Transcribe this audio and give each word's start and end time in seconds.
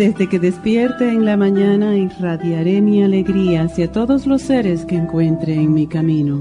Desde 0.00 0.30
que 0.30 0.38
despierte 0.38 1.10
en 1.10 1.26
la 1.26 1.36
mañana 1.36 1.94
irradiaré 1.94 2.80
mi 2.80 3.02
alegría 3.02 3.64
hacia 3.64 3.92
todos 3.92 4.26
los 4.26 4.40
seres 4.40 4.86
que 4.86 4.96
encuentre 4.96 5.52
en 5.52 5.74
mi 5.74 5.86
camino. 5.86 6.40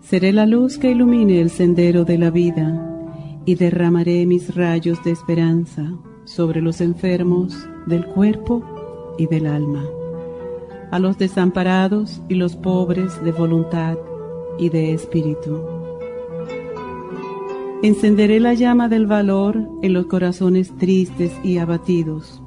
Seré 0.00 0.32
la 0.32 0.44
luz 0.44 0.78
que 0.78 0.90
ilumine 0.90 1.40
el 1.40 1.48
sendero 1.48 2.04
de 2.04 2.18
la 2.18 2.30
vida 2.30 2.84
y 3.44 3.54
derramaré 3.54 4.26
mis 4.26 4.52
rayos 4.56 5.04
de 5.04 5.12
esperanza 5.12 5.92
sobre 6.24 6.60
los 6.60 6.80
enfermos 6.80 7.56
del 7.86 8.04
cuerpo 8.04 8.64
y 9.16 9.28
del 9.28 9.46
alma, 9.46 9.84
a 10.90 10.98
los 10.98 11.18
desamparados 11.18 12.20
y 12.28 12.34
los 12.34 12.56
pobres 12.56 13.22
de 13.22 13.30
voluntad 13.30 13.96
y 14.58 14.70
de 14.70 14.92
espíritu 14.92 15.81
Encenderé 17.82 18.38
la 18.38 18.54
llama 18.54 18.88
del 18.88 19.08
valor 19.08 19.68
en 19.82 19.92
los 19.92 20.06
corazones 20.06 20.70
tristes 20.76 21.32
y 21.42 21.58
abatidos. 21.58 22.40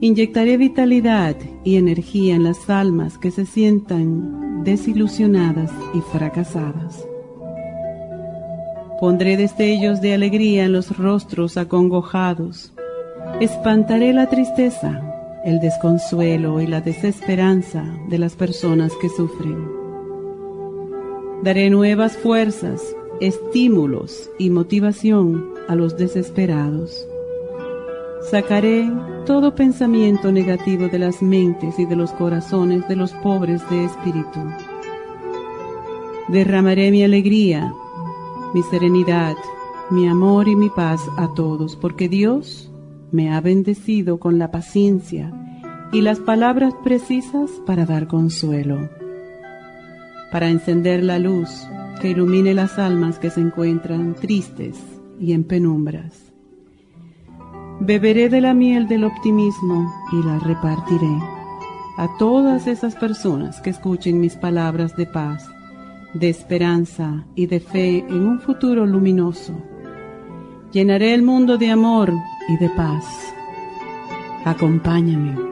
Inyectaré 0.00 0.58
vitalidad 0.58 1.36
y 1.64 1.76
energía 1.76 2.34
en 2.34 2.44
las 2.44 2.68
almas 2.68 3.16
que 3.16 3.30
se 3.30 3.46
sientan 3.46 4.62
desilusionadas 4.62 5.70
y 5.94 6.00
fracasadas. 6.02 7.02
Pondré 9.00 9.38
destellos 9.38 10.02
de 10.02 10.12
alegría 10.12 10.66
en 10.66 10.72
los 10.72 10.98
rostros 10.98 11.56
acongojados. 11.56 12.74
Espantaré 13.40 14.12
la 14.12 14.28
tristeza, 14.28 15.00
el 15.46 15.60
desconsuelo 15.60 16.60
y 16.60 16.66
la 16.66 16.82
desesperanza 16.82 17.84
de 18.10 18.18
las 18.18 18.36
personas 18.36 18.92
que 19.00 19.08
sufren. 19.08 19.66
Daré 21.42 21.70
nuevas 21.70 22.18
fuerzas 22.18 22.94
estímulos 23.20 24.30
y 24.38 24.50
motivación 24.50 25.44
a 25.68 25.74
los 25.74 25.96
desesperados. 25.96 27.06
Sacaré 28.30 28.90
todo 29.26 29.54
pensamiento 29.54 30.32
negativo 30.32 30.88
de 30.88 30.98
las 30.98 31.22
mentes 31.22 31.78
y 31.78 31.86
de 31.86 31.96
los 31.96 32.12
corazones 32.12 32.86
de 32.88 32.96
los 32.96 33.12
pobres 33.14 33.62
de 33.70 33.84
espíritu. 33.84 34.40
Derramaré 36.28 36.90
mi 36.90 37.04
alegría, 37.04 37.72
mi 38.54 38.62
serenidad, 38.64 39.36
mi 39.90 40.08
amor 40.08 40.48
y 40.48 40.56
mi 40.56 40.70
paz 40.70 41.00
a 41.16 41.32
todos, 41.34 41.76
porque 41.76 42.08
Dios 42.08 42.70
me 43.10 43.32
ha 43.32 43.40
bendecido 43.40 44.18
con 44.18 44.38
la 44.38 44.50
paciencia 44.50 45.32
y 45.92 46.00
las 46.00 46.18
palabras 46.18 46.74
precisas 46.82 47.50
para 47.66 47.84
dar 47.84 48.06
consuelo, 48.06 48.88
para 50.30 50.48
encender 50.48 51.04
la 51.04 51.18
luz 51.18 51.66
que 52.00 52.10
ilumine 52.10 52.54
las 52.54 52.78
almas 52.78 53.18
que 53.18 53.30
se 53.30 53.40
encuentran 53.40 54.14
tristes 54.14 54.78
y 55.20 55.32
en 55.32 55.44
penumbras. 55.44 56.32
Beberé 57.80 58.28
de 58.28 58.40
la 58.40 58.54
miel 58.54 58.86
del 58.86 59.04
optimismo 59.04 59.92
y 60.12 60.22
la 60.24 60.38
repartiré 60.38 61.18
a 61.96 62.08
todas 62.18 62.66
esas 62.66 62.94
personas 62.94 63.60
que 63.60 63.70
escuchen 63.70 64.20
mis 64.20 64.36
palabras 64.36 64.96
de 64.96 65.06
paz, 65.06 65.48
de 66.14 66.28
esperanza 66.28 67.24
y 67.34 67.46
de 67.46 67.60
fe 67.60 67.98
en 68.08 68.26
un 68.26 68.40
futuro 68.40 68.86
luminoso. 68.86 69.54
Llenaré 70.72 71.12
el 71.14 71.22
mundo 71.22 71.58
de 71.58 71.70
amor 71.70 72.12
y 72.48 72.56
de 72.56 72.70
paz. 72.70 73.04
Acompáñame. 74.44 75.51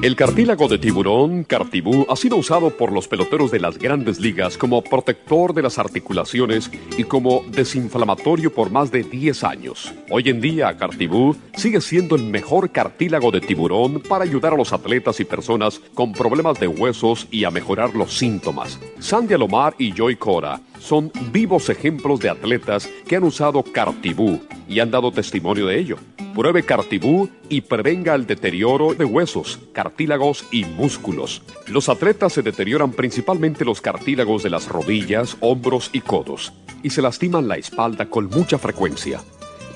El 0.00 0.14
cartílago 0.14 0.68
de 0.68 0.78
tiburón, 0.78 1.42
Cartibú, 1.42 2.06
ha 2.08 2.14
sido 2.14 2.36
usado 2.36 2.70
por 2.70 2.92
los 2.92 3.08
peloteros 3.08 3.50
de 3.50 3.58
las 3.58 3.78
grandes 3.78 4.20
ligas 4.20 4.56
como 4.56 4.80
protector 4.80 5.52
de 5.52 5.62
las 5.62 5.76
articulaciones 5.76 6.70
y 6.96 7.02
como 7.02 7.42
desinflamatorio 7.48 8.54
por 8.54 8.70
más 8.70 8.92
de 8.92 9.02
10 9.02 9.42
años. 9.42 9.92
Hoy 10.08 10.28
en 10.28 10.40
día, 10.40 10.76
Cartibú 10.76 11.34
sigue 11.56 11.80
siendo 11.80 12.14
el 12.14 12.22
mejor 12.22 12.70
cartílago 12.70 13.32
de 13.32 13.40
tiburón 13.40 14.00
para 14.00 14.22
ayudar 14.22 14.52
a 14.52 14.56
los 14.56 14.72
atletas 14.72 15.18
y 15.18 15.24
personas 15.24 15.80
con 15.94 16.12
problemas 16.12 16.60
de 16.60 16.68
huesos 16.68 17.26
y 17.32 17.42
a 17.42 17.50
mejorar 17.50 17.96
los 17.96 18.16
síntomas. 18.16 18.78
Sandy 19.00 19.34
Alomar 19.34 19.74
y 19.78 19.92
Joy 19.92 20.14
Cora 20.14 20.60
son 20.78 21.12
vivos 21.32 21.68
ejemplos 21.68 22.20
de 22.20 22.30
atletas 22.30 22.88
que 23.06 23.16
han 23.16 23.24
usado 23.24 23.62
Cartibú 23.62 24.40
y 24.68 24.80
han 24.80 24.90
dado 24.90 25.12
testimonio 25.12 25.66
de 25.66 25.78
ello. 25.78 25.96
Pruebe 26.34 26.62
Cartibú 26.62 27.28
y 27.48 27.62
prevenga 27.62 28.14
el 28.14 28.26
deterioro 28.26 28.94
de 28.94 29.04
huesos, 29.04 29.58
cartílagos 29.72 30.44
y 30.52 30.64
músculos. 30.64 31.42
Los 31.66 31.88
atletas 31.88 32.32
se 32.32 32.42
deterioran 32.42 32.92
principalmente 32.92 33.64
los 33.64 33.80
cartílagos 33.80 34.42
de 34.42 34.50
las 34.50 34.68
rodillas, 34.68 35.36
hombros 35.40 35.90
y 35.92 36.00
codos 36.00 36.52
y 36.82 36.90
se 36.90 37.02
lastiman 37.02 37.48
la 37.48 37.56
espalda 37.56 38.06
con 38.06 38.28
mucha 38.28 38.58
frecuencia. 38.58 39.20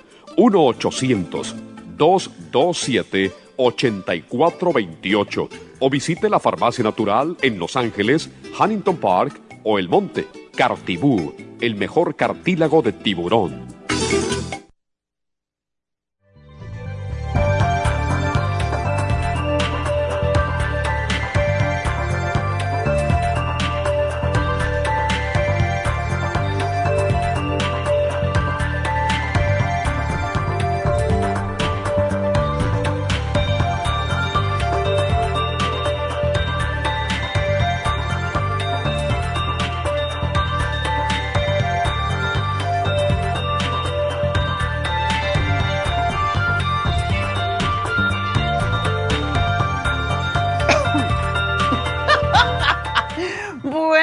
1-800-227-8428 3.57 5.49
o 5.81 5.91
visite 5.91 6.29
la 6.29 6.39
farmacia 6.41 6.85
natural 6.85 7.37
en 7.43 7.59
Los 7.59 7.77
Ángeles, 7.77 8.31
Huntington 8.59 8.97
Park 8.97 9.41
o 9.65 9.79
El 9.79 9.89
Monte. 9.89 10.27
Cartibú, 10.55 11.35
el 11.61 11.75
mejor 11.77 12.15
cartílago 12.15 12.83
de 12.83 12.93
tiburón. 12.93 13.72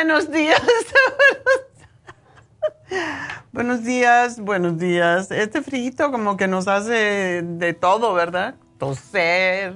buenos 4.40 4.80
días. 4.80 5.30
Este 5.30 5.62
frito 5.62 6.12
como 6.12 6.36
que 6.36 6.48
nos 6.48 6.68
hace 6.68 7.44
de 7.44 7.74
todo, 7.74 8.16
¿verdad? 8.16 8.56
Toser, 8.80 9.76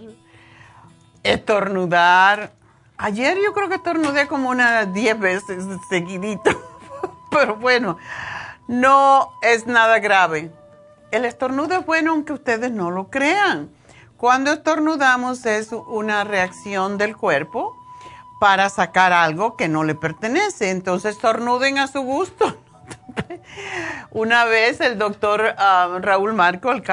estornudar. 1.22 2.52
Ayer 2.98 3.38
yo 3.46 3.54
creo 3.54 3.70
que 3.70 3.76
estornudé 3.76 4.28
como 4.28 4.50
unas 4.50 4.92
10 4.92 5.20
veces 5.20 5.66
seguidito, 5.88 6.50
pero 7.30 7.58
bueno, 7.58 8.00
no 8.68 9.34
es 9.44 9.68
nada 9.68 10.00
grave. 10.00 10.52
El 11.12 11.26
estornudo 11.26 11.78
es 11.78 11.86
bueno 11.86 12.14
aunque 12.14 12.34
ustedes 12.34 12.72
no 12.72 12.90
lo 12.90 13.12
crean. 13.12 13.70
Cuando 14.18 14.52
estornudamos 14.52 15.46
es 15.46 15.72
una 15.72 16.24
reacción 16.24 16.98
del 16.98 17.16
cuerpo 17.16 17.83
para 18.44 18.68
sacar 18.68 19.14
algo 19.14 19.56
que 19.56 19.70
no 19.70 19.86
le 19.86 19.96
pertenece. 19.96 20.70
Entonces 20.70 21.16
estornuden 21.16 21.78
a 21.78 21.88
su 21.88 22.02
gusto. 22.02 22.58
Una 24.12 24.44
vez 24.44 24.82
el 24.82 24.98
doctor 24.98 25.56
ah, 25.58 25.98
Raúl 26.02 26.34
Marco, 26.34 26.74
el, 26.74 26.84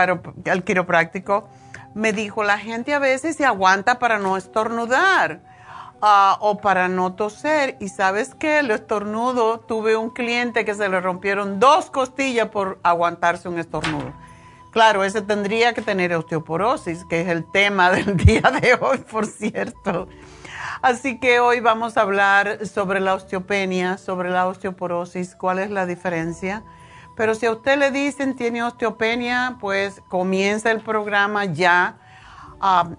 el 0.45 0.63
quiropráctico, 0.63 1.49
me 1.93 2.13
dijo, 2.13 2.45
la 2.45 2.57
gente 2.57 2.95
a 2.95 3.01
veces 3.01 3.35
se 3.35 3.45
aguanta 3.45 3.99
para 3.99 4.21
no 4.21 4.37
estornudar 4.37 5.41
ah, 6.01 6.39
o 6.39 6.59
para 6.59 6.87
no 6.87 7.15
toser. 7.15 7.77
Y 7.81 7.89
sabes 7.89 8.37
qué, 8.37 8.61
el 8.61 8.71
estornudo, 8.71 9.59
tuve 9.59 9.97
un 9.97 10.11
cliente 10.11 10.65
que 10.65 10.77
se 10.77 10.89
le 10.89 11.01
rompieron 11.01 11.59
dos 11.59 11.91
costillas 11.91 12.51
por 12.51 12.79
aguantarse 12.85 13.49
un 13.49 13.59
estornudo. 13.59 14.13
Claro, 14.71 15.03
ese 15.03 15.21
tendría 15.21 15.75
que 15.75 15.83
tener 15.83 16.15
osteoporosis, 16.15 17.05
que 17.07 17.23
es 17.23 17.27
el 17.27 17.45
tema 17.51 17.91
del 17.91 18.17
día 18.25 18.41
de 18.43 18.79
hoy, 18.81 18.99
por 18.99 19.27
cierto. 19.27 20.07
Así 20.83 21.19
que 21.19 21.41
hoy 21.41 21.61
vamos 21.61 21.97
a 21.97 22.03
hablar 22.03 22.67
sobre 22.67 23.01
la 23.01 23.15
osteopenia, 23.15 23.99
sobre 23.99 24.31
la 24.31 24.47
osteoporosis, 24.47 25.35
cuál 25.35 25.59
es 25.59 25.71
la 25.71 25.85
diferencia. 25.85 26.63
Pero 27.17 27.35
si 27.35 27.45
a 27.45 27.53
usted 27.53 27.77
le 27.77 27.91
dicen 27.91 28.35
tiene 28.35 28.63
osteopenia, 28.63 29.59
pues 29.61 30.01
comienza 30.09 30.71
el 30.71 30.81
programa 30.81 31.45
ya. 31.45 31.97
Uh, 32.63 32.95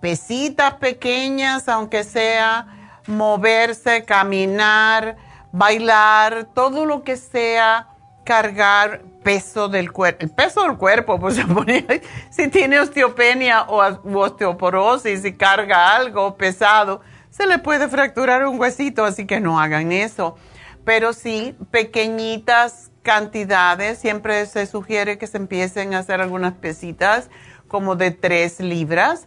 pesitas 0.00 0.74
pequeñas, 0.74 1.68
aunque 1.68 2.04
sea 2.04 2.66
moverse, 3.08 4.04
caminar, 4.04 5.16
bailar, 5.50 6.48
todo 6.54 6.86
lo 6.86 7.02
que 7.02 7.16
sea 7.16 7.89
cargar 8.30 9.02
peso 9.24 9.68
del 9.68 9.90
cuerpo. 9.90 10.24
El 10.24 10.30
peso 10.30 10.62
del 10.62 10.76
cuerpo, 10.76 11.18
pues 11.18 11.36
si 12.30 12.46
tiene 12.46 12.78
osteopenia 12.78 13.62
o 13.62 13.82
osteoporosis 14.16 15.24
y 15.24 15.32
carga 15.32 15.96
algo 15.96 16.36
pesado, 16.36 17.00
se 17.30 17.48
le 17.48 17.58
puede 17.58 17.88
fracturar 17.88 18.46
un 18.46 18.60
huesito, 18.60 19.04
así 19.04 19.26
que 19.26 19.40
no 19.40 19.58
hagan 19.58 19.90
eso. 19.90 20.36
Pero 20.84 21.12
sí, 21.12 21.56
pequeñitas 21.72 22.92
cantidades, 23.02 23.98
siempre 23.98 24.46
se 24.46 24.64
sugiere 24.66 25.18
que 25.18 25.26
se 25.26 25.38
empiecen 25.38 25.94
a 25.94 25.98
hacer 25.98 26.20
algunas 26.20 26.52
pesitas 26.52 27.30
como 27.66 27.96
de 27.96 28.12
3 28.12 28.60
libras. 28.60 29.26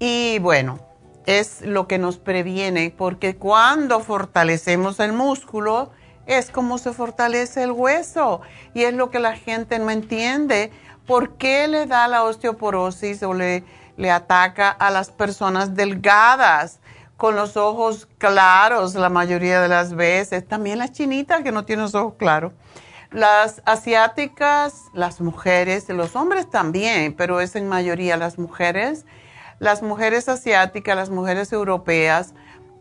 Y 0.00 0.40
bueno, 0.40 0.80
es 1.26 1.62
lo 1.62 1.86
que 1.86 1.98
nos 1.98 2.18
previene, 2.18 2.92
porque 2.98 3.36
cuando 3.36 4.00
fortalecemos 4.00 4.98
el 4.98 5.12
músculo, 5.12 5.92
es 6.30 6.48
como 6.52 6.78
se 6.78 6.92
fortalece 6.92 7.64
el 7.64 7.72
hueso 7.72 8.40
y 8.72 8.84
es 8.84 8.94
lo 8.94 9.10
que 9.10 9.18
la 9.18 9.34
gente 9.34 9.80
no 9.80 9.90
entiende. 9.90 10.70
¿Por 11.04 11.36
qué 11.36 11.66
le 11.66 11.86
da 11.86 12.06
la 12.06 12.22
osteoporosis 12.22 13.24
o 13.24 13.34
le, 13.34 13.64
le 13.96 14.12
ataca 14.12 14.70
a 14.70 14.92
las 14.92 15.10
personas 15.10 15.74
delgadas 15.74 16.78
con 17.16 17.34
los 17.34 17.56
ojos 17.56 18.06
claros 18.18 18.94
la 18.94 19.08
mayoría 19.08 19.60
de 19.60 19.66
las 19.66 19.92
veces? 19.92 20.46
También 20.46 20.78
las 20.78 20.92
chinitas 20.92 21.42
que 21.42 21.50
no 21.50 21.64
tienen 21.64 21.82
los 21.82 21.96
ojos 21.96 22.14
claros. 22.16 22.52
Las 23.10 23.60
asiáticas, 23.64 24.84
las 24.94 25.20
mujeres, 25.20 25.88
los 25.88 26.14
hombres 26.14 26.48
también, 26.48 27.12
pero 27.12 27.40
es 27.40 27.56
en 27.56 27.68
mayoría 27.68 28.16
las 28.16 28.38
mujeres. 28.38 29.04
Las 29.58 29.82
mujeres 29.82 30.28
asiáticas, 30.28 30.94
las 30.94 31.10
mujeres 31.10 31.52
europeas, 31.52 32.34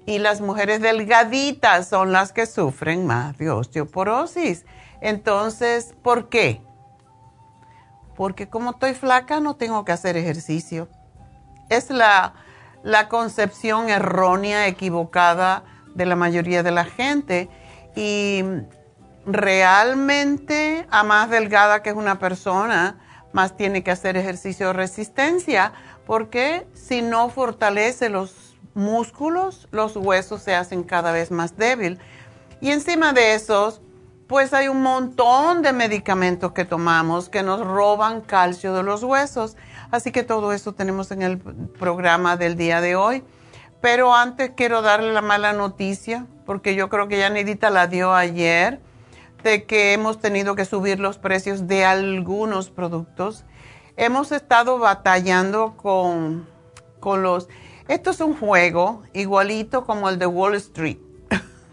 y 0.10 0.18
las 0.18 0.42
mujeres 0.42 0.82
delgaditas 0.82 1.88
son 1.88 2.12
las 2.12 2.34
que 2.34 2.48
sufren 2.48 3.06
más 3.06 3.38
de 3.38 3.52
osteoporosis. 3.52 4.66
Entonces, 5.02 5.94
¿por 6.02 6.30
qué? 6.30 6.64
Porque 8.16 8.50
como 8.50 8.72
estoy 8.72 8.96
flaca 8.96 9.40
no 9.40 9.56
tengo 9.56 9.86
que 9.86 9.92
hacer 9.92 10.18
ejercicio. 10.18 10.90
Es 11.70 11.92
la, 11.92 12.34
la 12.82 13.08
concepción 13.08 13.90
errónea, 13.92 14.66
equivocada 14.66 15.64
de 15.94 16.08
la 16.08 16.16
mayoría 16.16 16.64
de 16.64 16.72
la 16.72 16.86
gente. 16.86 17.48
Y 17.96 18.44
realmente, 19.28 20.88
a 20.90 21.04
más 21.04 21.30
delgada 21.30 21.84
que 21.84 21.92
es 21.92 21.96
una 21.96 22.18
persona, 22.18 22.98
más 23.32 23.56
tiene 23.56 23.84
que 23.84 23.92
hacer 23.92 24.18
ejercicio 24.18 24.66
de 24.68 24.74
resistencia, 24.74 25.72
porque 26.08 26.66
si 26.74 27.04
no 27.04 27.30
fortalece 27.30 28.10
los 28.10 28.49
músculos, 28.80 29.68
los 29.72 29.96
huesos 29.96 30.42
se 30.42 30.56
hacen 30.56 30.84
cada 30.84 31.12
vez 31.12 31.30
más 31.30 31.58
débil. 31.58 32.00
Y 32.62 32.72
encima 32.72 33.14
de 33.14 33.36
esos, 33.36 33.82
pues 34.28 34.54
hay 34.54 34.68
un 34.68 34.82
montón 34.82 35.62
de 35.62 35.74
medicamentos 35.74 36.52
que 36.54 36.66
tomamos 36.66 37.30
que 37.30 37.44
nos 37.44 37.66
roban 37.66 38.22
calcio 38.22 38.74
de 38.74 38.84
los 38.84 39.04
huesos. 39.04 39.56
Así 39.92 40.12
que 40.12 40.24
todo 40.24 40.54
eso 40.54 40.74
tenemos 40.74 41.12
en 41.12 41.22
el 41.22 41.38
programa 41.40 42.38
del 42.38 42.56
día 42.56 42.82
de 42.82 42.96
hoy. 42.96 43.24
Pero 43.82 44.14
antes 44.14 44.52
quiero 44.56 44.82
darle 44.82 45.14
la 45.14 45.22
mala 45.22 45.54
noticia, 45.54 46.26
porque 46.46 46.76
yo 46.76 46.90
creo 46.90 47.08
que 47.08 47.18
ya 47.18 47.30
Nidita 47.30 47.70
la 47.70 47.88
dio 47.88 48.14
ayer, 48.14 48.82
de 49.44 49.64
que 49.64 49.94
hemos 49.94 50.20
tenido 50.20 50.56
que 50.56 50.66
subir 50.66 51.00
los 51.00 51.18
precios 51.18 51.68
de 51.68 51.86
algunos 51.86 52.70
productos. 52.70 53.46
Hemos 53.96 54.32
estado 54.32 54.80
batallando 54.80 55.76
con, 55.78 56.48
con 57.00 57.24
los 57.24 57.48
esto 57.90 58.12
es 58.12 58.22
un 58.22 58.38
juego 58.38 59.04
igualito 59.14 59.84
como 59.84 60.10
el 60.10 60.20
de 60.20 60.28
Wall 60.28 60.56
Street. 60.56 61.00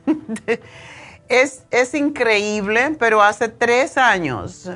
es, 1.29 1.65
es, 1.71 1.95
increíble, 1.95 2.97
pero 2.99 3.23
hace 3.23 3.49
tres 3.49 3.99
años, 3.99 4.71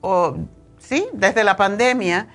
o, 0.00 0.36
sí, 0.78 1.06
desde 1.12 1.42
la 1.42 1.56
pandemia, 1.56 2.28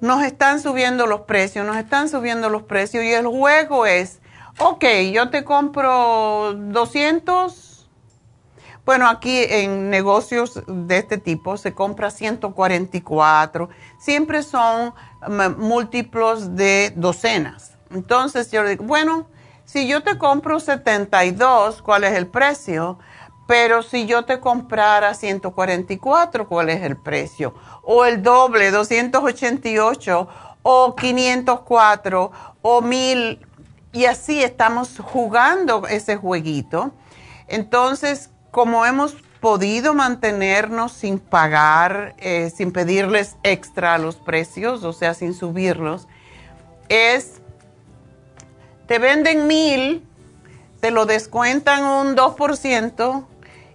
nos 0.00 0.24
están 0.24 0.60
subiendo 0.60 1.06
los 1.06 1.20
precios, 1.22 1.66
nos 1.66 1.76
están 1.76 2.08
subiendo 2.08 2.48
los 2.48 2.62
precios 2.62 3.04
y 3.04 3.12
el 3.12 3.26
juego 3.26 3.86
es, 3.86 4.20
ok, 4.58 4.84
yo 5.12 5.28
te 5.30 5.44
compro 5.44 6.54
200. 6.54 7.71
Bueno, 8.84 9.08
aquí 9.08 9.44
en 9.48 9.90
negocios 9.90 10.60
de 10.66 10.98
este 10.98 11.16
tipo 11.16 11.56
se 11.56 11.72
compra 11.72 12.10
144. 12.10 13.68
Siempre 13.96 14.42
son 14.42 14.92
múltiplos 15.56 16.56
de 16.56 16.92
docenas. 16.96 17.78
Entonces 17.92 18.50
yo 18.50 18.64
le 18.64 18.70
digo, 18.70 18.84
bueno, 18.84 19.28
si 19.64 19.86
yo 19.86 20.02
te 20.02 20.18
compro 20.18 20.58
72, 20.58 21.80
¿cuál 21.80 22.02
es 22.02 22.14
el 22.14 22.26
precio? 22.26 22.98
Pero 23.46 23.82
si 23.82 24.06
yo 24.06 24.24
te 24.24 24.40
comprara 24.40 25.14
144, 25.14 26.48
¿cuál 26.48 26.68
es 26.68 26.82
el 26.82 26.96
precio? 26.96 27.54
O 27.82 28.04
el 28.04 28.20
doble, 28.22 28.72
288, 28.72 30.28
o 30.62 30.96
504, 30.96 32.32
o 32.62 32.82
1000. 32.82 33.46
Y 33.92 34.06
así 34.06 34.42
estamos 34.42 34.98
jugando 34.98 35.86
ese 35.86 36.16
jueguito. 36.16 36.90
Entonces, 37.46 38.31
como 38.52 38.84
hemos 38.86 39.16
podido 39.40 39.92
mantenernos 39.94 40.92
sin 40.92 41.18
pagar, 41.18 42.14
eh, 42.18 42.52
sin 42.54 42.70
pedirles 42.70 43.34
extra 43.42 43.98
los 43.98 44.16
precios, 44.16 44.84
o 44.84 44.92
sea, 44.92 45.14
sin 45.14 45.34
subirlos, 45.34 46.06
es, 46.88 47.40
te 48.86 49.00
venden 49.00 49.48
mil, 49.48 50.06
te 50.80 50.92
lo 50.92 51.06
descuentan 51.06 51.82
un 51.82 52.14
2% 52.14 53.24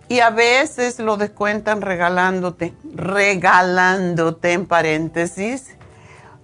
y 0.07 0.19
a 0.21 0.29
veces 0.29 0.99
lo 0.99 1.17
descuentan 1.17 1.81
regalándote, 1.81 2.73
regalándote 2.93 4.53
en 4.53 4.67
paréntesis, 4.67 5.75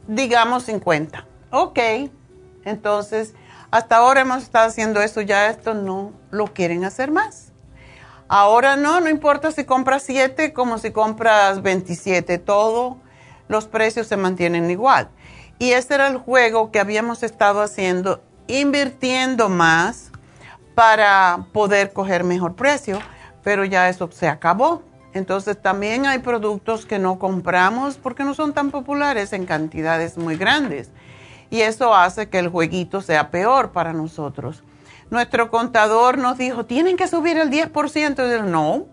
digamos 0.07 0.63
50. 0.63 1.25
Ok, 1.51 1.79
entonces, 2.65 3.35
hasta 3.69 3.97
ahora 3.97 4.21
hemos 4.21 4.41
estado 4.41 4.67
haciendo 4.67 5.01
eso, 5.01 5.21
ya 5.21 5.49
esto 5.49 5.75
no 5.75 6.11
lo 6.31 6.47
quieren 6.47 6.83
hacer 6.83 7.11
más. 7.11 7.52
Ahora 8.35 8.77
no, 8.77 8.99
no 8.99 9.09
importa 9.09 9.51
si 9.51 9.63
compras 9.63 10.01
7 10.07 10.53
como 10.53 10.79
si 10.79 10.89
compras 10.89 11.61
27, 11.61 12.39
todo 12.39 12.97
los 13.47 13.67
precios 13.67 14.07
se 14.07 14.17
mantienen 14.17 14.71
igual. 14.71 15.09
Y 15.59 15.73
este 15.73 15.93
era 15.93 16.07
el 16.07 16.17
juego 16.17 16.71
que 16.71 16.79
habíamos 16.79 17.21
estado 17.21 17.61
haciendo, 17.61 18.23
invirtiendo 18.47 19.49
más 19.49 20.09
para 20.73 21.45
poder 21.53 21.93
coger 21.93 22.23
mejor 22.23 22.55
precio, 22.55 22.97
pero 23.43 23.65
ya 23.65 23.87
eso 23.87 24.09
se 24.11 24.27
acabó. 24.27 24.81
Entonces 25.13 25.61
también 25.61 26.07
hay 26.07 26.17
productos 26.17 26.87
que 26.87 26.97
no 26.97 27.19
compramos 27.19 27.97
porque 27.97 28.23
no 28.23 28.33
son 28.33 28.53
tan 28.53 28.71
populares 28.71 29.31
en 29.33 29.45
cantidades 29.45 30.17
muy 30.17 30.37
grandes. 30.37 30.89
Y 31.51 31.61
eso 31.61 31.93
hace 31.93 32.29
que 32.29 32.39
el 32.39 32.47
jueguito 32.47 33.01
sea 33.01 33.29
peor 33.29 33.73
para 33.73 33.93
nosotros 33.93 34.63
nuestro 35.13 35.51
contador 35.51 36.17
nos 36.17 36.39
dijo, 36.39 36.65
tienen 36.65 36.97
que 36.97 37.07
subir 37.07 37.37
el 37.37 37.51
10%. 37.51 38.47
Y 38.47 38.51
no, 38.51 38.87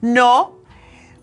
no, 0.02 0.58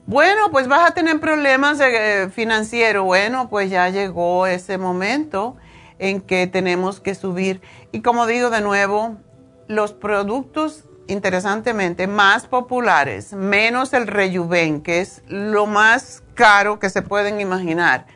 Bueno, 0.07 0.51
pues 0.51 0.67
vas 0.67 0.89
a 0.89 0.93
tener 0.93 1.19
problemas 1.19 1.79
eh, 1.79 2.29
financieros. 2.33 3.05
Bueno, 3.05 3.47
pues 3.49 3.69
ya 3.69 3.87
llegó 3.89 4.47
ese 4.47 4.77
momento 4.77 5.55
en 5.99 6.21
que 6.21 6.47
tenemos 6.47 6.99
que 6.99 7.13
subir. 7.13 7.61
Y 7.91 8.01
como 8.01 8.25
digo 8.25 8.49
de 8.49 8.61
nuevo, 8.61 9.17
los 9.67 9.93
productos, 9.93 10.85
interesantemente, 11.07 12.07
más 12.07 12.47
populares, 12.47 13.33
menos 13.33 13.93
el 13.93 14.07
Rejuven, 14.07 14.81
que 14.81 15.01
es 15.01 15.21
lo 15.27 15.67
más 15.67 16.23
caro 16.33 16.79
que 16.79 16.89
se 16.89 17.03
pueden 17.03 17.39
imaginar. 17.39 18.07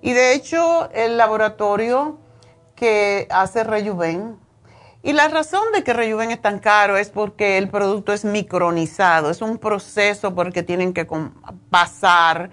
Y 0.00 0.14
de 0.14 0.32
hecho, 0.32 0.90
el 0.92 1.18
laboratorio 1.18 2.18
que 2.74 3.28
hace 3.30 3.64
Rejuven, 3.64 4.41
y 5.02 5.12
la 5.12 5.28
razón 5.28 5.64
de 5.74 5.82
que 5.82 5.92
Rejuven 5.92 6.30
es 6.30 6.40
tan 6.40 6.58
caro 6.58 6.96
es 6.96 7.10
porque 7.10 7.58
el 7.58 7.68
producto 7.68 8.12
es 8.12 8.24
micronizado, 8.24 9.30
es 9.30 9.42
un 9.42 9.58
proceso 9.58 10.34
porque 10.34 10.62
tienen 10.62 10.92
que 10.92 11.06
pasar 11.70 12.50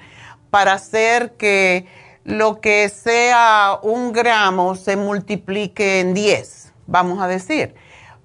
para 0.50 0.74
hacer 0.74 1.34
que 1.34 1.88
lo 2.24 2.60
que 2.60 2.90
sea 2.90 3.80
un 3.84 4.12
gramo 4.14 4.76
se 4.76 4.96
multiplique 4.96 6.00
en 6.00 6.14
10, 6.14 6.74
vamos 6.88 7.22
a 7.22 7.28
decir, 7.28 7.76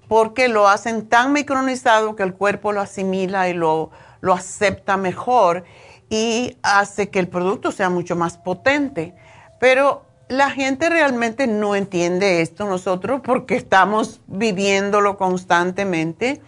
porque 0.07 0.47
lo 0.47 0.67
hacen 0.67 1.07
tan 1.07 1.31
micronizado 1.31 2.15
que 2.15 2.23
el 2.23 2.33
cuerpo 2.33 2.71
lo 2.71 2.81
asimila 2.81 3.47
y 3.49 3.53
lo, 3.53 3.91
lo 4.21 4.33
acepta 4.33 4.97
mejor 4.97 5.65
y 6.09 6.57
hace 6.63 7.09
que 7.09 7.19
el 7.19 7.27
producto 7.27 7.71
sea 7.71 7.89
mucho 7.89 8.15
más 8.15 8.37
potente. 8.37 9.15
Pero 9.59 10.05
la 10.27 10.49
gente 10.49 10.89
realmente 10.89 11.47
no 11.47 11.75
entiende 11.75 12.41
esto 12.41 12.65
nosotros 12.65 13.21
porque 13.23 13.55
estamos 13.55 14.21
viviéndolo 14.27 15.17
constantemente. 15.17 16.41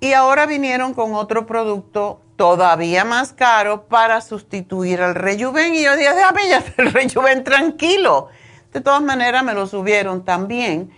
Y 0.00 0.12
ahora 0.12 0.46
vinieron 0.46 0.94
con 0.94 1.14
otro 1.14 1.46
producto 1.46 2.20
todavía 2.36 3.04
más 3.04 3.32
caro 3.32 3.86
para 3.88 4.20
sustituir 4.20 5.00
al 5.00 5.14
Rejuven. 5.14 5.74
Y 5.74 5.82
yo 5.82 5.96
dije, 5.96 6.14
déjame 6.14 6.48
ya 6.48 6.62
el 6.76 6.92
Rejuven 6.92 7.42
tranquilo. 7.44 8.28
De 8.72 8.80
todas 8.80 9.02
maneras 9.02 9.42
me 9.42 9.54
lo 9.54 9.66
subieron 9.66 10.24
también. 10.24 10.90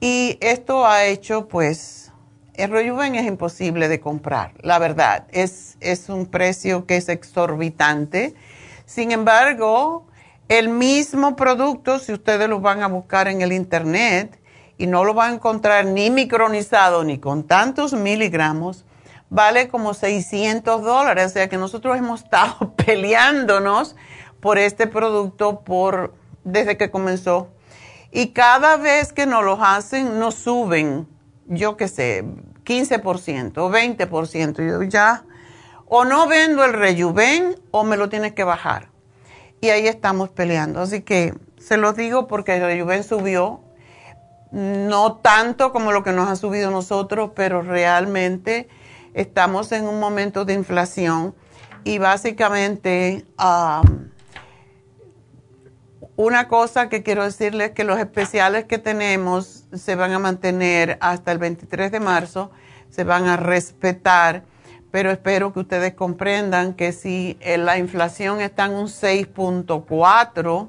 Y 0.00 0.38
esto 0.40 0.86
ha 0.86 1.04
hecho, 1.04 1.48
pues, 1.48 2.10
el 2.54 2.70
Rejuven 2.70 3.14
es 3.14 3.26
imposible 3.26 3.88
de 3.88 4.00
comprar, 4.00 4.54
la 4.62 4.80
verdad. 4.80 5.26
Es, 5.30 5.76
es 5.80 6.08
un 6.08 6.26
precio 6.26 6.86
que 6.86 6.96
es 6.96 7.08
exorbitante. 7.08 8.34
Sin 8.86 9.12
embargo, 9.12 10.07
el 10.48 10.70
mismo 10.70 11.36
producto, 11.36 11.98
si 11.98 12.12
ustedes 12.12 12.48
lo 12.48 12.60
van 12.60 12.82
a 12.82 12.88
buscar 12.88 13.28
en 13.28 13.42
el 13.42 13.52
internet 13.52 14.40
y 14.78 14.86
no 14.86 15.04
lo 15.04 15.12
van 15.12 15.32
a 15.32 15.34
encontrar 15.34 15.84
ni 15.84 16.10
micronizado 16.10 17.04
ni 17.04 17.18
con 17.18 17.46
tantos 17.46 17.92
miligramos, 17.92 18.86
vale 19.28 19.68
como 19.68 19.92
600 19.92 20.82
dólares. 20.82 21.26
O 21.26 21.28
sea 21.28 21.48
que 21.50 21.58
nosotros 21.58 21.98
hemos 21.98 22.22
estado 22.22 22.74
peleándonos 22.86 23.94
por 24.40 24.56
este 24.56 24.86
producto 24.86 25.60
por, 25.60 26.14
desde 26.44 26.78
que 26.78 26.90
comenzó. 26.90 27.48
Y 28.10 28.28
cada 28.28 28.78
vez 28.78 29.12
que 29.12 29.26
nos 29.26 29.44
lo 29.44 29.62
hacen, 29.62 30.18
nos 30.18 30.36
suben, 30.36 31.06
yo 31.46 31.76
qué 31.76 31.88
sé, 31.88 32.24
15% 32.64 33.58
o 33.58 33.70
20%. 33.70 34.66
Yo 34.66 34.82
ya, 34.84 35.24
o 35.84 36.06
no 36.06 36.26
vendo 36.26 36.64
el 36.64 36.72
rejuven 36.72 37.54
o 37.70 37.84
me 37.84 37.98
lo 37.98 38.08
tienes 38.08 38.32
que 38.32 38.44
bajar 38.44 38.88
y 39.60 39.70
ahí 39.70 39.86
estamos 39.86 40.28
peleando. 40.30 40.80
Así 40.80 41.02
que 41.02 41.34
se 41.58 41.76
los 41.76 41.96
digo 41.96 42.26
porque 42.26 42.56
el 42.56 42.82
Juven 42.82 43.04
subió, 43.04 43.60
no 44.50 45.16
tanto 45.16 45.72
como 45.72 45.92
lo 45.92 46.02
que 46.02 46.12
nos 46.12 46.28
ha 46.28 46.36
subido 46.36 46.70
nosotros, 46.70 47.32
pero 47.34 47.62
realmente 47.62 48.68
estamos 49.14 49.72
en 49.72 49.86
un 49.86 50.00
momento 50.00 50.44
de 50.44 50.54
inflación 50.54 51.34
y 51.84 51.98
básicamente 51.98 53.26
una 56.16 56.48
cosa 56.48 56.88
que 56.88 57.02
quiero 57.02 57.24
decirles 57.24 57.68
es 57.68 57.74
que 57.74 57.84
los 57.84 57.98
especiales 57.98 58.64
que 58.64 58.78
tenemos 58.78 59.64
se 59.72 59.94
van 59.94 60.12
a 60.12 60.18
mantener 60.18 60.98
hasta 61.00 61.32
el 61.32 61.38
23 61.38 61.92
de 61.92 62.00
marzo, 62.00 62.50
se 62.90 63.04
van 63.04 63.26
a 63.26 63.36
respetar 63.36 64.44
pero 64.90 65.10
espero 65.10 65.52
que 65.52 65.60
ustedes 65.60 65.94
comprendan 65.94 66.74
que 66.74 66.92
si 66.92 67.36
eh, 67.40 67.58
la 67.58 67.78
inflación 67.78 68.40
está 68.40 68.66
en 68.66 68.72
un 68.72 68.86
6.4 68.86 70.68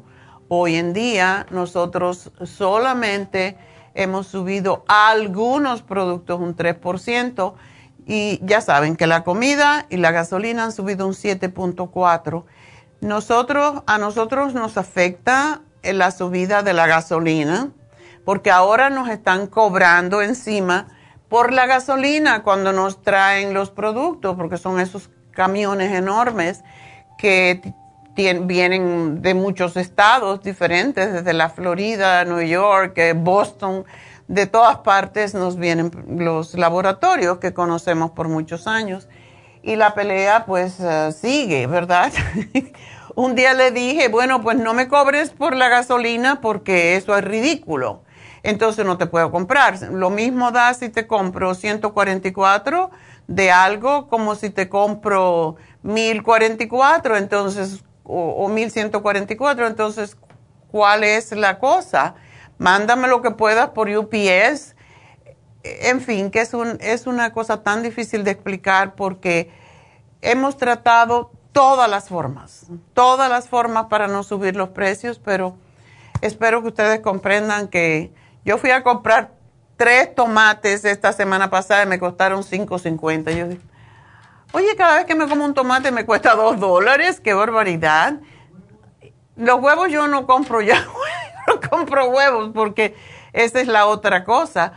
hoy 0.50 0.76
en 0.76 0.94
día, 0.94 1.46
nosotros 1.52 2.32
solamente 2.44 3.58
hemos 3.94 4.28
subido 4.28 4.84
algunos 4.88 5.82
productos 5.82 6.40
un 6.40 6.56
3% 6.56 7.54
y 8.06 8.40
ya 8.44 8.62
saben 8.62 8.96
que 8.96 9.08
la 9.08 9.24
comida 9.24 9.86
y 9.90 9.98
la 9.98 10.12
gasolina 10.12 10.64
han 10.64 10.72
subido 10.72 11.06
un 11.06 11.14
7.4. 11.14 12.44
Nosotros 13.02 13.84
a 13.86 13.98
nosotros 13.98 14.54
nos 14.54 14.78
afecta 14.78 15.62
eh, 15.84 15.94
la 15.94 16.12
subida 16.12 16.64
de 16.64 16.74
la 16.74 16.88
gasolina 16.88 17.72
porque 18.26 18.52
ahora 18.52 18.90
nos 18.90 19.10
están 19.10 19.48
cobrando 19.48 20.22
encima 20.22 20.88
por 21.30 21.54
la 21.54 21.68
gasolina 21.68 22.44
cuando 22.44 22.74
nos 22.74 23.02
traen 23.02 23.54
los 23.54 23.70
productos, 23.70 24.36
porque 24.36 24.58
son 24.58 24.80
esos 24.80 25.10
camiones 25.32 25.94
enormes 25.94 26.64
que 27.18 27.62
vienen 28.16 29.22
de 29.22 29.34
muchos 29.34 29.78
estados 29.78 30.42
diferentes, 30.42 31.14
desde 31.14 31.32
la 31.34 31.50
Florida, 31.50 32.26
New 32.26 32.42
York, 32.42 32.98
eh, 32.98 33.14
Boston, 33.14 33.86
de 34.28 34.46
todas 34.46 34.80
partes 34.80 35.34
nos 35.34 35.58
vienen 35.58 35.92
los 36.18 36.56
laboratorios 36.56 37.38
que 37.38 37.54
conocemos 37.54 38.12
por 38.12 38.28
muchos 38.28 38.68
años. 38.68 39.08
Y 39.64 39.76
la 39.76 39.94
pelea 39.94 40.46
pues 40.46 40.80
eh, 40.80 41.12
sigue, 41.14 41.68
¿verdad? 41.68 42.12
Un 43.16 43.36
día 43.36 43.54
le 43.54 43.72
dije, 43.72 44.08
bueno, 44.08 44.42
pues 44.42 44.58
no 44.58 44.74
me 44.74 44.88
cobres 44.88 45.30
por 45.32 45.56
la 45.56 45.70
gasolina 45.70 46.42
porque 46.42 46.96
eso 46.96 47.18
es 47.18 47.24
ridículo 47.24 48.04
entonces 48.44 48.86
no 48.86 48.98
te 48.98 49.06
puedo 49.06 49.32
comprar. 49.32 49.82
Lo 49.92 50.10
mismo 50.10 50.52
da 50.52 50.74
si 50.74 50.90
te 50.90 51.08
compro 51.08 51.54
144 51.54 52.92
de 53.28 53.52
algo 53.52 54.08
como 54.08 54.36
si 54.36 54.50
te 54.50 54.70
compro 54.70 55.56
1044, 55.84 57.18
entonces, 57.18 57.84
o, 58.04 58.46
o 58.46 58.50
1144, 58.50 59.68
entonces, 59.68 60.18
¿cuál 60.72 61.04
es 61.04 61.32
la 61.32 61.60
cosa? 61.60 62.16
Mándame 62.58 63.08
lo 63.08 63.22
que 63.22 63.32
puedas 63.32 63.70
por 63.70 63.90
UPS. 63.90 64.76
En 65.64 66.02
fin, 66.02 66.32
que 66.32 66.42
es, 66.42 66.54
un, 66.54 66.78
es 66.82 67.06
una 67.06 67.34
cosa 67.34 67.64
tan 67.64 67.84
difícil 67.84 68.24
de 68.24 68.32
explicar 68.32 68.96
porque 68.96 69.52
hemos 70.22 70.58
tratado 70.58 71.32
todas 71.52 71.90
las 71.90 72.10
formas, 72.10 72.68
todas 72.94 73.30
las 73.30 73.48
formas 73.48 73.86
para 73.86 74.08
no 74.08 74.24
subir 74.24 74.56
los 74.56 74.70
precios, 74.70 75.20
pero 75.20 75.56
espero 76.22 76.62
que 76.62 76.70
ustedes 76.70 77.00
comprendan 77.02 77.68
que 77.68 78.14
yo 78.46 78.58
fui 78.58 78.72
a 78.72 78.84
comprar 78.84 79.32
tres 79.78 80.14
tomates 80.14 80.84
esta 80.86 81.14
semana 81.14 81.50
pasada 81.50 81.84
y 81.84 81.88
me 81.88 82.00
costaron 82.00 82.44
5.50. 82.44 83.36
Yo 83.36 83.48
dije, 83.48 83.62
oye, 84.52 84.76
cada 84.76 84.98
vez 84.98 85.06
que 85.06 85.16
me 85.16 85.28
como 85.28 85.46
un 85.46 85.54
tomate 85.54 85.92
me 85.92 86.06
cuesta 86.06 86.36
dos 86.36 86.60
dólares, 86.60 87.20
qué 87.20 87.34
barbaridad. 87.34 88.20
Los 89.36 89.62
huevos 89.62 89.90
yo 89.90 90.08
no 90.08 90.26
compro 90.28 90.62
ya, 90.62 90.86
no 91.48 91.70
compro 91.70 92.10
huevos 92.10 92.52
porque 92.54 92.96
esa 93.34 93.62
es 93.62 93.68
la 93.68 93.86
otra 93.88 94.24
cosa. 94.24 94.74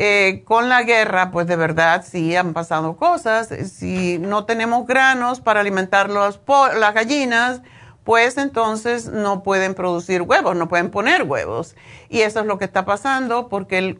Eh, 0.00 0.44
con 0.44 0.68
la 0.68 0.84
guerra, 0.84 1.32
pues 1.32 1.48
de 1.48 1.56
verdad 1.56 2.04
sí 2.08 2.36
han 2.36 2.52
pasado 2.52 2.96
cosas. 2.96 3.48
Si 3.48 4.18
no 4.20 4.44
tenemos 4.44 4.86
granos 4.86 5.40
para 5.40 5.58
alimentar 5.58 6.08
los, 6.08 6.40
las 6.78 6.94
gallinas, 6.94 7.62
pues 8.08 8.38
entonces 8.38 9.04
no 9.04 9.42
pueden 9.42 9.74
producir 9.74 10.22
huevos, 10.22 10.56
no 10.56 10.66
pueden 10.66 10.90
poner 10.90 11.24
huevos. 11.24 11.76
Y 12.08 12.22
eso 12.22 12.40
es 12.40 12.46
lo 12.46 12.56
que 12.56 12.64
está 12.64 12.86
pasando 12.86 13.50
porque 13.50 13.98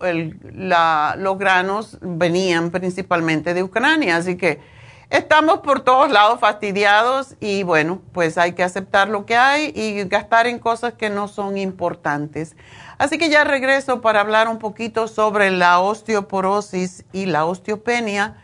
los 0.55 1.39
granos 1.39 1.99
venían 2.01 2.71
principalmente 2.71 3.53
de 3.53 3.63
Ucrania. 3.63 4.17
Así 4.17 4.39
que 4.39 4.63
estamos 5.11 5.59
por 5.59 5.81
todos 5.81 6.11
lados 6.11 6.41
fastidiados 6.41 7.35
y 7.39 7.65
bueno, 7.65 8.01
pues 8.13 8.39
hay 8.39 8.53
que 8.53 8.63
aceptar 8.63 9.11
lo 9.11 9.27
que 9.27 9.37
hay 9.37 9.75
y 9.77 10.03
gastar 10.05 10.47
en 10.47 10.59
cosas 10.59 10.95
que 10.95 11.11
no 11.11 11.29
son 11.29 11.59
importantes. 11.59 12.57
Así 12.97 13.19
que 13.19 13.29
ya 13.29 13.45
regreso 13.45 14.01
para 14.01 14.23
hablar 14.23 14.49
un 14.49 14.59
poquito 14.59 15.07
sobre 15.07 15.51
la 15.51 15.81
osteoporosis 15.81 17.05
y 17.13 17.27
la 17.27 17.45
osteopenia. 17.45 18.39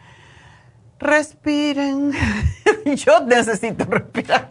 Respiren. 0.98 2.12
Yo 2.84 3.20
necesito 3.20 3.86
respirar. 3.86 4.50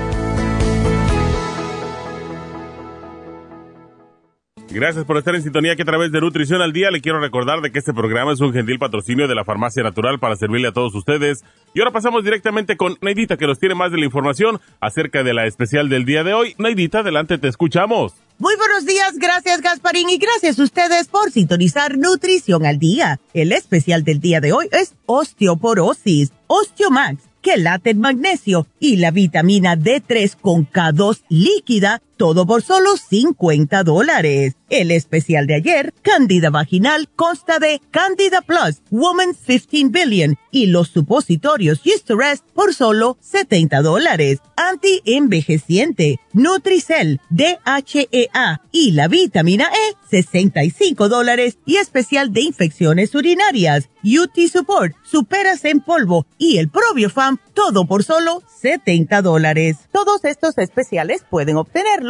Gracias 4.73 5.03
por 5.03 5.17
estar 5.17 5.35
en 5.35 5.43
sintonía 5.43 5.75
que 5.75 5.81
a 5.81 5.85
través 5.85 6.13
de 6.13 6.21
Nutrición 6.21 6.61
al 6.61 6.71
Día 6.71 6.91
le 6.91 7.01
quiero 7.01 7.19
recordar 7.19 7.59
de 7.59 7.73
que 7.73 7.79
este 7.79 7.93
programa 7.93 8.31
es 8.31 8.39
un 8.39 8.53
gentil 8.53 8.79
patrocinio 8.79 9.27
de 9.27 9.35
la 9.35 9.43
Farmacia 9.43 9.83
Natural 9.83 10.17
para 10.17 10.37
servirle 10.37 10.69
a 10.69 10.71
todos 10.71 10.95
ustedes. 10.95 11.43
Y 11.73 11.79
ahora 11.81 11.91
pasamos 11.91 12.23
directamente 12.23 12.77
con 12.77 12.97
Neidita 13.01 13.35
que 13.35 13.47
nos 13.47 13.59
tiene 13.59 13.75
más 13.75 13.91
de 13.91 13.97
la 13.97 14.05
información 14.05 14.61
acerca 14.79 15.23
de 15.23 15.33
la 15.33 15.45
especial 15.45 15.89
del 15.89 16.05
día 16.05 16.23
de 16.23 16.33
hoy. 16.33 16.55
Neidita, 16.57 16.99
adelante, 16.99 17.37
te 17.37 17.49
escuchamos. 17.49 18.13
Muy 18.37 18.55
buenos 18.55 18.85
días, 18.85 19.17
gracias 19.17 19.59
Gasparín 19.61 20.09
y 20.09 20.17
gracias 20.17 20.57
a 20.57 20.63
ustedes 20.63 21.09
por 21.09 21.31
sintonizar 21.31 21.97
Nutrición 21.97 22.65
al 22.65 22.79
Día. 22.79 23.19
El 23.33 23.51
especial 23.51 24.05
del 24.05 24.21
día 24.21 24.39
de 24.39 24.53
hoy 24.53 24.69
es 24.71 24.95
osteoporosis, 25.05 26.31
Osteomax, 26.47 27.23
quelate 27.41 27.93
magnesio 27.93 28.67
y 28.79 28.95
la 28.97 29.11
vitamina 29.11 29.75
D3 29.75 30.37
con 30.39 30.65
K2 30.65 31.23
líquida 31.27 32.01
todo 32.21 32.45
por 32.45 32.61
solo 32.61 32.97
50 32.97 33.83
dólares. 33.83 34.53
El 34.69 34.91
especial 34.91 35.47
de 35.47 35.55
ayer, 35.55 35.91
Candida 36.03 36.51
Vaginal, 36.51 37.09
consta 37.15 37.57
de 37.57 37.81
Candida 37.89 38.41
Plus, 38.41 38.83
Woman 38.91 39.33
15 39.33 39.89
Billion 39.89 40.37
y 40.51 40.67
los 40.67 40.89
supositorios 40.89 41.81
Eusterest 41.83 42.45
por 42.53 42.75
solo 42.75 43.17
70 43.21 43.81
dólares. 43.81 44.39
Anti-envejeciente, 44.55 46.19
Nutricel, 46.31 47.19
DHEA 47.31 48.61
y 48.71 48.91
la 48.91 49.07
vitamina 49.07 49.65
E, 49.65 49.95
65 50.11 51.09
dólares 51.09 51.57
y 51.65 51.77
especial 51.77 52.31
de 52.31 52.41
infecciones 52.41 53.15
urinarias. 53.15 53.89
UT 54.03 54.37
Support, 54.51 54.95
Superas 55.03 55.65
en 55.65 55.79
polvo 55.81 56.25
y 56.37 56.57
el 56.57 56.69
Probiofam, 56.69 57.39
todo 57.53 57.85
por 57.85 58.03
solo 58.03 58.41
70 58.61 59.21
dólares. 59.21 59.77
Todos 59.91 60.23
estos 60.23 60.57
especiales 60.57 61.25
pueden 61.29 61.57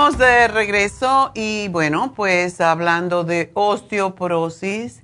Estamos 0.00 0.18
de 0.18 0.48
regreso 0.48 1.30
y 1.34 1.68
bueno, 1.68 2.14
pues 2.16 2.62
hablando 2.62 3.22
de 3.22 3.50
osteoporosis 3.52 5.02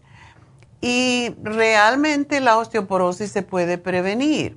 y 0.81 1.35
realmente 1.43 2.41
la 2.41 2.57
osteoporosis 2.57 3.31
se 3.31 3.43
puede 3.43 3.77
prevenir, 3.77 4.57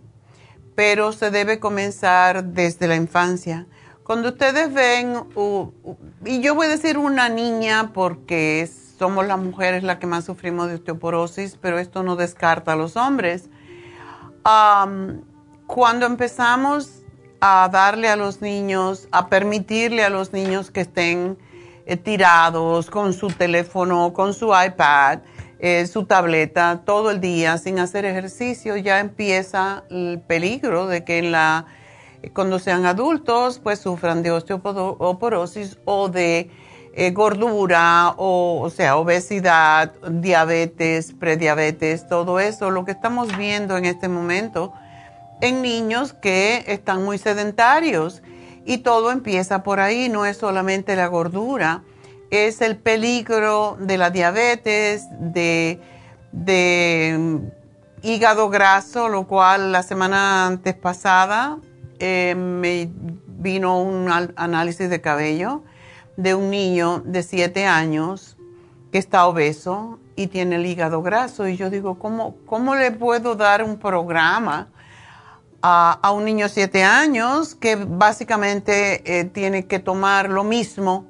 pero 0.75 1.11
se 1.11 1.29
debe 1.29 1.59
comenzar 1.59 2.45
desde 2.45 2.87
la 2.87 2.95
infancia. 2.95 3.67
Cuando 4.05 4.29
ustedes 4.29 4.73
ven, 4.73 5.25
y 6.23 6.39
yo 6.39 6.55
voy 6.55 6.67
a 6.67 6.69
decir 6.69 6.97
una 6.97 7.27
niña 7.27 7.91
porque 7.93 8.69
somos 8.97 9.27
las 9.27 9.39
mujeres 9.39 9.83
las 9.83 9.97
que 9.97 10.07
más 10.07 10.23
sufrimos 10.23 10.69
de 10.69 10.75
osteoporosis, 10.75 11.57
pero 11.61 11.79
esto 11.79 12.01
no 12.01 12.15
descarta 12.15 12.73
a 12.73 12.75
los 12.77 12.95
hombres. 12.95 13.49
cuando 15.67 16.05
empezamos 16.05 16.98
a 17.41 17.69
darle 17.71 18.09
a 18.09 18.15
los 18.15 18.41
niños, 18.41 19.07
a 19.11 19.27
permitirle 19.27 20.03
a 20.03 20.09
los 20.09 20.33
niños 20.33 20.71
que 20.71 20.81
estén 20.81 21.37
eh, 21.85 21.97
tirados 21.97 22.89
con 22.89 23.13
su 23.13 23.29
teléfono, 23.29 24.13
con 24.13 24.33
su 24.33 24.53
iPad, 24.53 25.19
eh, 25.59 25.87
su 25.87 26.05
tableta 26.05 26.83
todo 26.85 27.11
el 27.11 27.19
día 27.19 27.57
sin 27.57 27.79
hacer 27.79 28.05
ejercicio, 28.05 28.77
ya 28.77 28.99
empieza 28.99 29.83
el 29.89 30.21
peligro 30.25 30.87
de 30.87 31.03
que 31.03 31.21
la, 31.21 31.65
cuando 32.33 32.59
sean 32.59 32.85
adultos 32.85 33.59
pues 33.59 33.79
sufran 33.79 34.23
de 34.23 34.31
osteoporosis 34.31 35.79
o 35.85 36.09
de 36.09 36.49
eh, 36.93 37.11
gordura 37.11 38.13
o, 38.17 38.61
o 38.61 38.69
sea, 38.69 38.97
obesidad, 38.97 39.93
diabetes, 40.09 41.13
prediabetes, 41.13 42.07
todo 42.07 42.39
eso, 42.39 42.71
lo 42.71 42.83
que 42.83 42.91
estamos 42.91 43.35
viendo 43.37 43.77
en 43.77 43.85
este 43.85 44.09
momento 44.09 44.73
en 45.41 45.61
niños 45.61 46.13
que 46.13 46.63
están 46.67 47.03
muy 47.03 47.17
sedentarios. 47.17 48.21
Y 48.65 48.79
todo 48.79 49.11
empieza 49.11 49.63
por 49.63 49.79
ahí, 49.79 50.09
no 50.09 50.25
es 50.25 50.37
solamente 50.37 50.95
la 50.95 51.07
gordura, 51.07 51.83
es 52.29 52.61
el 52.61 52.77
peligro 52.77 53.77
de 53.79 53.97
la 53.97 54.09
diabetes, 54.11 55.07
de, 55.19 55.79
mm, 57.17 57.37
hígado 58.03 58.49
graso, 58.49 59.09
lo 59.09 59.27
cual 59.27 59.71
la 59.71 59.83
semana 59.83 60.45
antes 60.45 60.75
pasada 60.75 61.57
eh, 61.99 62.35
me 62.35 62.89
vino 63.25 63.81
un 63.81 64.09
análisis 64.35 64.89
de 64.89 65.01
cabello 65.01 65.63
de 66.17 66.35
un 66.35 66.49
niño 66.49 67.01
de 67.05 67.23
7 67.23 67.65
años 67.65 68.37
que 68.91 68.97
está 68.97 69.25
obeso 69.25 69.99
y 70.15 70.27
tiene 70.27 70.57
el 70.57 70.65
hígado 70.65 71.01
graso. 71.01 71.47
Y 71.47 71.55
yo 71.55 71.69
digo, 71.69 71.97
¿cómo, 71.97 72.35
cómo 72.45 72.75
le 72.75 72.91
puedo 72.91 73.35
dar 73.35 73.63
un 73.63 73.77
programa? 73.77 74.67
A, 75.61 76.11
un 76.11 76.25
niño 76.25 76.45
de 76.45 76.49
7 76.49 76.83
años 76.83 77.55
que 77.55 77.75
básicamente 77.75 79.19
eh, 79.19 79.25
tiene 79.25 79.65
que 79.65 79.79
tomar 79.79 80.29
lo 80.29 80.43
mismo 80.43 81.05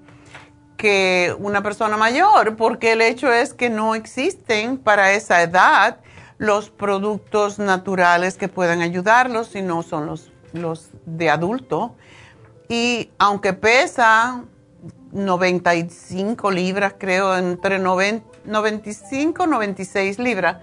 que 0.78 1.36
una 1.40 1.62
persona 1.62 1.98
mayor, 1.98 2.56
porque 2.56 2.94
el 2.94 3.02
hecho 3.02 3.32
es 3.34 3.54
que 3.54 3.70
no 3.70 3.96
existen 3.96 4.78
para 4.78 5.12
esa 5.12 5.42
edad 5.42 5.98
los 6.38 6.70
productos 6.70 7.60
naturales 7.60 8.38
que 8.38 8.48
puedan 8.48 8.82
ayudarlos, 8.82 9.50
si 9.50 9.62
no 9.62 9.84
son 9.84 10.06
los, 10.06 10.32
los 10.54 10.90
de 11.06 11.30
adulto. 11.30 11.96
Y 12.70 13.12
aunque 13.18 13.52
pesa 13.52 14.46
95 15.12 16.50
libras, 16.50 16.94
creo, 16.98 17.36
entre 17.36 17.78
95 17.78 19.44
y 19.44 19.48
96 19.48 20.18
libras, 20.18 20.58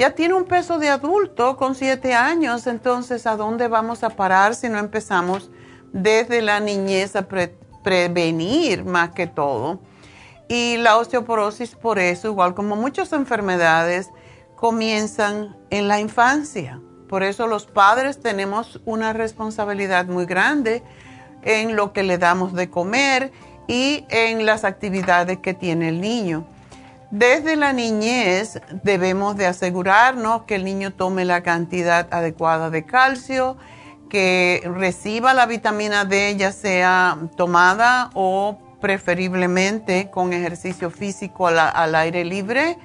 ya 0.00 0.12
tiene 0.12 0.32
un 0.32 0.46
peso 0.46 0.78
de 0.78 0.88
adulto 0.88 1.58
con 1.58 1.74
7 1.74 2.14
años, 2.14 2.66
entonces 2.66 3.26
¿a 3.26 3.36
dónde 3.36 3.68
vamos 3.68 4.02
a 4.02 4.08
parar 4.08 4.54
si 4.54 4.70
no 4.70 4.78
empezamos 4.78 5.50
desde 5.92 6.40
la 6.40 6.58
niñez 6.58 7.16
a 7.16 7.28
prevenir 7.82 8.86
más 8.86 9.10
que 9.10 9.26
todo? 9.26 9.82
Y 10.48 10.78
la 10.78 10.96
osteoporosis 10.96 11.74
por 11.74 11.98
eso, 11.98 12.28
igual 12.28 12.54
como 12.54 12.76
muchas 12.76 13.12
enfermedades, 13.12 14.08
comienzan 14.56 15.58
en 15.68 15.86
la 15.86 16.00
infancia. 16.00 16.80
Por 17.06 17.22
eso 17.22 17.46
los 17.46 17.66
padres 17.66 18.20
tenemos 18.20 18.80
una 18.86 19.12
responsabilidad 19.12 20.06
muy 20.06 20.24
grande 20.24 20.82
en 21.42 21.76
lo 21.76 21.92
que 21.92 22.04
le 22.04 22.16
damos 22.16 22.54
de 22.54 22.70
comer 22.70 23.32
y 23.68 24.06
en 24.08 24.46
las 24.46 24.64
actividades 24.64 25.40
que 25.40 25.52
tiene 25.52 25.90
el 25.90 26.00
niño. 26.00 26.46
Desde 27.10 27.56
la 27.56 27.72
niñez 27.72 28.60
debemos 28.84 29.36
de 29.36 29.46
asegurarnos 29.46 30.42
que 30.42 30.54
el 30.54 30.64
niño 30.64 30.92
tome 30.92 31.24
la 31.24 31.42
cantidad 31.42 32.06
adecuada 32.12 32.70
de 32.70 32.84
calcio, 32.84 33.56
que 34.08 34.62
reciba 34.76 35.34
la 35.34 35.46
vitamina 35.46 36.04
D 36.04 36.36
ya 36.36 36.52
sea 36.52 37.18
tomada 37.36 38.10
o 38.14 38.58
preferiblemente 38.80 40.08
con 40.10 40.32
ejercicio 40.32 40.90
físico 40.90 41.48
al, 41.48 41.94
aire 41.96 42.24
libre, 42.24 42.78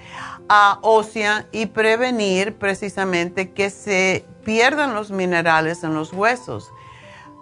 ósea 0.82 1.46
y 1.52 1.66
prevenir 1.66 2.56
precisamente 2.56 3.52
que 3.52 3.70
se 3.70 4.26
pierdan 4.44 4.94
los 4.94 5.10
minerales 5.10 5.84
en 5.84 5.94
los 5.94 6.12
huesos. 6.12 6.70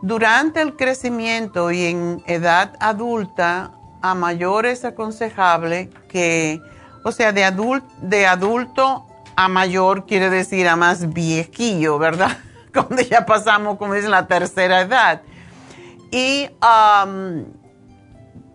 Durante 0.03 0.63
el 0.63 0.77
crecimiento 0.77 1.71
y 1.71 1.87
en 1.87 2.23
edad 2.27 2.75
adulta, 2.81 3.73
a 4.03 4.15
mayor 4.15 4.67
es 4.67 4.85
aconsejable 4.85 5.91
que, 6.09 6.61
o 7.05 7.13
sea, 7.13 7.33
de, 7.33 7.83
de 8.01 8.27
adulto 8.27 9.07
a 9.37 9.49
mayor 9.49 10.07
quiere 10.07 10.31
decir 10.31 10.69
a 10.69 10.77
más 10.77 11.13
viejillo, 11.13 11.99
¿verdad? 11.99 12.39
Cuando 12.73 13.03
ya 13.03 13.27
pasamos, 13.27 13.79
como 13.79 13.95
es 13.95 14.05
la 14.05 14.27
tercera 14.27 14.81
edad. 14.83 15.23
Y 16.11 16.49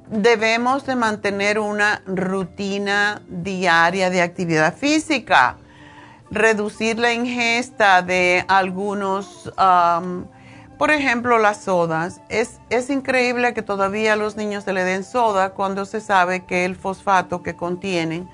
debemos 0.10 0.86
de 0.86 0.96
mantener 0.96 1.60
una 1.60 2.02
rutina 2.06 3.22
diaria 3.28 4.10
de 4.10 4.22
actividad 4.22 4.76
física, 4.76 5.58
reducir 6.32 7.00
la 7.00 7.14
ingesta 7.14 8.02
de 8.02 8.46
algunos, 8.48 9.52
por 10.78 10.92
ejemplo, 10.92 11.38
las 11.38 11.64
sodas. 11.64 12.22
Es, 12.30 12.60
es 12.70 12.90
increíble 12.90 13.54
que 13.54 13.62
todavía 13.62 14.16
los 14.16 14.36
niños 14.36 14.64
se 14.64 14.74
le 14.74 14.84
den 14.84 15.04
soda 15.04 15.52
cuando 15.52 15.86
se 15.86 16.02
sabe 16.02 16.46
que 16.46 16.66
el 16.66 16.76
fosfato 16.76 17.42
que 17.42 17.56
contienen 17.56 18.30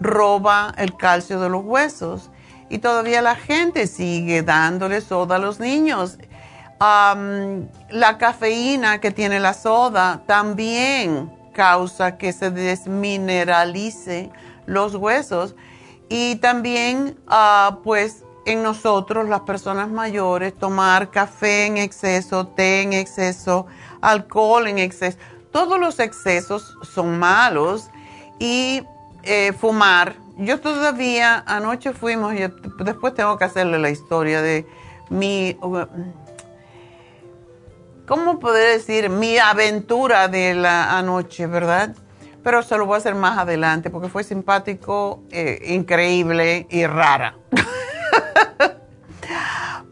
roba 0.00 0.74
el 0.78 0.96
calcio 0.96 1.40
de 1.40 1.48
los 1.48 1.64
huesos. 1.64 2.30
Y 2.68 2.78
todavía 2.78 3.20
la 3.20 3.34
gente 3.34 3.88
sigue 3.88 4.42
dándole 4.42 5.00
soda 5.00 5.36
a 5.36 5.38
los 5.40 5.58
niños 5.58 6.18
la 6.80 8.16
cafeína 8.18 9.00
que 9.00 9.10
tiene 9.10 9.38
la 9.38 9.52
soda 9.52 10.22
también 10.26 11.30
causa 11.52 12.16
que 12.16 12.32
se 12.32 12.50
desmineralice 12.50 14.30
los 14.64 14.94
huesos 14.94 15.54
y 16.08 16.36
también 16.36 17.18
ah, 17.28 17.80
pues 17.84 18.24
en 18.46 18.62
nosotros 18.62 19.28
las 19.28 19.40
personas 19.40 19.90
mayores 19.90 20.56
tomar 20.56 21.10
café 21.10 21.66
en 21.66 21.76
exceso, 21.76 22.46
té 22.46 22.80
en 22.80 22.94
exceso, 22.94 23.66
alcohol 24.00 24.66
en 24.66 24.78
exceso, 24.78 25.18
todos 25.52 25.78
los 25.78 25.98
excesos 25.98 26.78
son 26.82 27.18
malos 27.18 27.90
y 28.38 28.82
eh, 29.22 29.52
fumar. 29.52 30.16
Yo 30.38 30.58
todavía 30.58 31.44
anoche 31.46 31.92
fuimos, 31.92 32.32
y 32.32 32.38
después 32.82 33.12
tengo 33.12 33.36
que 33.36 33.44
hacerle 33.44 33.78
la 33.78 33.90
historia 33.90 34.40
de 34.40 34.66
mi 35.10 35.58
¿cómo 38.10 38.40
poder 38.40 38.76
decir? 38.76 39.08
Mi 39.08 39.38
aventura 39.38 40.26
de 40.26 40.52
la 40.52 40.98
anoche, 40.98 41.46
¿verdad? 41.46 41.94
Pero 42.42 42.60
se 42.64 42.76
lo 42.76 42.84
voy 42.84 42.96
a 42.96 42.98
hacer 42.98 43.14
más 43.14 43.38
adelante 43.38 43.88
porque 43.88 44.08
fue 44.08 44.24
simpático, 44.24 45.22
eh, 45.30 45.62
increíble 45.68 46.66
y 46.70 46.86
rara. 46.86 47.36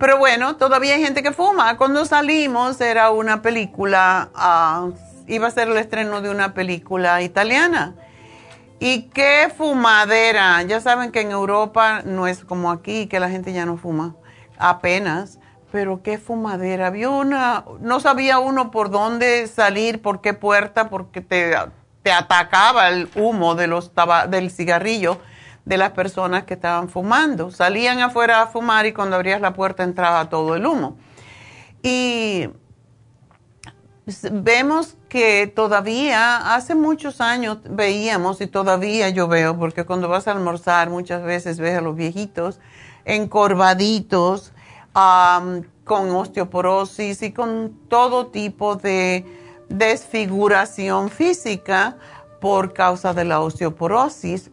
Pero 0.00 0.18
bueno, 0.18 0.56
todavía 0.56 0.94
hay 0.94 1.04
gente 1.04 1.22
que 1.22 1.30
fuma. 1.30 1.76
Cuando 1.76 2.04
salimos 2.06 2.80
era 2.80 3.10
una 3.10 3.40
película, 3.40 4.30
ah, 4.34 4.88
iba 5.28 5.46
a 5.46 5.52
ser 5.52 5.68
el 5.68 5.76
estreno 5.76 6.20
de 6.20 6.30
una 6.30 6.54
película 6.54 7.22
italiana. 7.22 7.94
Y 8.80 9.02
qué 9.10 9.52
fumadera. 9.56 10.60
Ya 10.64 10.80
saben 10.80 11.12
que 11.12 11.20
en 11.20 11.30
Europa 11.30 12.02
no 12.04 12.26
es 12.26 12.44
como 12.44 12.72
aquí, 12.72 13.06
que 13.06 13.20
la 13.20 13.30
gente 13.30 13.52
ya 13.52 13.64
no 13.64 13.76
fuma 13.76 14.16
apenas 14.58 15.38
pero 15.78 16.02
qué 16.02 16.18
fumadera. 16.18 16.88
Había 16.88 17.08
una, 17.08 17.64
no 17.78 18.00
sabía 18.00 18.40
uno 18.40 18.72
por 18.72 18.90
dónde 18.90 19.46
salir, 19.46 20.02
por 20.02 20.20
qué 20.20 20.34
puerta, 20.34 20.90
porque 20.90 21.20
te, 21.20 21.54
te 22.02 22.10
atacaba 22.10 22.88
el 22.88 23.08
humo 23.14 23.54
de 23.54 23.68
los 23.68 23.92
del 24.28 24.50
cigarrillo 24.50 25.18
de 25.64 25.78
las 25.78 25.92
personas 25.92 26.42
que 26.42 26.54
estaban 26.54 26.88
fumando. 26.88 27.52
Salían 27.52 28.00
afuera 28.00 28.42
a 28.42 28.48
fumar 28.48 28.86
y 28.86 28.92
cuando 28.92 29.14
abrías 29.14 29.40
la 29.40 29.52
puerta 29.52 29.84
entraba 29.84 30.28
todo 30.28 30.56
el 30.56 30.66
humo. 30.66 30.96
Y 31.80 32.48
vemos 34.32 34.96
que 35.08 35.46
todavía, 35.46 36.56
hace 36.56 36.74
muchos 36.74 37.20
años 37.20 37.58
veíamos 37.70 38.40
y 38.40 38.48
todavía 38.48 39.10
yo 39.10 39.28
veo, 39.28 39.56
porque 39.56 39.84
cuando 39.84 40.08
vas 40.08 40.26
a 40.26 40.32
almorzar 40.32 40.90
muchas 40.90 41.22
veces 41.22 41.60
ves 41.60 41.78
a 41.78 41.82
los 41.82 41.94
viejitos 41.94 42.58
encorvaditos, 43.04 44.52
con 45.84 46.10
osteoporosis 46.10 47.22
y 47.22 47.32
con 47.32 47.72
todo 47.88 48.28
tipo 48.28 48.76
de 48.76 49.24
desfiguración 49.68 51.08
física 51.10 51.96
por 52.40 52.72
causa 52.72 53.14
de 53.14 53.24
la 53.24 53.40
osteoporosis. 53.40 54.50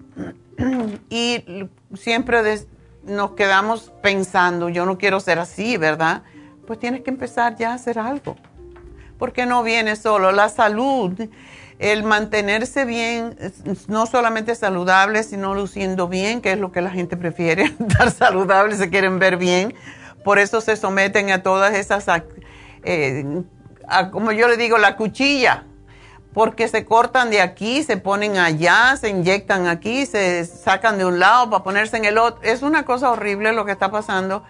y 1.10 1.68
siempre 1.96 2.66
nos 3.04 3.32
quedamos 3.32 3.92
pensando, 4.02 4.70
yo 4.70 4.86
no 4.86 4.98
quiero 4.98 5.20
ser 5.20 5.40
así, 5.40 5.78
¿verdad? 5.78 6.24
Pues 6.66 6.80
tienes 6.80 7.02
que 7.02 7.12
empezar 7.12 7.56
ya 7.58 7.72
a 7.72 7.76
hacer 7.76 8.00
algo. 8.00 8.36
Porque 9.20 9.46
no 9.46 9.64
viene 9.64 9.96
solo 9.96 10.32
la 10.32 10.50
salud, 10.50 11.14
el 11.80 12.04
mantenerse 12.04 12.86
bien, 12.86 13.38
no 13.88 14.06
solamente 14.06 14.56
saludable, 14.56 15.24
sino 15.24 15.56
luciendo 15.56 16.08
bien, 16.08 16.42
que 16.42 16.54
es 16.54 16.60
lo 16.60 16.72
que 16.72 16.82
la 16.82 16.90
gente 16.90 17.16
prefiere, 17.18 17.64
estar 17.88 18.12
saludable, 18.12 18.76
se 18.76 18.90
quieren 18.90 19.20
ver 19.20 19.38
bien 19.38 19.74
por 20.26 20.40
eso 20.40 20.60
se 20.60 20.76
someten 20.76 21.30
a 21.30 21.44
todas 21.44 21.76
esas, 21.76 22.04
eh, 22.84 23.44
como 24.12 24.32
yo 24.32 24.48
le 24.48 24.58
digo, 24.58 24.80
la 24.80 24.98
cuchilla, 24.98 25.66
porque 26.34 26.68
se 26.68 26.84
cortan 26.84 27.30
de 27.30 27.42
aquí, 27.42 27.84
se 27.84 27.98
ponen 27.98 28.38
allá, 28.38 28.98
se 29.00 29.10
inyectan 29.10 29.68
aquí, 29.68 30.08
se 30.08 30.44
sacan 30.46 30.98
de 30.98 31.06
un 31.06 31.20
lado 31.20 31.52
para 31.52 31.64
ponerse 31.64 31.98
en 31.98 32.06
el 32.06 32.18
otro. 32.18 32.42
Es 32.42 32.64
una 32.64 32.86
cosa 32.86 33.12
horrible 33.12 33.54
lo 33.54 33.66
que 33.66 33.72
está 33.72 33.92
pasando. 33.92 34.44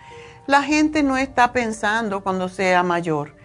La 0.47 0.63
gente 0.63 1.03
no 1.03 1.17
está 1.17 1.51
pensando 1.51 2.21
cuando 2.21 2.47
sea 2.47 2.81
mayor. 2.81 3.35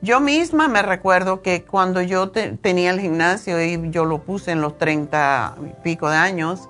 Yo 0.00 0.20
misma 0.20 0.68
me 0.68 0.82
recuerdo 0.82 1.42
que 1.42 1.64
cuando 1.64 2.00
yo 2.02 2.30
tenía 2.30 2.92
el 2.92 3.00
gimnasio 3.00 3.60
y 3.62 3.90
yo 3.90 4.04
lo 4.04 4.22
puse 4.22 4.52
en 4.52 4.60
los 4.60 4.78
30 4.78 5.56
y 5.66 5.82
pico 5.82 6.08
de 6.08 6.16
años 6.16 6.68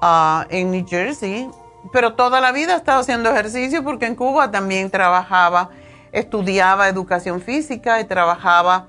ah, 0.00 0.46
en 0.48 0.70
New 0.70 0.86
Jersey, 0.88 1.50
pero 1.92 2.14
toda 2.14 2.40
la 2.40 2.52
vida 2.52 2.74
he 2.74 2.76
estado 2.76 3.00
haciendo 3.00 3.30
ejercicio 3.30 3.84
porque 3.84 4.06
en 4.06 4.14
Cuba 4.14 4.50
también 4.50 4.90
trabajaba, 4.90 5.70
estudiaba 6.12 6.88
educación 6.88 7.40
física 7.40 8.00
y 8.00 8.04
trabajaba 8.04 8.88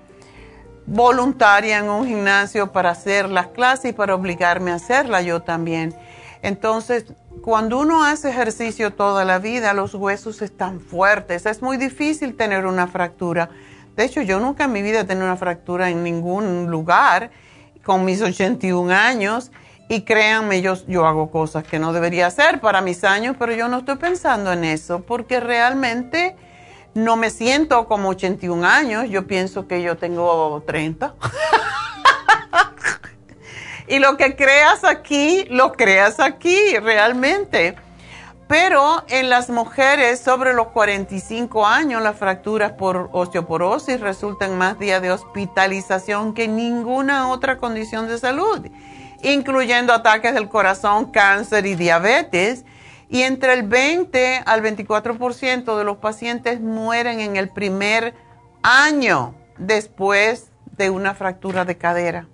voluntaria 0.86 1.80
en 1.80 1.90
un 1.90 2.06
gimnasio 2.06 2.72
para 2.72 2.92
hacer 2.92 3.30
las 3.30 3.48
clases 3.48 3.92
y 3.92 3.94
para 3.94 4.16
obligarme 4.16 4.72
a 4.72 4.76
hacerla 4.76 5.22
yo 5.22 5.42
también. 5.42 5.96
Entonces, 6.42 7.06
cuando 7.42 7.80
uno 7.80 8.04
hace 8.04 8.30
ejercicio 8.30 8.94
toda 8.94 9.26
la 9.26 9.40
vida, 9.40 9.74
los 9.74 9.96
huesos 9.96 10.42
están 10.42 10.80
fuertes. 10.80 11.46
Es 11.48 11.62
muy 11.62 11.78
difícil 11.78 12.36
tener 12.36 12.68
una 12.68 12.88
fractura. 12.88 13.50
De 13.96 14.04
hecho, 14.04 14.22
yo 14.22 14.40
nunca 14.40 14.66
en 14.66 14.72
mi 14.72 14.82
vida 14.82 15.02
he 15.02 15.04
tenido 15.06 15.26
una 15.26 15.38
fractura 15.38 15.90
en 15.90 16.04
ningún 16.04 16.70
lugar 16.70 17.32
con 17.84 18.06
mis 18.06 18.22
81 18.22 18.94
años 18.94 19.52
y 19.88 20.02
créanme, 20.02 20.62
yo, 20.62 21.06
hago 21.06 21.30
cosas 21.30 21.64
que 21.64 21.78
no 21.78 21.94
debería 21.94 22.28
hacer 22.28 22.60
para 22.60 22.82
mis 22.82 23.04
años, 23.04 23.36
pero 23.38 23.54
yo 23.54 23.68
no 23.68 23.80
estoy 23.80 23.98
pensando 23.98 24.52
en 24.52 24.64
eso 24.64 25.02
porque 25.02 25.40
realmente 25.40 26.36
no 26.96 27.18
me 27.18 27.30
siento 27.30 27.88
como 27.88 28.10
81 28.10 28.66
años, 28.66 29.10
yo 29.10 29.28
pienso 29.28 29.68
que 29.68 29.82
yo 29.82 29.98
tengo 29.98 30.64
30. 30.66 31.14
y 33.88 34.00
lo 34.00 34.18
que 34.18 34.36
creas 34.36 34.84
aquí, 34.84 35.46
lo 35.50 35.74
creas 35.74 36.20
aquí 36.20 36.58
realmente. 36.82 37.76
Pero 38.48 39.04
en 39.10 39.32
las 39.32 39.50
mujeres 39.50 40.20
sobre 40.20 40.54
los 40.54 40.68
45 40.68 41.66
años, 41.66 42.04
las 42.04 42.16
fracturas 42.16 42.74
por 42.74 43.10
osteoporosis 43.12 44.00
resultan 44.00 44.56
más 44.56 44.78
días 44.78 45.02
de 45.02 45.12
hospitalización 45.12 46.36
que 46.36 46.48
ninguna 46.48 47.30
otra 47.30 47.58
condición 47.58 48.08
de 48.08 48.20
salud, 48.20 48.68
incluyendo 49.22 49.94
ataques 49.94 50.34
del 50.34 50.50
corazón, 50.50 51.12
cáncer 51.12 51.66
y 51.66 51.76
diabetes 51.76 52.66
y 53.10 53.22
entre 53.22 53.54
el 53.54 53.64
20 53.64 54.44
al 54.46 54.62
24% 54.62 55.78
de 55.78 55.84
los 55.84 55.98
pacientes 55.98 56.60
mueren 56.60 57.20
en 57.20 57.36
el 57.36 57.50
primer 57.50 58.14
año 58.64 59.36
después 59.58 60.52
de 60.78 60.90
una 60.90 61.14
fractura 61.14 61.66
de 61.66 61.78
cadera. 61.78 62.28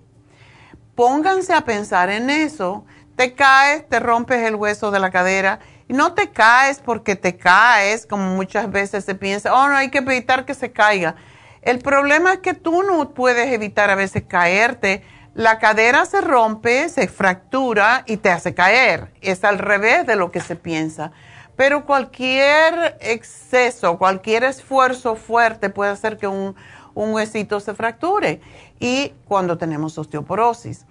Pónganse 0.94 1.52
a 1.52 1.62
pensar 1.62 2.10
en 2.10 2.30
eso. 2.30 2.84
Te 3.16 3.34
caes, 3.34 3.88
te 3.88 4.00
rompes 4.00 4.46
el 4.46 4.54
hueso 4.54 4.90
de 4.90 4.98
la 4.98 5.10
cadera 5.10 5.60
y 5.88 5.92
no 5.92 6.14
te 6.14 6.30
caes 6.30 6.80
porque 6.80 7.16
te 7.16 7.36
caes, 7.36 8.06
como 8.06 8.34
muchas 8.34 8.70
veces 8.70 9.04
se 9.04 9.14
piensa, 9.14 9.54
oh, 9.54 9.68
no 9.68 9.76
hay 9.76 9.90
que 9.90 9.98
evitar 9.98 10.44
que 10.44 10.54
se 10.54 10.72
caiga. 10.72 11.16
El 11.60 11.78
problema 11.78 12.32
es 12.32 12.38
que 12.40 12.54
tú 12.54 12.82
no 12.82 13.10
puedes 13.10 13.52
evitar 13.52 13.90
a 13.90 13.94
veces 13.94 14.24
caerte 14.26 15.04
la 15.34 15.58
cadera 15.58 16.04
se 16.04 16.20
rompe, 16.20 16.88
se 16.90 17.08
fractura 17.08 18.04
y 18.06 18.18
te 18.18 18.30
hace 18.30 18.54
caer. 18.54 19.12
Es 19.22 19.44
al 19.44 19.58
revés 19.58 20.06
de 20.06 20.16
lo 20.16 20.30
que 20.30 20.40
se 20.40 20.56
piensa. 20.56 21.12
Pero 21.56 21.86
cualquier 21.86 22.98
exceso, 23.00 23.98
cualquier 23.98 24.44
esfuerzo 24.44 25.16
fuerte 25.16 25.70
puede 25.70 25.90
hacer 25.90 26.18
que 26.18 26.26
un, 26.26 26.54
huesito 26.94 27.60
se 27.60 27.74
fracture. 27.74 28.40
Y 28.78 29.14
cuando 29.26 29.56
tenemos 29.56 29.96
osteoporosis. 29.96 30.84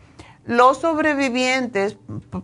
Los 0.45 0.79
sobrevivientes 0.79 1.97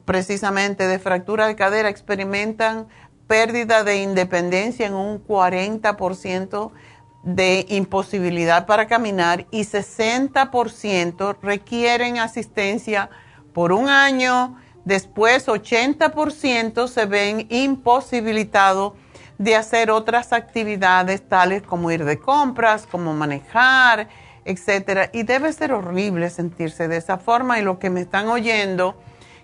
precisamente 0.05 0.85
de 0.85 0.99
fractura 0.99 1.47
de 1.47 1.55
cadera 1.55 1.89
experimentan 1.89 2.87
pérdida 3.25 3.83
de 3.83 4.03
independencia 4.03 4.85
en 4.85 4.93
un 4.93 5.25
40% 5.25 6.71
de 7.23 7.65
imposibilidad 7.69 8.65
para 8.65 8.87
caminar 8.87 9.45
y 9.51 9.61
60% 9.61 11.37
requieren 11.41 12.19
asistencia 12.19 13.09
por 13.53 13.71
un 13.71 13.89
año. 13.89 14.57
Después 14.85 15.47
80% 15.47 16.87
se 16.87 17.05
ven 17.05 17.47
imposibilitados 17.49 18.93
de 19.37 19.55
hacer 19.55 19.91
otras 19.91 20.33
actividades 20.33 21.27
tales 21.27 21.61
como 21.61 21.91
ir 21.91 22.05
de 22.05 22.19
compras, 22.19 22.87
como 22.89 23.13
manejar, 23.13 24.07
etc. 24.45 25.09
Y 25.13 25.23
debe 25.23 25.51
ser 25.53 25.73
horrible 25.73 26.29
sentirse 26.29 26.87
de 26.87 26.97
esa 26.97 27.17
forma 27.17 27.59
y 27.59 27.63
los 27.63 27.77
que 27.77 27.89
me 27.89 28.01
están 28.01 28.27
oyendo 28.27 28.97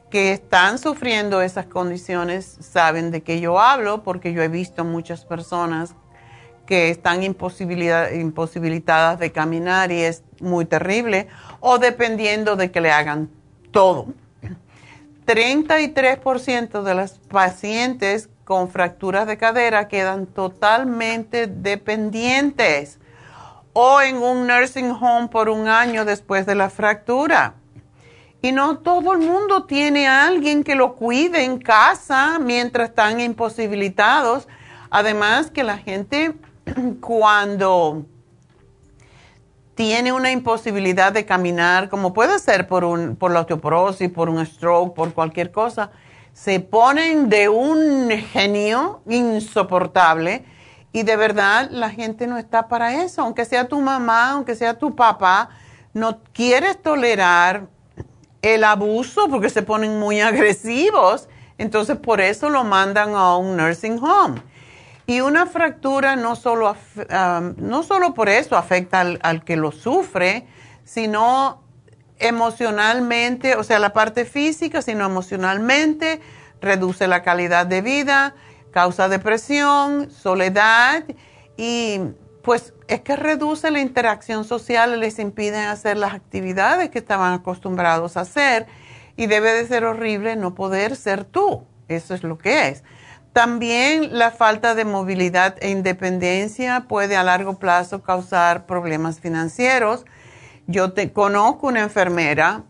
que 0.10 0.32
están 0.32 0.78
sufriendo 0.78 1.42
esas 1.42 1.66
condiciones 1.66 2.58
saben 2.62 3.10
de 3.10 3.24
qué 3.24 3.40
yo 3.40 3.60
hablo 3.60 4.04
porque 4.04 4.32
yo 4.32 4.44
he 4.44 4.48
visto 4.48 4.86
muchas 4.86 5.26
personas 5.26 5.96
que 6.66 6.90
están 6.90 7.24
imposibilitadas 7.24 9.20
de 9.20 9.32
caminar 9.32 9.92
y 9.92 10.02
es 10.02 10.24
muy 10.40 10.66
terrible, 10.66 11.28
o 11.60 11.78
dependiendo 11.78 12.56
de 12.56 12.72
que 12.72 12.82
le 12.82 12.92
hagan 12.92 13.30
todo. 13.72 14.08
33% 15.26 16.84
de 16.84 16.96
las 16.96 17.20
pacientes 17.20 18.30
con 18.44 18.70
fracturas 18.70 19.26
de 19.28 19.38
cadera 19.38 19.88
quedan 19.88 20.26
totalmente 20.26 21.48
dependientes 21.48 23.00
o 23.72 24.02
en 24.02 24.18
un 24.18 24.48
nursing 24.48 24.92
home 24.92 25.30
por 25.30 25.50
un 25.50 25.68
año 25.68 26.06
después 26.06 26.46
de 26.46 26.56
la 26.56 26.70
fractura. 26.70 27.56
Y 28.42 28.52
no 28.52 28.80
todo 28.80 29.14
el 29.14 29.20
mundo 29.20 29.64
tiene 29.64 30.08
a 30.08 30.28
alguien 30.28 30.66
que 30.66 30.76
lo 30.76 30.96
cuide 30.96 31.46
en 31.46 31.60
casa 31.60 32.40
mientras 32.40 32.90
están 32.90 33.22
imposibilitados. 33.22 34.50
Además 34.90 35.50
que 35.50 35.64
la 35.64 35.78
gente 35.78 36.36
cuando 37.02 38.06
tiene 39.76 40.14
una 40.14 40.32
imposibilidad 40.32 41.12
de 41.12 41.26
caminar, 41.26 41.90
como 41.90 42.14
puede 42.14 42.38
ser 42.40 42.68
por, 42.68 42.84
un, 42.84 43.16
por 43.16 43.32
la 43.32 43.42
osteoporosis, 43.42 44.10
por 44.10 44.30
un 44.30 44.46
stroke, 44.46 44.94
por 44.94 45.14
cualquier 45.14 45.52
cosa, 45.52 45.92
se 46.34 46.60
ponen 46.60 47.30
de 47.30 47.50
un 47.50 48.10
genio 48.32 49.02
insoportable 49.08 50.46
y 50.92 51.04
de 51.04 51.16
verdad 51.16 51.70
la 51.72 51.90
gente 51.90 52.28
no 52.28 52.38
está 52.38 52.68
para 52.68 53.04
eso, 53.04 53.22
aunque 53.22 53.46
sea 53.46 53.68
tu 53.68 53.82
mamá, 53.82 54.32
aunque 54.32 54.56
sea 54.56 54.78
tu 54.78 54.96
papá, 54.96 55.50
no 55.94 56.20
quieres 56.34 56.82
tolerar 56.82 57.68
el 58.42 58.64
abuso 58.64 59.28
porque 59.30 59.50
se 59.50 59.64
ponen 59.64 60.00
muy 60.00 60.22
agresivos, 60.22 61.30
entonces 61.58 61.98
por 61.98 62.22
eso 62.22 62.50
lo 62.50 62.64
mandan 62.64 63.16
a 63.16 63.38
un 63.38 63.58
nursing 63.58 64.00
home. 64.04 64.42
Y 65.06 65.20
una 65.20 65.46
fractura 65.46 66.16
no 66.16 66.36
solo, 66.36 66.76
no 67.58 67.84
solo 67.84 68.14
por 68.14 68.30
eso 68.30 68.56
afecta 68.56 69.02
al, 69.02 69.44
que 69.44 69.58
lo 69.58 69.72
sufre, 69.72 70.48
sino 70.86 71.62
emocionalmente, 72.20 73.56
o 73.56 73.64
sea, 73.64 73.80
la 73.80 73.92
parte 73.92 74.24
física, 74.24 74.82
sino 74.82 75.06
emocionalmente, 75.06 76.22
reduce 76.62 77.08
la 77.08 77.22
calidad 77.22 77.66
de 77.66 77.82
vida, 77.82 78.34
causa 78.72 79.10
depresión, 79.10 80.10
soledad 80.10 81.04
y 81.58 82.00
pues 82.42 82.74
es 82.88 83.02
que 83.02 83.16
reduce 83.16 83.72
la 83.72 83.80
interacción 83.80 84.44
social 84.44 85.00
les 85.00 85.20
impide 85.20 85.60
hacer 85.60 85.98
las 85.98 86.14
actividades 86.14 86.90
que 86.90 87.00
estaban 87.00 87.34
acostumbrados 87.34 88.18
a 88.18 88.22
hacer 88.22 88.68
y 89.16 89.28
debe 89.28 89.54
de 89.54 89.68
ser 89.68 89.86
horrible 89.86 90.36
no 90.36 90.56
poder 90.56 90.96
ser 90.96 91.24
tú. 91.24 91.66
Eso 91.88 92.14
es 92.14 92.24
lo 92.24 92.38
que 92.38 92.70
es. 92.70 92.84
También 93.34 94.18
la 94.18 94.30
falta 94.30 94.76
de 94.76 94.86
movilidad 94.86 95.56
e 95.60 95.72
independencia 95.72 96.86
puede 96.88 97.18
a 97.18 97.24
largo 97.24 97.58
plazo 97.58 98.04
causar 98.04 98.68
problemas 98.68 99.20
financieros. 99.20 100.06
Yo 100.68 100.94
te, 100.94 101.12
conozco 101.12 101.68
una 101.68 101.82
enfermera 101.82 102.62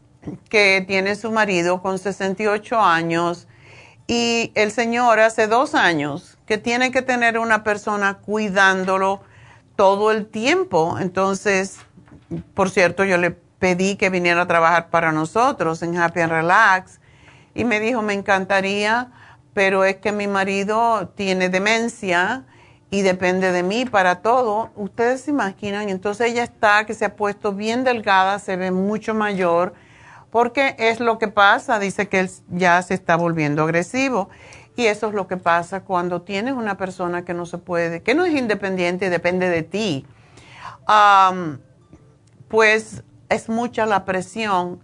que 0.50 0.82
tiene 0.88 1.16
su 1.16 1.32
marido 1.32 1.82
con 1.82 2.00
68 2.00 2.80
años 2.80 3.50
y 4.08 4.54
el 4.56 4.72
señor 4.72 5.20
hace 5.20 5.48
dos 5.48 5.76
años 5.76 6.38
que 6.46 6.58
tiene 6.58 6.92
que 6.92 7.02
tener 7.02 7.38
una 7.40 7.66
persona 7.66 8.20
cuidándolo 8.20 9.22
todo 9.76 10.12
el 10.12 10.28
tiempo. 10.28 10.98
Entonces, 10.98 11.80
por 12.54 12.70
cierto, 12.70 13.04
yo 13.04 13.18
le 13.18 13.32
pedí 13.32 13.98
que 13.98 14.10
viniera 14.10 14.44
a 14.44 14.48
trabajar 14.48 14.90
para 14.90 15.12
nosotros 15.12 15.84
en 15.84 15.98
Happy 15.98 16.22
and 16.22 16.32
Relax 16.32 17.02
y 17.54 17.66
me 17.66 17.82
dijo, 17.82 18.02
me 18.02 18.14
encantaría 18.14 19.12
pero 19.54 19.84
es 19.84 19.98
que 19.98 20.12
mi 20.12 20.28
marido 20.28 21.10
tiene 21.16 21.50
demencia 21.50 22.46
y 22.90 23.02
depende 23.02 23.52
de 23.52 23.64
mí 23.64 23.86
para 23.86 24.22
todo. 24.22 24.72
Ustedes 24.76 25.22
se 25.22 25.32
imaginan, 25.32 25.90
entonces 25.90 26.32
ella 26.32 26.44
está, 26.44 26.86
que 26.86 26.94
se 26.94 27.06
ha 27.06 27.16
puesto 27.16 27.54
bien 27.54 27.84
delgada, 27.84 28.40
se 28.40 28.56
ve 28.56 28.72
mucho 28.72 29.14
mayor, 29.14 29.74
porque 30.30 30.76
es 30.78 31.00
lo 31.00 31.18
que 31.18 31.28
pasa, 31.28 31.80
dice 31.80 32.08
que 32.08 32.20
él 32.20 32.30
ya 32.50 32.82
se 32.82 32.94
está 32.94 33.16
volviendo 33.16 33.64
agresivo. 33.64 34.30
Y 34.76 34.88
eso 34.88 35.08
es 35.08 35.14
lo 35.14 35.28
que 35.28 35.38
pasa 35.38 35.82
cuando 35.82 36.24
tienes 36.24 36.54
una 36.54 36.78
persona 36.78 37.24
que 37.24 37.36
no 37.36 37.46
se 37.46 37.60
puede, 37.60 38.02
que 38.02 38.16
no 38.16 38.26
es 38.26 38.34
independiente 38.34 39.06
y 39.06 39.10
depende 39.10 39.50
de 39.50 39.64
ti. 39.64 40.06
pues 42.48 43.04
es 43.30 43.50
mucha 43.50 43.86
la 43.86 44.06
presión 44.06 44.80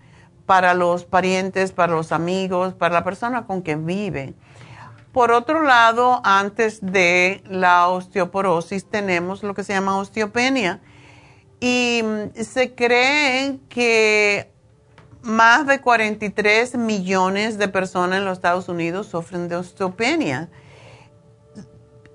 para 0.45 0.73
los 0.73 1.05
parientes, 1.05 1.71
para 1.71 1.93
los 1.93 2.11
amigos, 2.11 2.73
para 2.73 2.95
la 2.95 3.03
persona 3.03 3.45
con 3.45 3.61
quien 3.61 3.85
vive. 3.85 4.33
Por 5.11 5.31
otro 5.31 5.63
lado, 5.63 6.21
antes 6.23 6.79
de 6.81 7.41
la 7.47 7.87
osteoporosis 7.87 8.85
tenemos 8.85 9.41
lo 9.41 9.55
que 9.55 9.63
se 9.63 9.73
llama 9.73 9.97
osteopenia. 9.97 10.81
Y 11.59 12.01
mm, 12.03 12.41
se 12.43 12.75
cree 12.75 13.59
que 13.69 14.51
más 15.21 15.65
de 15.65 15.81
43 15.81 16.75
millones 16.75 17.57
de 17.57 17.67
personas 17.67 18.19
en 18.19 18.25
los 18.25 18.37
Estados 18.37 18.69
Unidos 18.69 19.07
sufren 19.07 19.47
de 19.47 19.55
osteopenia. 19.55 20.49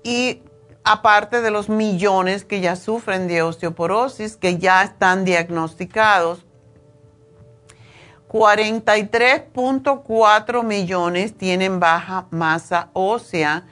Y 0.03 0.41
aparte 0.85 1.41
de 1.41 1.51
los 1.51 1.67
millones 1.67 2.45
que 2.45 2.61
ya 2.61 2.75
sufren 2.75 3.27
de 3.27 3.41
osteoporosis, 3.41 4.37
que 4.37 4.57
ya 4.57 4.83
están 4.83 5.25
diagnosticados, 5.25 6.44
43.4 8.35 10.63
millones 10.63 11.37
tienen 11.37 11.79
baja 11.79 12.25
masa 12.31 12.89
ósea, 12.91 13.63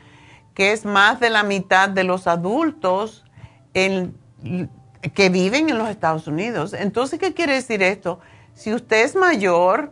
que 0.54 0.72
es 0.72 0.86
más 0.86 1.20
de 1.20 1.30
la 1.30 1.44
mitad 1.44 1.90
de 1.90 2.06
los 2.06 2.28
adultos 2.28 3.26
que 3.74 5.30
viven 5.30 5.70
en 5.70 5.78
los 5.78 5.90
Estados 5.90 6.28
Unidos. 6.28 6.72
Entonces, 6.72 7.20
¿qué 7.20 7.34
quiere 7.34 7.56
decir 7.56 7.84
esto? 7.84 8.22
Si 8.54 8.74
usted 8.74 9.04
es 9.04 9.18
mayor, 9.18 9.92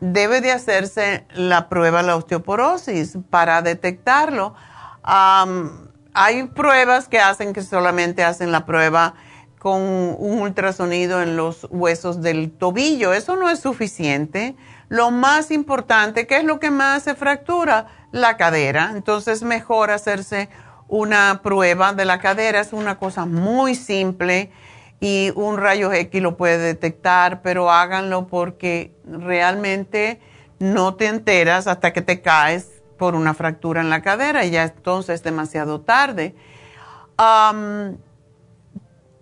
debe 0.00 0.40
de 0.40 0.50
hacerse 0.50 1.24
la 1.32 1.68
prueba 1.68 2.00
de 2.00 2.08
la 2.08 2.16
osteoporosis 2.16 3.16
para 3.30 3.62
detectarlo. 3.62 4.56
hay 5.04 6.42
pruebas 6.56 7.06
que 7.06 7.20
hacen 7.20 7.52
que 7.52 7.62
solamente 7.62 8.24
hacen 8.24 8.50
la 8.50 8.66
prueba 8.66 9.14
con 9.66 9.82
un 9.82 10.38
ultrasonido 10.42 11.20
en 11.20 11.36
los 11.36 11.66
huesos 11.70 12.22
del 12.22 12.52
tobillo. 12.52 13.12
Eso 13.12 13.34
no 13.34 13.50
es 13.50 13.58
suficiente. 13.58 14.54
Lo 14.88 15.10
más 15.10 15.50
importante, 15.50 16.28
¿qué 16.28 16.36
es 16.36 16.44
lo 16.44 16.60
que 16.60 16.70
más 16.70 17.02
se 17.02 17.16
fractura? 17.16 17.88
La 18.12 18.36
cadera. 18.36 18.92
Entonces, 18.94 19.42
mejor 19.42 19.90
hacerse 19.90 20.50
una 20.86 21.40
prueba 21.42 21.94
de 21.94 22.04
la 22.04 22.20
cadera. 22.20 22.60
Es 22.60 22.72
una 22.72 22.96
cosa 23.00 23.26
muy 23.26 23.74
simple 23.74 24.52
y 25.00 25.32
un 25.34 25.56
rayo 25.56 25.92
X 25.92 26.22
lo 26.22 26.36
puede 26.36 26.58
detectar, 26.58 27.42
pero 27.42 27.68
háganlo 27.68 28.28
porque 28.28 28.94
realmente 29.04 30.20
no 30.60 30.94
te 30.94 31.06
enteras 31.06 31.66
hasta 31.66 31.92
que 31.92 32.02
te 32.02 32.20
caes 32.20 32.70
por 33.00 33.16
una 33.16 33.34
fractura 33.34 33.80
en 33.80 33.90
la 33.90 34.00
cadera 34.00 34.44
y 34.44 34.52
ya 34.52 34.62
entonces 34.62 35.16
es 35.16 35.22
demasiado 35.24 35.80
tarde. 35.80 36.36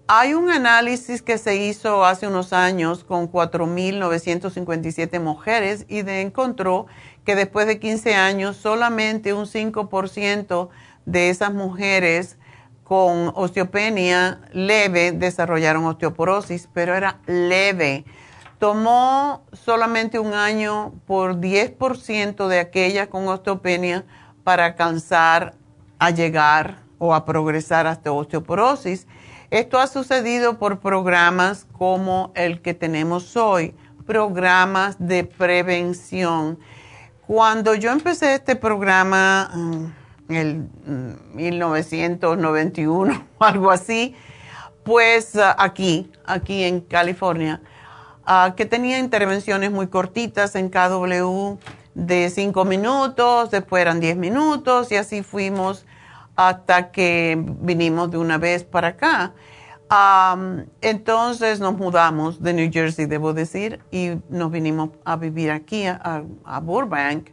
Hay 0.06 0.34
un 0.34 0.50
análisis 0.50 1.22
que 1.22 1.38
se 1.38 1.56
hizo 1.56 2.04
hace 2.04 2.26
unos 2.26 2.52
años 2.52 3.04
con 3.04 3.30
4.957 3.30 5.18
mujeres 5.18 5.86
y 5.88 6.00
encontró 6.00 6.86
que 7.24 7.34
después 7.34 7.66
de 7.66 7.78
15 7.78 8.14
años 8.14 8.56
solamente 8.56 9.32
un 9.32 9.46
5% 9.46 10.68
de 11.06 11.30
esas 11.30 11.54
mujeres 11.54 12.36
con 12.82 13.32
osteopenia 13.34 14.42
leve 14.52 15.12
desarrollaron 15.12 15.86
osteoporosis, 15.86 16.68
pero 16.74 16.94
era 16.94 17.20
leve. 17.26 18.04
Tomó 18.58 19.46
solamente 19.52 20.18
un 20.18 20.34
año 20.34 20.92
por 21.06 21.36
10% 21.40 22.46
de 22.46 22.60
aquellas 22.60 23.08
con 23.08 23.26
osteopenia 23.26 24.04
para 24.44 24.66
alcanzar 24.66 25.54
a 25.98 26.10
llegar 26.10 26.84
o 26.98 27.14
a 27.14 27.24
progresar 27.24 27.86
hasta 27.86 28.12
osteoporosis. 28.12 29.06
Esto 29.54 29.78
ha 29.78 29.86
sucedido 29.86 30.58
por 30.58 30.80
programas 30.80 31.68
como 31.78 32.32
el 32.34 32.60
que 32.60 32.74
tenemos 32.74 33.36
hoy, 33.36 33.72
programas 34.04 34.96
de 34.98 35.22
prevención. 35.22 36.58
Cuando 37.24 37.76
yo 37.76 37.92
empecé 37.92 38.34
este 38.34 38.56
programa, 38.56 39.48
el 40.28 40.68
1991 41.34 43.14
mm, 43.14 43.16
o 43.38 43.44
algo 43.44 43.70
así, 43.70 44.16
pues 44.82 45.36
ah, 45.36 45.54
aquí, 45.56 46.10
aquí 46.26 46.64
en 46.64 46.80
California, 46.80 47.62
ah, 48.26 48.54
que 48.56 48.66
tenía 48.66 48.98
intervenciones 48.98 49.70
muy 49.70 49.86
cortitas 49.86 50.56
en 50.56 50.68
KW 50.68 51.58
de 51.94 52.28
5 52.28 52.64
minutos, 52.64 53.52
después 53.52 53.82
eran 53.82 54.00
10 54.00 54.16
minutos 54.16 54.90
y 54.90 54.96
así 54.96 55.22
fuimos 55.22 55.86
hasta 56.36 56.90
que 56.90 57.42
vinimos 57.60 58.10
de 58.10 58.18
una 58.18 58.38
vez 58.38 58.64
para 58.64 58.88
acá. 58.88 59.34
entonces 60.80 61.60
nos 61.60 61.76
mudamos 61.76 62.42
de 62.42 62.52
New 62.52 62.70
Jersey, 62.72 63.06
debo 63.06 63.32
decir, 63.32 63.80
y 63.90 64.18
nos 64.28 64.50
vinimos 64.50 64.90
a 65.04 65.16
vivir 65.16 65.50
aquí, 65.50 65.84
a 65.86 66.60
Burbank 66.60 67.28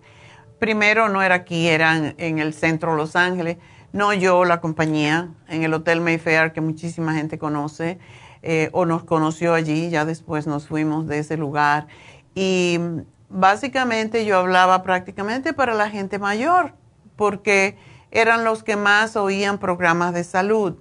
primero 0.62 1.10
no 1.10 1.24
era 1.24 1.34
aquí, 1.34 1.68
era 1.68 2.14
en, 2.18 2.38
el 2.38 2.54
centro 2.54 2.92
de 2.92 2.98
Los 2.98 3.16
Ángeles. 3.16 3.58
No 3.94 4.14
yo, 4.14 4.46
la 4.46 4.62
compañía, 4.62 5.32
en 5.50 5.64
el 5.64 5.74
Hotel 5.74 6.02
Mayfair, 6.02 6.54
que 6.54 6.62
muchísima 6.62 7.16
gente 7.16 7.40
conoce, 7.40 7.98
eh, 8.44 8.70
o 8.72 8.86
nos 8.86 9.04
conoció 9.04 9.56
allí, 9.56 9.90
ya 9.90 10.06
después 10.06 10.46
nos 10.46 10.68
fuimos 10.68 11.08
de 11.08 11.18
ese 11.18 11.36
lugar. 11.36 11.88
Y 12.36 12.80
básicamente 13.28 14.24
yo 14.24 14.38
hablaba 14.38 14.84
prácticamente 14.84 15.52
para 15.52 15.74
la 15.74 15.90
gente 15.90 16.20
mayor, 16.20 16.74
porque 17.16 17.76
eran 18.12 18.44
los 18.44 18.64
que 18.64 18.76
más 18.76 19.16
oían 19.16 19.58
programas 19.58 20.14
de 20.14 20.24
salud. 20.24 20.76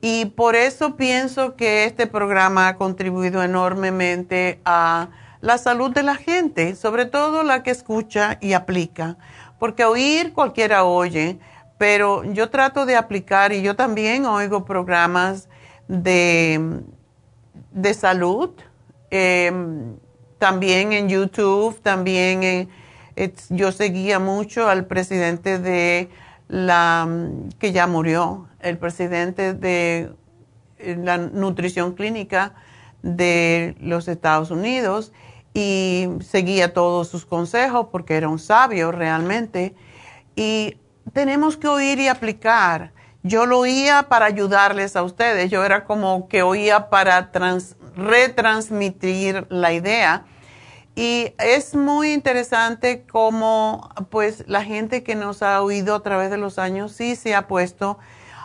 Y 0.00 0.26
por 0.26 0.56
eso 0.56 0.96
pienso 0.96 1.56
que 1.56 1.84
este 1.84 2.06
programa 2.06 2.68
ha 2.68 2.76
contribuido 2.76 3.42
enormemente 3.42 4.60
a 4.64 5.08
la 5.40 5.58
salud 5.58 5.92
de 5.92 6.02
la 6.02 6.16
gente, 6.16 6.74
sobre 6.74 7.06
todo 7.06 7.42
la 7.42 7.62
que 7.62 7.70
escucha 7.70 8.38
y 8.40 8.54
aplica, 8.54 9.16
porque 9.58 9.84
oír 9.84 10.32
cualquiera 10.32 10.84
oye, 10.84 11.38
pero 11.78 12.24
yo 12.24 12.50
trato 12.50 12.86
de 12.86 12.96
aplicar 12.96 13.52
y 13.52 13.62
yo 13.62 13.76
también 13.76 14.26
oigo 14.26 14.64
programas 14.64 15.48
de, 15.88 16.82
de 17.72 17.94
salud, 17.94 18.50
em, 19.10 19.96
también 20.38 20.92
en 20.92 21.08
YouTube, 21.08 21.80
también 21.80 22.68
yo 23.50 23.72
seguía 23.72 24.18
mucho 24.18 24.68
al 24.68 24.86
presidente 24.86 25.58
de 25.58 26.08
la, 26.48 27.08
que 27.58 27.72
ya 27.72 27.86
murió, 27.86 28.48
el 28.60 28.78
presidente 28.78 29.54
de 29.54 30.12
la 30.78 31.18
nutrición 31.18 31.94
clínica 31.94 32.54
de 33.02 33.76
los 33.80 34.08
Estados 34.08 34.50
Unidos 34.50 35.12
y 35.52 36.08
seguía 36.20 36.74
todos 36.74 37.08
sus 37.08 37.24
consejos 37.26 37.88
porque 37.92 38.16
era 38.16 38.28
un 38.28 38.38
sabio 38.38 38.90
realmente. 38.90 39.74
Y 40.34 40.78
tenemos 41.12 41.56
que 41.56 41.68
oír 41.68 42.00
y 42.00 42.08
aplicar. 42.08 42.92
Yo 43.22 43.46
lo 43.46 43.60
oía 43.60 44.08
para 44.08 44.26
ayudarles 44.26 44.96
a 44.96 45.02
ustedes, 45.02 45.50
yo 45.50 45.64
era 45.64 45.84
como 45.84 46.28
que 46.28 46.42
oía 46.42 46.90
para 46.90 47.30
retransmitir 47.96 49.46
la 49.48 49.72
idea. 49.72 50.24
Y 50.96 51.34
es 51.38 51.74
muy 51.74 52.12
interesante 52.12 53.04
cómo 53.10 53.90
pues 54.10 54.44
la 54.46 54.62
gente 54.62 55.02
que 55.02 55.16
nos 55.16 55.42
ha 55.42 55.60
oído 55.62 55.96
a 55.96 56.02
través 56.02 56.30
de 56.30 56.38
los 56.38 56.58
años 56.58 56.92
sí 56.92 57.16
se 57.16 57.34
ha 57.34 57.48
puesto 57.48 57.98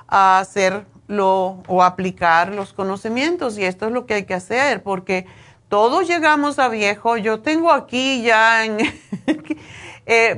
a 0.08 0.40
hacerlo 0.40 1.62
o 1.68 1.84
aplicar 1.84 2.54
los 2.54 2.74
conocimientos 2.74 3.58
y 3.58 3.66
esto 3.66 3.86
es 3.86 3.92
lo 3.92 4.08
que 4.08 4.16
hay 4.16 4.24
que 4.24 4.34
hacer 4.34 4.82
porque 4.82 5.28
todos 5.70 6.08
llegamos 6.08 6.58
a 6.58 6.68
viejo. 6.68 7.18
Yo 7.18 7.42
tengo 7.42 7.72
aquí 7.72 8.24
ya, 8.24 8.66
eh, 10.08 10.36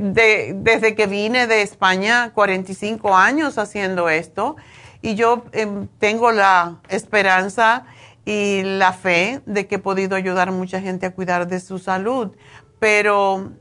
desde 0.53 0.93
que 0.95 1.07
vine 1.07 1.47
de 1.47 1.61
España, 1.61 2.31
45 2.33 3.15
años 3.15 3.57
haciendo 3.57 4.09
esto. 4.09 4.57
Y 5.01 5.15
yo 5.15 5.45
em, 5.53 5.87
tengo 5.99 6.31
la 6.31 6.81
esperanza 6.89 7.85
y 8.25 8.61
la 8.63 8.93
fe 8.93 9.41
de 9.45 9.67
que 9.67 9.75
he 9.75 9.79
podido 9.79 10.15
ayudar 10.15 10.49
a 10.49 10.51
mucha 10.51 10.81
gente 10.81 11.05
a 11.05 11.13
cuidar 11.13 11.47
de 11.47 11.59
su 11.59 11.79
salud. 11.79 12.31
Pero 12.79 13.51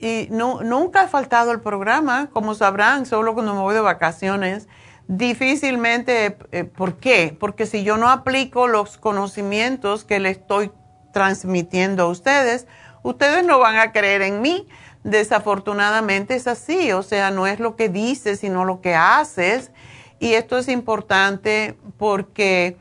y 0.00 0.28
nunca 0.30 1.02
ha 1.02 1.08
faltado 1.08 1.52
el 1.52 1.60
programa, 1.60 2.30
como 2.32 2.54
sabrán, 2.54 3.04
solo 3.04 3.34
cuando 3.34 3.54
me 3.54 3.60
voy 3.60 3.74
de 3.74 3.82
vacaciones. 3.82 4.66
Difícilmente, 5.08 6.38
eh, 6.52 6.64
¿por 6.64 6.96
qué? 6.96 7.36
Porque 7.38 7.66
si 7.66 7.82
yo 7.82 7.98
no 7.98 8.08
aplico 8.08 8.66
los 8.66 8.96
conocimientos 8.96 10.04
que 10.04 10.18
le 10.18 10.30
estoy 10.30 10.72
transmitiendo 11.12 12.04
a 12.04 12.06
ustedes, 12.06 12.66
ustedes 13.02 13.44
no 13.44 13.58
van 13.58 13.76
a 13.76 13.92
creer 13.92 14.22
en 14.22 14.40
mí. 14.40 14.66
Desafortunadamente 15.04 16.34
es 16.34 16.46
así, 16.46 16.92
o 16.92 17.02
sea, 17.02 17.30
no 17.30 17.46
es 17.46 17.60
lo 17.60 17.76
que 17.76 17.90
dices, 17.90 18.40
sino 18.40 18.64
lo 18.64 18.80
que 18.80 18.94
haces. 18.94 19.70
Y 20.18 20.32
esto 20.32 20.56
es 20.56 20.68
importante 20.68 21.76
porque 21.98 22.78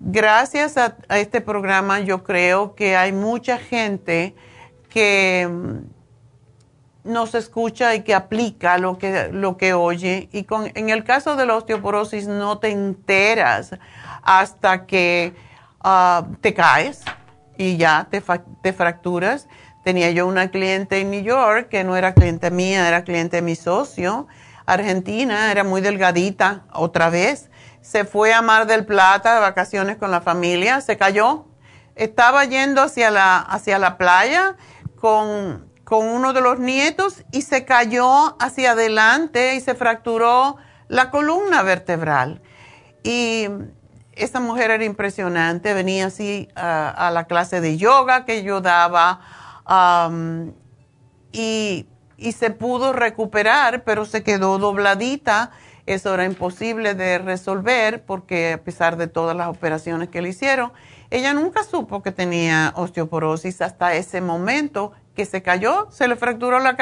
gracias 0.00 0.76
a, 0.76 0.96
este 1.10 1.40
programa 1.40 2.00
yo 2.00 2.24
creo 2.24 2.74
que 2.74 2.96
hay 2.96 3.12
mucha 3.12 3.58
gente 3.58 4.34
que 4.88 5.48
mm, 5.48 7.10
nos 7.12 7.34
escucha 7.34 7.94
y 7.94 8.02
que 8.02 8.14
aplica 8.14 8.78
lo 8.78 8.98
que, 8.98 9.28
lo 9.32 9.56
que 9.56 9.74
oye. 9.74 10.28
Y 10.32 10.44
con, 10.44 10.70
en 10.74 10.90
el 10.90 11.04
caso 11.04 11.36
de 11.36 11.46
la 11.46 11.56
osteoporosis 11.56 12.26
no 12.26 12.58
te 12.58 12.70
enteras 12.70 13.78
hasta 14.22 14.86
que 14.86 15.34
ah, 15.80 16.26
te 16.40 16.54
caes 16.54 17.02
y 17.56 17.76
ya 17.76 18.08
te, 18.10 18.22
te 18.62 18.72
fracturas. 18.72 19.48
Tenía 19.84 20.10
yo 20.10 20.26
una 20.26 20.50
cliente 20.50 21.00
en 21.00 21.10
New 21.10 21.22
York 21.22 21.68
que 21.68 21.84
no 21.84 21.96
era 21.96 22.12
cliente 22.12 22.50
mía, 22.50 22.86
era 22.86 23.04
cliente 23.04 23.36
de 23.36 23.42
mi 23.42 23.54
socio. 23.54 24.26
Argentina, 24.66 25.50
era 25.50 25.64
muy 25.64 25.80
delgadita 25.80 26.64
otra 26.72 27.10
vez. 27.10 27.49
Se 27.80 28.04
fue 28.04 28.32
a 28.32 28.42
Mar 28.42 28.66
del 28.66 28.84
Plata 28.84 29.34
de 29.34 29.40
vacaciones 29.40 29.96
con 29.96 30.10
la 30.10 30.20
familia, 30.20 30.80
se 30.80 30.96
cayó. 30.96 31.46
Estaba 31.94 32.44
yendo 32.44 32.82
hacia 32.82 33.10
la, 33.10 33.38
hacia 33.38 33.78
la 33.78 33.96
playa 33.96 34.56
con, 34.96 35.70
con 35.84 36.06
uno 36.06 36.32
de 36.32 36.40
los 36.40 36.58
nietos 36.58 37.24
y 37.32 37.42
se 37.42 37.64
cayó 37.64 38.36
hacia 38.40 38.72
adelante 38.72 39.54
y 39.54 39.60
se 39.60 39.74
fracturó 39.74 40.56
la 40.88 41.10
columna 41.10 41.62
vertebral. 41.62 42.42
Y 43.02 43.48
esta 44.12 44.40
mujer 44.40 44.70
era 44.70 44.84
impresionante, 44.84 45.72
venía 45.72 46.06
así 46.06 46.48
a 46.54 47.10
la 47.12 47.24
clase 47.24 47.60
de 47.60 47.78
yoga 47.78 48.24
que 48.24 48.42
yo 48.42 48.60
daba 48.60 49.20
y, 51.32 51.86
y, 52.16 52.32
se 52.32 52.50
pudo 52.50 52.92
recuperar, 52.92 53.84
pero 53.84 54.04
se 54.04 54.22
quedó 54.22 54.58
dobladita. 54.58 55.52
Eso 55.90 56.14
era 56.14 56.24
imposible 56.24 56.94
de 56.94 57.18
resolver 57.18 58.04
porque 58.04 58.52
a 58.52 58.62
pesar 58.62 58.96
de 58.96 59.08
todas 59.08 59.36
las 59.36 59.48
operaciones 59.48 60.08
que 60.08 60.22
le 60.22 60.28
hicieron, 60.28 60.72
ella 61.10 61.34
nunca 61.34 61.64
supo 61.64 62.00
que 62.00 62.12
tenía 62.12 62.72
osteoporosis 62.76 63.60
hasta 63.60 63.94
ese 63.94 64.20
momento 64.20 64.92
que 65.16 65.24
se 65.24 65.42
cayó, 65.42 65.88
se 65.90 66.06
le 66.06 66.14
fracturó 66.14 66.60
la, 66.60 66.76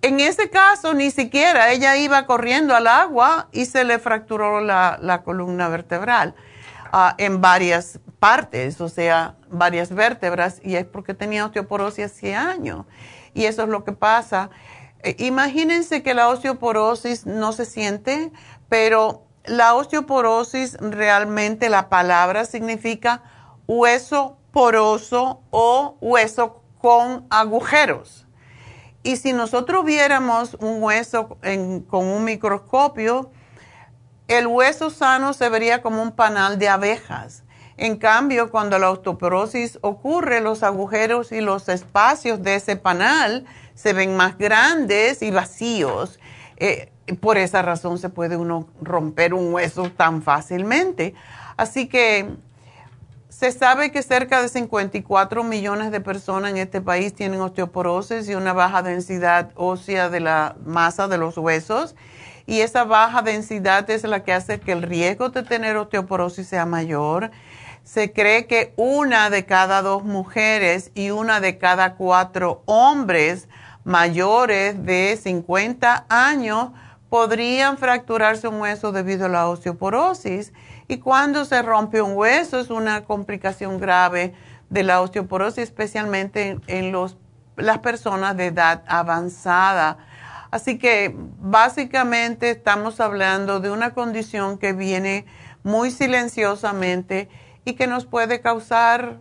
en 0.00 0.20
ese 0.20 0.48
caso, 0.48 0.94
ni 0.94 1.10
siquiera 1.10 1.70
ella 1.70 1.98
iba 1.98 2.24
corriendo 2.24 2.74
al 2.74 2.86
agua 2.86 3.48
y 3.52 3.66
se 3.66 3.84
le 3.84 3.98
fracturó 3.98 4.62
la, 4.62 5.20
columna 5.22 5.68
vertebral 5.68 6.34
ah, 6.94 7.14
en 7.18 7.42
varias 7.42 8.00
partes, 8.20 8.80
o 8.80 8.88
sea, 8.88 9.34
varias 9.50 9.94
vértebras, 9.94 10.62
y 10.64 10.76
es 10.76 10.86
porque 10.86 11.12
tenía 11.12 11.44
osteoporosis 11.44 12.06
hace 12.06 12.34
años. 12.34 12.86
Y 13.34 13.44
eso 13.44 13.64
es 13.64 13.68
lo 13.68 13.84
que 13.84 13.92
pasa. 13.92 14.48
Eh, 15.04 15.16
imagínense 15.18 16.02
que 16.02 16.14
la 16.14 16.28
osteoporosis 16.28 17.26
no 17.26 17.52
se 17.52 17.66
siente, 17.66 18.32
pero 18.70 19.26
la 19.44 19.74
osteoporosis 19.74 20.78
realmente 20.80 21.68
la 21.68 21.90
palabra 21.90 22.46
significa 22.46 23.22
hueso 23.66 24.38
poroso 24.50 25.42
o 25.50 25.98
hueso 26.00 26.62
con 26.78 27.26
agujeros. 27.28 28.26
Y 29.02 29.16
si 29.16 29.34
nosotros 29.34 29.84
viéramos 29.84 30.54
un 30.54 30.82
hueso 30.82 31.36
con 31.88 32.06
un 32.06 32.24
microscopio, 32.24 33.30
el 34.26 34.46
hueso 34.46 34.88
sano 34.88 35.34
se 35.34 35.50
vería 35.50 35.82
como 35.82 36.02
un 36.02 36.12
panal 36.12 36.58
de 36.58 36.70
abejas. 36.70 37.44
En 37.76 37.96
cambio, 37.96 38.50
cuando 38.50 38.78
la 38.78 38.90
osteoporosis 38.90 39.78
ocurre, 39.82 40.40
los 40.40 40.62
agujeros 40.62 41.30
y 41.32 41.42
los 41.42 41.68
espacios 41.68 42.42
de 42.42 42.54
ese 42.54 42.76
panal 42.76 43.44
se 43.74 43.92
ven 43.92 44.16
más 44.16 44.38
grandes 44.38 45.22
y 45.22 45.30
vacíos. 45.30 46.18
Eh, 46.56 46.90
por 47.20 47.36
esa 47.36 47.62
razón 47.62 47.98
se 47.98 48.08
puede 48.08 48.36
uno 48.36 48.68
romper 48.80 49.34
un 49.34 49.52
hueso 49.52 49.90
tan 49.90 50.22
fácilmente. 50.22 51.14
Así 51.56 51.86
que 51.86 52.30
se 53.28 53.50
sabe 53.52 53.90
que 53.90 54.02
cerca 54.02 54.40
de 54.40 54.48
54 54.48 55.42
millones 55.42 55.90
de 55.90 56.00
personas 56.00 56.52
en 56.52 56.58
este 56.58 56.80
país 56.80 57.14
tienen 57.14 57.40
osteoporosis 57.40 58.28
y 58.28 58.34
una 58.36 58.52
baja 58.52 58.82
densidad 58.82 59.50
ósea 59.56 60.08
de 60.08 60.20
la 60.20 60.56
masa 60.64 61.08
de 61.08 61.18
los 61.18 61.36
huesos. 61.36 61.96
Y 62.46 62.60
esa 62.60 62.84
baja 62.84 63.22
densidad 63.22 63.88
es 63.90 64.04
la 64.04 64.22
que 64.22 64.32
hace 64.32 64.60
que 64.60 64.72
el 64.72 64.82
riesgo 64.82 65.30
de 65.30 65.42
tener 65.42 65.76
osteoporosis 65.76 66.46
sea 66.46 66.64
mayor. 66.64 67.32
Se 67.82 68.12
cree 68.12 68.46
que 68.46 68.72
una 68.76 69.30
de 69.30 69.44
cada 69.44 69.82
dos 69.82 70.04
mujeres 70.04 70.90
y 70.94 71.10
una 71.10 71.40
de 71.40 71.58
cada 71.58 71.96
cuatro 71.96 72.62
hombres 72.66 73.48
mayores 73.84 74.84
de 74.84 75.18
50 75.22 76.06
años 76.08 76.70
podrían 77.08 77.78
fracturarse 77.78 78.48
un 78.48 78.60
hueso 78.60 78.90
debido 78.90 79.26
a 79.26 79.28
la 79.28 79.48
osteoporosis. 79.48 80.52
Y 80.88 80.98
cuando 80.98 81.44
se 81.44 81.62
rompe 81.62 82.02
un 82.02 82.16
hueso 82.16 82.58
es 82.58 82.70
una 82.70 83.04
complicación 83.04 83.78
grave 83.78 84.34
de 84.70 84.82
la 84.82 85.00
osteoporosis, 85.00 85.62
especialmente 85.64 86.58
en, 86.66 86.90
los, 86.90 87.16
las 87.56 87.78
personas 87.78 88.36
de 88.36 88.46
edad 88.46 88.82
avanzada. 88.88 89.98
Así 90.50 90.78
que 90.78 91.14
básicamente 91.38 92.50
estamos 92.50 93.00
hablando 93.00 93.60
de 93.60 93.70
una 93.70 93.94
condición 93.94 94.58
que 94.58 94.72
viene 94.72 95.26
muy 95.62 95.90
silenciosamente 95.90 97.28
y 97.64 97.74
que 97.74 97.86
nos 97.86 98.06
puede 98.06 98.40
causar 98.40 99.18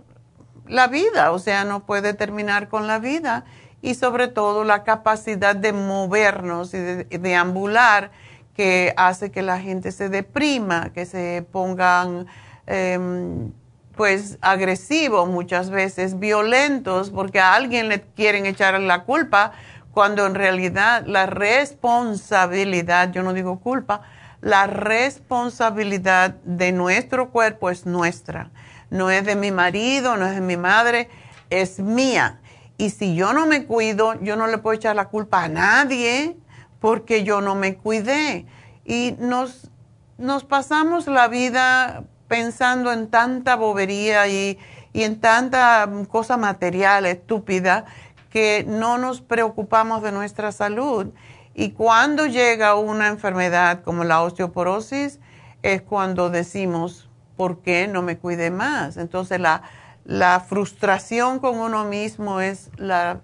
la 0.68 0.88
vida, 0.88 1.32
o 1.32 1.40
sea, 1.40 1.66
no 1.66 1.86
puede 1.86 2.14
terminar 2.14 2.70
con 2.70 2.88
la 2.88 3.00
vida 3.00 3.46
y 3.84 3.96
sobre 3.96 4.30
todo 4.30 4.64
la 4.64 4.86
capacidad 4.86 5.58
de 5.58 5.74
movernos 5.74 6.74
y 6.74 6.78
de, 6.78 7.36
ambular 7.36 8.12
que 8.56 8.94
hace 8.96 9.30
que 9.30 9.42
la 9.42 9.60
gente 9.60 9.92
se 9.92 10.08
deprima, 10.08 10.94
que 10.94 11.06
se 11.06 11.46
pongan 11.52 12.26
em, 12.66 13.52
pues 13.98 14.38
agresivos 14.40 15.28
muchas 15.28 15.70
veces, 15.70 16.18
violentos, 16.18 17.10
porque 17.10 17.42
a 17.42 17.56
alguien 17.56 17.90
le 17.90 18.02
quieren 18.02 18.46
echar 18.46 18.80
la 18.80 19.04
culpa, 19.04 19.52
cuando 19.92 20.26
en 20.26 20.36
realidad 20.36 21.04
la 21.06 21.26
responsabilidad, 21.26 23.12
yo 23.12 23.22
no 23.22 23.34
digo 23.34 23.60
culpa, 23.60 24.02
la 24.40 24.66
responsabilidad 24.66 26.36
de 26.46 26.72
nuestro 26.72 27.32
cuerpo 27.32 27.70
es 27.70 27.86
nuestra. 27.86 28.50
No 28.90 29.12
es 29.12 29.26
de 29.26 29.36
mi 29.36 29.52
marido, 29.52 30.16
no 30.16 30.26
es 30.26 30.36
de 30.36 30.42
mi 30.42 30.56
madre, 30.56 31.10
es 31.50 31.80
mía. 31.80 32.40
Y 32.78 32.90
si 32.90 33.16
yo 33.16 33.34
no 33.34 33.46
me 33.46 33.66
cuido, 33.66 34.20
yo 34.22 34.36
no 34.36 34.48
le 34.48 34.58
puedo 34.58 34.76
echar 34.76 34.96
la 34.96 35.10
culpa 35.10 35.44
a 35.44 35.50
nadie 35.50 36.38
porque 36.80 37.24
yo 37.24 37.42
no 37.42 37.56
me 37.56 37.76
cuidé. 37.76 38.46
Y 38.84 39.16
nos, 39.20 39.70
nos 40.18 40.44
pasamos 40.44 41.08
la 41.08 41.28
vida 41.28 42.04
pensando 42.28 42.92
en 42.92 43.10
tanta 43.10 43.56
bobería 43.56 44.28
y, 44.28 44.58
y 44.92 45.04
en 45.04 45.20
tanta 45.20 45.88
cosa 46.10 46.38
material 46.38 47.06
estúpida 47.06 47.86
que 48.30 48.66
no 48.68 48.98
nos 48.98 49.22
preocupamos 49.22 50.02
de 50.02 50.12
nuestra 50.12 50.52
salud. 50.52 51.08
Y 51.54 51.72
cuando 51.72 52.26
llega 52.26 52.76
una 52.76 53.08
enfermedad 53.08 53.84
como 53.84 54.04
la 54.04 54.22
osteoporosis, 54.22 55.20
es 55.62 55.82
cuando 55.84 56.32
decimos, 56.32 57.10
¿por 57.38 57.60
qué 57.60 57.88
no 57.88 58.02
me 58.02 58.18
cuide 58.18 58.50
más? 58.50 58.98
Entonces 58.98 59.40
la, 59.40 59.62
la 60.06 60.40
frustración 60.40 61.40
con 61.40 61.60
uno 61.60 61.86
mismo 61.86 62.42
es 62.42 62.70
la 62.78 63.22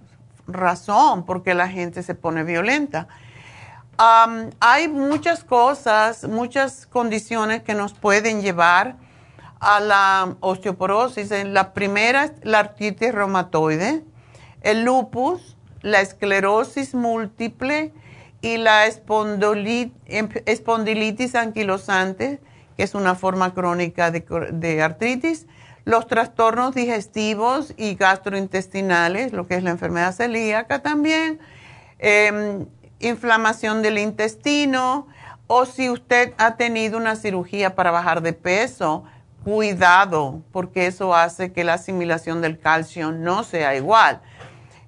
razón 0.47 1.25
por 1.25 1.43
qué 1.43 1.53
la 1.53 1.67
gente 1.67 2.03
se 2.03 2.15
pone 2.15 2.43
violenta 2.43 3.07
hay 3.99 4.87
muchas 4.87 5.43
cosas, 5.43 6.23
muchas 6.23 6.87
condiciones 6.87 7.63
que 7.63 7.73
nos 7.73 7.93
pueden 7.93 8.41
llevar 8.41 8.95
a 9.59 9.81
la 9.81 10.35
osteoporosis. 10.39 11.31
La 11.47 11.73
primera 11.73 12.25
es 12.25 12.31
la 12.43 12.59
artritis 12.59 13.13
reumatoide, 13.13 14.03
el 14.61 14.83
lupus, 14.83 15.57
la 15.81 15.99
esclerosis 15.99 16.93
múltiple 16.95 17.91
y 18.41 18.57
la 18.57 18.85
em, 18.85 20.29
espondilitis 20.45 21.35
anquilosante, 21.35 22.39
que 22.77 22.83
es 22.83 22.95
una 22.95 23.15
forma 23.15 23.53
crónica 23.53 24.11
de, 24.11 24.81
artritis, 24.81 25.45
los 25.89 26.05
trastornos 26.05 26.75
digestivos 26.75 27.73
y 27.75 27.95
gastrointestinales, 27.95 29.33
lo 29.33 29.47
que 29.47 29.55
es 29.55 29.63
la 29.63 29.71
enfermedad 29.71 30.13
celíaca 30.13 30.83
también, 30.83 31.39
em, 31.97 32.67
inflamación 32.99 33.81
del 33.81 33.97
intestino 33.97 35.07
o 35.47 35.65
si 35.65 35.89
usted 35.89 36.35
ha 36.37 36.57
tenido 36.57 36.95
una 36.95 37.15
cirugía 37.15 37.73
para 37.73 37.89
bajar 37.89 38.21
de 38.21 38.33
peso, 38.33 39.03
cuidado, 39.43 40.43
porque 40.51 40.85
eso 40.85 41.15
hace 41.15 41.51
que 41.53 41.63
la 41.63 41.73
asimilación 41.73 42.43
del 42.43 42.59
calcio 42.59 43.11
no 43.11 43.43
sea 43.43 43.75
igual. 43.75 44.21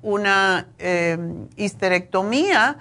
una 0.01 0.67
em, 0.77 1.47
histerectomía 1.55 2.77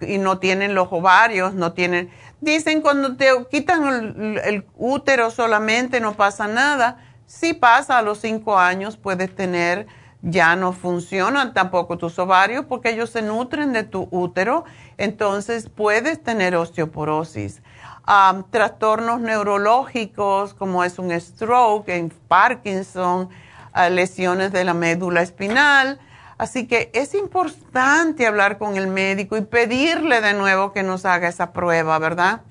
y 0.00 0.18
no 0.18 0.38
tienen 0.38 0.74
los 0.74 0.88
ovarios, 0.90 1.54
no 1.54 1.72
tienen 1.72 2.10
Dicen 2.42 2.80
cuando 2.80 3.14
te 3.14 3.28
quitan 3.52 4.40
el, 4.44 4.66
útero 4.76 5.30
solamente 5.30 6.00
no 6.00 6.14
pasa 6.14 6.48
nada. 6.48 6.98
Si 7.24 7.54
pasa 7.54 7.98
a 7.98 8.02
los 8.02 8.18
cinco 8.18 8.58
años 8.58 8.96
puedes 8.96 9.32
tener 9.32 9.86
ya 10.22 10.56
no 10.56 10.72
funcionan 10.72 11.54
tampoco 11.54 11.98
tus 11.98 12.18
ovarios 12.18 12.64
porque 12.64 12.90
ellos 12.90 13.10
se 13.10 13.22
nutren 13.22 13.72
de 13.72 13.84
tu 13.84 14.08
útero, 14.10 14.64
entonces 14.98 15.68
puedes 15.68 16.20
tener 16.20 16.56
osteoporosis. 16.56 17.62
trastornos 18.50 19.20
neurológicos 19.20 20.52
como 20.52 20.82
es 20.82 20.98
un 20.98 21.12
stroke, 21.20 21.90
en 21.90 22.08
Parkinson, 22.26 23.28
lesiones 23.88 24.50
de 24.50 24.64
la 24.64 24.74
médula 24.74 25.22
espinal. 25.22 26.00
Así 26.38 26.66
que 26.66 26.90
es 26.94 27.14
importante 27.14 28.26
hablar 28.26 28.58
con 28.58 28.76
el 28.76 28.86
médico 28.86 29.36
y 29.36 29.42
pedirle 29.42 30.20
de 30.20 30.34
nuevo 30.34 30.72
que 30.72 30.82
nos 30.82 31.04
haga 31.04 31.28
esa 31.28 31.52
prueba, 31.52 31.98
¿verdad? 31.98 32.42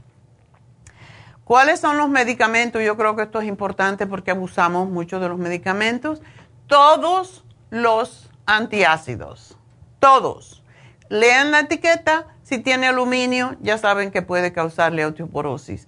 ¿Cuáles 1.44 1.80
son 1.80 1.98
los 1.98 2.08
medicamentos? 2.08 2.82
Yo 2.82 2.96
creo 2.96 3.16
que 3.16 3.24
esto 3.24 3.42
es 3.42 3.48
importante 3.48 4.08
porque 4.08 4.32
abusamos 4.32 4.90
mucho 4.90 5.20
de 5.20 5.28
los 5.28 5.38
medicamentos. 5.38 6.22
Todos 6.68 7.44
los 7.70 8.30
antiácidos, 8.46 9.58
todos. 10.00 10.64
Lean 11.10 11.52
la 11.52 11.62
etiqueta, 11.62 12.28
si 12.44 12.60
tiene 12.60 12.88
aluminio, 12.88 13.58
ya 13.60 13.78
saben 13.78 14.12
que 14.12 14.22
puede 14.22 14.54
causarle 14.54 15.06
osteoporosis. 15.06 15.88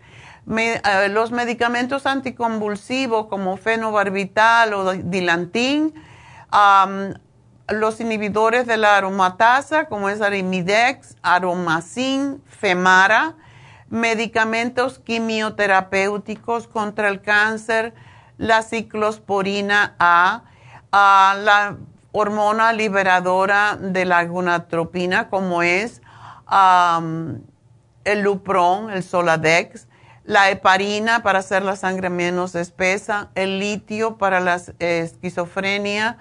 Eh, 0.58 1.08
los 1.10 1.32
medicamentos 1.32 2.06
anticonvulsivos 2.06 3.28
como 3.28 3.56
fenobarbital 3.56 4.74
o 4.74 4.94
dilantin, 4.94 5.94
los 7.70 8.00
inhibidores 8.00 8.68
de 8.68 8.78
la 8.78 8.98
aromatasa 8.98 9.86
como 9.86 10.10
es 10.10 10.22
arimidex, 10.22 11.16
aromacin, 11.22 12.42
femara, 12.48 13.36
medicamentos 13.90 15.00
quimioterapéuticos 15.00 16.68
contra 16.68 17.10
el 17.10 17.22
cáncer, 17.22 17.94
la 18.38 18.64
ciclosporina 18.64 19.96
A, 20.00 20.44
la 20.92 21.78
hormona 22.12 22.74
liberadora 22.74 23.78
de 23.80 24.06
la 24.06 24.24
gonadotropina 24.26 25.30
como 25.30 25.64
es 25.64 26.02
el 28.04 28.22
Lupron, 28.22 28.92
el 28.92 29.04
Soladex, 29.04 29.88
la 30.26 30.50
heparina 30.50 31.24
para 31.24 31.40
hacer 31.40 31.64
la 31.64 31.76
sangre 31.76 32.10
menos 32.10 32.56
espesa, 32.56 33.30
el 33.36 33.60
litio 33.60 34.18
para 34.18 34.40
la 34.40 34.62
esquizofrenia, 34.80 36.18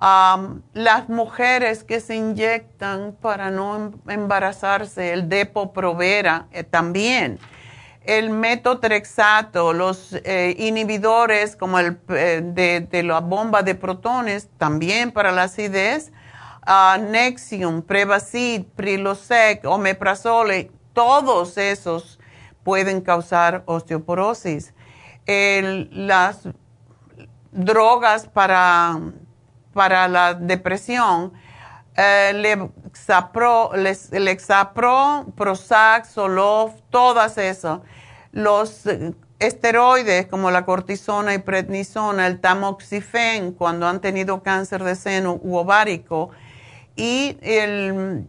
las 0.00 1.08
mujeres 1.08 1.84
que 1.84 2.00
se 2.00 2.16
inyectan 2.16 3.14
para 3.20 3.50
no 3.50 3.76
em, 3.76 3.92
embarazarse, 4.08 5.12
el 5.12 5.28
Depo-Provera 5.28 6.46
eh, 6.52 6.64
también, 6.64 7.38
el 8.04 8.30
metotrexato, 8.30 9.74
los 9.74 10.14
eh, 10.24 10.56
inhibidores 10.58 11.54
como 11.54 11.78
el 11.78 11.98
eh, 12.08 12.40
de, 12.90 13.02
la 13.02 13.20
bomba 13.20 13.62
de 13.62 13.74
protones 13.74 14.48
también 14.56 15.12
para 15.12 15.32
la 15.32 15.44
acidez, 15.44 16.12
Nexium, 17.10 17.82
Prevacid, 17.82 18.64
Prilosec, 18.76 19.64
Omeprazole, 19.66 20.70
todos 20.94 21.58
esos 21.58 22.18
pueden 22.62 23.00
causar 23.00 23.64
osteoporosis. 23.66 24.72
las 25.26 26.48
drogas 27.52 28.28
para, 28.28 28.98
para 29.72 30.08
la 30.08 30.34
depresión, 30.34 31.32
eh, 31.96 32.32
Lexapro, 32.34 33.72
Lexapro, 33.74 35.26
Prozac, 35.36 36.06
Zoloft, 36.06 36.76
todas 36.90 37.38
esas. 37.38 37.80
Los 38.32 38.84
esteroides 39.38 40.26
como 40.26 40.50
la 40.50 40.64
cortisona 40.64 41.34
y 41.34 41.38
prednisona, 41.38 42.26
el 42.26 42.40
tamoxifen 42.40 43.52
cuando 43.52 43.86
han 43.86 44.00
tenido 44.00 44.42
cáncer 44.42 44.84
de 44.84 44.94
seno 44.94 45.38
u 45.42 45.56
ovárico 45.56 46.30
y 46.96 47.36
el 47.42 48.28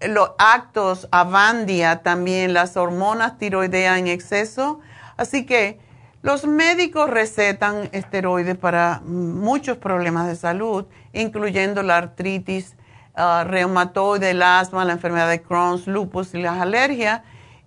los 0.00 0.32
actos 0.38 1.08
avandia 1.10 2.02
también, 2.02 2.52
las 2.52 2.76
hormonas 2.76 3.38
tiroideas 3.38 3.98
en 3.98 4.08
exceso. 4.08 4.80
Así 5.16 5.46
que 5.46 5.80
los 6.26 6.44
médicos 6.44 7.08
recetan 7.08 7.88
esteroides 7.92 8.56
para 8.58 9.00
muchos 9.04 9.76
problemas 9.76 10.26
de 10.26 10.34
salud, 10.34 10.84
incluyendo 11.12 11.84
la 11.84 11.98
artritis 11.98 12.74
uh, 13.16 13.44
reumatoide, 13.44 14.32
el 14.32 14.42
asma, 14.42 14.84
la 14.84 14.94
enfermedad 14.94 15.28
de 15.28 15.40
Crohn's, 15.40 15.86
lupus 15.86 16.34
y 16.34 16.42
las 16.42 16.58
alergias. 16.58 17.22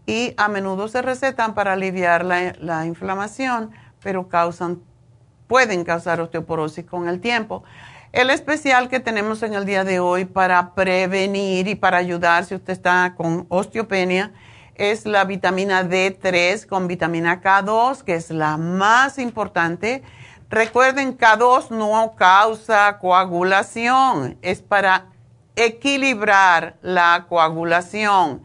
Y 0.05 0.33
a 0.35 0.49
menudo 0.49 0.89
se 0.89 1.01
recetan 1.01 1.53
para 1.53 1.71
aliviar 1.71 2.25
la, 2.25 2.53
la 2.59 2.85
inflamación, 2.85 3.71
pero 4.03 4.27
causan, 4.27 4.81
pueden 5.47 5.85
causar 5.85 6.19
osteoporosis 6.19 6.83
con 6.83 7.07
el 7.07 7.21
tiempo. 7.21 7.63
El 8.11 8.29
especial 8.29 8.89
que 8.89 8.99
tenemos 8.99 9.41
en 9.41 9.53
el 9.53 9.63
día 9.63 9.85
de 9.85 10.01
hoy 10.01 10.25
para 10.25 10.73
prevenir 10.73 11.69
y 11.69 11.75
para 11.75 11.95
ayudar 11.95 12.43
si 12.43 12.55
usted 12.55 12.73
está 12.73 13.13
con 13.15 13.45
osteopenia 13.47 14.33
es 14.79 15.05
la 15.05 15.25
vitamina 15.25 15.83
D3 15.83 16.65
con 16.65 16.87
vitamina 16.87 17.41
K2, 17.41 18.01
que 18.03 18.15
es 18.15 18.29
la 18.29 18.55
más 18.55 19.19
importante. 19.19 20.03
Recuerden, 20.49 21.17
K2 21.17 21.69
no 21.71 22.15
causa 22.15 22.97
coagulación, 22.97 24.37
es 24.41 24.61
para 24.61 25.07
equilibrar 25.57 26.77
la 26.81 27.25
coagulación. 27.27 28.41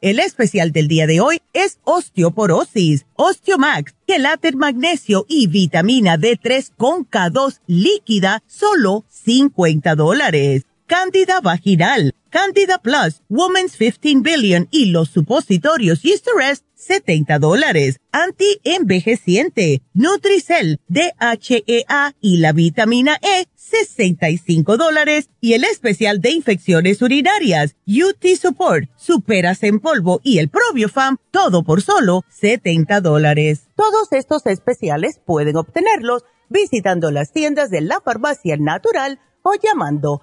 El 0.00 0.20
especial 0.20 0.70
del 0.70 0.86
día 0.86 1.08
de 1.08 1.20
hoy 1.20 1.42
es 1.52 1.80
osteoporosis, 1.82 3.04
Osteomax, 3.16 3.96
quelate 4.06 4.52
magnesio 4.52 5.26
y 5.28 5.48
vitamina 5.48 6.16
D3 6.16 6.70
con 6.76 7.04
K2 7.04 7.58
líquida, 7.66 8.44
solo 8.46 9.04
50 9.08 9.96
dólares. 9.96 10.67
Cándida 10.88 11.42
vaginal, 11.42 12.14
Candida 12.30 12.78
Plus, 12.78 13.20
Woman's 13.28 13.76
15 13.76 14.22
Billion 14.22 14.68
y 14.70 14.86
los 14.86 15.10
supositorios 15.10 16.00
Rest, 16.34 16.64
70 16.76 17.38
dólares. 17.38 18.00
Anti-envejeciente, 18.10 19.82
Nutricel, 19.92 20.80
DHEA 20.88 22.14
y 22.22 22.38
la 22.38 22.52
vitamina 22.52 23.18
E, 23.20 23.48
65 23.54 24.78
dólares. 24.78 25.28
Y 25.42 25.52
el 25.52 25.64
especial 25.64 26.22
de 26.22 26.30
infecciones 26.30 27.02
urinarias, 27.02 27.76
UT 27.86 28.24
Support, 28.40 28.88
Superas 28.96 29.62
en 29.64 29.80
polvo 29.80 30.22
y 30.24 30.38
el 30.38 30.48
Probiofam, 30.48 31.18
todo 31.30 31.64
por 31.64 31.82
solo 31.82 32.24
70 32.30 33.02
dólares. 33.02 33.68
Todos 33.76 34.10
estos 34.12 34.46
especiales 34.46 35.20
pueden 35.26 35.56
obtenerlos 35.56 36.24
visitando 36.48 37.10
las 37.10 37.30
tiendas 37.30 37.68
de 37.68 37.82
la 37.82 38.00
farmacia 38.00 38.56
natural 38.56 39.20
o 39.42 39.52
llamando 39.62 40.22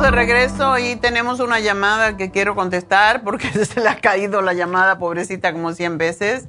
De 0.00 0.10
regreso 0.10 0.78
y 0.78 0.96
tenemos 0.96 1.40
una 1.40 1.58
llamada 1.58 2.18
que 2.18 2.30
quiero 2.30 2.54
contestar 2.54 3.22
porque 3.24 3.48
se 3.64 3.80
le 3.80 3.88
ha 3.88 3.98
caído 3.98 4.42
la 4.42 4.52
llamada, 4.52 4.98
pobrecita, 4.98 5.52
como 5.54 5.72
100 5.72 5.96
veces. 5.96 6.48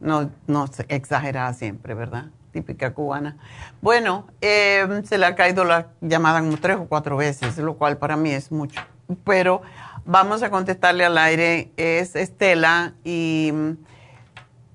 No, 0.00 0.30
no 0.46 0.68
exagerada 0.88 1.54
siempre, 1.54 1.94
¿verdad? 1.94 2.26
Típica 2.52 2.92
cubana. 2.92 3.38
Bueno, 3.80 4.26
em, 4.42 5.02
se 5.02 5.16
le 5.16 5.24
ha 5.24 5.34
caído 5.34 5.64
la 5.64 5.88
llamada 6.02 6.40
como 6.40 6.58
tres 6.58 6.76
o 6.76 6.86
cuatro 6.86 7.16
veces, 7.16 7.56
lo 7.56 7.74
cual 7.74 7.96
para 7.96 8.16
mí 8.16 8.30
es 8.30 8.52
mucho. 8.52 8.82
Pero 9.24 9.62
vamos 10.04 10.42
a 10.42 10.50
contestarle 10.50 11.06
al 11.06 11.16
aire. 11.16 11.72
Es 11.78 12.14
Estela 12.14 12.92
y 13.02 13.50
mm, 13.52 13.70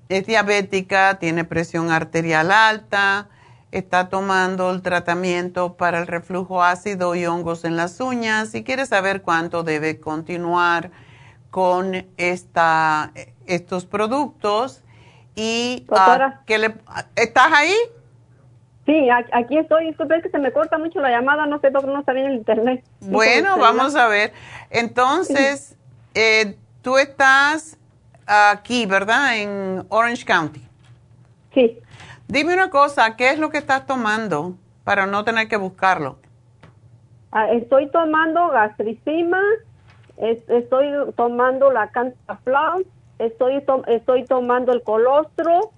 es 0.08 0.26
diabética, 0.26 1.20
tiene 1.20 1.44
presión 1.44 1.92
arterial 1.92 2.50
alta 2.50 3.28
está 3.72 4.08
tomando 4.08 4.70
el 4.70 4.82
tratamiento 4.82 5.76
para 5.76 5.98
el 5.98 6.06
reflujo 6.06 6.62
ácido 6.62 7.14
y 7.14 7.26
hongos 7.26 7.64
en 7.64 7.76
las 7.76 8.00
uñas 8.00 8.54
y 8.54 8.64
quiere 8.64 8.86
saber 8.86 9.22
cuánto 9.22 9.62
debe 9.62 10.00
continuar 10.00 10.90
con 11.50 12.06
esta, 12.16 13.12
estos 13.46 13.86
productos. 13.86 14.82
Y, 15.36 15.86
le, 16.48 16.74
¿Estás 17.16 17.52
ahí? 17.52 17.74
Sí, 18.86 19.08
aquí 19.32 19.56
estoy. 19.56 19.86
Disculpe 19.86 20.20
que 20.22 20.30
se 20.30 20.38
me 20.38 20.52
corta 20.52 20.76
mucho 20.78 21.00
la 21.00 21.10
llamada, 21.10 21.46
no 21.46 21.60
sé 21.60 21.70
por 21.70 21.82
qué 21.82 21.86
no 21.88 22.00
está 22.00 22.12
bien 22.12 22.26
el 22.26 22.34
internet. 22.34 22.84
Bueno, 23.00 23.56
vamos 23.58 23.94
a 23.94 24.08
ver. 24.08 24.32
Entonces, 24.70 25.76
eh, 26.14 26.56
tú 26.82 26.98
estás 26.98 27.78
aquí, 28.26 28.86
¿verdad? 28.86 29.36
En 29.36 29.86
Orange 29.88 30.24
County. 30.24 30.62
Sí. 31.54 31.78
Dime 32.30 32.54
una 32.54 32.70
cosa, 32.70 33.16
¿qué 33.16 33.30
es 33.30 33.40
lo 33.40 33.50
que 33.50 33.58
estás 33.58 33.86
tomando 33.86 34.54
para 34.84 35.04
no 35.06 35.24
tener 35.24 35.48
que 35.48 35.56
buscarlo? 35.56 36.18
Ah, 37.32 37.50
estoy 37.50 37.90
tomando 37.90 38.50
gastricima, 38.50 39.40
estoy 40.16 40.86
tomando 41.16 41.72
la 41.72 41.88
cantaflow, 41.90 42.84
estoy 43.18 43.64
estoy 43.88 44.24
tomando 44.26 44.72
el 44.72 44.82
colostro 44.84 45.72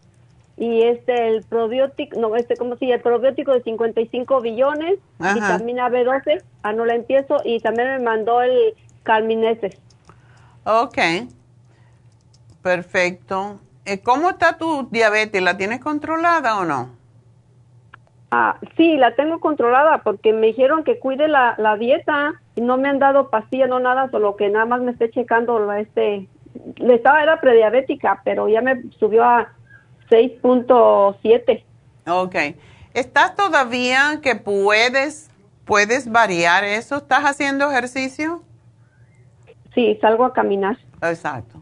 y 0.59 0.83
este 0.83 1.29
el 1.29 1.43
probiótico, 1.43 2.21
no, 2.21 2.37
este 2.37 2.59
como 2.59 2.77
si 2.77 2.93
el 2.93 3.01
probiótico 3.01 3.53
de 3.53 3.63
55 3.63 4.43
billones, 4.43 4.99
vitamina 5.19 5.89
B12, 5.89 6.43
ah 6.65 6.73
no 6.75 6.85
la 6.85 6.97
empiezo 6.97 7.39
y 7.47 7.61
también 7.61 7.89
me 7.89 8.01
mandó 8.01 8.43
el 8.43 8.75
calmineses. 9.05 9.79
Ok. 10.65 10.99
Perfecto. 12.61 13.59
Eh, 13.85 14.01
¿Cómo 14.01 14.30
está 14.30 14.59
tu 14.59 14.89
diabetes? 14.91 15.43
¿La 15.43 15.57
tienes 15.57 15.80
controlada 15.80 16.59
o 16.59 16.64
no? 16.64 16.91
Ah, 18.30 18.57
sí, 18.76 18.97
la 18.97 19.14
tengo 19.14 19.41
controlada 19.41 19.99
porque 20.03 20.33
me 20.33 20.47
dijeron 20.47 20.85
que 20.85 20.99
cuide 20.99 21.28
la, 21.28 21.76
dieta 21.78 22.33
y 22.55 22.62
no 22.62 22.78
me 22.78 22.89
han 22.89 22.99
dado 22.99 23.28
pastilla, 23.28 23.66
no 23.66 23.78
nada, 23.78 24.11
solo 24.11 24.37
que 24.37 24.49
nada 24.49 24.64
más 24.64 24.80
me 24.80 24.93
esté 24.93 25.11
checando 25.11 25.59
la, 25.59 25.80
este, 25.80 26.28
le 26.76 26.95
estaba, 26.95 27.22
era 27.22 27.41
prediabética, 27.41 28.22
pero 28.24 28.49
ya 28.49 28.62
me 28.62 28.83
subió 28.99 29.24
a 29.24 29.53
6.7. 30.11 31.64
Ok. 32.07 32.37
¿Estás 32.95 33.37
todavía 33.37 34.20
que 34.22 34.35
puedes, 34.37 35.30
puedes 35.64 36.11
variar 36.11 36.64
eso? 36.64 36.97
¿Estás 36.97 37.24
haciendo 37.24 37.70
ejercicio? 37.70 38.43
Sí, 39.74 39.99
salgo 40.01 40.24
a 40.24 40.33
caminar. 40.33 40.78
Exacto. 41.03 41.62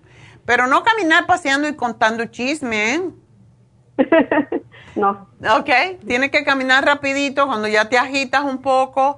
Pero 0.51 0.67
no 0.67 0.83
caminar 0.83 1.27
paseando 1.27 1.69
y 1.69 1.77
contando 1.77 2.25
chisme, 2.25 2.95
¿eh? 2.97 3.03
no. 4.97 5.29
Ok, 5.49 5.71
tienes 6.05 6.33
que 6.33 6.43
caminar 6.43 6.85
rapidito 6.85 7.47
cuando 7.47 7.69
ya 7.69 7.89
te 7.89 7.97
agitas 7.97 8.43
un 8.43 8.61
poco, 8.61 9.17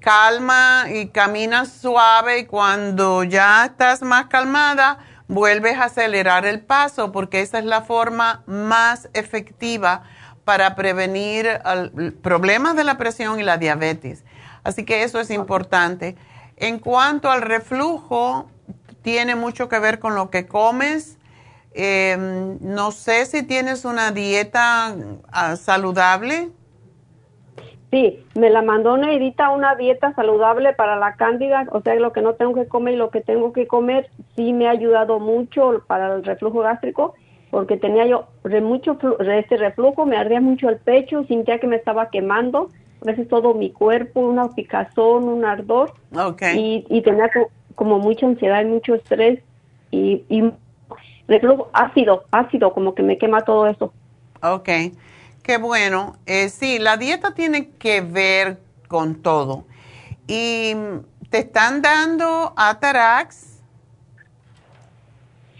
calma 0.00 0.86
y 0.92 1.10
caminas 1.10 1.70
suave 1.70 2.40
y 2.40 2.46
cuando 2.46 3.22
ya 3.22 3.66
estás 3.66 4.02
más 4.02 4.26
calmada, 4.26 4.98
vuelves 5.28 5.78
a 5.78 5.84
acelerar 5.84 6.44
el 6.44 6.60
paso 6.60 7.12
porque 7.12 7.40
esa 7.40 7.60
es 7.60 7.64
la 7.66 7.82
forma 7.82 8.42
más 8.46 9.08
efectiva 9.14 10.02
para 10.44 10.74
prevenir 10.74 11.60
problemas 12.20 12.74
de 12.74 12.82
la 12.82 12.98
presión 12.98 13.38
y 13.38 13.44
la 13.44 13.58
diabetes. 13.58 14.24
Así 14.64 14.84
que 14.84 15.04
eso 15.04 15.20
es 15.20 15.30
importante. 15.30 16.16
En 16.56 16.80
cuanto 16.80 17.30
al 17.30 17.42
reflujo, 17.42 18.50
tiene 19.04 19.36
mucho 19.36 19.68
que 19.68 19.78
ver 19.78 20.00
con 20.00 20.16
lo 20.16 20.30
que 20.30 20.46
comes. 20.46 21.18
Em, 21.74 22.56
no 22.60 22.90
sé 22.90 23.26
si 23.26 23.42
tienes 23.42 23.84
una 23.84 24.10
dieta 24.12 24.96
ah, 25.30 25.56
saludable. 25.56 26.48
Sí, 27.90 28.24
me 28.34 28.50
la 28.50 28.62
mandó 28.62 28.96
Neidita 28.96 29.50
una 29.50 29.76
dieta 29.76 30.14
saludable 30.14 30.72
para 30.72 30.96
la 30.96 31.14
cándida, 31.14 31.66
o 31.70 31.80
sea, 31.80 31.94
lo 31.96 32.12
que 32.12 32.22
no 32.22 32.34
tengo 32.34 32.54
que 32.54 32.66
comer 32.66 32.94
y 32.94 32.96
lo 32.96 33.10
que 33.10 33.20
tengo 33.20 33.52
que 33.52 33.68
comer, 33.68 34.10
sí 34.34 34.52
me 34.52 34.66
ha 34.66 34.70
ayudado 34.70 35.20
mucho 35.20 35.82
para 35.86 36.14
el 36.14 36.24
reflujo 36.24 36.60
gástrico, 36.60 37.14
porque 37.50 37.76
tenía 37.76 38.06
yo 38.06 38.26
mucho 38.62 38.98
este 39.20 39.58
reflujo, 39.58 40.06
me 40.06 40.16
ardía 40.16 40.40
mucho 40.40 40.70
el 40.70 40.78
pecho, 40.78 41.24
sentía 41.28 41.60
que 41.60 41.68
me 41.68 41.76
estaba 41.76 42.08
quemando, 42.08 42.70
a 43.00 43.04
veces 43.04 43.28
todo 43.28 43.54
mi 43.54 43.70
cuerpo, 43.70 44.20
una 44.20 44.48
picazón, 44.48 45.28
un 45.28 45.44
ardor, 45.44 45.92
okay. 46.16 46.58
y, 46.58 46.86
y 46.88 47.02
tenía 47.02 47.30
como 47.74 47.98
mucha 47.98 48.26
ansiedad 48.26 48.62
y 48.62 48.66
mucho 48.66 48.94
estrés 48.94 49.40
y, 49.90 50.24
y 50.28 50.52
reflujo 51.28 51.70
ácido, 51.72 52.24
ácido, 52.30 52.72
como 52.72 52.94
que 52.94 53.02
me 53.02 53.18
quema 53.18 53.42
todo 53.42 53.66
eso. 53.66 53.92
Ok, 54.42 54.68
qué 55.42 55.58
bueno. 55.58 56.16
Eh, 56.26 56.48
sí, 56.48 56.78
la 56.78 56.96
dieta 56.96 57.34
tiene 57.34 57.70
que 57.70 58.00
ver 58.00 58.58
con 58.88 59.22
todo. 59.22 59.64
¿Y 60.26 60.74
te 61.30 61.38
están 61.38 61.82
dando 61.82 62.52
Atarax? 62.56 63.54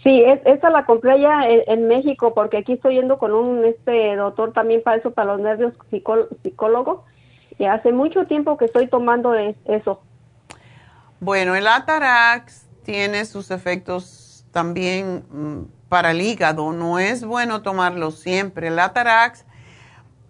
Sí, 0.02 0.22
es, 0.22 0.40
esa 0.44 0.68
la 0.68 0.84
compré 0.84 1.18
ya 1.18 1.48
en, 1.48 1.88
México 1.88 2.34
porque 2.34 2.58
aquí 2.58 2.74
estoy 2.74 2.96
yendo 2.96 3.18
con 3.18 3.32
un 3.32 3.64
este 3.64 4.14
doctor 4.16 4.52
también 4.52 4.82
para 4.82 4.98
eso, 4.98 5.12
para 5.12 5.32
los 5.32 5.40
nervios 5.40 5.72
psicólogo. 5.90 7.04
Y 7.58 7.64
hace 7.64 7.90
mucho 7.92 8.26
tiempo 8.26 8.58
que 8.58 8.66
estoy 8.66 8.88
tomando 8.88 9.34
eso. 9.34 10.02
Bueno, 11.20 11.54
el 11.54 11.66
Atarax 11.66 12.66
tiene 12.84 13.24
sus 13.24 13.50
efectos 13.50 14.44
también 14.52 15.24
mm, 15.30 15.88
para 15.88 16.10
el 16.10 16.20
hígado. 16.20 16.72
No 16.72 16.98
es 16.98 17.24
bueno 17.24 17.62
tomarlo 17.62 18.10
siempre. 18.10 18.68
El 18.68 18.78
Atarax 18.78 19.44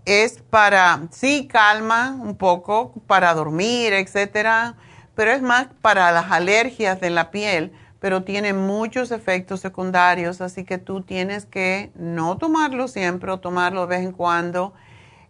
es 0.04 0.42
para, 0.50 1.08
sí, 1.10 1.48
calma 1.48 2.16
un 2.20 2.36
poco, 2.36 2.92
para 3.06 3.34
dormir, 3.34 3.92
etcétera, 3.92 4.76
pero 5.14 5.30
es 5.30 5.42
más 5.42 5.68
para 5.80 6.12
las 6.12 6.30
alergias 6.30 7.00
de 7.00 7.10
la 7.10 7.30
piel, 7.30 7.72
pero 8.00 8.22
tiene 8.22 8.52
muchos 8.52 9.10
efectos 9.12 9.60
secundarios, 9.60 10.42
así 10.42 10.64
que 10.64 10.76
tú 10.76 11.00
tienes 11.00 11.46
que 11.46 11.90
no 11.94 12.36
tomarlo 12.36 12.86
siempre 12.88 13.30
o 13.32 13.40
tomarlo 13.40 13.82
de 13.82 13.96
vez 13.96 14.06
en 14.06 14.12
cuando 14.12 14.74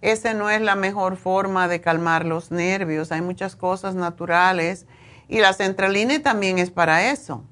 esa 0.01 0.35
no 0.35 0.51
es 0.51 0.61
la 0.61 0.75
mejor 0.75 1.17
forma 1.17 1.67
de 1.67 1.81
calmar 1.81 2.27
los 2.27 2.51
nervios. 2.51 3.11
Hay 3.11 3.23
muchas 3.23 3.57
cosas 3.57 3.95
naturales 3.95 4.87
y 5.29 5.41
la 5.41 5.53
centralina 5.53 6.23
también 6.23 6.59
es 6.59 6.71
para 6.71 7.11
eso. 7.11 7.43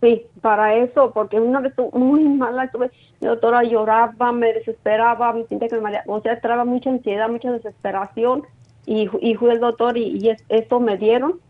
Sí, 0.00 0.26
para 0.42 0.74
eso, 0.74 1.12
porque 1.12 1.40
una 1.40 1.60
vez 1.60 1.72
muy 1.92 2.24
mala, 2.24 2.70
tuve, 2.70 2.90
mi 3.20 3.28
doctora 3.28 3.62
lloraba, 3.62 4.32
me 4.32 4.52
desesperaba, 4.52 5.32
me 5.32 5.46
sentía 5.46 5.68
que 5.68 5.80
me 5.80 5.98
o 6.06 6.20
sea, 6.20 6.40
traba 6.40 6.64
mucha 6.64 6.90
ansiedad, 6.90 7.28
mucha 7.28 7.50
desesperación 7.50 8.42
y, 8.84 9.08
y 9.20 9.34
fui 9.36 9.50
al 9.50 9.60
doctor 9.60 9.96
y, 9.96 10.18
y 10.18 10.36
esto 10.50 10.80
me 10.80 10.98
dieron, 10.98 11.40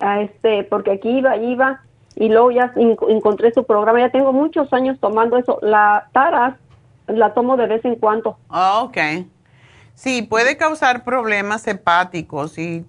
a 0.00 0.20
este, 0.20 0.64
porque 0.64 0.92
aquí 0.92 1.08
iba, 1.08 1.36
iba 1.36 1.80
y 2.14 2.28
luego 2.28 2.50
ya 2.50 2.72
encontré 2.76 3.52
su 3.52 3.64
programa, 3.64 4.00
ya 4.00 4.10
tengo 4.10 4.32
muchos 4.32 4.70
años 4.72 4.98
tomando 5.00 5.38
eso, 5.38 5.58
la 5.62 6.08
taras 6.12 6.56
la 7.06 7.34
tomo 7.34 7.56
de 7.56 7.66
vez 7.66 7.84
en 7.84 7.96
cuando. 7.96 8.36
Ah, 8.48 8.82
ok. 8.82 8.98
Sí, 9.94 10.22
puede 10.22 10.56
causar 10.56 11.04
problemas 11.04 11.66
hepáticos 11.66 12.58
y 12.58 12.84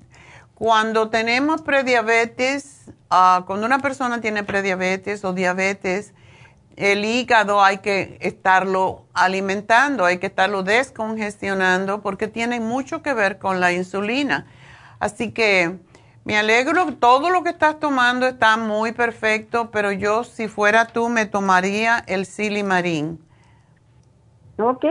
cuando 0.55 1.09
tenemos 1.09 1.61
prediabetes, 1.61 2.91
uh, 3.11 3.43
cuando 3.45 3.65
una 3.65 3.79
persona 3.79 4.21
tiene 4.21 4.43
prediabetes 4.43 5.25
o 5.25 5.33
diabetes, 5.33 6.13
el 6.75 7.05
hígado 7.05 7.63
hay 7.63 7.79
que 7.79 8.17
estarlo 8.21 9.03
alimentando, 9.13 10.05
hay 10.05 10.17
que 10.17 10.27
estarlo 10.27 10.63
descongestionando 10.63 12.01
porque 12.01 12.27
tiene 12.27 12.59
mucho 12.59 13.01
que 13.01 13.13
ver 13.13 13.37
con 13.37 13.59
la 13.59 13.71
insulina. 13.71 14.47
Así 14.99 15.31
que 15.31 15.77
me 16.25 16.37
alegro, 16.37 16.93
todo 16.95 17.29
lo 17.29 17.43
que 17.43 17.49
estás 17.49 17.79
tomando 17.79 18.25
está 18.25 18.57
muy 18.57 18.93
perfecto, 18.93 19.69
pero 19.71 19.91
yo 19.91 20.23
si 20.23 20.47
fuera 20.47 20.85
tú 20.85 21.09
me 21.09 21.25
tomaría 21.25 22.03
el 22.07 22.25
silimarín. 22.25 23.19
Ok, 24.57 24.85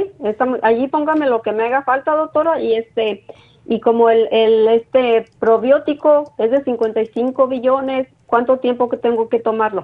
allí 0.63 0.89
póngame 0.89 1.27
lo 1.27 1.41
que 1.41 1.53
me 1.53 1.65
haga 1.65 1.83
falta, 1.83 2.15
doctora, 2.15 2.61
y 2.61 2.75
este 2.75 3.25
y 3.67 3.81
como 3.81 4.11
el, 4.11 4.29
el 4.33 4.69
este 4.69 5.31
probiótico 5.39 6.35
es 6.39 6.51
de 6.51 6.63
55 6.65 7.47
billones, 7.47 8.09
¿cuánto 8.27 8.59
tiempo 8.59 8.89
que 8.89 8.97
tengo 8.97 9.29
que 9.29 9.39
tomarlo? 9.39 9.83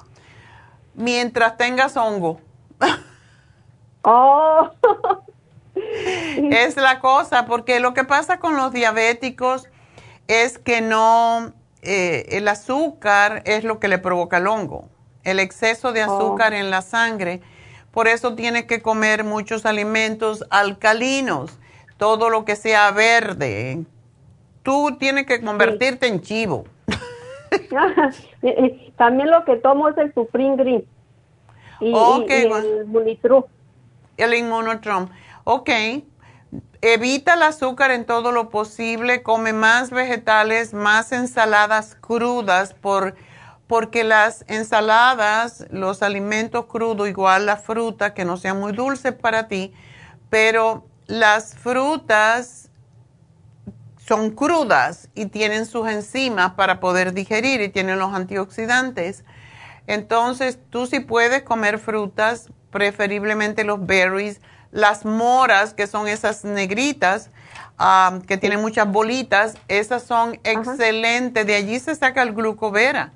Mientras 0.94 1.56
tengas 1.56 1.96
hongo. 1.96 2.40
oh. 4.02 4.70
es 6.36 6.76
la 6.76 6.98
cosa, 7.00 7.46
porque 7.46 7.80
lo 7.80 7.94
que 7.94 8.04
pasa 8.04 8.38
con 8.38 8.56
los 8.56 8.72
diabéticos 8.72 9.68
es 10.26 10.58
que 10.58 10.80
no, 10.80 11.52
eh, 11.82 12.26
el 12.30 12.48
azúcar 12.48 13.42
es 13.46 13.64
lo 13.64 13.78
que 13.78 13.88
le 13.88 13.98
provoca 13.98 14.38
el 14.38 14.48
hongo, 14.48 14.88
el 15.24 15.38
exceso 15.38 15.92
de 15.92 16.04
oh. 16.04 16.16
azúcar 16.16 16.52
en 16.52 16.70
la 16.70 16.82
sangre 16.82 17.40
por 17.98 18.06
eso 18.06 18.34
tienes 18.34 18.66
que 18.66 18.80
comer 18.80 19.24
muchos 19.24 19.66
alimentos 19.66 20.44
alcalinos, 20.50 21.58
todo 21.98 22.30
lo 22.30 22.46
que 22.46 22.56
sea 22.56 22.90
verde. 22.92 23.84
Tú 24.62 24.96
tienes 24.98 25.26
que 25.26 25.42
convertirte 25.42 26.06
en 26.06 26.22
chivo. 26.22 26.64
También 28.96 29.30
lo 29.30 29.44
que 29.44 29.56
tomo 29.56 29.88
es 29.88 29.98
el 29.98 30.14
Supreme 30.14 30.56
Green. 30.56 30.84
Y, 31.80 31.92
el 32.28 32.86
Munitru. 32.86 33.46
El 34.16 34.34
Inmunotrom. 34.34 35.08
Ok. 35.44 35.70
Evita 36.80 37.34
el 37.34 37.42
azúcar 37.42 37.90
en 37.90 38.04
todo 38.04 38.32
lo 38.32 38.48
posible. 38.48 39.22
Come 39.22 39.52
más 39.52 39.90
vegetales, 39.90 40.72
más 40.72 41.12
ensaladas 41.12 41.96
crudas 42.00 42.74
por 42.74 43.14
porque 43.66 44.02
las 44.02 44.46
ensaladas, 44.48 45.66
los 45.70 46.02
alimentos 46.02 46.64
crudos, 46.64 47.06
igual 47.06 47.44
la 47.44 47.58
fruta, 47.58 48.14
que 48.14 48.24
no 48.24 48.38
sea 48.38 48.54
muy 48.54 48.72
dulce 48.72 49.12
para 49.12 49.46
ti, 49.46 49.74
pero 50.30 50.86
las 51.08 51.54
frutas 51.54 52.70
son 54.06 54.30
crudas 54.30 55.08
y 55.14 55.26
tienen 55.26 55.66
sus 55.66 55.88
enzimas 55.88 56.52
para 56.52 56.80
poder 56.80 57.12
digerir 57.12 57.60
y 57.62 57.70
tienen 57.70 57.98
los 57.98 58.14
antioxidantes. 58.14 59.24
Entonces, 59.86 60.58
tú 60.70 60.86
sí 60.86 61.00
puedes 61.00 61.42
comer 61.42 61.78
frutas, 61.78 62.48
preferiblemente 62.70 63.64
los 63.64 63.84
berries, 63.84 64.40
las 64.70 65.06
moras, 65.06 65.72
que 65.72 65.86
son 65.86 66.08
esas 66.08 66.44
negritas, 66.44 67.30
ah, 67.78 68.18
que 68.26 68.36
tienen 68.36 68.60
muchas 68.60 68.90
bolitas, 68.90 69.56
esas 69.66 70.02
son 70.02 70.38
excelentes. 70.44 71.46
De 71.46 71.54
allí 71.54 71.80
se 71.80 71.94
saca 71.94 72.22
el 72.22 72.34
glucovera. 72.34 73.12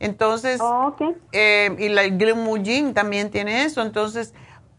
Entonces, 0.00 0.58
oh, 0.62 0.94
eh, 1.32 1.74
y 1.78 1.88
la 1.90 2.08
Glimugin 2.08 2.94
también 2.94 3.30
tiene 3.30 3.64
eso. 3.64 3.82
Entonces, 3.82 4.32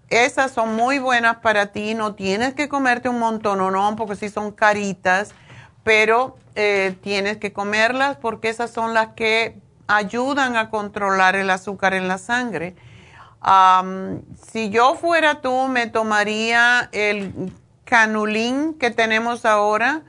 esas 0.09 0.51
son 0.51 0.75
muy 0.75 0.99
buenas 0.99 1.37
para 1.37 1.67
ti. 1.67 1.93
No 1.93 2.15
tienes 2.15 2.53
que 2.53 2.69
comerte 2.69 3.09
un 3.09 3.19
montón 3.19 3.61
o 3.61 3.71
no, 3.71 3.95
porque 3.95 4.15
sí 4.15 4.29
son 4.29 4.51
caritas, 4.51 5.33
pero 5.83 6.37
eh, 6.55 6.95
tienes 7.01 7.37
que 7.37 7.53
comerlas 7.53 8.17
porque 8.17 8.49
esas 8.49 8.71
son 8.71 8.93
las 8.93 9.09
que 9.13 9.59
ayudan 9.87 10.55
a 10.55 10.69
controlar 10.69 11.35
el 11.35 11.49
azúcar 11.49 11.93
en 11.93 12.07
la 12.07 12.17
sangre. 12.17 12.75
si 14.51 14.69
yo 14.69 14.95
fuera 14.95 15.41
tú, 15.41 15.67
me 15.67 15.87
tomaría 15.87 16.89
el 16.91 17.53
canulín 17.85 18.73
que 18.73 18.91
tenemos 18.91 19.45
ahora, 19.45 20.01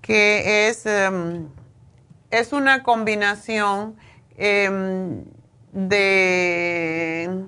que 0.00 0.68
es, 0.68 0.86
em, 0.86 1.48
es 2.30 2.52
una 2.52 2.82
combinación 2.82 3.96
Em, 4.38 5.24
de... 5.72 7.44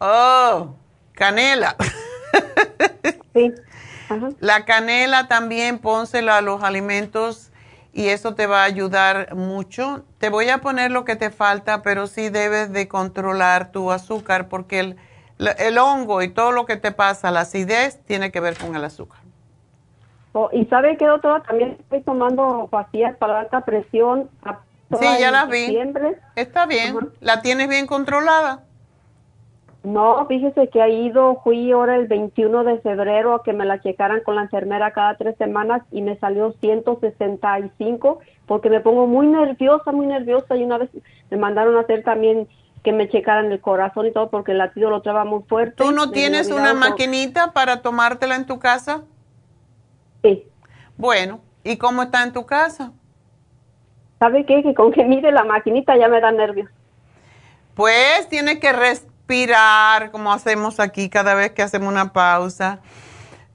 Oh, 0.00 0.74
canela. 1.12 1.76
sí. 3.34 3.52
La 4.40 4.64
canela 4.64 5.28
también 5.28 5.78
pónsela 5.78 6.38
a 6.38 6.40
los 6.40 6.62
alimentos 6.62 7.52
y 7.92 8.08
eso 8.08 8.34
te 8.34 8.46
va 8.46 8.62
a 8.62 8.64
ayudar 8.64 9.34
mucho. 9.34 10.04
Te 10.18 10.30
voy 10.30 10.48
a 10.48 10.58
poner 10.58 10.90
lo 10.90 11.04
que 11.04 11.16
te 11.16 11.30
falta, 11.30 11.82
pero 11.82 12.06
sí 12.06 12.30
debes 12.30 12.72
de 12.72 12.88
controlar 12.88 13.72
tu 13.72 13.92
azúcar 13.92 14.48
porque 14.48 14.80
el, 14.80 14.96
el 15.58 15.78
hongo 15.78 16.22
y 16.22 16.28
todo 16.28 16.50
lo 16.50 16.66
que 16.66 16.76
te 16.76 16.92
pasa, 16.92 17.30
la 17.30 17.40
acidez, 17.40 18.00
tiene 18.04 18.32
que 18.32 18.40
ver 18.40 18.56
con 18.56 18.74
el 18.74 18.84
azúcar. 18.84 19.20
Oh, 20.32 20.48
y 20.52 20.64
sabe 20.66 20.96
que 20.96 21.06
doctora, 21.06 21.42
también 21.42 21.76
estoy 21.78 22.02
tomando 22.02 22.68
pastillas 22.70 23.16
para 23.16 23.40
alta 23.40 23.60
presión 23.62 24.30
Sí, 24.98 25.06
ya 25.20 25.30
las 25.30 25.48
vi. 25.48 25.78
Está 26.34 26.66
bien. 26.66 26.96
¿La 27.20 27.42
tienes 27.42 27.68
bien 27.68 27.86
controlada? 27.86 28.64
No, 29.82 30.26
fíjese 30.26 30.68
que 30.68 30.82
ha 30.82 30.88
ido, 30.88 31.40
fui 31.42 31.72
ahora 31.72 31.96
el 31.96 32.06
21 32.06 32.64
de 32.64 32.80
febrero 32.80 33.34
a 33.34 33.42
que 33.42 33.54
me 33.54 33.64
la 33.64 33.80
checaran 33.80 34.20
con 34.22 34.36
la 34.36 34.42
enfermera 34.42 34.92
cada 34.92 35.16
tres 35.16 35.36
semanas 35.38 35.82
y 35.90 36.02
me 36.02 36.18
salió 36.18 36.52
165 36.60 38.18
porque 38.44 38.68
me 38.68 38.80
pongo 38.80 39.06
muy 39.06 39.26
nerviosa, 39.26 39.90
muy 39.92 40.06
nerviosa 40.06 40.54
y 40.56 40.64
una 40.64 40.76
vez 40.76 40.90
me 41.30 41.38
mandaron 41.38 41.76
a 41.76 41.80
hacer 41.80 42.02
también 42.04 42.46
que 42.82 42.92
me 42.92 43.08
checaran 43.08 43.50
el 43.52 43.60
corazón 43.60 44.06
y 44.06 44.12
todo 44.12 44.28
porque 44.28 44.52
el 44.52 44.58
latido 44.58 44.90
lo 44.90 45.00
traba 45.00 45.24
muy 45.24 45.42
fuerte. 45.44 45.82
¿Tú 45.82 45.92
no 45.92 46.10
tienes 46.10 46.50
una 46.50 46.74
maquinita 46.74 47.52
para 47.52 47.80
tomártela 47.80 48.36
en 48.36 48.44
tu 48.44 48.58
casa? 48.58 49.04
Sí. 50.22 50.44
Bueno, 50.98 51.40
¿y 51.64 51.78
cómo 51.78 52.02
está 52.02 52.22
en 52.22 52.32
tu 52.32 52.44
casa? 52.44 52.92
¿Sabe 54.18 54.44
qué? 54.44 54.62
Que 54.62 54.74
con 54.74 54.92
que 54.92 55.04
mire 55.04 55.32
la 55.32 55.44
maquinita 55.44 55.96
ya 55.96 56.08
me 56.08 56.20
da 56.20 56.30
nervios. 56.30 56.68
Pues 57.74 58.28
tiene 58.28 58.60
que 58.60 58.72
respirar 59.30 60.10
como 60.10 60.32
hacemos 60.32 60.80
aquí 60.80 61.08
cada 61.08 61.34
vez 61.34 61.52
que 61.52 61.62
hacemos 61.62 61.88
una 61.88 62.12
pausa. 62.12 62.80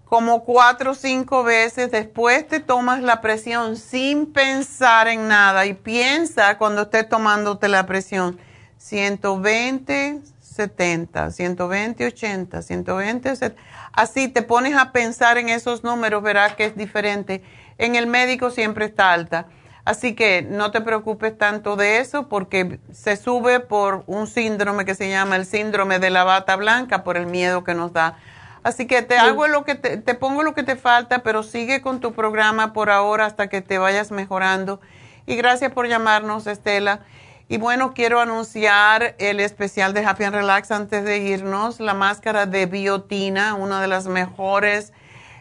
Como 0.06 0.46
cuatro 0.46 0.92
o 0.92 0.96
cinco 0.96 1.44
veces. 1.44 1.92
Después 1.92 2.48
te 2.48 2.62
tomas 2.62 3.02
la 3.02 3.20
presión 3.20 3.76
sin 3.76 4.32
pensar 4.32 5.10
en 5.10 5.28
nada. 5.28 5.66
Y 5.66 5.74
piensa 5.74 6.58
cuando 6.58 6.84
estés 6.84 7.10
tomándote 7.10 7.68
la 7.68 7.86
presión. 7.86 8.40
120, 8.78 10.22
70, 10.40 11.32
120, 11.32 12.06
80, 12.06 12.62
120, 12.62 13.36
70. 13.36 13.62
Así 13.92 14.30
te 14.30 14.44
pones 14.44 14.78
a 14.78 14.92
pensar 14.94 15.38
en 15.38 15.50
esos 15.50 15.84
números, 15.84 16.24
verás 16.24 16.56
que 16.56 16.66
es 16.66 16.78
diferente. 16.78 17.44
En 17.78 17.96
el 17.96 18.08
médico 18.08 18.50
siempre 18.50 18.86
está 18.86 19.12
alta. 19.12 19.48
Así 19.86 20.16
que 20.16 20.42
no 20.42 20.72
te 20.72 20.82
preocupes 20.82 21.38
tanto 21.38 21.76
de 21.76 22.00
eso 22.00 22.28
porque 22.28 22.80
se 22.92 23.16
sube 23.18 23.60
por 23.60 24.04
un 24.08 24.26
síndrome 24.26 24.84
que 24.84 24.96
se 24.96 25.10
llama 25.10 25.36
el 25.36 25.46
síndrome 25.46 26.00
de 26.00 26.10
la 26.10 26.24
bata 26.24 26.56
blanca 26.56 27.04
por 27.04 27.18
el 27.18 27.28
miedo 27.28 27.64
que 27.64 27.76
nos 27.76 27.94
da. 27.94 28.18
Así 28.64 28.88
que 28.88 29.04
te 29.04 29.16
hago 29.16 29.48
lo 29.48 29.64
que 29.64 29.76
te, 29.76 29.98
te, 29.98 30.16
pongo 30.16 30.42
lo 30.42 30.56
que 30.56 30.64
te 30.64 30.76
falta, 30.76 31.20
pero 31.20 31.44
sigue 31.44 31.82
con 31.82 32.00
tu 32.00 32.14
programa 32.14 32.74
por 32.74 32.90
ahora 32.90 33.28
hasta 33.28 33.48
que 33.48 33.62
te 33.62 33.78
vayas 33.78 34.12
mejorando. 34.12 34.82
Y 35.28 35.36
gracias 35.36 35.72
por 35.72 35.88
llamarnos, 35.88 36.48
Estela. 36.48 37.02
Y 37.48 37.58
bueno, 37.58 37.94
quiero 37.94 38.20
anunciar 38.20 39.14
el 39.20 39.40
especial 39.40 39.94
de 39.94 40.04
Happy 40.04 40.24
and 40.24 40.36
Relax 40.36 40.72
antes 40.72 41.06
de 41.06 41.20
irnos, 41.20 41.80
la 41.80 41.94
máscara 41.94 42.48
de 42.48 42.66
biotina, 42.66 43.54
una 43.54 43.82
de 43.82 43.88
las 43.88 44.08
mejores 44.08 44.94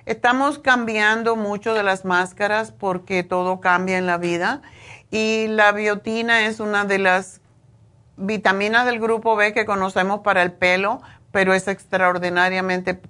Estamos 0.06 0.58
cambiando 0.58 1.34
mucho 1.34 1.72
de 1.72 1.82
las 1.82 2.04
máscaras 2.04 2.72
porque 2.72 3.22
todo 3.22 3.60
cambia 3.60 3.96
en 3.96 4.04
la 4.04 4.18
vida 4.18 4.60
y 5.10 5.46
la 5.48 5.72
biotina 5.72 6.44
es 6.44 6.60
una 6.60 6.84
de 6.84 6.98
las 6.98 7.40
vitaminas 8.18 8.84
del 8.84 9.00
grupo 9.00 9.34
B 9.34 9.54
que 9.54 9.64
conocemos 9.64 10.20
para 10.20 10.42
el 10.42 10.52
pelo, 10.52 11.00
pero 11.32 11.54
es 11.54 11.68
extraordinariamente 11.68 13.00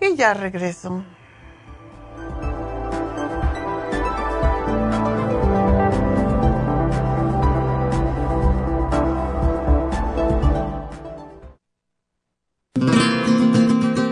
y 0.00 0.16
ya 0.16 0.32
regreso. 0.32 1.04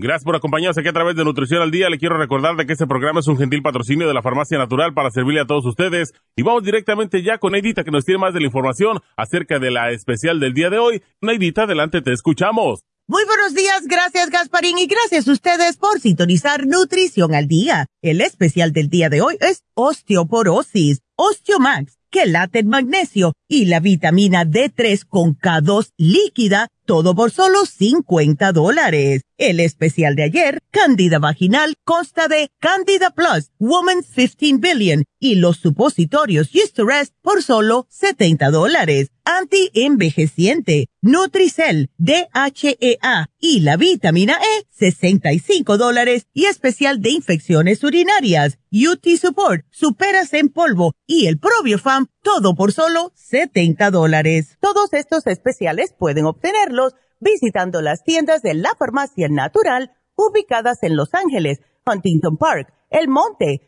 Gracias 0.00 0.22
por 0.22 0.36
acompañarnos 0.36 0.78
aquí 0.78 0.86
a 0.86 0.92
través 0.92 1.16
de 1.16 1.24
Nutrición 1.24 1.60
al 1.60 1.72
Día. 1.72 1.90
Le 1.90 1.98
quiero 1.98 2.16
recordar 2.16 2.54
de 2.54 2.66
que 2.66 2.72
este 2.72 2.86
programa 2.86 3.18
es 3.18 3.26
un 3.26 3.36
gentil 3.36 3.62
patrocinio 3.62 4.06
de 4.06 4.14
la 4.14 4.22
Farmacia 4.22 4.56
Natural 4.56 4.94
para 4.94 5.10
servirle 5.10 5.40
a 5.40 5.44
todos 5.44 5.66
ustedes. 5.66 6.12
Y 6.36 6.42
vamos 6.44 6.62
directamente 6.62 7.24
ya 7.24 7.38
con 7.38 7.50
Neidita 7.50 7.82
que 7.82 7.90
nos 7.90 8.04
tiene 8.04 8.20
más 8.20 8.32
de 8.32 8.38
la 8.38 8.46
información 8.46 9.00
acerca 9.16 9.58
de 9.58 9.72
la 9.72 9.90
especial 9.90 10.38
del 10.38 10.54
día 10.54 10.70
de 10.70 10.78
hoy. 10.78 11.02
Neidita, 11.20 11.64
adelante, 11.64 12.00
te 12.00 12.12
escuchamos. 12.12 12.84
Muy 13.08 13.24
buenos 13.24 13.54
días, 13.54 13.88
gracias 13.88 14.30
Gasparín 14.30 14.78
y 14.78 14.86
gracias 14.86 15.26
a 15.26 15.32
ustedes 15.32 15.78
por 15.78 15.98
sintonizar 15.98 16.64
Nutrición 16.64 17.34
al 17.34 17.48
Día. 17.48 17.86
El 18.00 18.20
especial 18.20 18.72
del 18.72 18.90
día 18.90 19.08
de 19.08 19.20
hoy 19.20 19.36
es 19.40 19.64
osteoporosis, 19.74 21.00
Osteomax, 21.16 21.98
quelate 22.10 22.62
magnesio 22.62 23.32
y 23.48 23.64
la 23.64 23.80
vitamina 23.80 24.44
D3 24.44 25.04
con 25.08 25.36
K2 25.36 25.90
líquida 25.96 26.68
todo 26.88 27.14
por 27.14 27.30
solo 27.30 27.66
50 27.66 28.50
dólares. 28.52 29.20
El 29.36 29.60
especial 29.60 30.16
de 30.16 30.22
ayer, 30.22 30.60
Candida 30.70 31.18
Vaginal, 31.18 31.74
consta 31.84 32.28
de 32.28 32.50
Candida 32.60 33.10
Plus, 33.10 33.50
Woman 33.58 33.98
15 34.02 34.56
Billion 34.56 35.04
y 35.20 35.34
los 35.34 35.58
supositorios 35.58 36.48
Rest 36.76 37.12
por 37.20 37.42
solo 37.42 37.86
70 37.90 38.50
dólares. 38.50 39.10
Anti-envejeciente, 39.30 40.88
Nutricel, 41.02 41.90
DHEA 41.98 43.28
y 43.38 43.60
la 43.60 43.76
vitamina 43.76 44.38
E, 44.40 44.66
65 44.70 45.76
dólares 45.76 46.28
y 46.32 46.46
especial 46.46 47.02
de 47.02 47.10
infecciones 47.10 47.84
urinarias. 47.84 48.58
UT 48.72 49.06
Support, 49.20 49.66
Superas 49.70 50.32
en 50.32 50.48
polvo 50.48 50.94
y 51.06 51.26
el 51.26 51.38
Probiofam, 51.38 52.06
todo 52.22 52.54
por 52.54 52.72
solo 52.72 53.12
70 53.16 53.90
dólares. 53.90 54.56
Todos 54.60 54.94
estos 54.94 55.26
especiales 55.26 55.92
pueden 55.92 56.24
obtenerlos 56.24 56.94
visitando 57.20 57.82
las 57.82 58.04
tiendas 58.04 58.40
de 58.40 58.54
la 58.54 58.70
farmacia 58.78 59.28
natural 59.28 59.92
ubicadas 60.16 60.82
en 60.82 60.96
Los 60.96 61.12
Ángeles, 61.12 61.60
Huntington 61.84 62.38
Park, 62.38 62.72
El 62.88 63.08
Monte, 63.08 63.67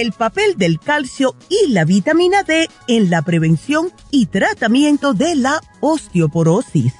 El 0.00 0.12
papel 0.12 0.56
del 0.56 0.78
calcio 0.78 1.36
y 1.48 1.70
la 1.70 1.84
vitamina 1.84 2.42
D 2.42 2.68
en 2.88 3.10
la 3.10 3.22
prevención 3.22 3.92
y 4.10 4.26
tratamiento 4.26 5.14
de 5.14 5.34
la 5.34 5.60
osteoporosis. 5.80 6.92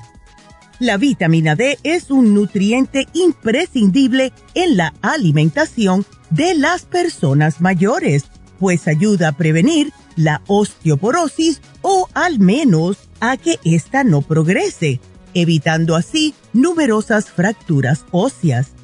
La 0.78 0.98
vitamina 0.98 1.54
D 1.56 1.78
es 1.82 2.10
un 2.10 2.34
nutriente 2.34 3.06
imprescindible 3.14 4.32
en 4.54 4.76
la 4.76 4.92
alimentación 5.00 6.04
de 6.30 6.54
las 6.54 6.82
personas 6.82 7.60
mayores, 7.60 8.24
pues 8.58 8.86
ayuda 8.86 9.28
a 9.28 9.32
prevenir 9.32 9.92
la 10.16 10.42
osteoporosis 10.46 11.60
o 11.82 12.08
al 12.14 12.38
menos 12.38 12.98
a 13.20 13.36
que 13.36 13.58
ésta 13.64 14.04
no 14.04 14.22
progrese, 14.22 15.00
evitando 15.34 15.96
así 15.96 16.34
numerosas 16.52 17.30
fracturas 17.30 18.04
óseas. 18.10 18.75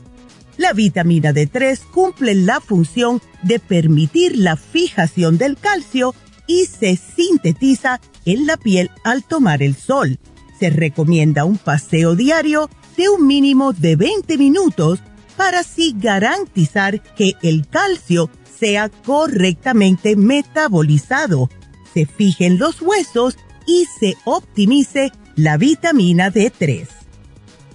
La 0.62 0.72
vitamina 0.72 1.32
D3 1.32 1.80
cumple 1.90 2.36
la 2.36 2.60
función 2.60 3.20
de 3.42 3.58
permitir 3.58 4.38
la 4.38 4.56
fijación 4.56 5.36
del 5.36 5.58
calcio 5.58 6.14
y 6.46 6.66
se 6.66 6.96
sintetiza 6.96 8.00
en 8.24 8.46
la 8.46 8.56
piel 8.56 8.92
al 9.02 9.24
tomar 9.24 9.60
el 9.60 9.74
sol 9.74 10.20
se 10.62 10.70
recomienda 10.70 11.44
un 11.44 11.58
paseo 11.58 12.14
diario 12.14 12.70
de 12.96 13.08
un 13.08 13.26
mínimo 13.26 13.72
de 13.72 13.96
20 13.96 14.38
minutos 14.38 15.00
para 15.36 15.58
así 15.58 15.92
garantizar 15.98 17.02
que 17.16 17.32
el 17.42 17.66
calcio 17.66 18.30
sea 18.60 18.88
correctamente 18.88 20.14
metabolizado, 20.14 21.50
se 21.92 22.06
fijen 22.06 22.60
los 22.60 22.80
huesos 22.80 23.36
y 23.66 23.88
se 23.98 24.14
optimice 24.24 25.10
la 25.34 25.56
vitamina 25.56 26.30
D3. 26.30 27.01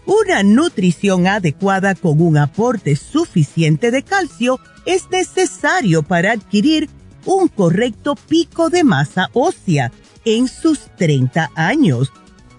Una 0.08 0.42
nutrición 0.42 1.28
adecuada 1.28 1.94
con 1.94 2.20
un 2.20 2.38
aporte 2.38 2.96
suficiente 2.96 3.92
de 3.92 4.02
calcio 4.02 4.60
es 4.88 5.08
necesario 5.12 6.02
para 6.02 6.32
adquirir 6.32 6.90
un 7.26 7.48
correcto 7.48 8.16
pico 8.16 8.72
de 8.72 8.84
masa 8.84 9.30
ósea 9.34 9.92
en 10.26 10.48
sus 10.48 10.80
30 10.98 11.52
años 11.54 12.12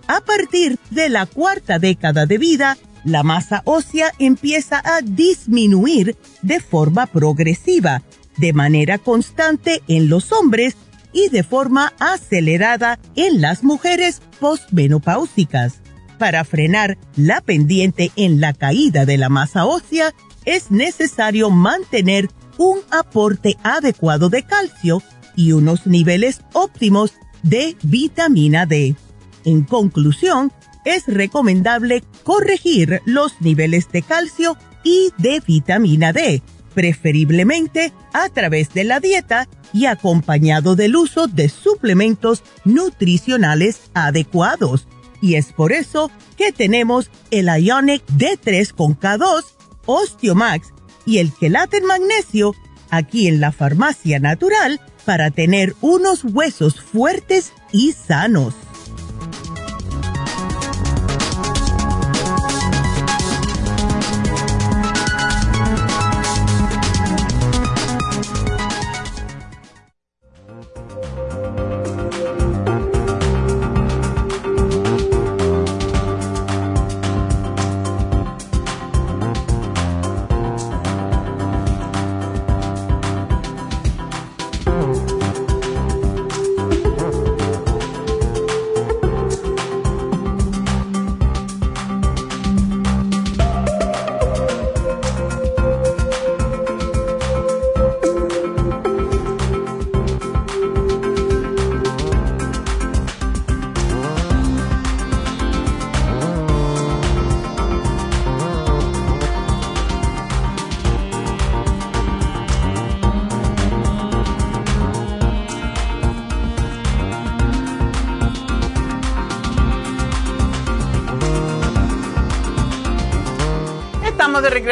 a 0.08 0.22
partir 0.22 0.78
de 0.90 1.10
la 1.10 1.26
cuarta 1.26 1.78
década 1.78 2.24
de 2.24 2.38
vida, 2.38 2.78
la 3.04 3.22
masa 3.22 3.60
ósea 3.66 4.10
empieza 4.18 4.80
a 4.82 5.02
disminuir 5.02 6.16
de 6.40 6.60
forma 6.60 7.06
progresiva, 7.06 8.02
de 8.38 8.54
manera 8.54 8.96
constante 8.96 9.82
en 9.86 10.08
los 10.08 10.32
hombres 10.32 10.76
y 11.12 11.28
de 11.28 11.42
forma 11.42 11.92
acelerada 12.00 12.98
en 13.16 13.42
las 13.42 13.62
mujeres 13.62 14.22
postmenopáusicas. 14.40 15.74
Para 16.18 16.44
frenar 16.44 16.98
la 17.16 17.40
pendiente 17.40 18.10
en 18.16 18.40
la 18.40 18.52
caída 18.52 19.06
de 19.06 19.16
la 19.16 19.28
masa 19.28 19.66
ósea, 19.66 20.12
es 20.44 20.70
necesario 20.70 21.48
mantener 21.50 22.28
un 22.58 22.78
aporte 22.90 23.56
adecuado 23.62 24.28
de 24.28 24.42
calcio 24.42 25.02
y 25.36 25.52
unos 25.52 25.86
niveles 25.86 26.40
óptimos 26.52 27.12
de 27.44 27.76
vitamina 27.82 28.66
D. 28.66 28.96
En 29.44 29.62
conclusión, 29.62 30.52
es 30.84 31.06
recomendable 31.06 32.02
corregir 32.24 33.00
los 33.04 33.40
niveles 33.40 33.90
de 33.92 34.02
calcio 34.02 34.56
y 34.82 35.12
de 35.18 35.40
vitamina 35.46 36.12
D, 36.12 36.42
preferiblemente 36.74 37.92
a 38.12 38.28
través 38.28 38.74
de 38.74 38.84
la 38.84 38.98
dieta 38.98 39.48
y 39.72 39.86
acompañado 39.86 40.74
del 40.74 40.96
uso 40.96 41.28
de 41.28 41.48
suplementos 41.48 42.42
nutricionales 42.64 43.90
adecuados. 43.94 44.88
Y 45.20 45.34
es 45.34 45.52
por 45.52 45.72
eso 45.72 46.10
que 46.36 46.52
tenemos 46.52 47.10
el 47.30 47.46
Ionic 47.46 48.04
D3 48.06 48.72
con 48.72 48.98
K2, 48.98 49.44
Osteomax 49.86 50.72
y 51.06 51.18
el 51.18 51.32
quelate 51.32 51.78
en 51.78 51.86
magnesio 51.86 52.54
aquí 52.90 53.28
en 53.28 53.40
la 53.40 53.52
farmacia 53.52 54.18
natural 54.18 54.80
para 55.04 55.30
tener 55.30 55.74
unos 55.80 56.24
huesos 56.24 56.80
fuertes 56.80 57.52
y 57.72 57.92
sanos. 57.92 58.54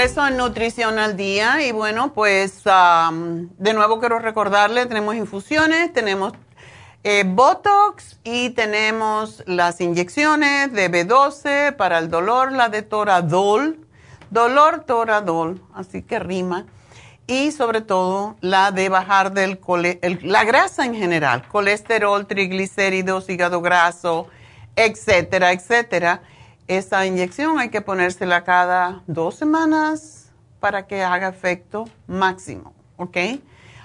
Regreso 0.06 0.28
en 0.28 0.36
Nutrición 0.36 1.00
al 1.00 1.16
Día 1.16 1.66
y 1.66 1.72
bueno, 1.72 2.12
pues 2.12 2.62
de 2.62 3.74
nuevo 3.74 3.98
quiero 3.98 4.20
recordarle, 4.20 4.86
tenemos 4.86 5.16
infusiones, 5.16 5.92
tenemos 5.92 6.32
eh, 7.02 7.24
Botox 7.26 8.20
y 8.22 8.50
tenemos 8.50 9.42
las 9.46 9.80
inyecciones 9.80 10.72
de 10.72 10.92
B12 10.92 11.74
para 11.74 11.98
el 11.98 12.08
dolor, 12.08 12.52
la 12.52 12.68
de 12.68 12.82
Toradol, 12.82 13.84
dolor 14.30 14.84
Toradol, 14.86 15.60
así 15.74 16.02
que 16.02 16.20
rima, 16.20 16.66
y 17.26 17.50
sobre 17.50 17.80
todo 17.80 18.36
la 18.40 18.70
de 18.70 18.88
bajar 18.88 19.32
del 19.32 19.58
la 20.22 20.44
grasa 20.44 20.84
en 20.84 20.94
general, 20.94 21.48
colesterol, 21.48 22.28
triglicéridos, 22.28 23.28
hígado 23.28 23.60
graso, 23.60 24.28
etcétera, 24.76 25.50
etcétera 25.50 26.22
esta 26.68 27.06
inyección 27.06 27.58
hay 27.58 27.68
que 27.68 27.80
ponérsela 27.80 28.44
cada 28.44 29.02
dos 29.06 29.36
semanas 29.36 30.32
para 30.60 30.86
que 30.86 31.02
haga 31.02 31.28
efecto 31.28 31.84
máximo, 32.06 32.74
¿ok? 32.96 33.16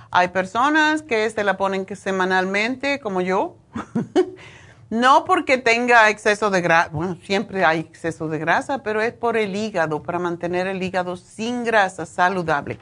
Hay 0.09 0.27
personas 0.29 1.03
que 1.03 1.29
se 1.29 1.43
la 1.43 1.57
ponen 1.57 1.86
semanalmente, 1.95 2.99
como 2.99 3.21
yo. 3.21 3.55
no 4.89 5.25
porque 5.25 5.57
tenga 5.57 6.09
exceso 6.09 6.49
de 6.49 6.61
grasa, 6.61 6.89
bueno, 6.89 7.17
siempre 7.23 7.63
hay 7.63 7.79
exceso 7.79 8.27
de 8.27 8.39
grasa, 8.39 8.84
pero 8.84 9.01
es 9.01 9.13
por 9.13 9.38
el 9.38 9.55
hígado, 9.55 10.03
para 10.03 10.19
mantener 10.19 10.67
el 10.67 10.82
hígado 10.82 11.15
sin 11.15 11.63
grasa, 11.63 12.05
saludable. 12.05 12.77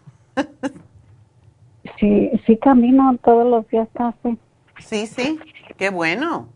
Sí, 1.99 2.30
sí 2.47 2.57
camino 2.57 3.16
todos 3.22 3.47
los 3.47 3.68
días 3.68 3.88
casi. 3.95 4.38
Sí, 4.78 5.07
sí, 5.07 5.38
qué 5.76 5.91
bueno. 5.91 6.49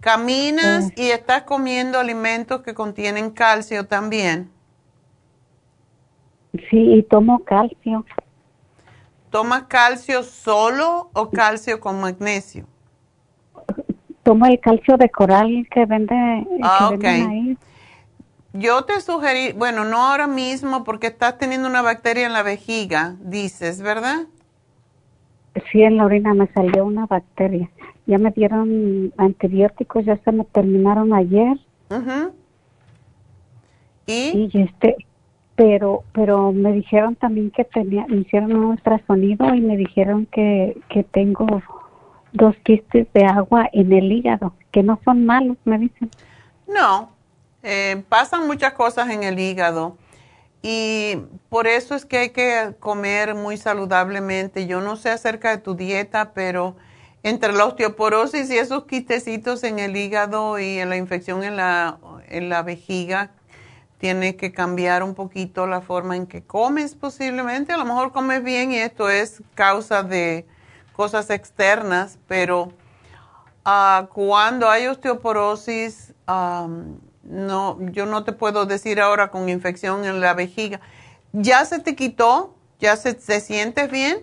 Caminas 0.00 0.92
y 0.96 1.10
estás 1.10 1.42
comiendo 1.42 1.98
alimentos 1.98 2.62
que 2.62 2.74
contienen 2.74 3.30
calcio 3.30 3.86
también. 3.86 4.50
Sí, 6.52 6.94
y 6.94 7.02
tomo 7.02 7.40
calcio. 7.44 8.04
¿Tomas 9.30 9.62
calcio 9.64 10.22
solo 10.22 11.10
o 11.14 11.30
calcio 11.30 11.80
con 11.80 12.00
magnesio? 12.00 12.66
Tomo 14.22 14.46
el 14.46 14.60
calcio 14.60 14.96
de 14.96 15.08
coral 15.08 15.66
que 15.70 15.84
vende 15.86 16.14
Ah, 16.62 16.88
que 16.90 16.96
ok. 16.96 17.02
venden 17.02 17.28
ahí. 17.28 17.56
Yo 18.54 18.84
te 18.84 19.00
sugerí, 19.00 19.52
bueno, 19.52 19.84
no 19.84 19.96
ahora 20.10 20.26
mismo 20.26 20.84
porque 20.84 21.06
estás 21.06 21.38
teniendo 21.38 21.68
una 21.68 21.80
bacteria 21.82 22.26
en 22.26 22.34
la 22.34 22.42
vejiga, 22.42 23.16
dices, 23.20 23.80
¿verdad? 23.80 24.26
Sí, 25.70 25.82
en 25.82 25.96
la 25.96 26.04
orina 26.04 26.34
me 26.34 26.46
salió 26.48 26.84
una 26.84 27.06
bacteria. 27.06 27.70
Ya 28.06 28.18
me 28.18 28.30
dieron 28.30 29.12
antibióticos, 29.16 30.04
ya 30.04 30.16
se 30.18 30.32
me 30.32 30.44
terminaron 30.44 31.14
ayer. 31.14 31.58
Ujú. 31.90 32.32
¿Y? 34.06 34.50
Y 34.52 34.60
este, 34.60 34.96
pero, 35.56 36.02
pero 36.12 36.52
me 36.52 36.72
dijeron 36.72 37.14
también 37.16 37.50
que 37.50 37.64
tenía, 37.64 38.06
me 38.08 38.16
hicieron 38.16 38.54
un 38.54 38.64
ultrasonido 38.64 39.54
y 39.54 39.60
me 39.60 39.76
dijeron 39.76 40.26
que, 40.26 40.76
que 40.88 41.04
tengo 41.04 41.46
dos 42.32 42.56
quistes 42.64 43.06
de 43.12 43.24
agua 43.24 43.68
en 43.72 43.92
el 43.92 44.10
hígado, 44.10 44.54
que 44.70 44.82
no 44.82 45.00
son 45.04 45.24
malos, 45.26 45.56
me 45.64 45.78
dicen. 45.78 46.10
No, 46.66 47.12
eh, 47.62 48.02
pasan 48.08 48.46
muchas 48.46 48.72
cosas 48.72 49.10
en 49.10 49.22
el 49.22 49.38
hígado 49.38 49.96
y 50.62 51.18
por 51.48 51.66
eso 51.66 51.94
es 51.94 52.06
que 52.06 52.18
hay 52.18 52.30
que 52.30 52.74
comer 52.78 53.34
muy 53.34 53.56
saludablemente. 53.56 54.66
Yo 54.66 54.80
no 54.80 54.96
sé 54.96 55.10
acerca 55.10 55.50
de 55.50 55.58
tu 55.58 55.74
dieta, 55.74 56.32
pero 56.32 56.76
entre 57.24 57.52
la 57.52 57.66
osteoporosis 57.66 58.48
y 58.50 58.58
esos 58.58 58.84
quistecitos 58.84 59.64
en 59.64 59.80
el 59.80 59.96
hígado 59.96 60.58
y 60.58 60.84
la 60.84 60.96
infección 60.96 61.42
en 61.42 61.56
la, 61.56 61.98
en 62.28 62.48
la 62.48 62.62
vejiga, 62.62 63.30
tienes 63.98 64.36
que 64.36 64.52
cambiar 64.52 65.02
un 65.02 65.14
poquito 65.14 65.66
la 65.66 65.80
forma 65.80 66.16
en 66.16 66.26
que 66.26 66.42
comes 66.42 66.94
posiblemente. 66.94 67.72
A 67.72 67.76
lo 67.76 67.84
mejor 67.84 68.12
comes 68.12 68.42
bien 68.42 68.70
y 68.72 68.76
esto 68.76 69.10
es 69.10 69.42
causa 69.54 70.02
de 70.04 70.46
cosas 71.02 71.30
externas, 71.30 72.16
pero 72.28 72.68
ah, 73.64 74.06
cuando 74.14 74.70
hay 74.70 74.86
osteoporosis, 74.86 76.14
am, 76.26 77.00
no, 77.24 77.76
yo 77.90 78.06
no 78.06 78.22
te 78.22 78.32
puedo 78.32 78.66
decir 78.66 79.00
ahora 79.00 79.32
con 79.32 79.48
infección 79.48 80.04
en 80.04 80.20
la 80.20 80.32
vejiga. 80.34 80.80
¿Ya 81.32 81.64
se 81.64 81.80
te 81.80 81.96
quitó? 81.96 82.54
¿Ya 82.78 82.94
se, 82.94 83.18
se 83.18 83.40
sientes 83.40 83.90
bien? 83.90 84.18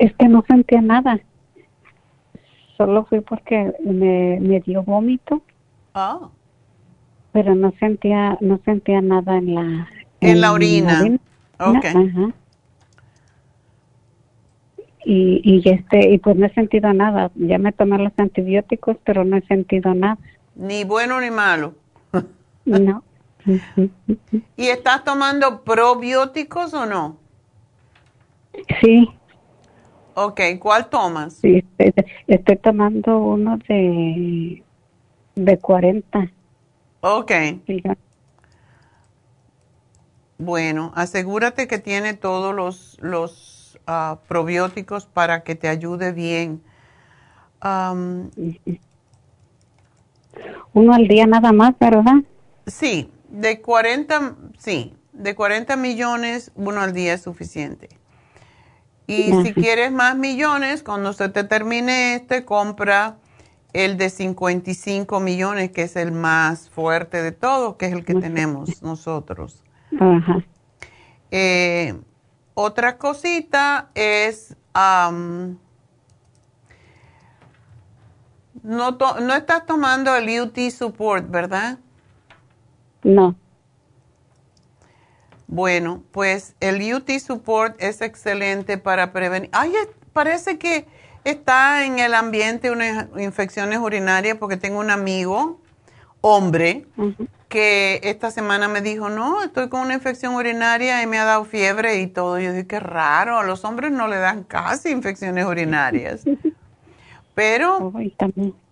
Es 0.00 0.12
que 0.16 0.26
no 0.26 0.42
sentía 0.48 0.80
nada. 0.80 1.20
Solo 2.76 3.04
fui 3.04 3.20
porque 3.20 3.72
me, 3.84 4.40
me 4.40 4.58
dio 4.62 4.82
vómito, 4.82 5.42
Ah, 5.94 6.28
pero 7.30 7.54
no 7.54 7.72
sentía, 7.78 8.36
no 8.40 8.58
sentía 8.64 9.00
nada 9.00 9.36
en 9.38 9.54
la 9.54 9.88
En 10.20 10.40
la 10.40 10.52
orina. 10.52 11.04
Ok. 11.60 11.84
Ajá. 11.84 12.34
Y, 15.04 15.40
y 15.44 15.68
este, 15.68 16.10
y 16.14 16.18
pues 16.18 16.36
no 16.36 16.46
he 16.46 16.54
sentido 16.54 16.92
nada. 16.92 17.30
Ya 17.36 17.58
me 17.58 17.72
tomé 17.72 17.98
los 17.98 18.12
antibióticos, 18.18 18.96
pero 19.04 19.24
no 19.24 19.36
he 19.36 19.42
sentido 19.46 19.94
nada. 19.94 20.18
ni 20.56 20.84
bueno 20.84 21.20
ni 21.20 21.30
malo. 21.30 21.74
No. 22.66 23.04
¿Y 24.56 24.66
estás 24.68 25.04
tomando 25.04 25.62
probióticos 25.62 26.74
o 26.74 26.86
no? 26.86 27.20
Sí, 28.80 29.08
Ok, 30.14 30.40
¿cuál 30.60 30.88
tomas? 30.90 31.34
sí, 31.42 31.58
estoy, 31.78 32.04
estoy 32.26 32.56
tomando 32.58 33.18
uno 33.18 33.58
de, 33.68 34.64
de 35.36 35.58
40. 35.60 36.32
Ok, 37.02 37.30
bueno, 40.38 40.92
asegúrate 40.96 41.68
que 41.68 41.78
tiene 41.78 42.14
todos 42.14 42.54
los, 42.54 42.96
los 43.00 43.32
probióticos 44.28 45.06
para 45.06 45.42
que 45.42 45.54
te 45.54 45.68
ayude 45.68 46.12
bien. 46.12 46.62
Uno 50.72 50.92
al 50.92 51.08
día 51.08 51.26
nada 51.26 51.52
más, 51.52 51.74
¿verdad? 51.78 52.14
sí, 52.66 53.10
de 53.28 53.60
40, 53.60 54.36
sí, 54.58 54.94
de 55.12 55.34
40 55.34 55.76
millones, 55.76 56.52
uno 56.54 56.80
al 56.80 56.92
día 56.92 57.14
es 57.14 57.22
suficiente. 57.22 57.88
Y 59.06 59.32
si 59.42 59.52
quieres 59.52 59.92
más 59.92 60.16
millones, 60.16 60.82
cuando 60.82 61.12
se 61.12 61.28
te 61.28 61.44
termine 61.44 62.14
este, 62.14 62.44
compra 62.44 63.18
el 63.74 63.98
de 63.98 64.08
55 64.08 65.20
millones, 65.20 65.70
que 65.72 65.82
es 65.82 65.96
el 65.96 66.12
más 66.12 66.70
fuerte 66.70 67.22
de 67.22 67.32
todos, 67.32 67.76
que 67.76 67.86
es 67.86 67.92
el 67.92 68.04
que 68.04 68.14
tenemos 68.14 68.82
nosotros. 68.82 69.62
Ajá. 70.00 70.42
Eh, 71.30 71.94
otra 72.54 72.98
cosita 72.98 73.90
es, 73.94 74.56
am, 74.72 75.58
no, 78.62 78.92
no 78.92 79.34
estás 79.34 79.66
tomando 79.66 80.14
el 80.16 80.40
UT 80.40 80.58
Support, 80.70 81.30
¿verdad? 81.30 81.78
No. 83.02 83.34
Bueno, 85.46 86.02
pues 86.10 86.54
el 86.60 86.94
UT 86.94 87.10
Support 87.18 87.76
es 87.80 88.00
excelente 88.00 88.78
para 88.78 89.12
prevenir. 89.12 89.50
Ay, 89.52 89.72
parece 90.12 90.58
que 90.58 90.86
está 91.24 91.84
en 91.84 91.98
el 91.98 92.14
ambiente 92.14 92.70
unas 92.70 93.06
infecciones 93.18 93.78
urinarias 93.78 94.38
porque 94.38 94.56
tengo 94.56 94.78
un 94.78 94.90
amigo, 94.90 95.60
hombre, 96.20 96.86
que 97.54 98.00
esta 98.02 98.32
semana 98.32 98.66
me 98.66 98.80
dijo, 98.80 99.10
no, 99.10 99.44
estoy 99.44 99.68
con 99.68 99.82
una 99.82 99.94
infección 99.94 100.34
urinaria 100.34 101.00
y 101.04 101.06
me 101.06 101.20
ha 101.20 101.24
dado 101.24 101.44
fiebre 101.44 102.00
y 102.00 102.08
todo. 102.08 102.40
Yo 102.40 102.50
dije, 102.50 102.66
qué 102.66 102.80
raro, 102.80 103.38
a 103.38 103.44
los 103.44 103.64
hombres 103.64 103.92
no 103.92 104.08
le 104.08 104.16
dan 104.16 104.42
casi 104.42 104.90
infecciones 104.90 105.46
urinarias. 105.46 106.24
Pero 107.36 107.92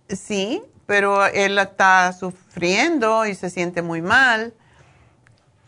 sí, 0.09 0.61
pero 0.85 1.25
él 1.25 1.57
está 1.57 2.11
sufriendo 2.11 3.25
y 3.25 3.35
se 3.35 3.49
siente 3.49 3.81
muy 3.81 4.01
mal. 4.01 4.53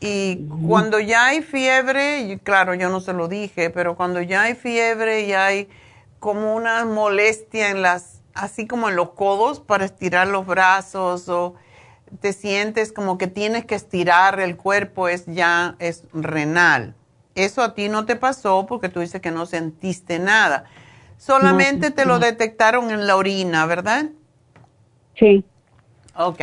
Y 0.02 0.48
cuando 0.68 1.00
ya 1.00 1.28
hay 1.28 1.42
fiebre, 1.42 2.20
y 2.20 2.38
claro, 2.38 2.74
yo 2.74 2.90
no 2.90 3.00
se 3.00 3.14
lo 3.14 3.28
dije, 3.28 3.70
pero 3.70 3.96
cuando 3.96 4.22
ya 4.22 4.44
hay 4.44 4.56
fiebre 4.56 5.22
y 5.22 5.34
hay 5.34 5.68
como 6.20 6.56
una 6.56 6.86
molestia 6.86 7.70
en 7.70 7.82
las, 7.82 8.22
así 8.34 8.66
como 8.66 8.88
en 8.88 8.96
los 8.96 9.12
codos 9.12 9.60
para 9.60 9.84
estirar 9.86 10.28
los 10.28 10.46
brazos 10.46 11.28
o 11.28 11.56
te 12.20 12.34
sientes 12.34 12.92
como 12.92 13.18
que 13.18 13.28
tienes 13.28 13.66
que 13.66 13.76
estirar 13.76 14.40
el 14.40 14.58
cuerpo, 14.58 15.08
es 15.08 15.26
ya, 15.26 15.76
es 15.80 16.04
renal. 16.14 16.96
Eso 17.36 17.62
a 17.62 17.74
ti 17.74 17.90
no 17.90 18.06
te 18.06 18.16
pasó 18.16 18.66
porque 18.66 18.90
tú 18.90 19.02
dices 19.02 19.22
que 19.22 19.32
no 19.32 19.46
sentiste 19.46 20.20
nada. 20.20 20.66
Solamente 21.18 21.92
te 21.92 22.06
lo 22.06 22.20
detectaron 22.20 22.92
en 22.92 23.08
la 23.08 23.16
orina, 23.16 23.66
¿verdad? 23.66 24.06
Sí. 25.16 25.44
Ok. 26.16 26.42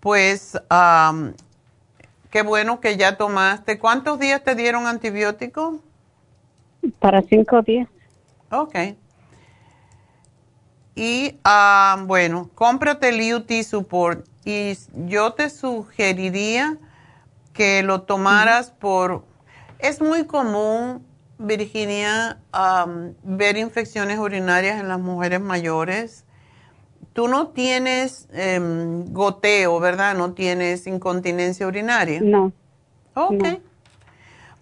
Pues, 0.00 0.58
am, 0.68 1.34
qué 2.30 2.42
bueno 2.42 2.80
que 2.80 2.96
ya 2.96 3.16
tomaste. 3.16 3.78
¿Cuántos 3.78 4.18
días 4.18 4.42
te 4.44 4.54
dieron 4.54 4.86
antibiótico? 4.86 5.80
Para 6.98 7.22
cinco 7.22 7.62
días. 7.62 7.88
Ok. 8.50 8.76
Y, 10.96 11.38
ah, 11.44 12.02
bueno, 12.06 12.50
cómprate 12.54 13.10
el 13.10 13.34
UT 13.34 13.52
Support. 13.62 14.26
Y 14.46 14.78
yo 15.06 15.34
te 15.34 15.50
sugeriría 15.50 16.78
que 17.52 17.82
lo 17.82 18.02
tomaras 18.02 18.70
por... 18.70 19.24
Es 19.78 20.00
muy 20.00 20.24
común, 20.24 21.06
Virginia, 21.38 22.40
am, 22.50 23.12
ver 23.22 23.58
infecciones 23.58 24.18
urinarias 24.18 24.80
en 24.80 24.88
las 24.88 24.98
mujeres 24.98 25.40
mayores. 25.40 26.24
Tú 27.12 27.28
no 27.28 27.48
tienes 27.48 28.26
em, 28.32 29.04
goteo, 29.12 29.78
¿verdad? 29.80 30.14
No 30.14 30.32
tienes 30.32 30.86
incontinencia 30.86 31.66
urinaria. 31.66 32.22
No. 32.22 32.52
Ok. 33.12 33.60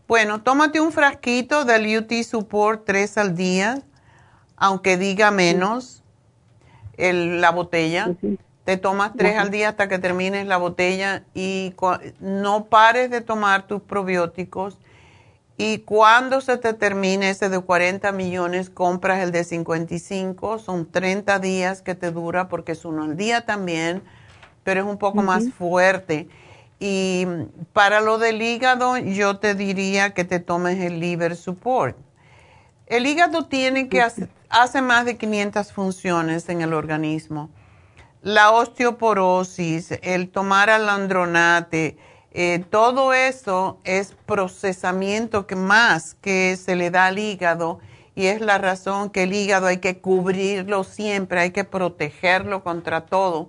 Bueno, 0.08 0.42
tómate 0.42 0.80
un 0.80 0.90
frasquito 0.90 1.64
del 1.64 1.96
UT 1.96 2.12
Support 2.24 2.84
tres 2.84 3.18
al 3.18 3.36
día, 3.36 3.82
aunque 4.56 4.96
diga 4.96 5.30
menos 5.30 6.03
el- 6.98 7.40
la 7.40 7.50
botella. 7.50 8.12
Te 8.64 8.76
tomas 8.78 9.12
tres 9.16 9.36
al 9.36 9.50
día 9.50 9.68
hasta 9.70 9.88
que 9.88 9.98
termines 9.98 10.46
la 10.46 10.56
botella 10.56 11.24
y 11.34 11.74
no 12.20 12.64
pares 12.64 13.10
de 13.10 13.20
tomar 13.20 13.66
tus 13.66 13.82
probióticos. 13.82 14.78
Y 15.56 15.78
cuando 15.80 16.40
se 16.40 16.56
te 16.56 16.72
termine 16.72 17.30
ese 17.30 17.48
de 17.48 17.60
40 17.60 18.10
millones, 18.10 18.70
compras 18.70 19.20
el 19.22 19.30
de 19.32 19.44
55. 19.44 20.58
Son 20.58 20.90
30 20.90 21.38
días 21.38 21.80
que 21.82 21.94
te 21.94 22.10
dura 22.10 22.48
porque 22.48 22.72
es 22.72 22.84
uno 22.84 23.04
al 23.04 23.16
día 23.16 23.44
también, 23.46 24.02
pero 24.64 24.80
es 24.80 24.86
un 24.86 24.98
poco 24.98 25.22
más 25.22 25.48
fuerte. 25.50 26.28
y 26.80 27.26
para 27.72 28.00
lo 28.00 28.18
del 28.18 28.42
hígado, 28.42 28.98
yo 28.98 29.38
te 29.38 29.54
diría 29.54 30.10
que 30.10 30.24
te 30.24 30.40
tomes 30.40 30.80
el 30.80 30.98
liver 31.00 31.36
support. 31.36 31.96
El 32.86 33.06
hígado 33.06 33.46
tiene 33.46 33.88
que 33.88 34.02
hace 34.50 34.82
más 34.82 35.04
de 35.04 35.16
500 35.16 35.72
funciones 35.72 36.48
en 36.48 36.60
el 36.60 36.74
organismo. 36.74 37.50
La 38.22 38.50
osteoporosis, 38.50 39.98
el 40.02 40.30
tomar 40.30 40.70
alandronate, 40.70 41.96
eh, 42.32 42.64
todo 42.68 43.12
eso 43.12 43.78
es 43.84 44.14
procesamiento 44.26 45.46
que 45.46 45.56
más 45.56 46.14
que 46.14 46.56
se 46.56 46.74
le 46.74 46.90
da 46.90 47.06
al 47.06 47.18
hígado 47.18 47.80
y 48.14 48.26
es 48.26 48.40
la 48.40 48.58
razón 48.58 49.10
que 49.10 49.22
el 49.22 49.32
hígado 49.32 49.66
hay 49.66 49.78
que 49.78 50.00
cubrirlo 50.00 50.84
siempre, 50.84 51.40
hay 51.40 51.50
que 51.52 51.64
protegerlo 51.64 52.62
contra 52.62 53.06
todo, 53.06 53.48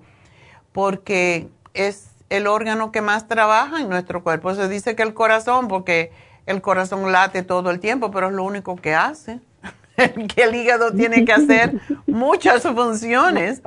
porque 0.71 1.49
es 1.73 2.09
el 2.29 2.47
órgano 2.47 2.91
que 2.91 3.01
más 3.01 3.27
trabaja 3.27 3.81
en 3.81 3.89
nuestro 3.89 4.23
cuerpo. 4.23 4.53
Se 4.55 4.67
dice 4.69 4.95
que 4.95 5.03
el 5.03 5.13
corazón, 5.13 5.67
porque 5.67 6.11
el 6.45 6.61
corazón 6.61 7.11
late 7.11 7.43
todo 7.43 7.71
el 7.71 7.79
tiempo, 7.79 8.11
pero 8.11 8.27
es 8.27 8.33
lo 8.33 8.43
único 8.43 8.75
que 8.75 8.93
hace. 8.93 9.39
que 10.35 10.43
el 10.43 10.55
hígado 10.55 10.91
tiene 10.91 11.25
que 11.25 11.33
hacer 11.33 11.79
muchas 12.05 12.63
funciones. 12.63 13.61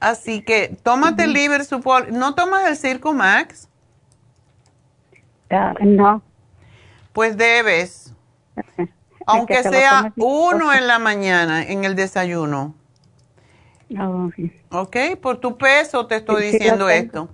Así 0.00 0.42
que 0.42 0.76
tómate 0.82 1.24
el 1.24 1.32
liver 1.32 1.64
support. 1.64 2.08
¿No 2.08 2.34
tomas 2.34 2.68
el 2.68 2.76
Circo 2.76 3.12
Max? 3.12 3.68
no. 5.80 6.22
Pues 7.12 7.36
debes. 7.36 8.14
Aunque 9.26 9.62
sea 9.62 10.12
uno 10.16 10.72
en 10.72 10.86
la 10.86 10.98
mañana 10.98 11.64
en 11.64 11.84
el 11.84 11.96
desayuno. 11.96 12.74
Oh, 13.98 14.30
ok, 14.70 14.96
por 15.20 15.38
tu 15.38 15.56
peso 15.56 16.06
te 16.06 16.16
estoy 16.16 16.52
diciendo 16.52 16.88
esto. 16.88 17.28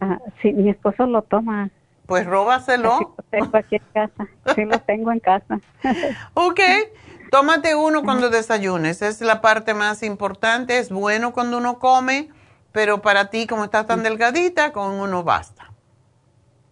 Ah, 0.00 0.18
sí, 0.42 0.52
mi 0.52 0.68
esposo 0.70 1.06
lo 1.06 1.22
toma. 1.22 1.70
Pues 2.06 2.26
róbaselo. 2.26 3.14
lo 3.16 3.24
tengo 3.30 3.56
aquí 3.56 3.76
en 3.76 3.82
casa. 3.92 4.28
Sí, 4.54 4.64
lo 4.64 4.78
tengo 4.80 5.12
en 5.12 5.20
casa. 5.20 5.58
ok, 6.34 6.60
tómate 7.30 7.74
uno 7.74 8.02
cuando 8.02 8.30
desayunes. 8.30 9.02
Es 9.02 9.20
la 9.20 9.40
parte 9.40 9.74
más 9.74 10.02
importante. 10.02 10.78
Es 10.78 10.90
bueno 10.90 11.32
cuando 11.32 11.58
uno 11.58 11.78
come, 11.78 12.28
pero 12.72 13.02
para 13.02 13.30
ti, 13.30 13.46
como 13.46 13.64
estás 13.64 13.86
tan 13.86 14.02
delgadita, 14.02 14.72
con 14.72 14.92
uno 14.92 15.24
basta. 15.24 15.72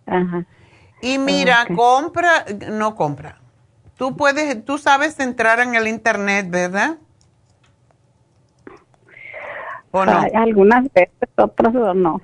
Ajá. 0.06 0.47
Y 1.01 1.19
mira, 1.19 1.66
compra, 1.74 2.44
no 2.70 2.94
compra. 2.94 3.39
Tú 3.97 4.16
puedes, 4.16 4.65
tú 4.65 4.78
sabes 4.78 5.20
entrar 5.20 5.61
en 5.61 5.74
el 5.74 5.86
internet, 5.86 6.47
¿verdad? 6.48 6.97
¿O 9.90 10.05
no? 10.05 10.27
algunas 10.35 10.93
veces, 10.93 11.28
otras 11.36 11.73
no. 11.73 12.20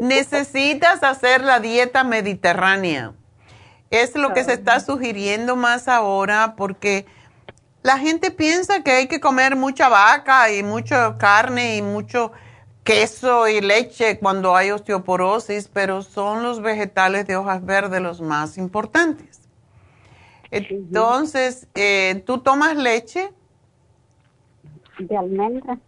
Necesitas 0.00 1.02
hacer 1.02 1.42
la 1.42 1.60
dieta 1.60 2.04
mediterránea. 2.04 3.12
Es 3.90 4.16
lo 4.16 4.32
que 4.32 4.44
se 4.44 4.54
está 4.54 4.80
sugiriendo 4.80 5.56
más 5.56 5.88
ahora 5.88 6.54
porque 6.56 7.06
la 7.82 7.98
gente 7.98 8.30
piensa 8.30 8.82
que 8.82 8.90
hay 8.90 9.08
que 9.08 9.20
comer 9.20 9.56
mucha 9.56 9.88
vaca 9.88 10.50
y 10.50 10.62
mucha 10.62 11.16
carne 11.18 11.76
y 11.76 11.82
mucho 11.82 12.32
queso 12.82 13.48
y 13.48 13.60
leche 13.60 14.18
cuando 14.18 14.54
hay 14.56 14.70
osteoporosis, 14.70 15.68
pero 15.68 16.02
son 16.02 16.42
los 16.42 16.60
vegetales 16.60 17.26
de 17.26 17.36
hojas 17.36 17.64
verdes 17.64 18.00
los 18.00 18.20
más 18.20 18.58
importantes. 18.58 19.40
Entonces, 20.50 21.66
eh, 21.74 22.22
¿tú 22.26 22.38
tomas 22.38 22.76
leche? 22.76 23.32
De 24.98 25.16
almendra. 25.16 25.78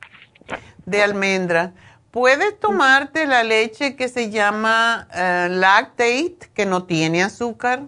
De 0.84 1.02
almendra. 1.02 1.72
Puedes 2.16 2.58
tomarte 2.58 3.26
la 3.26 3.44
leche 3.44 3.94
que 3.94 4.08
se 4.08 4.30
llama 4.30 5.06
uh, 5.12 5.52
lactate, 5.52 6.38
que 6.54 6.64
no 6.64 6.84
tiene 6.84 7.22
azúcar. 7.22 7.82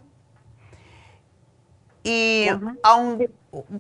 Y 2.03 2.47
aún, 2.83 3.27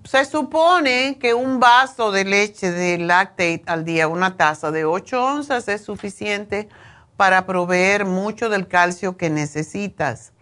se 0.05 0.25
supone 0.25 1.19
que 1.21 1.35
un 1.35 1.61
vaso 1.61 2.11
de 2.13 2.25
leche 2.25 2.71
de 2.71 2.97
lactate 2.97 3.63
al 3.67 3.85
día, 3.85 4.09
una 4.09 4.39
taza 4.39 4.71
de 4.71 4.87
8 4.87 5.23
onzas, 5.23 5.69
es 5.69 5.83
suficiente 5.83 6.71
para 7.19 7.45
proveer 7.45 8.07
mucho 8.07 8.49
del 8.49 8.69
calcio 8.69 9.19
que 9.19 9.29
necesitas. 9.29 10.33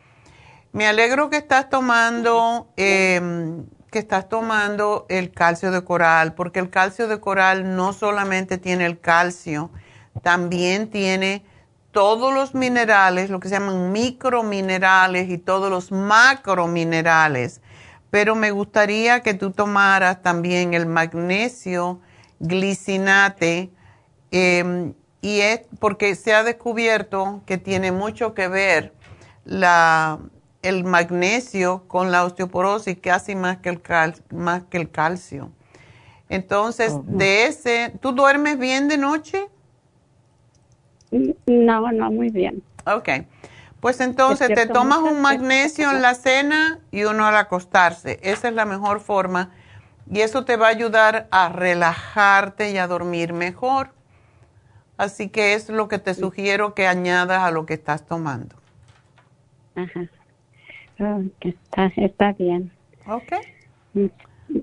Me 0.71 0.87
alegro 0.87 1.31
que 1.31 1.39
estás 1.39 1.69
tomando, 1.69 2.69
em, 2.77 3.67
que 3.91 3.99
estás 3.99 4.29
tomando 4.29 5.05
el 5.09 5.33
calcio 5.33 5.73
de 5.73 5.83
coral, 5.83 6.35
porque 6.35 6.61
el 6.61 6.71
calcio 6.71 7.09
de 7.09 7.19
coral 7.19 7.75
no 7.75 7.93
solamente 7.93 8.57
tiene 8.57 8.87
el 8.87 9.01
calcio, 9.01 9.73
también 10.23 10.91
tiene 10.91 11.45
todos 11.91 12.35
los 12.35 12.55
minerales, 12.55 13.31
lo 13.31 13.41
que 13.41 13.49
se 13.49 13.55
llaman 13.55 13.93
microminerales 13.93 15.31
y 15.31 15.39
todos 15.39 15.71
los 15.71 15.91
macrominerales. 15.93 17.61
Pero 18.11 18.35
me 18.35 18.51
gustaría 18.51 19.21
que 19.21 19.35
tú 19.35 19.51
tomaras 19.51 20.23
también 20.23 20.75
el 20.75 20.87
magnesio 20.87 22.01
glicinate, 22.39 23.71
em, 24.31 24.95
y 25.21 25.41
es 25.41 25.63
porque 25.79 26.15
se 26.15 26.35
ha 26.35 26.45
descubierto 26.45 27.43
que 27.47 27.59
tiene 27.59 27.93
mucho 27.93 28.35
que 28.35 28.49
ver 28.49 28.93
la, 29.45 30.19
el 30.63 30.85
magnesio 30.85 31.85
con 31.89 32.13
la 32.13 32.25
osteoporosis, 32.25 32.99
casi 33.01 33.35
más 33.35 33.59
que 33.59 33.71
el, 33.71 33.83
más 34.31 34.65
que 34.65 34.77
el 34.77 34.91
calcio. 34.91 35.51
Entonces, 36.29 36.93
oh, 36.93 37.05
de 37.07 37.47
ese, 37.47 37.93
¿tú 38.01 38.13
duermes 38.13 38.59
bien 38.59 38.89
de 38.89 38.99
noche? 38.99 39.49
No, 41.11 41.93
no, 41.93 42.11
muy 42.11 42.31
bien. 42.31 42.63
Ok. 42.87 43.09
Pues 43.81 44.01
entonces 44.01 44.49
te 44.49 44.67
tomas 44.67 44.99
un 44.99 45.21
magnesio 45.21 45.91
en 45.91 46.03
la 46.03 46.15
cena 46.15 46.81
y 46.91 47.05
uno 47.05 47.27
al 47.27 47.37
acostarse. 47.37 48.19
Esa 48.23 48.49
es 48.49 48.55
la 48.55 48.65
mejor 48.65 49.01
forma 49.01 49.51
y 50.11 50.21
eso 50.21 50.45
te 50.45 50.57
va 50.57 50.67
a 50.67 50.71
ayudar 50.71 51.29
a 51.31 51.49
relajarte 51.49 52.71
y 52.71 52.79
a 52.79 52.87
dormir 52.87 53.33
mejor. 53.33 53.91
Así 54.97 55.29
que 55.29 55.55
es 55.55 55.69
lo 55.69 55.89
que 55.89 55.99
te 55.99 56.15
sugiero 56.15 56.75
que 56.75 56.87
añadas 56.87 57.43
a 57.43 57.51
lo 57.51 57.67
que 57.67 57.75
estás 57.75 58.07
tomando. 58.07 58.57
Ajá. 59.75 60.09
está, 61.41 61.93
está 61.97 62.33
bien. 62.33 62.73
Ok. 63.07 63.33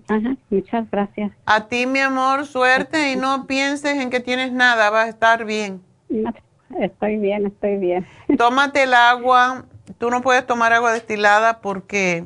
Ajá, 0.08 0.36
muchas 0.50 0.90
gracias. 0.90 1.32
A 1.46 1.68
ti, 1.68 1.86
mi 1.86 2.00
amor, 2.00 2.48
suerte 2.48 3.12
y 3.12 3.16
no 3.16 3.46
pienses 3.46 4.00
en 4.00 4.10
que 4.10 4.20
tienes 4.20 4.52
nada, 4.52 4.90
vas 4.90 5.06
a 5.06 5.10
estar 5.10 5.46
bien. 5.46 5.82
Estoy 6.80 7.18
bien, 7.18 7.46
estoy 7.46 7.78
bien. 7.78 8.06
Tómate 8.38 8.84
el 8.84 8.94
agua. 8.94 9.66
Tú 9.98 10.10
no 10.10 10.22
puedes 10.22 10.46
tomar 10.46 10.74
agua 10.74 10.94
destilada 10.94 11.60
porque 11.60 12.26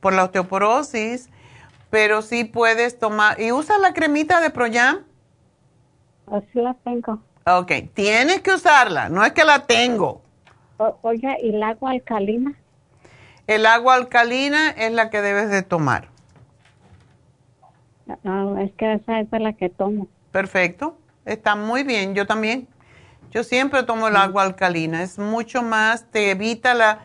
por 0.00 0.12
la 0.12 0.24
osteoporosis, 0.24 1.28
pero 1.90 2.22
sí 2.22 2.44
puedes 2.44 2.98
tomar. 2.98 3.40
¿Y 3.40 3.52
usas 3.52 3.80
la 3.80 3.92
cremita 3.92 4.40
de 4.40 4.50
Proyam? 4.50 4.98
Así 6.26 6.60
la 6.60 6.74
tengo. 6.84 7.20
Ok, 7.46 7.72
tienes 7.94 8.42
que 8.42 8.52
usarla, 8.52 9.08
no 9.08 9.24
es 9.24 9.32
que 9.32 9.44
la 9.44 9.66
tengo. 9.66 10.22
oiga, 11.02 11.36
¿y 11.40 11.48
el 11.48 11.62
agua 11.62 11.92
alcalina? 11.92 12.54
El 13.46 13.66
agua 13.66 13.96
alcalina 13.96 14.70
es 14.70 14.92
la 14.92 15.10
que 15.10 15.20
debes 15.20 15.50
de 15.50 15.62
tomar. 15.62 16.08
No, 18.22 18.58
es 18.58 18.72
que 18.72 18.92
esa 18.92 19.20
es 19.20 19.28
la 19.32 19.52
que 19.54 19.68
tomo. 19.68 20.06
Perfecto, 20.30 20.96
está 21.24 21.56
muy 21.56 21.82
bien, 21.82 22.14
yo 22.14 22.26
también. 22.26 22.68
Yo 23.30 23.44
siempre 23.44 23.84
tomo 23.84 24.08
el 24.08 24.16
agua 24.16 24.42
alcalina, 24.42 25.02
es 25.02 25.18
mucho 25.18 25.62
más, 25.62 26.10
te 26.10 26.32
evita 26.32 26.74
la... 26.74 27.00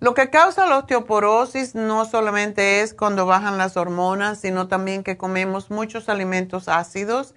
Lo 0.00 0.14
que 0.14 0.30
causa 0.30 0.66
la 0.66 0.78
osteoporosis 0.78 1.74
no 1.74 2.06
solamente 2.06 2.80
es 2.80 2.94
cuando 2.94 3.26
bajan 3.26 3.58
las 3.58 3.76
hormonas, 3.76 4.40
sino 4.40 4.66
también 4.66 5.04
que 5.04 5.16
comemos 5.16 5.70
muchos 5.70 6.08
alimentos 6.08 6.68
ácidos 6.68 7.34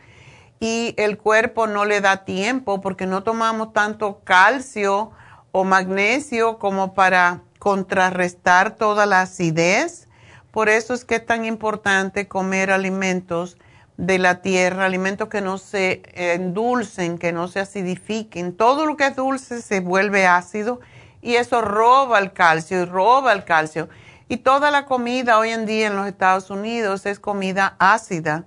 y 0.60 0.96
el 0.98 1.18
cuerpo 1.18 1.68
no 1.68 1.84
le 1.84 2.00
da 2.00 2.24
tiempo 2.24 2.80
porque 2.80 3.06
no 3.06 3.22
tomamos 3.22 3.74
tanto 3.74 4.22
calcio 4.24 5.12
o 5.52 5.66
magnesio 5.66 6.58
como 6.58 6.94
para 6.94 7.42
contrarrestar 7.60 8.78
toda 8.78 9.06
la 9.06 9.22
acidez. 9.22 10.08
Por 10.52 10.70
eso 10.70 10.94
es 10.94 11.04
que 11.04 11.16
es 11.16 11.26
tan 11.26 11.44
importante 11.44 12.30
comer 12.30 12.72
alimentos 12.72 13.58
de 13.98 14.18
la 14.18 14.41
tierra, 14.41 14.86
alimentos 14.86 15.30
que 15.30 15.41
no 15.41 15.57
se 15.57 16.02
endulcen, 16.15 17.18
que 17.18 17.32
no 17.32 17.48
se 17.48 17.60
acidifiquen. 17.60 18.56
Todo 18.56 18.86
lo 18.86 18.98
que 18.98 19.07
es 19.07 19.15
dulce 19.15 19.61
se 19.61 19.80
vuelve 19.80 20.26
ácido 20.26 20.80
y 21.22 21.36
eso 21.36 21.61
roba 21.61 22.20
el 22.20 22.34
calcio 22.34 22.82
y 22.82 22.86
roba 22.86 23.34
el 23.34 23.44
calcio. 23.44 23.90
Y 24.30 24.38
toda 24.38 24.72
la 24.72 24.86
comida 24.86 25.38
hoy 25.38 25.49
en 25.49 25.65
día 25.65 25.88
en 25.88 25.95
los 25.95 26.07
Estados 26.07 26.49
Unidos 26.49 27.06
es 27.06 27.20
comida 27.20 27.76
ácida. 27.78 28.45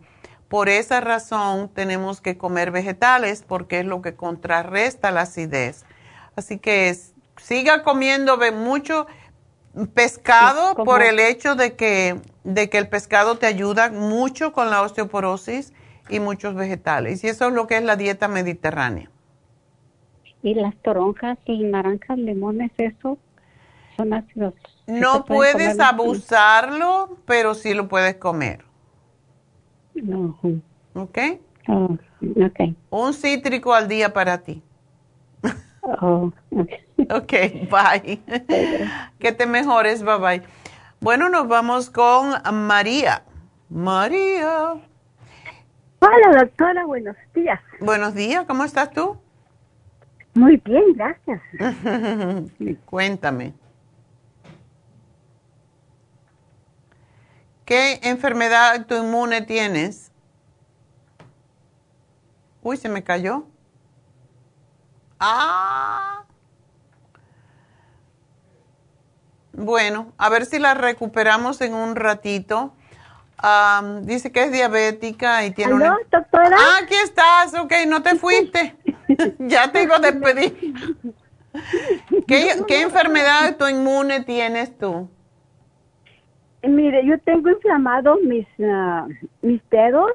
Por 0.48 0.68
esa 0.68 1.00
razón 1.00 1.68
tenemos 1.68 2.20
que 2.20 2.36
comer 2.36 2.70
vegetales 2.70 3.44
porque 3.46 3.80
es 3.80 3.86
lo 3.86 4.02
que 4.02 4.14
contrarresta 4.14 5.10
la 5.10 5.22
acidez. 5.22 5.84
Así 6.34 6.58
que 6.58 6.96
siga 7.36 7.82
comiendo 7.82 8.38
mucho 8.52 9.06
pescado 9.92 10.74
por 10.84 11.02
el 11.02 11.18
hecho 11.18 11.54
de 11.54 11.76
que, 11.76 12.20
de 12.44 12.70
que 12.70 12.78
el 12.78 12.88
pescado 12.88 13.36
te 13.36 13.46
ayuda 13.46 13.90
mucho 13.90 14.52
con 14.52 14.70
la 14.70 14.82
osteoporosis 14.82 15.72
y 16.08 16.20
muchos 16.20 16.54
vegetales. 16.54 17.22
Y 17.24 17.28
eso 17.28 17.48
es 17.48 17.52
lo 17.52 17.66
que 17.66 17.76
es 17.76 17.82
la 17.82 17.96
dieta 17.96 18.28
mediterránea. 18.28 19.10
Y 20.42 20.54
las 20.54 20.74
toronjas, 20.76 21.38
y 21.44 21.64
naranjas, 21.64 22.18
limones, 22.18 22.70
eso 22.78 23.18
son 23.96 24.12
ácidos. 24.12 24.54
No 24.86 25.24
puedes 25.24 25.80
abusarlo, 25.80 27.18
pero 27.26 27.54
sí 27.54 27.74
lo 27.74 27.88
puedes 27.88 28.16
comer. 28.16 28.64
No. 29.94 30.38
¿Ok? 30.94 31.18
Oh, 31.68 31.96
ok. 32.22 32.74
Un 32.90 33.12
cítrico 33.12 33.74
al 33.74 33.88
día 33.88 34.12
para 34.12 34.38
ti. 34.38 34.62
Oh, 35.86 36.32
ok, 37.10 37.32
bye. 37.70 38.20
que 39.20 39.32
te 39.32 39.46
mejores, 39.46 40.02
bye 40.02 40.18
bye. 40.18 40.42
Bueno, 41.00 41.28
nos 41.28 41.46
vamos 41.46 41.90
con 41.90 42.34
María. 42.52 43.22
María. 43.68 44.74
Hola, 46.00 46.38
doctora, 46.40 46.84
buenos 46.86 47.16
días. 47.34 47.60
Buenos 47.80 48.14
días, 48.14 48.44
¿cómo 48.46 48.64
estás 48.64 48.90
tú? 48.92 49.16
Muy 50.34 50.60
bien, 50.64 50.84
gracias. 50.94 51.40
Cuéntame. 52.86 53.54
¿Qué 57.64 58.00
enfermedad 58.02 58.74
autoinmune 58.74 59.42
tienes? 59.42 60.10
Uy, 62.62 62.76
se 62.76 62.88
me 62.88 63.04
cayó. 63.04 63.46
Ah. 65.18 66.24
Bueno, 69.52 70.12
a 70.18 70.28
ver 70.28 70.44
si 70.44 70.58
la 70.58 70.74
recuperamos 70.74 71.60
en 71.62 71.74
un 71.74 71.96
ratito. 71.96 72.74
dice 74.02 74.30
que 74.30 74.44
es 74.44 74.52
diabética 74.52 75.44
y 75.46 75.50
tiene 75.52 75.72
¿Aló, 75.74 75.96
doctora? 76.10 76.56
Ah, 76.58 76.78
aquí 76.82 76.94
estás. 76.94 77.54
Ok, 77.54 77.72
no 77.86 78.02
te 78.02 78.16
fuiste. 78.16 78.76
ya 79.38 79.72
te 79.72 79.90
a 79.90 79.98
despedir. 79.98 80.74
¿Qué, 82.28 82.50
¿Qué 82.68 82.82
enfermedad 82.82 83.46
autoinmune 83.46 84.20
tienes 84.24 84.76
tú? 84.76 85.08
Mire, 86.62 87.06
yo 87.06 87.18
tengo 87.20 87.48
inflamados 87.48 88.20
mis, 88.22 88.46
ah, 88.60 89.06
mis 89.40 89.62
dedos. 89.70 90.10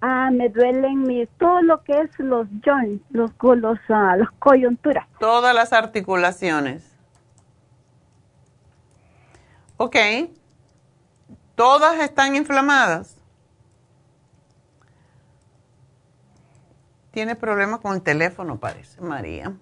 Ah, 0.00 0.30
me 0.32 0.48
duelen 0.48 1.02
mis, 1.02 1.28
todo 1.38 1.62
lo 1.62 1.82
que 1.82 2.00
es 2.00 2.18
los 2.18 2.46
joints, 2.64 3.04
los, 3.10 3.30
los, 3.40 3.78
uh, 3.88 4.16
los 4.18 4.30
coyunturas. 4.38 5.06
Todas 5.18 5.54
las 5.54 5.72
articulaciones. 5.72 6.94
Ok. 9.78 9.96
Todas 11.54 12.00
están 12.00 12.36
inflamadas. 12.36 13.16
Tiene 17.10 17.34
problemas 17.34 17.80
con 17.80 17.94
el 17.94 18.02
teléfono, 18.02 18.58
parece, 18.58 19.00
María. 19.00 19.54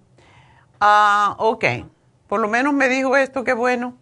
Ah, 0.81 1.35
ok. 1.39 1.65
Por 2.27 2.41
lo 2.41 2.49
menos 2.49 2.73
me 2.73 2.89
dijo 2.89 3.15
esto, 3.15 3.43
qué 3.43 3.53
bueno 3.53 3.97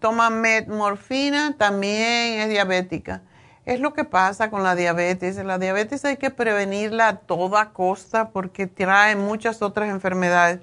toma 0.00 0.30
metmorfina, 0.30 1.56
también 1.56 2.40
es 2.40 2.48
diabética. 2.48 3.22
Es 3.64 3.78
lo 3.78 3.94
que 3.94 4.04
pasa 4.04 4.50
con 4.50 4.64
la 4.64 4.74
diabetes. 4.74 5.36
La 5.36 5.58
diabetes 5.58 6.04
hay 6.04 6.16
que 6.16 6.30
prevenirla 6.30 7.08
a 7.08 7.16
toda 7.16 7.70
costa 7.70 8.30
porque 8.30 8.66
trae 8.66 9.14
muchas 9.14 9.62
otras 9.62 9.88
enfermedades. 9.88 10.60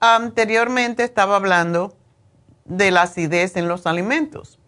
Anteriormente 0.00 1.04
estaba 1.04 1.36
hablando 1.36 1.94
de 2.64 2.90
la 2.90 3.02
acidez 3.02 3.56
en 3.56 3.68
los 3.68 3.86
alimentos. 3.86 4.58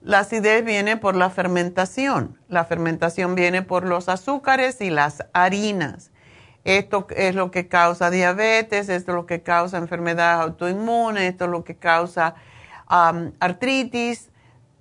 La 0.00 0.20
acidez 0.20 0.64
viene 0.64 0.96
por 0.96 1.16
la 1.16 1.28
fermentación. 1.30 2.38
La 2.48 2.64
fermentación 2.64 3.34
viene 3.34 3.62
por 3.62 3.84
los 3.84 4.08
azúcares 4.08 4.80
y 4.80 4.88
las 4.88 5.26
harinas. 5.32 6.12
Esto 6.64 7.06
es 7.10 7.34
lo 7.34 7.50
que 7.50 7.68
causa 7.68 8.10
diabetes, 8.10 8.88
esto 8.88 9.12
es 9.12 9.14
lo 9.14 9.26
que 9.26 9.42
causa 9.42 9.78
enfermedades 9.78 10.42
autoinmunes, 10.44 11.24
esto 11.24 11.44
es 11.44 11.50
lo 11.50 11.62
que 11.62 11.76
causa 11.76 12.34
artritis, 12.88 14.30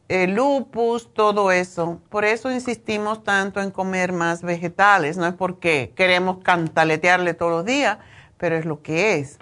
eh, 0.07 0.27
lupus, 0.27 1.13
todo 1.13 1.51
eso. 1.51 1.99
Por 2.09 2.25
eso 2.25 2.51
insistimos 2.51 3.23
tanto 3.23 3.61
en 3.61 3.71
comer 3.71 4.11
más 4.11 4.43
vegetales. 4.43 5.17
No 5.17 5.25
es 5.25 5.33
porque 5.33 5.93
queremos 5.95 6.39
cantaletearle 6.43 7.33
todos 7.33 7.51
los 7.51 7.65
días, 7.65 7.97
pero 8.37 8.55
es 8.55 8.65
lo 8.65 8.81
que 8.81 9.15
es 9.15 9.39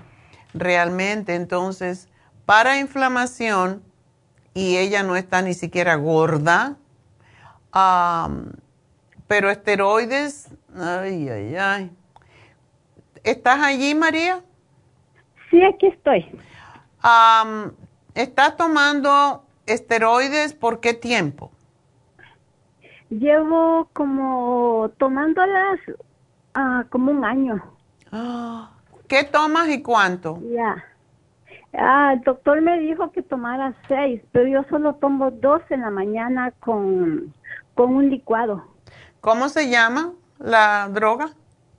realmente. 0.53 1.35
Entonces, 1.35 2.07
para 2.45 2.79
inflamación, 2.79 3.83
y 4.53 4.77
ella 4.77 5.03
no 5.03 5.15
está 5.15 5.41
ni 5.41 5.53
siquiera 5.53 5.95
gorda, 5.95 6.77
pero 9.27 9.49
esteroides, 9.49 10.49
ay, 10.75 11.27
ay, 11.29 11.55
ay 11.55 11.91
¿Estás 13.23 13.59
allí, 13.61 13.95
María? 13.95 14.41
Sí, 15.49 15.63
aquí 15.63 15.87
estoy. 15.87 16.25
¿Estás 18.13 18.57
tomando 18.57 19.43
esteroides 19.73 20.53
por 20.53 20.79
qué 20.79 20.93
tiempo? 20.93 21.51
Llevo 23.09 23.89
como 23.93 24.89
tomándolas 24.97 25.79
uh, 26.55 26.87
como 26.89 27.11
un 27.11 27.25
año. 27.25 27.63
¿Qué 29.07 29.23
tomas 29.23 29.69
y 29.69 29.81
cuánto? 29.81 30.39
Ya. 30.55 30.83
Ah, 31.73 32.13
el 32.13 32.21
doctor 32.21 32.61
me 32.61 32.79
dijo 32.79 33.11
que 33.11 33.23
tomara 33.23 33.75
seis, 33.87 34.21
pero 34.31 34.47
yo 34.47 34.63
solo 34.69 34.95
tomo 34.95 35.31
dos 35.31 35.61
en 35.69 35.81
la 35.81 35.89
mañana 35.89 36.51
con, 36.59 37.33
con 37.73 37.95
un 37.95 38.09
licuado. 38.09 38.63
¿Cómo 39.21 39.49
se 39.49 39.69
llama 39.69 40.13
la 40.37 40.89
droga, 40.91 41.29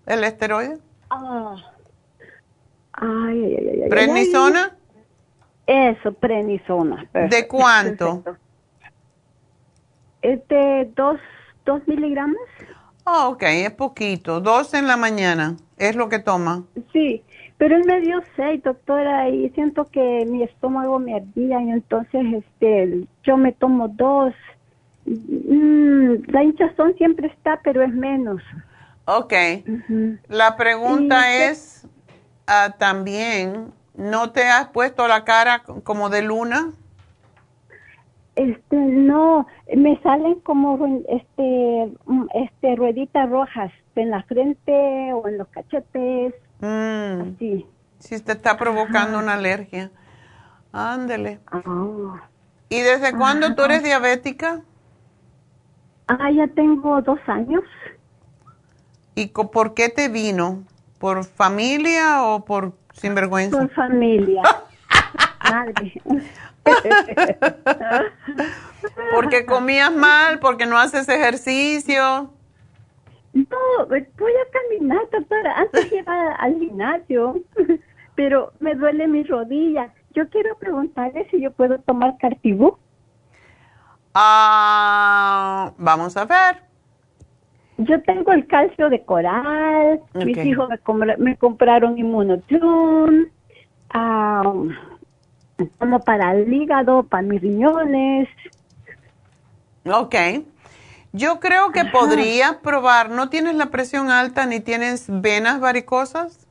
el 0.06 0.24
esteroide? 0.24 0.78
Ah. 1.10 1.56
Ay, 2.92 3.56
ay, 3.56 3.82
ay, 3.82 3.88
¿Prednisona? 3.88 4.76
Eso, 5.66 6.12
prednisona. 6.12 7.08
¿De 7.12 7.48
cuánto? 7.48 8.22
Es 10.22 10.46
de 10.48 10.90
dos, 10.94 11.18
dos 11.64 11.86
miligramos. 11.86 12.36
Oh, 13.04 13.30
ok, 13.30 13.42
es 13.42 13.70
poquito. 13.72 14.40
Dos 14.40 14.74
en 14.74 14.86
la 14.86 14.96
mañana, 14.96 15.56
es 15.76 15.94
lo 15.94 16.08
que 16.08 16.18
toma. 16.18 16.64
Sí, 16.92 17.22
pero 17.58 17.76
él 17.76 17.84
me 17.84 18.00
dio 18.00 18.22
seis, 18.36 18.62
doctora, 18.62 19.28
y 19.28 19.50
siento 19.50 19.84
que 19.84 20.24
mi 20.26 20.42
estómago 20.42 20.98
me 20.98 21.14
ardía, 21.14 21.60
y 21.60 21.70
entonces 21.70 22.22
este, 22.32 23.06
yo 23.22 23.36
me 23.36 23.52
tomo 23.52 23.88
dos. 23.88 24.34
Mm, 25.06 26.14
la 26.28 26.42
hinchazón 26.42 26.94
siempre 26.96 27.28
está, 27.28 27.60
pero 27.62 27.82
es 27.82 27.92
menos. 27.92 28.42
Ok. 29.06 29.34
La 30.28 30.56
pregunta 30.56 31.34
es 31.36 31.86
ah, 32.46 32.74
también, 32.78 33.72
¿no 33.94 34.32
te 34.32 34.44
has 34.48 34.68
puesto 34.68 35.06
la 35.08 35.24
cara 35.24 35.62
como 35.82 36.10
de 36.10 36.22
luna? 36.22 36.72
Este, 38.36 38.76
no, 38.76 39.46
me 39.76 40.00
salen 40.02 40.40
como 40.40 41.02
este, 41.08 41.92
este, 42.34 42.76
rueditas 42.76 43.30
rojas 43.30 43.70
en 43.94 44.10
la 44.10 44.22
frente 44.24 45.12
o 45.12 45.28
en 45.28 45.38
los 45.38 45.48
cachetes. 45.48 46.34
Mm. 46.60 47.38
Sí. 47.38 47.66
Si 48.00 48.20
te 48.20 48.32
está 48.32 48.56
provocando 48.56 49.18
una 49.18 49.34
alergia. 49.34 49.90
Ándele. 50.72 51.38
Ah. 51.46 52.28
¿Y 52.68 52.80
desde 52.80 53.16
cuándo 53.16 53.54
tú 53.54 53.62
eres 53.62 53.84
diabética? 53.84 54.62
Ah, 56.08 56.30
ya 56.32 56.48
tengo 56.48 57.00
dos 57.02 57.20
años. 57.28 57.62
¿Y 59.14 59.28
por 59.28 59.74
qué 59.74 59.88
te 59.88 60.08
vino? 60.08 60.64
¿Por 60.98 61.24
familia 61.24 62.24
o 62.24 62.44
por 62.44 62.74
sinvergüenza? 62.94 63.58
Por 63.58 63.70
familia. 63.70 64.42
Madre. 65.50 65.92
porque 69.14 69.44
comías 69.44 69.92
mal, 69.92 70.38
porque 70.38 70.66
no 70.66 70.78
haces 70.78 71.08
ejercicio. 71.08 72.30
No, 73.34 73.86
voy 73.88 74.00
a 74.00 74.50
caminar, 74.52 75.02
doctora. 75.12 75.58
Antes 75.58 75.92
iba 75.92 76.34
al 76.36 76.58
gimnasio, 76.58 77.42
pero 78.14 78.52
me 78.60 78.74
duele 78.74 79.06
mi 79.08 79.24
rodilla. 79.24 79.92
Yo 80.12 80.28
quiero 80.30 80.56
preguntarle 80.56 81.28
si 81.30 81.40
yo 81.42 81.50
puedo 81.50 81.80
tomar 81.80 82.16
cartibú. 82.18 82.78
Ah, 84.14 85.72
vamos 85.76 86.16
a 86.16 86.24
ver. 86.24 86.62
Yo 87.76 88.00
tengo 88.02 88.32
el 88.32 88.46
calcio 88.46 88.88
de 88.88 89.02
coral, 89.02 90.00
mis 90.14 90.38
hijos 90.38 90.68
me, 91.18 91.36
compraron 91.36 91.98
inmunotune, 91.98 93.26
como 95.78 96.00
para 96.04 96.32
el 96.32 96.52
hígado, 96.52 97.02
para 97.02 97.22
mis 97.22 97.40
riñones. 97.40 98.28
Ok. 99.86 100.14
Yo 101.12 101.38
creo 101.40 101.70
que 101.70 101.84
podrías 101.84 102.54
probar, 102.56 103.10
¿no 103.10 103.28
tienes 103.28 103.54
la 103.54 103.66
presión 103.66 104.10
alta 104.10 104.46
ni 104.46 104.60
tienes 104.60 105.06
venas 105.08 105.60
varicosas? 105.60 106.44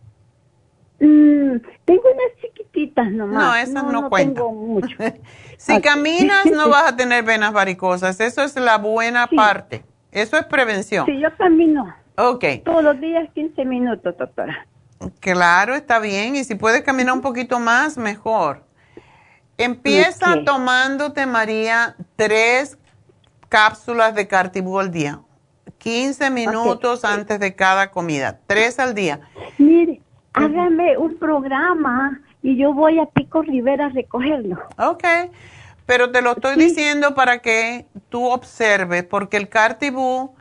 Mm, 1.00 1.58
tengo 1.84 2.04
unas 2.04 2.42
chiquititas 2.42 3.12
nomás. 3.12 3.44
No, 3.44 3.56
esas 3.56 3.92
no, 3.92 4.10
cuentan. 4.10 4.56
mucho. 4.56 4.96
si 5.58 5.82
caminas 5.82 6.46
no 6.46 6.70
vas 6.70 6.94
a 6.94 6.96
tener 6.96 7.24
venas 7.24 7.52
varicosas, 7.52 8.20
eso 8.22 8.42
es 8.44 8.56
la 8.56 8.78
buena 8.78 9.28
parte. 9.28 9.84
Eso 10.14 10.38
es 10.38 10.46
prevención. 10.46 11.06
Sí, 11.06 11.20
yo 11.20 11.36
camino. 11.38 11.94
Ok. 12.18 12.46
Todos 12.64 12.84
los 12.84 13.00
días 13.02 13.28
15 13.34 13.66
minutos, 13.66 14.16
doctora. 14.18 14.68
Claro, 15.20 15.76
está 15.76 16.00
bien. 16.00 16.36
Y 16.36 16.44
si 16.44 16.56
puedes 16.56 16.84
caminar 16.84 17.14
un 17.14 17.22
poquito 17.22 17.60
más, 17.60 17.98
mejor. 17.98 18.64
Empieza 19.58 20.44
tomándote, 20.46 21.26
María, 21.26 21.96
tres 22.16 22.78
cápsulas 23.50 24.16
de 24.16 24.28
Cartibú 24.28 24.80
al 24.80 24.92
día. 24.92 25.20
15 25.80 26.30
minutos 26.30 27.04
antes 27.04 27.40
de 27.40 27.56
cada 27.56 27.92
comida. 27.92 28.40
Tres 28.48 28.80
al 28.80 28.94
día. 28.94 29.20
Mire, 29.58 30.02
hágame 30.34 30.98
un 30.98 31.18
programa 31.18 32.22
y 32.42 32.58
yo 32.58 32.74
voy 32.74 33.00
a 33.00 33.06
Pico 33.06 33.42
Rivera 33.42 33.88
a 33.88 33.90
recogerlo. 33.90 34.58
Ok, 34.78 35.04
pero 35.86 36.12
te 36.12 36.22
lo 36.22 36.32
estoy 36.32 36.56
diciendo 36.56 37.14
para 37.16 37.40
que 37.40 37.88
tú 38.10 38.30
observes, 38.30 39.04
porque 39.04 39.38
el 39.38 39.50
Cartibú 39.50 40.36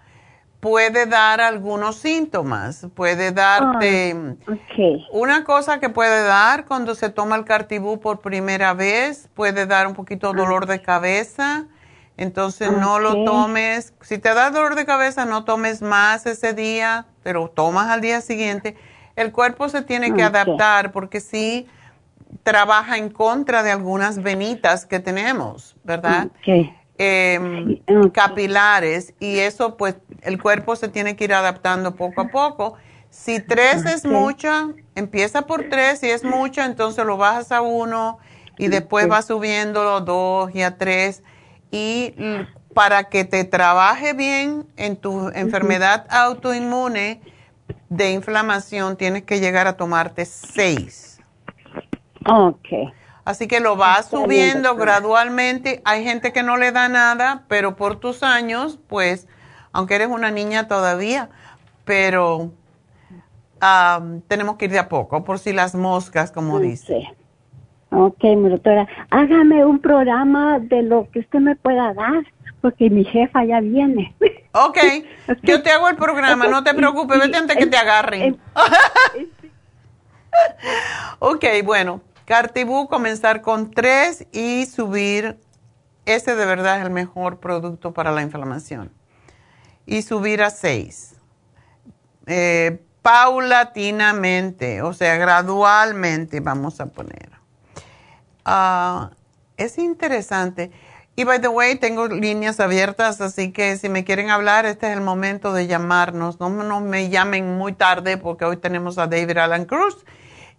puede 0.62 1.06
dar 1.06 1.40
algunos 1.40 1.96
síntomas. 1.96 2.86
Puede 2.94 3.32
darte... 3.32 4.14
Ok. 4.46 5.10
Una 5.10 5.42
cosa 5.42 5.80
que 5.80 5.88
puede 5.88 6.22
dar 6.22 6.66
cuando 6.66 6.94
se 6.94 7.10
toma 7.10 7.34
el 7.34 7.44
Cartibú 7.44 7.98
por 7.98 8.20
primera 8.20 8.72
vez, 8.72 9.28
puede 9.34 9.66
dar 9.66 9.88
un 9.88 9.94
poquito 9.94 10.32
de 10.32 10.38
dolor 10.38 10.66
de 10.66 10.80
cabeza. 10.80 11.66
Entonces 12.16 12.70
no 12.70 13.00
lo 13.00 13.24
tomes. 13.24 13.92
Si 14.02 14.18
te 14.18 14.32
da 14.34 14.50
dolor 14.50 14.76
de 14.76 14.84
cabeza, 14.84 15.24
no 15.24 15.44
tomes 15.44 15.82
más 15.82 16.26
ese 16.26 16.52
día, 16.52 17.06
pero 17.24 17.48
tomas 17.48 17.88
al 17.88 18.00
día 18.00 18.20
siguiente. 18.20 18.76
El 19.16 19.32
cuerpo 19.32 19.68
se 19.68 19.82
tiene 19.82 20.14
que 20.14 20.22
adaptar 20.22 20.92
porque 20.92 21.18
sí 21.18 21.66
trabaja 22.42 22.96
en 22.98 23.10
contra 23.10 23.62
de 23.62 23.70
algunas 23.70 24.22
venitas 24.22 24.86
que 24.86 25.00
tenemos, 25.00 25.76
¿verdad? 25.84 26.28
Em, 26.98 27.80
capilares 28.12 29.14
y 29.18 29.38
eso 29.38 29.76
pues 29.76 29.96
el 30.22 30.40
cuerpo 30.40 30.76
se 30.76 30.88
tiene 30.88 31.16
que 31.16 31.24
ir 31.24 31.34
adaptando 31.34 31.96
poco 31.96 32.20
a 32.20 32.28
poco. 32.28 32.74
Si 33.10 33.40
tres 33.40 33.84
es 33.84 34.04
mucha, 34.04 34.68
empieza 34.94 35.42
por 35.42 35.68
tres, 35.68 36.00
si 36.00 36.10
es 36.10 36.24
mucha, 36.24 36.64
entonces 36.64 37.04
lo 37.04 37.16
bajas 37.16 37.52
a 37.52 37.60
uno 37.60 38.18
y 38.58 38.68
después 38.68 39.08
vas 39.08 39.26
subiendo 39.26 39.96
a 39.96 40.00
dos 40.00 40.54
y 40.54 40.62
a 40.62 40.78
tres. 40.78 41.22
Y 41.70 42.14
para 42.74 43.04
que 43.04 43.24
te 43.24 43.44
trabaje 43.44 44.12
bien 44.12 44.66
en 44.76 44.96
tu 44.96 45.28
enfermedad 45.34 46.06
autoinmune 46.08 47.20
de 47.88 48.12
inflamación, 48.12 48.96
tienes 48.96 49.24
que 49.24 49.40
llegar 49.40 49.66
a 49.66 49.76
tomarte 49.76 50.24
seis. 50.24 51.11
Ok. 52.26 52.92
Así 53.24 53.46
que 53.46 53.60
lo 53.60 53.76
vas 53.76 54.06
Está 54.06 54.16
subiendo 54.16 54.74
gradualmente. 54.74 55.80
Hay 55.84 56.04
gente 56.04 56.32
que 56.32 56.42
no 56.42 56.56
le 56.56 56.72
da 56.72 56.88
nada, 56.88 57.44
pero 57.48 57.76
por 57.76 57.96
tus 57.96 58.22
años, 58.22 58.80
pues, 58.88 59.28
aunque 59.72 59.94
eres 59.94 60.08
una 60.08 60.30
niña 60.30 60.66
todavía, 60.66 61.30
pero 61.84 62.50
am, 63.60 64.22
tenemos 64.22 64.56
que 64.56 64.64
ir 64.64 64.72
de 64.72 64.80
a 64.80 64.88
poco, 64.88 65.22
por 65.24 65.38
si 65.38 65.52
las 65.52 65.74
moscas, 65.74 66.32
como 66.32 66.58
dice. 66.58 67.14
Ok, 67.90 68.24
mi 68.24 68.48
doctora, 68.48 68.88
hágame 69.10 69.64
un 69.64 69.78
programa 69.78 70.58
de 70.58 70.82
lo 70.82 71.08
que 71.10 71.20
usted 71.20 71.38
me 71.38 71.54
pueda 71.54 71.94
dar, 71.94 72.24
porque 72.60 72.90
mi 72.90 73.04
jefa 73.04 73.44
ya 73.44 73.60
viene. 73.60 74.14
Ok, 74.52 74.78
yo 75.42 75.62
te 75.62 75.70
hago 75.70 75.88
el 75.88 75.96
programa, 75.96 76.48
no 76.48 76.64
te 76.64 76.74
preocupes, 76.74 77.20
vete 77.20 77.36
antes 77.36 77.56
que 77.56 77.66
te 77.66 77.76
agarren. 77.76 78.40
ok, 81.20 81.44
bueno, 81.64 82.00
Cartibú 82.24 82.88
comenzar 82.88 83.42
con 83.42 83.70
tres 83.70 84.26
y 84.32 84.66
subir, 84.66 85.38
ese 86.06 86.34
de 86.34 86.46
verdad 86.46 86.78
es 86.78 86.84
el 86.84 86.90
mejor 86.90 87.40
producto 87.40 87.92
para 87.92 88.12
la 88.12 88.22
inflamación. 88.22 88.92
Y 89.86 90.02
subir 90.02 90.42
a 90.42 90.50
seis. 90.50 91.16
Eh, 92.26 92.80
paulatinamente, 93.02 94.82
o 94.82 94.92
sea, 94.92 95.16
gradualmente 95.16 96.40
vamos 96.40 96.80
a 96.80 96.86
poner. 96.86 97.30
Ah, 98.44 99.10
es 99.56 99.78
interesante. 99.78 100.70
Y 101.14 101.24
by 101.24 101.40
the 101.40 101.48
way, 101.48 101.76
tengo 101.76 102.08
líneas 102.08 102.58
abiertas, 102.58 103.20
así 103.20 103.52
que 103.52 103.76
si 103.76 103.88
me 103.90 104.04
quieren 104.04 104.30
hablar, 104.30 104.64
este 104.64 104.86
es 104.86 104.96
el 104.96 105.02
momento 105.02 105.52
de 105.52 105.66
llamarnos. 105.66 106.40
No, 106.40 106.48
no 106.48 106.80
me 106.80 107.10
llamen 107.10 107.58
muy 107.58 107.74
tarde 107.74 108.16
porque 108.16 108.46
hoy 108.46 108.56
tenemos 108.56 108.96
a 108.96 109.08
David 109.08 109.36
Alan 109.36 109.66
Cruz 109.66 110.06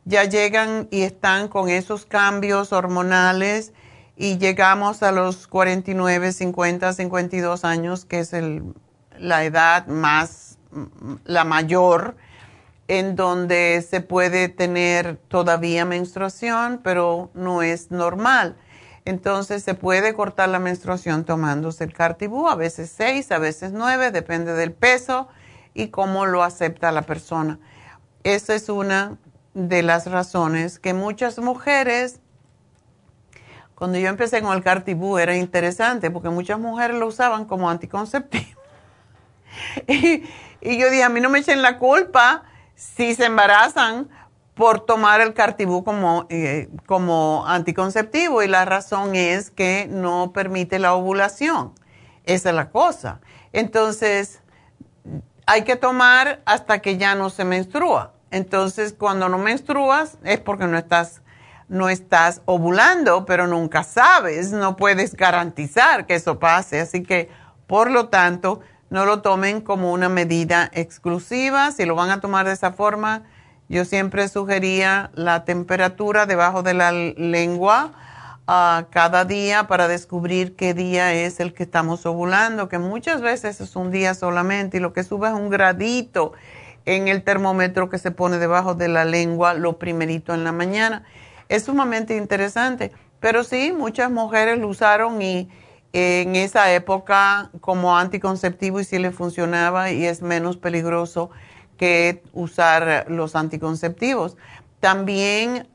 ya 0.03 0.25
llegan 0.25 0.89
y 0.91 1.03
están 1.03 1.47
con 1.47 1.69
esos 1.69 2.05
cambios 2.05 2.73
hormonales 2.73 3.71
y 4.17 4.37
llegamos 4.37 5.01
a 5.01 5.13
los 5.13 5.47
49, 5.47 6.33
50, 6.33 6.91
52 6.91 7.63
años, 7.63 8.03
que 8.03 8.19
es 8.19 8.35
la 9.17 9.45
edad 9.45 9.87
más, 9.87 10.57
la 11.23 11.45
mayor, 11.45 12.17
en 12.89 13.15
donde 13.15 13.81
se 13.89 14.01
puede 14.01 14.49
tener 14.49 15.15
todavía 15.29 15.85
menstruación, 15.85 16.81
pero 16.83 17.31
no 17.33 17.61
es 17.61 17.91
normal. 17.91 18.57
Entonces 19.09 19.63
se 19.63 19.73
puede 19.73 20.13
cortar 20.13 20.49
la 20.49 20.59
menstruación 20.59 21.25
tomándose 21.25 21.83
el 21.83 21.93
cartibú, 21.93 22.47
a 22.47 22.53
veces 22.53 22.93
seis, 22.95 23.31
a 23.31 23.39
veces 23.39 23.71
nueve, 23.71 24.11
depende 24.11 24.53
del 24.53 24.71
peso 24.71 25.27
y 25.73 25.87
cómo 25.87 26.27
lo 26.27 26.43
acepta 26.43 26.91
la 26.91 27.01
persona. 27.01 27.57
Esa 28.23 28.53
es 28.53 28.69
una 28.69 29.17
de 29.55 29.81
las 29.81 30.05
razones 30.05 30.77
que 30.77 30.93
muchas 30.93 31.39
mujeres 31.39 32.19
cuando 33.73 33.97
yo 33.97 34.09
empecé 34.09 34.43
con 34.43 34.55
el 34.55 34.63
Cartibú 34.63 35.17
era 35.17 35.35
interesante 35.35 36.11
porque 36.11 36.29
muchas 36.29 36.59
mujeres 36.59 36.95
lo 36.95 37.07
usaban 37.07 37.45
como 37.45 37.67
anticonceptivo. 37.67 38.61
y, 39.87 40.23
y 40.61 40.77
yo 40.77 40.87
dije, 40.91 41.01
a 41.01 41.09
mí 41.09 41.19
no 41.19 41.31
me 41.31 41.39
echen 41.39 41.63
la 41.63 41.79
culpa 41.79 42.43
si 42.75 43.15
se 43.15 43.25
embarazan 43.25 44.07
por 44.59 44.81
tomar 44.81 45.21
el 45.21 45.33
Cartibú 45.33 45.85
como, 45.85 46.25
eh, 46.27 46.67
como 46.85 47.45
anticonceptivo 47.47 48.43
y 48.43 48.49
la 48.49 48.65
razón 48.65 49.15
es 49.15 49.51
que 49.51 49.87
no 49.89 50.33
permite 50.33 50.79
la 50.79 50.95
ovulación. 50.95 51.71
Esa 52.25 52.49
es 52.49 52.55
la 52.55 52.69
cosa. 52.69 53.21
Entonces, 53.53 54.41
hay 55.45 55.63
que 55.63 55.77
tomar 55.77 56.41
hasta 56.43 56.79
que 56.79 56.97
ya 56.97 57.15
no 57.15 57.29
se 57.29 57.45
menstrua. 57.45 58.11
Entonces, 58.31 58.91
cuando 58.91 59.29
no 59.29 59.37
menstruas 59.37 60.17
es 60.25 60.41
porque 60.41 60.67
no 60.67 60.77
estás 60.77 61.21
no 61.69 61.87
estás 61.87 62.41
ovulando, 62.43 63.23
pero 63.25 63.47
nunca 63.47 63.85
sabes, 63.85 64.51
no 64.51 64.75
puedes 64.75 65.15
garantizar 65.15 66.05
que 66.05 66.15
eso 66.15 66.37
pase. 66.37 66.81
Así 66.81 67.01
que, 67.01 67.29
por 67.65 67.89
lo 67.89 68.09
tanto, 68.09 68.59
no 68.89 69.05
lo 69.05 69.21
tomen 69.21 69.61
como 69.61 69.93
una 69.93 70.09
medida 70.09 70.69
exclusiva. 70.73 71.71
Si 71.71 71.85
lo 71.85 71.95
van 71.95 72.09
a 72.09 72.19
tomar 72.19 72.45
de 72.45 72.51
esa 72.51 72.73
forma, 72.73 73.23
yo 73.69 73.85
siempre 73.85 74.27
sugería 74.27 75.11
la 75.13 75.45
temperatura 75.45 76.25
debajo 76.25 76.63
de 76.63 76.73
la 76.73 76.91
lengua 76.91 77.91
uh, 78.47 78.89
cada 78.89 79.25
día 79.25 79.67
para 79.67 79.87
descubrir 79.87 80.55
qué 80.55 80.73
día 80.73 81.13
es 81.13 81.39
el 81.39 81.53
que 81.53 81.63
estamos 81.63 82.05
ovulando, 82.07 82.67
que 82.67 82.79
muchas 82.79 83.21
veces 83.21 83.61
es 83.61 83.75
un 83.75 83.91
día 83.91 84.15
solamente 84.15 84.77
y 84.77 84.79
lo 84.79 84.91
que 84.91 85.03
sube 85.03 85.27
es 85.27 85.35
un 85.35 85.49
gradito 85.49 86.33
en 86.85 87.07
el 87.07 87.23
termómetro 87.23 87.89
que 87.89 87.99
se 87.99 88.09
pone 88.09 88.39
debajo 88.39 88.73
de 88.73 88.87
la 88.87 89.05
lengua 89.05 89.53
lo 89.53 89.77
primerito 89.77 90.33
en 90.33 90.43
la 90.43 90.51
mañana. 90.51 91.03
Es 91.47 91.65
sumamente 91.65 92.17
interesante. 92.17 92.91
Pero 93.19 93.43
sí, 93.43 93.71
muchas 93.71 94.09
mujeres 94.09 94.57
lo 94.57 94.67
usaron 94.67 95.21
y 95.21 95.49
en 95.93 96.35
esa 96.35 96.71
época 96.73 97.51
como 97.61 97.97
anticonceptivo 97.97 98.79
y 98.79 98.83
sí 98.83 98.97
le 98.97 99.11
funcionaba 99.11 99.91
y 99.91 100.05
es 100.05 100.21
menos 100.21 100.57
peligroso 100.57 101.29
que 101.79 102.21
usar 102.33 103.05
los 103.07 103.37
anticonceptivos. 103.37 104.35
También 104.81 105.67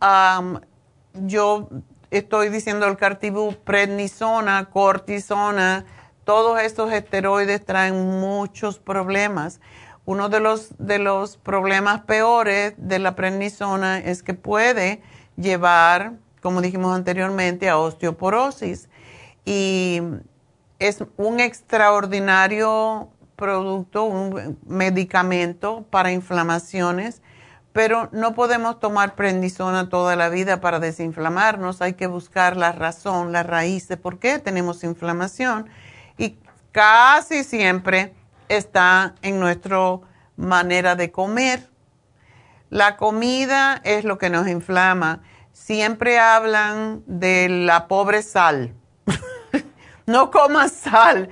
yo 1.14 1.68
estoy 2.10 2.50
diciendo 2.50 2.86
el 2.86 2.98
cartibú, 2.98 3.56
prednisona, 3.64 4.66
cortisona, 4.66 5.86
todos 6.24 6.60
estos 6.60 6.92
esteroides 6.92 7.64
traen 7.64 8.20
muchos 8.20 8.78
problemas. 8.78 9.60
Uno 10.04 10.28
de 10.28 10.40
los, 10.40 10.74
de 10.78 10.98
los 10.98 11.38
problemas 11.38 12.02
peores 12.02 12.74
de 12.76 12.98
la 12.98 13.16
prednisona 13.16 13.98
es 13.98 14.22
que 14.22 14.34
puede 14.34 15.02
llevar, 15.36 16.12
como 16.42 16.60
dijimos 16.60 16.94
anteriormente, 16.94 17.70
a 17.70 17.78
osteoporosis. 17.78 18.90
Y 19.46 20.02
es 20.78 21.02
un 21.16 21.40
extraordinario 21.40 23.08
producto, 23.36 24.04
un 24.04 24.58
medicamento 24.66 25.84
para 25.90 26.12
inflamaciones, 26.12 27.22
pero 27.72 28.08
no 28.12 28.34
podemos 28.34 28.78
tomar 28.78 29.16
prednisona 29.16 29.88
toda 29.88 30.14
la 30.14 30.28
vida 30.28 30.60
para 30.60 30.78
desinflamarnos. 30.78 31.82
Hay 31.82 31.94
que 31.94 32.06
buscar 32.06 32.56
la 32.56 32.72
razón, 32.72 33.32
la 33.32 33.42
raíz 33.42 33.88
de 33.88 33.96
por 33.96 34.18
qué 34.18 34.38
tenemos 34.38 34.84
inflamación. 34.84 35.68
Y 36.16 36.38
casi 36.70 37.42
siempre 37.42 38.14
está 38.48 39.14
en 39.22 39.40
nuestra 39.40 39.98
manera 40.36 40.94
de 40.94 41.10
comer. 41.10 41.68
La 42.70 42.96
comida 42.96 43.80
es 43.84 44.04
lo 44.04 44.18
que 44.18 44.30
nos 44.30 44.46
inflama. 44.48 45.22
Siempre 45.52 46.18
hablan 46.18 47.02
de 47.06 47.48
la 47.48 47.88
pobre 47.88 48.22
sal. 48.22 48.74
no 50.06 50.30
comas 50.30 50.72
sal. 50.72 51.28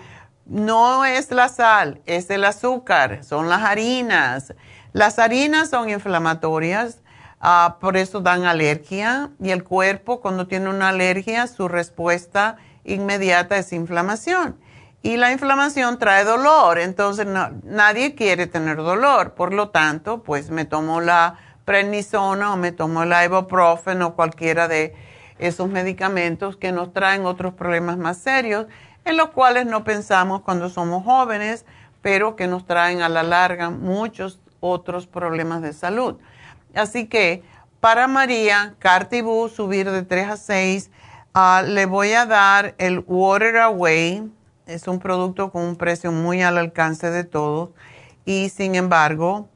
No 0.46 1.04
es 1.04 1.30
la 1.30 1.48
sal, 1.48 2.00
es 2.06 2.30
el 2.30 2.44
azúcar, 2.44 3.24
son 3.24 3.48
las 3.48 3.62
harinas. 3.62 4.54
Las 4.92 5.18
harinas 5.18 5.70
son 5.70 5.88
inflamatorias, 5.88 6.98
ah, 7.40 7.76
por 7.80 7.96
eso 7.96 8.20
dan 8.20 8.44
alergia 8.44 9.30
y 9.40 9.50
el 9.50 9.64
cuerpo 9.64 10.20
cuando 10.20 10.46
tiene 10.46 10.68
una 10.68 10.90
alergia, 10.90 11.46
su 11.46 11.68
respuesta 11.68 12.56
inmediata 12.84 13.56
es 13.56 13.72
inflamación 13.72 14.56
y 15.02 15.16
la 15.16 15.32
inflamación 15.32 15.98
trae 15.98 16.24
dolor, 16.24 16.78
entonces 16.78 17.26
nadie 17.64 18.14
quiere 18.14 18.46
tener 18.46 18.76
dolor, 18.76 19.34
por 19.34 19.52
lo 19.52 19.70
tanto, 19.70 20.22
pues 20.22 20.50
me 20.50 20.64
tomo 20.64 21.00
la 21.00 21.38
prednisona 21.64 22.52
o 22.52 22.56
me 22.56 22.70
tomo 22.70 23.04
la 23.04 23.24
ibuprofen 23.24 24.00
o 24.02 24.14
cualquiera 24.14 24.68
de 24.68 24.94
esos 25.38 25.68
medicamentos 25.68 26.56
que 26.56 26.70
nos 26.70 26.92
traen 26.92 27.26
otros 27.26 27.54
problemas 27.54 27.98
más 27.98 28.18
serios, 28.18 28.66
en 29.04 29.16
los 29.16 29.30
cuales 29.30 29.66
no 29.66 29.84
pensamos 29.84 30.42
cuando 30.42 30.68
somos 30.68 31.04
jóvenes, 31.04 31.64
pero 32.00 32.36
que 32.36 32.46
nos 32.46 32.66
traen 32.66 33.02
a 33.02 33.08
la 33.08 33.22
larga 33.22 33.70
muchos 33.70 34.40
otros 34.60 35.06
problemas 35.06 35.62
de 35.62 35.72
salud. 35.72 36.16
Así 36.74 37.06
que 37.06 37.42
para 37.80 38.06
María, 38.06 38.74
Cartibú, 38.78 39.48
subir 39.48 39.90
de 39.90 40.02
3 40.02 40.28
a 40.28 40.36
6, 40.36 40.90
ah, 41.34 41.62
le 41.66 41.86
voy 41.86 42.12
a 42.12 42.26
dar 42.26 42.74
el 42.78 43.04
Water 43.06 43.56
Away 43.58 44.30
es 44.66 44.86
un 44.86 44.98
producto 44.98 45.50
con 45.50 45.62
un 45.62 45.76
precio 45.76 46.12
muy 46.12 46.42
al 46.42 46.58
alcance 46.58 47.10
de 47.10 47.24
todos 47.24 47.70
y 48.24 48.48
sin 48.48 48.74
embargo 48.74 49.48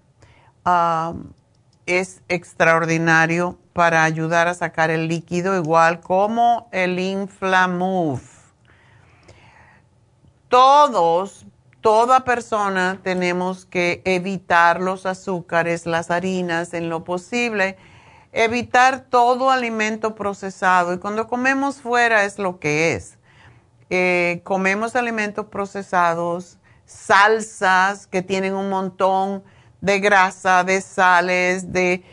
es 1.87 2.23
extraordinario 2.29 3.59
para 3.73 4.03
ayudar 4.03 4.49
a 4.49 4.55
sacar 4.55 4.91
el 4.91 5.07
líquido 5.07 5.57
igual 5.57 6.01
como 6.01 6.69
el 6.73 6.99
Inflamove. 6.99 8.36
Todos, 10.49 11.45
toda 11.81 12.25
persona 12.25 13.01
tenemos 13.03 13.67
que 13.67 14.03
evitar 14.05 14.81
los 14.81 15.05
azúcares, 15.05 15.87
las 15.87 16.11
harinas 16.11 16.73
en 16.73 16.89
lo 16.89 17.03
posible, 17.03 17.77
evitar 18.33 19.07
todo 19.11 19.51
alimento 19.51 20.15
procesado. 20.15 20.95
Y 20.95 20.99
cuando 20.99 21.27
comemos 21.27 21.81
fuera 21.81 22.25
es 22.25 22.39
lo 22.39 22.61
que 22.61 22.95
es. 22.95 23.19
Eh, 23.91 24.41
comemos 24.45 24.95
alimentos 24.95 25.47
procesados, 25.47 26.59
salsas 26.85 28.07
que 28.07 28.23
tienen 28.23 28.55
un 28.55 28.69
montón 28.69 29.43
de 29.81 29.99
grasa, 30.01 30.63
de 30.65 30.81
sales, 30.81 31.73
de, 31.73 32.05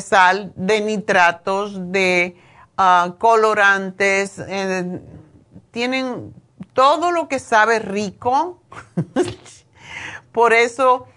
sal, 0.00 0.52
de 0.56 0.80
nitratos, 0.80 1.92
de 1.92 2.36
ah, 2.76 3.14
colorantes, 3.18 4.38
eh, 4.38 5.00
tienen 5.70 6.34
todo 6.78 7.10
lo 7.10 7.26
que 7.26 7.40
sabe 7.40 7.80
rico. 7.80 8.62
Por 10.32 10.52
eso 10.52 11.08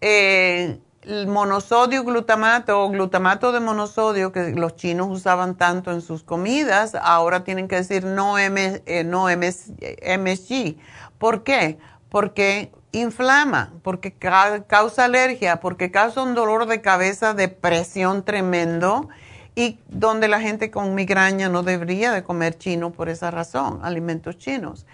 eh, 0.00 0.80
el 1.02 1.26
monosodio 1.26 2.04
glutamato 2.04 2.82
o 2.82 2.88
glutamato 2.88 3.52
de 3.52 3.60
monosodio 3.60 4.32
que 4.32 4.52
los 4.52 4.76
chinos 4.76 5.08
usaban 5.10 5.58
tanto 5.58 5.92
en 5.92 6.00
sus 6.00 6.22
comidas, 6.22 6.94
ahora 6.94 7.44
tienen 7.44 7.68
que 7.68 7.76
decir 7.76 8.06
no, 8.06 8.38
M, 8.38 8.80
eh, 8.86 9.04
no 9.04 9.26
MSG. 9.26 10.76
¿Por 11.18 11.42
qué? 11.42 11.76
Porque 12.08 12.72
inflama, 12.92 13.74
porque 13.82 14.14
causa 14.14 15.04
alergia, 15.04 15.60
porque 15.60 15.90
causa 15.90 16.22
un 16.22 16.34
dolor 16.34 16.64
de 16.64 16.80
cabeza, 16.80 17.34
depresión 17.34 18.24
tremendo 18.24 19.10
y 19.54 19.78
donde 19.88 20.28
la 20.28 20.40
gente 20.40 20.70
con 20.70 20.94
migraña 20.94 21.50
no 21.50 21.62
debería 21.62 22.10
de 22.10 22.22
comer 22.22 22.56
chino 22.56 22.90
por 22.90 23.10
esa 23.10 23.30
razón, 23.30 23.80
alimentos 23.82 24.38
chinos. 24.38 24.86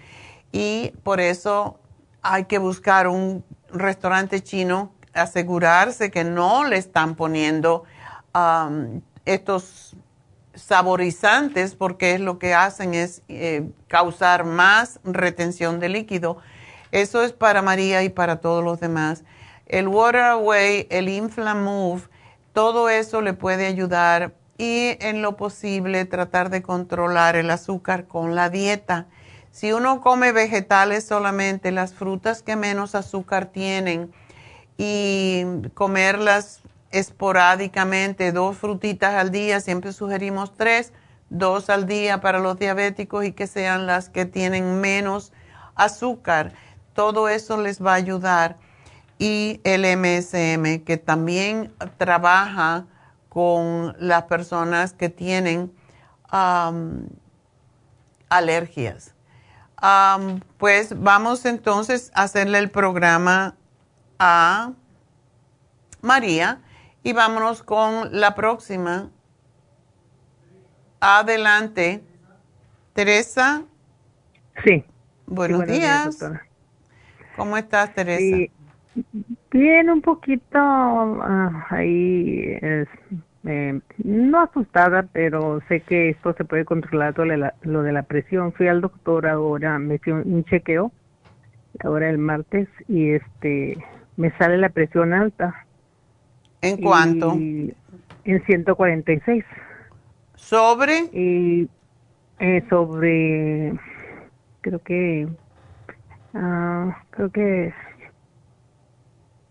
Y 0.51 0.93
por 1.03 1.19
eso 1.19 1.79
hay 2.21 2.45
que 2.45 2.57
buscar 2.57 3.07
un 3.07 3.43
restaurante 3.71 4.41
chino 4.41 4.91
asegurarse 5.17 6.11
que 6.11 6.23
no 6.23 6.63
le 6.63 6.77
están 6.77 7.15
poniendo 7.15 7.83
um, 8.33 9.01
estos 9.25 9.95
saborizantes 10.53 11.75
porque 11.75 12.13
es 12.13 12.21
lo 12.21 12.39
que 12.39 12.53
hacen 12.53 12.93
es 12.93 13.21
eh, 13.27 13.69
causar 13.87 14.43
más 14.43 14.99
retención 15.03 15.79
de 15.79 15.89
líquido. 15.89 16.37
Eso 16.91 17.23
es 17.23 17.33
para 17.33 17.61
María 17.61 18.03
y 18.03 18.09
para 18.09 18.37
todos 18.37 18.63
los 18.63 18.79
demás. 18.79 19.23
El 19.67 19.87
Water 19.87 20.21
Away, 20.21 20.87
el 20.89 21.09
Inflamove, 21.09 22.03
todo 22.53 22.89
eso 22.89 23.21
le 23.21 23.33
puede 23.33 23.67
ayudar 23.67 24.33
y 24.57 24.97
en 25.01 25.21
lo 25.21 25.37
posible 25.37 26.05
tratar 26.05 26.49
de 26.49 26.63
controlar 26.63 27.35
el 27.35 27.51
azúcar 27.51 28.07
con 28.07 28.33
la 28.33 28.49
dieta. 28.49 29.05
Si 29.57 29.73
uno 29.73 30.01
come 30.01 30.33
vegetales 30.33 31.07
solamente, 31.07 31.71
las 31.71 31.95
frutas 31.95 32.43
que 32.43 32.55
menos 32.55 32.93
azúcar 32.93 33.47
tienen, 33.47 34.13
y 34.77 35.45
comerlas 35.73 36.61
esporádicamente, 36.91 38.31
dos 38.31 38.55
frutitas 38.55 39.15
al 39.15 39.31
día, 39.31 39.59
siempre 39.59 39.93
sugerimos 39.93 40.55
tres, 40.55 40.93
dos 41.31 41.71
al 41.71 41.87
día 41.87 42.21
para 42.21 42.37
los 42.37 42.59
diabéticos 42.59 43.25
y 43.25 43.31
que 43.31 43.47
sean 43.47 43.87
las 43.87 44.09
que 44.09 44.27
tienen 44.27 44.79
menos 44.79 45.33
azúcar. 45.73 46.53
Todo 46.93 47.27
eso 47.27 47.59
les 47.59 47.83
va 47.83 47.93
a 47.93 47.95
ayudar. 47.95 48.57
Y 49.17 49.59
el 49.63 49.85
MSM, 49.97 50.83
que 50.83 50.97
también 51.03 51.73
trabaja 51.97 52.85
con 53.27 53.95
las 53.97 54.25
personas 54.25 54.93
que 54.93 55.09
tienen 55.09 55.73
alergias. 58.29 59.16
Pues 60.57 60.99
vamos 61.01 61.45
entonces 61.45 62.11
a 62.15 62.23
hacerle 62.23 62.59
el 62.59 62.69
programa 62.69 63.55
a 64.19 64.73
María 66.01 66.61
y 67.03 67.13
vámonos 67.13 67.63
con 67.63 68.19
la 68.19 68.35
próxima. 68.35 69.09
Adelante. 70.99 72.03
Teresa. 72.93 73.63
Sí. 74.63 74.83
Buenos, 75.27 75.67
días. 75.67 76.17
¿Cómo 77.35 77.55
estás, 77.57 77.93
Teresa? 77.93 78.51
bien, 79.51 79.89
un 79.89 80.01
poquito 80.01 80.57
ah, 80.57 81.67
ahí, 81.69 82.57
no 84.03 84.41
asustada, 84.41 85.07
pero 85.13 85.61
sé 85.67 85.81
que 85.81 86.09
esto 86.09 86.33
se 86.33 86.45
puede 86.45 86.65
controlar 86.65 87.13
todo 87.13 87.25
lo 87.25 87.83
de 87.83 87.91
la 87.93 88.03
presión. 88.03 88.51
Fui 88.53 88.67
al 88.67 88.81
doctor 88.81 89.27
ahora, 89.27 89.79
me 89.79 89.95
hice 89.95 90.11
un 90.11 90.43
chequeo, 90.45 90.91
ahora 91.83 92.09
el 92.09 92.17
martes, 92.17 92.67
y 92.87 93.11
este 93.11 93.77
me 94.17 94.31
sale 94.37 94.57
la 94.57 94.69
presión 94.69 95.13
alta. 95.13 95.65
¿En 96.61 96.77
cuánto? 96.77 97.33
En 97.33 97.75
146. 98.45 99.45
¿Sobre? 100.35 101.09
Y 101.13 101.69
eh, 102.39 102.63
sobre, 102.69 103.73
creo 104.61 104.79
que, 104.83 105.27
uh, 106.33 106.91
creo 107.11 107.29
que 107.31 107.73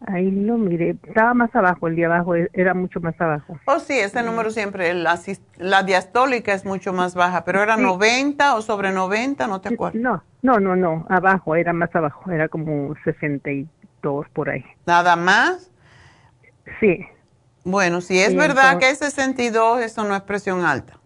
Ahí 0.07 0.31
lo 0.31 0.57
miré. 0.57 0.97
Estaba 1.07 1.35
más 1.35 1.55
abajo, 1.55 1.89
el 1.89 1.97
de 1.97 2.05
abajo 2.07 2.37
e- 2.37 2.49
era 2.53 2.75
mucho 2.75 3.01
más 3.01 3.21
abajo. 3.21 3.59
Oh, 3.67 3.81
sí, 3.81 3.99
ese 3.99 4.23
número 4.23 4.51
siempre, 4.51 4.95
la, 4.95 5.83
diastólica 5.83 6.53
es 6.53 6.65
mucho 6.65 6.93
más 6.93 7.15
baja, 7.15 7.45
pero 7.45 7.63
era 7.63 7.77
Sí. 7.77 7.83
90 7.83 8.55
o 8.55 8.63
sobre 8.63 8.93
90, 8.93 9.47
no 9.49 9.61
te 9.61 9.75
acuerdas. 9.75 10.01
No, 10.01 10.23
no, 10.43 10.61
no, 10.61 10.77
no, 10.77 11.07
abajo, 11.09 11.57
era 11.57 11.73
más 11.73 11.95
abajo, 11.95 12.31
era 12.31 12.49
como 12.49 12.95
62 13.05 14.27
por 14.33 14.51
ahí. 14.51 14.65
Nada 14.87 15.17
más. 15.17 15.71
Sí. 16.81 17.05
Bueno, 17.65 18.01
si 18.01 18.19
es 18.21 18.37
verdad 18.37 18.75
entonces- 18.75 18.99
que 18.99 19.07
es 19.07 19.13
62, 19.13 19.81
eso 19.81 20.05
no 20.05 20.15
es 20.15 20.23
presión 20.23 20.65
alta. 20.65 20.99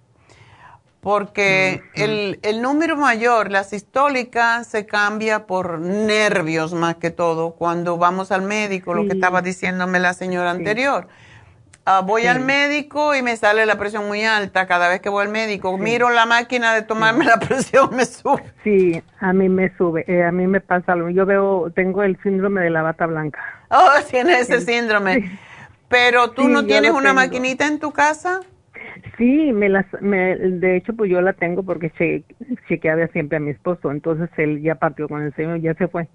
Porque 1.01 1.83
el, 1.95 2.39
el 2.43 2.61
número 2.61 2.97
mayor, 2.97 3.51
la 3.51 3.65
sistólica, 3.65 4.65
se 4.65 4.85
cambia 4.85 5.47
por 5.47 5.81
nervios 5.81 6.75
más 6.75 6.97
que 6.97 7.11
todo 7.11 7.53
cuando 7.53 7.97
vamos 7.97 8.31
al 8.33 8.43
médico, 8.43 8.93
lo 8.93 9.07
que 9.07 9.15
estaba 9.15 9.41
diciéndome 9.41 9.99
la 9.99 10.13
señora 10.13 10.51
anterior. 10.51 11.09
Ah, 11.87 12.03
voy 12.03 12.27
al 12.27 12.41
médico 12.41 13.15
y 13.15 13.23
me 13.23 13.37
sale 13.37 13.65
la 13.65 13.79
presión 13.79 14.07
muy 14.07 14.23
alta 14.25 14.67
cada 14.67 14.89
vez 14.89 15.01
que 15.01 15.09
voy 15.09 15.25
al 15.25 15.31
médico. 15.33 15.77
Miro 15.79 16.11
la 16.11 16.27
máquina 16.27 16.75
de 16.75 16.83
tomarme 16.83 17.25
la 17.25 17.39
presión, 17.39 17.97
me 17.97 18.05
sube. 18.05 18.45
Sí, 18.63 19.03
a 19.21 19.33
mí 19.33 19.49
me 19.49 19.75
sube, 19.77 20.05
eh, 20.07 20.23
a 20.23 20.31
mí 20.31 20.47
me 20.47 20.61
pasa 20.61 20.93
algo. 20.93 21.09
Yo 21.09 21.25
veo, 21.25 21.73
tengo 21.75 22.03
el 22.03 22.21
síndrome 22.23 22.61
de 22.61 22.71
la 22.71 22.83
bata 22.83 23.07
blanca. 23.07 23.41
Oh, 23.71 23.89
tiene 24.11 24.39
ese 24.39 24.61
síndrome. 24.61 25.41
Pero 25.89 26.31
tú 26.33 26.49
no 26.49 26.67
tienes 26.67 26.91
una 26.91 27.11
tengo. 27.11 27.15
maquinita 27.15 27.67
en 27.67 27.79
tu 27.79 27.91
casa? 27.93 28.41
Sí, 29.17 29.53
me 29.53 29.69
las, 29.69 29.87
me, 30.01 30.37
de 30.37 30.77
hecho, 30.77 30.95
pues 30.95 31.11
yo 31.11 31.21
la 31.21 31.33
tengo 31.33 31.63
porque 31.63 31.91
che, 31.91 32.25
chequeaba 32.69 33.07
siempre 33.09 33.37
a 33.37 33.41
mi 33.41 33.51
esposo. 33.51 33.91
Entonces 33.91 34.29
él 34.37 34.63
ya 34.63 34.75
partió 34.77 35.09
con 35.09 35.23
el 35.23 35.35
Señor, 35.35 35.61
ya 35.61 35.75
se 35.75 35.89
fue 35.89 36.09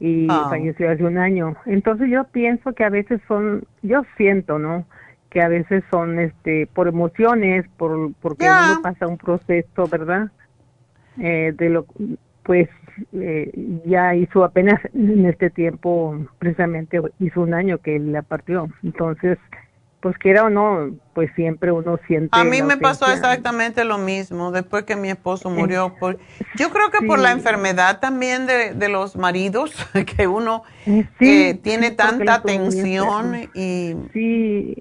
y 0.00 0.28
Ah. 0.30 0.46
falleció 0.48 0.90
hace 0.90 1.04
un 1.04 1.18
año. 1.18 1.56
Entonces 1.66 2.08
yo 2.10 2.24
pienso 2.24 2.72
que 2.72 2.84
a 2.84 2.90
veces 2.90 3.20
son, 3.28 3.64
yo 3.82 4.02
siento, 4.16 4.58
¿no? 4.58 4.86
Que 5.30 5.40
a 5.42 5.48
veces 5.48 5.82
son, 5.90 6.18
este, 6.18 6.66
por 6.66 6.88
emociones, 6.88 7.64
por 7.76 8.12
porque 8.20 8.44
Ya. 8.46 8.62
uno 8.64 8.82
pasa 8.82 9.06
un 9.06 9.18
proceso, 9.18 9.88
¿verdad? 9.88 10.30
Eh, 11.18 11.52
de 11.56 11.68
lo, 11.70 11.86
pues 12.42 12.68
eh, 13.12 13.50
ya 13.86 14.14
hizo 14.14 14.44
apenas 14.44 14.80
en 14.94 15.26
este 15.26 15.50
tiempo, 15.50 16.26
precisamente 16.38 17.00
hizo 17.20 17.40
un 17.40 17.54
año 17.54 17.78
que 17.78 17.96
él 17.96 18.12
la 18.12 18.22
partió. 18.22 18.68
Entonces, 18.82 19.38
pues 20.04 20.18
quiera 20.18 20.44
o 20.44 20.50
no, 20.50 20.90
pues 21.14 21.30
siempre 21.34 21.72
uno 21.72 21.98
siente. 22.06 22.28
A 22.38 22.44
mí 22.44 22.60
me 22.60 22.76
pasó 22.76 23.10
exactamente 23.10 23.86
lo 23.86 23.96
mismo 23.96 24.52
después 24.52 24.84
que 24.84 24.96
mi 24.96 25.08
esposo 25.08 25.48
murió. 25.48 25.94
Por, 25.98 26.18
yo 26.56 26.68
creo 26.68 26.90
que 26.90 27.06
por 27.06 27.18
la 27.18 27.32
enfermedad 27.32 28.00
también 28.00 28.46
de, 28.46 28.74
de 28.74 28.88
los 28.90 29.16
maridos, 29.16 29.74
que 30.16 30.26
uno 30.26 30.62
Eh, 30.84 31.06
sí, 31.18 31.26
eh, 31.30 31.54
tiene 31.54 31.86
sí, 31.86 31.90
él 31.92 31.96
tanta 31.96 32.42
tensión 32.42 33.48
y 33.54 33.94
Sí, 34.12 34.76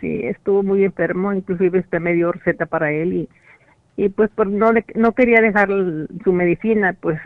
sí, 0.00 0.20
estuvo 0.26 0.62
muy 0.62 0.84
enfermo, 0.84 1.32
inclusive 1.32 1.80
este 1.80 1.98
me 1.98 2.12
dio 2.12 2.30
receta 2.30 2.66
para 2.66 2.92
él 2.92 3.12
y, 3.12 3.28
y 3.96 4.10
pues 4.10 4.30
por 4.30 4.46
no 4.46 4.70
le- 4.72 4.84
no 4.94 5.10
quería 5.10 5.40
dejar 5.40 5.70
su 6.22 6.32
medicina, 6.32 6.94
pues 7.00 7.18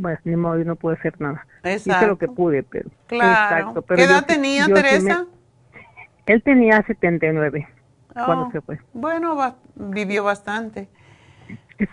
pues 0.00 0.18
ni 0.24 0.34
modo, 0.34 0.56
no 0.64 0.76
pude 0.76 0.94
hacer 0.94 1.20
nada. 1.20 1.46
Hice 1.62 1.74
Exacto. 1.74 2.06
lo 2.06 2.16
que 2.16 2.28
pude, 2.28 2.62
pero 2.62 2.88
Claro. 3.06 3.32
exacto, 3.58 3.82
pero 3.82 3.98
¿Qué 3.98 4.04
edad 4.04 4.20
yo 4.22 4.26
tenía, 4.26 4.66
yo 4.66 4.74
Teresa? 4.74 5.26
Él 6.28 6.42
tenía 6.42 6.82
79 6.82 7.66
cuando 8.24 8.46
Oh, 8.46 8.50
se 8.52 8.60
fue. 8.60 8.78
Bueno, 8.92 9.36
vivió 9.74 10.24
bastante. 10.24 10.88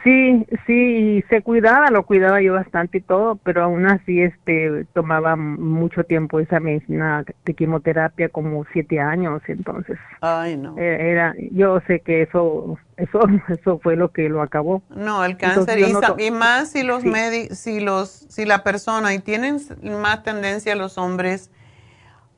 Sí, 0.03 0.47
sí, 0.65 0.73
y 0.73 1.21
se 1.29 1.43
cuidaba, 1.43 1.91
lo 1.91 2.07
cuidaba 2.07 2.41
yo 2.41 2.53
bastante 2.53 2.97
y 2.97 3.01
todo, 3.01 3.35
pero 3.35 3.63
aún 3.63 3.85
así 3.85 4.19
este 4.19 4.85
tomaba 4.93 5.35
mucho 5.35 6.03
tiempo 6.03 6.39
esa 6.39 6.59
medicina 6.59 7.23
de 7.45 7.53
quimioterapia, 7.53 8.29
como 8.29 8.65
siete 8.73 8.99
años, 8.99 9.43
entonces 9.47 9.99
Ay, 10.21 10.57
no. 10.57 10.75
eh, 10.79 11.11
era, 11.11 11.35
yo 11.51 11.79
sé 11.85 11.99
que 11.99 12.23
eso, 12.23 12.79
eso, 12.97 13.19
eso 13.49 13.77
fue 13.77 13.95
lo 13.95 14.11
que 14.11 14.27
lo 14.27 14.41
acabó. 14.41 14.81
No, 14.89 15.23
el 15.23 15.37
cáncer 15.37 15.77
Entonces, 15.77 16.19
y, 16.19 16.31
más 16.31 16.71
si 16.71 16.81
los 16.81 17.03
Sí. 17.03 17.09
medi- 17.09 17.49
si 17.53 17.79
los 17.79 18.09
si 18.09 18.45
la 18.45 18.63
persona 18.63 19.13
y 19.13 19.19
tienen 19.19 19.59
más 20.01 20.23
tendencia 20.23 20.75
los 20.75 20.97
hombres 20.97 21.51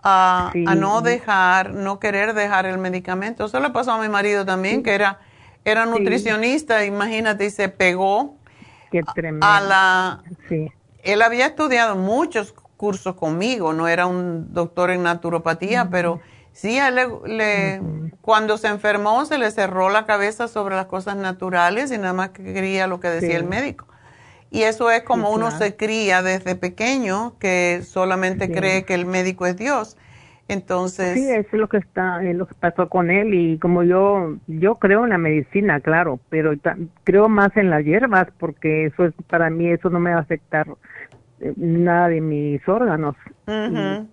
a, 0.04 0.50
Sí. 0.54 0.64
a 0.68 0.76
no 0.76 1.02
dejar, 1.02 1.74
no 1.74 2.00
querer 2.00 2.34
dejar 2.34 2.66
el 2.66 2.78
medicamento. 2.78 3.46
Eso 3.46 3.60
le 3.60 3.70
pasó 3.72 3.92
a 3.94 4.02
mi 4.02 4.10
marido 4.10 4.46
también, 4.46 4.84
que 4.84 4.94
era 4.94 5.20
era 5.66 5.86
nutricionista, 5.86 6.86
imagínate, 6.86 7.46
y 7.46 7.50
se 7.50 7.68
pegó 7.68 8.38
Qué 8.90 9.04
tremendo. 9.14 9.46
a 9.46 9.60
la 9.60 10.24
Sí, 10.48 10.72
él 11.04 11.22
había 11.22 11.48
estudiado 11.48 11.98
muchos 11.98 12.54
cursos 12.78 13.16
conmigo, 13.16 13.74
no 13.74 13.88
era 13.90 14.06
un 14.06 14.54
doctor 14.54 14.92
en 14.92 15.04
naturopatía, 15.04 15.90
pero 15.90 16.22
sí, 16.54 16.80
a 16.80 16.88
él 16.88 16.96
le, 16.96 17.08
le- 17.36 17.82
cuando 18.22 18.58
se 18.58 18.68
enfermó 18.68 19.26
se 19.26 19.38
le 19.38 19.52
cerró 19.52 19.90
la 19.90 20.06
cabeza 20.06 20.48
sobre 20.48 20.76
las 20.76 20.86
cosas 20.86 21.18
naturales 21.18 21.92
y 21.92 21.98
nada 21.98 22.14
más 22.14 22.30
que 22.30 22.44
quería 22.54 22.88
lo 22.88 23.00
que 23.02 23.10
decía 23.10 23.36
el 23.36 23.44
médico. 23.44 23.88
Y 24.50 24.64
eso 24.64 24.90
es 24.92 25.02
como 25.04 25.30
uno 25.30 25.52
se 25.52 25.76
cría 25.76 26.22
desde 26.22 26.56
pequeño, 26.56 27.38
que 27.40 27.82
solamente 27.84 28.48
Sí. 28.48 28.54
cree 28.54 28.84
que 28.84 28.94
el 28.94 29.06
médico 29.06 29.46
es 29.46 29.58
Dios. 29.58 29.98
Entonces, 30.50 31.14
sí, 31.16 31.30
eso 31.30 31.50
es 31.52 31.60
lo 31.60 31.68
que 31.68 31.78
está, 31.78 32.24
es 32.24 32.34
lo 32.36 32.48
que 32.48 32.54
pasó 32.56 32.88
con 32.88 33.12
él 33.12 33.34
y 33.34 33.58
como 33.58 33.84
yo, 33.84 34.38
yo 34.48 34.76
creo 34.76 35.04
en 35.04 35.10
la 35.10 35.18
medicina, 35.18 35.82
claro, 35.82 36.22
pero 36.30 36.54
creo 37.04 37.28
más 37.28 37.56
en 37.58 37.70
las 37.70 37.84
hierbas 37.84 38.30
porque 38.40 38.86
eso 38.86 39.06
es, 39.06 39.14
para 39.30 39.50
mí 39.50 39.68
eso 39.70 39.90
no 39.90 40.00
me 40.00 40.12
va 40.12 40.20
a 40.20 40.22
afectar 40.22 40.68
eh, 41.42 41.54
nada 41.58 42.08
de 42.08 42.22
mis 42.22 42.66
órganos. 42.68 43.16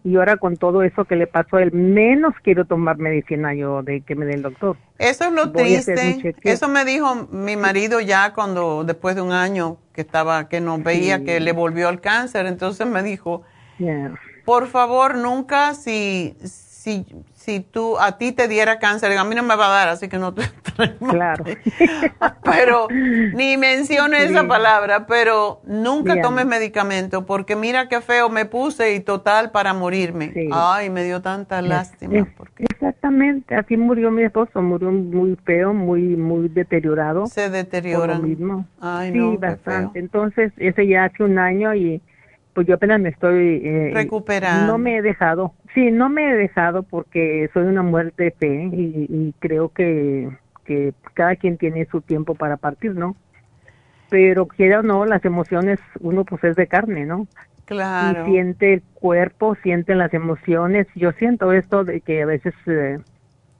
Y 0.05 0.17
ahora 0.17 0.37
con 0.37 0.57
todo 0.57 0.85
eso 0.85 1.05
que 1.07 1.17
le 1.17 1.27
pasó 1.27 1.57
a 1.57 1.63
él, 1.63 1.73
menos 1.73 2.35
quiero 2.43 2.67
tomar 2.67 2.99
medicina 2.99 3.53
yo 3.53 3.83
de 3.83 4.01
que 4.03 4.15
me 4.15 4.27
dé 4.27 4.35
el 4.35 4.43
doctor. 4.43 4.77
Eso 4.99 5.25
es 5.25 5.33
lo 5.33 5.47
Voy 5.49 5.65
triste. 5.65 6.37
Eso 6.43 6.69
me 6.69 6.85
dijo 6.85 7.27
mi 7.33 7.57
marido 7.57 8.01
ya 8.01 8.33
cuando, 8.33 8.85
después 8.85 9.17
de 9.17 9.23
un 9.23 9.33
año 9.33 9.79
que 9.93 10.03
estaba, 10.03 10.49
que 10.49 10.61
no 10.61 10.79
veía 10.79 11.19
Sí. 11.19 11.25
que 11.25 11.41
le 11.41 11.53
volvió 11.53 11.89
el 11.89 12.01
cáncer. 12.01 12.47
Entonces 12.47 12.87
me 12.87 13.03
dijo, 13.03 13.43
Yeah. 13.79 14.15
por 14.45 14.69
favor, 14.69 15.17
nunca 15.17 15.75
si, 15.75 16.37
si, 16.45 17.05
si 17.45 17.61
tú, 17.61 17.99
a 17.99 18.17
ti 18.17 18.33
te 18.33 18.49
diera 18.49 18.79
cáncer, 18.79 19.17
a 19.19 19.25
mí 19.25 19.35
no 19.35 19.43
me 19.43 19.55
va 19.55 19.67
a 19.67 19.71
dar, 19.71 19.89
así 19.91 20.09
que 20.09 20.17
no 20.19 20.33
te 20.33 20.43
Claro. 21.11 21.45
Pero 22.43 22.89
ni 23.35 23.57
mencione 23.57 24.25
esa 24.25 24.43
Sí. 24.43 24.47
palabra, 24.49 25.07
pero 25.07 25.61
nunca 25.65 26.15
Bien. 26.15 26.23
tomes 26.23 26.47
medicamento, 26.47 27.25
porque 27.27 27.55
mira 27.57 27.89
qué 27.89 28.01
feo 28.01 28.29
me 28.31 28.45
puse 28.47 28.95
y 28.95 29.01
total 29.01 29.51
para 29.51 29.73
morirme. 29.75 30.33
Sí. 30.33 30.49
Ay, 30.53 30.91
me 30.91 31.05
dio 31.05 31.21
tanta 31.23 31.61
lástima. 31.63 32.19
Es- 32.19 32.27
Exactamente, 32.59 33.55
así 33.55 33.77
murió 33.77 34.11
mi 34.11 34.23
esposo, 34.23 34.61
murió 34.63 34.91
muy 34.91 35.37
feo, 35.45 35.73
muy 35.75 36.01
muy 36.17 36.49
deteriorado. 36.49 37.27
Se 37.27 37.49
lo 38.19 38.19
mismo. 38.19 38.67
Ay, 38.81 39.13
sí, 39.13 39.19
no, 39.19 39.33
qué 39.33 39.37
bastante. 39.39 39.99
Entonces, 39.99 40.53
ese 40.57 40.87
ya 40.87 41.05
hace 41.05 41.23
un 41.23 41.39
año 41.39 41.75
y 41.75 42.01
pues 42.55 42.67
yo 42.67 42.75
apenas 42.75 43.01
me 43.01 43.11
estoy... 43.11 43.61
eh, 43.65 43.91
Recuperando. 43.93 44.73
No 44.73 44.79
me 44.79 44.97
he 44.97 45.03
dejado. 45.03 45.53
Sí, 45.75 45.91
no 45.91 46.09
me 46.09 46.31
he 46.31 46.35
dejado 46.35 46.85
porque 46.85 47.51
soy 47.53 47.65
una 47.65 47.83
mujer 47.83 48.15
de 48.17 48.31
fe 48.31 48.71
y, 48.73 49.07
y 49.09 49.35
creo 49.41 49.71
que, 49.71 50.31
que 50.65 50.95
cada 51.15 51.37
quien 51.37 51.59
tiene 51.59 51.87
su 51.87 52.01
tiempo 52.01 52.35
para 52.35 52.57
partir, 52.57 52.95
¿no? 52.95 53.17
Pero 54.09 54.47
quiera 54.47 54.81
o 54.81 54.83
no, 54.83 55.05
las 55.05 55.25
emociones, 55.25 55.81
uno 56.01 56.25
pues 56.25 56.45
es 56.45 56.57
de 56.57 56.67
carne, 56.67 57.07
¿no? 57.07 57.27
Claro. 57.65 58.27
y 58.27 58.33
siente 58.33 58.75
el 58.75 58.83
cuerpo, 58.95 59.57
siente 59.63 59.95
las 59.95 60.13
emociones. 60.13 60.87
Yo 60.95 61.13
siento 61.13 61.53
esto 61.53 61.85
de 61.85 62.01
que 62.01 62.23
a 62.23 62.27
veces 62.27 62.55
eh, 62.67 62.99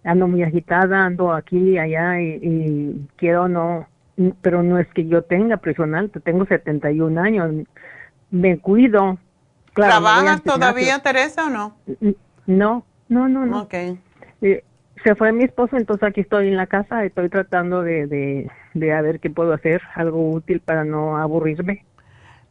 ando 0.05 0.29
muy 0.29 0.43
agitada, 0.43 1.05
ando 1.05 1.33
aquí 1.33 1.71
y 1.71 1.79
allá 1.79 2.21
y, 2.21 3.07
quiero 3.17 3.45
o 3.45 3.49
no, 3.49 3.89
pero 4.43 4.63
no 4.63 4.79
es 4.79 4.87
que 4.89 5.07
yo 5.07 5.23
tenga 5.23 5.57
presión 5.57 5.95
alta, 5.95 6.21
tengo 6.21 6.45
71 6.45 7.21
años, 7.21 7.67
me 8.35 8.59
cuido. 8.59 9.19
Claro, 9.73 9.93
¿Trabajas 9.93 10.43
todavía, 10.43 10.99
Teresa, 11.01 11.47
o 11.47 11.51
no? 11.51 11.77
No, 12.47 12.85
no, 13.09 13.29
no, 13.29 13.47
no. 13.47 13.63
Ok. 13.63 13.75
Eh, 14.43 14.65
se 15.03 15.15
fue 15.15 15.33
mi 15.33 15.45
esposo, 15.45 15.77
entonces 15.77 16.09
aquí 16.09 16.21
estoy 16.21 16.49
en 16.49 16.57
la 16.57 16.67
casa, 16.67 17.05
estoy 17.05 17.29
tratando 17.29 17.83
de, 17.83 18.07
de, 18.07 18.51
de 18.75 18.93
a 18.93 19.01
ver 19.03 19.21
qué 19.21 19.31
puedo 19.31 19.53
hacer, 19.53 19.83
algo 19.95 20.31
útil 20.31 20.61
para 20.61 20.85
no 20.85 21.17
aburrirme. 21.17 21.85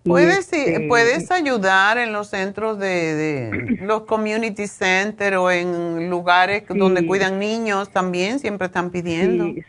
Puedes, 0.03 0.51
este, 0.51 0.87
puedes 0.89 1.31
ayudar 1.31 1.97
en 1.97 2.11
los 2.11 2.27
centros 2.27 2.77
de, 2.77 3.15
de 3.15 3.77
los 3.81 4.03
community 4.03 4.67
center 4.67 5.35
o 5.35 5.49
en 5.49 6.09
lugares 6.09 6.63
Sí. 6.69 6.77
donde 6.77 7.05
cuidan 7.05 7.39
niños 7.39 7.89
también, 7.91 8.39
siempre 8.39 8.67
están 8.67 8.89
pidiendo. 8.89 9.45
Sí, 9.45 9.63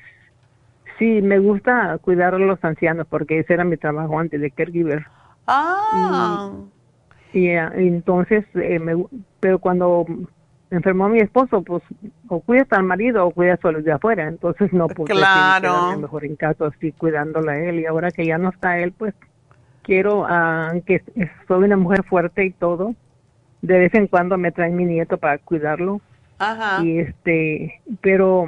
sí, 0.99 1.23
me 1.23 1.39
gusta 1.39 1.99
cuidar 1.99 2.35
a 2.35 2.39
los 2.39 2.62
ancianos 2.65 3.07
porque 3.09 3.41
ese 3.41 3.55
era 3.55 3.65
mi 3.65 3.77
trabajo 3.77 4.19
antes 4.19 4.41
de 4.41 4.51
caregiver. 4.51 5.07
Ah, 5.47 6.51
Y 7.33 7.49
eh, 7.49 7.69
entonces, 7.77 8.45
eh, 8.55 8.79
me, 8.79 8.95
pero 9.41 9.59
cuando 9.59 10.07
enfermó 10.71 11.09
mi 11.09 11.21
esposo, 11.21 11.62
pues 11.62 11.83
o 12.29 12.41
cuidas 12.41 12.66
al 12.73 12.85
marido 12.85 13.27
o 13.27 13.31
cuidas 13.31 13.59
a 13.65 13.73
los 13.73 13.85
de 13.85 13.93
afuera. 13.93 14.29
Entonces 14.29 14.73
no 14.73 14.89
pude 14.89 15.12
Claro. 15.12 15.61
quedarme 15.61 15.97
mejor 16.03 16.25
en 16.25 16.37
casa 16.37 16.66
así 16.66 16.93
cuidándolo 16.93 17.51
a 17.51 17.59
él. 17.59 17.81
Y 17.81 17.87
ahora 17.87 18.11
que 18.11 18.27
ya 18.27 18.39
no 18.39 18.51
está 18.51 18.79
él, 18.79 18.93
pues 18.93 19.15
quiero, 19.83 20.25
ah, 20.27 20.69
aunque 20.71 21.03
soy 21.49 21.65
una 21.65 21.77
mujer 21.77 22.05
fuerte 22.05 22.45
y 22.45 22.51
todo, 22.53 22.95
de 23.62 23.79
vez 23.79 23.95
en 23.95 24.07
cuando 24.07 24.39
me 24.39 24.53
traen 24.53 24.77
mi 24.77 24.85
nieto 24.85 25.19
para 25.19 25.39
cuidarlo. 25.39 26.01
Ajá. 26.39 26.83
Y 26.83 26.99
este, 26.99 27.81
pero 28.01 28.47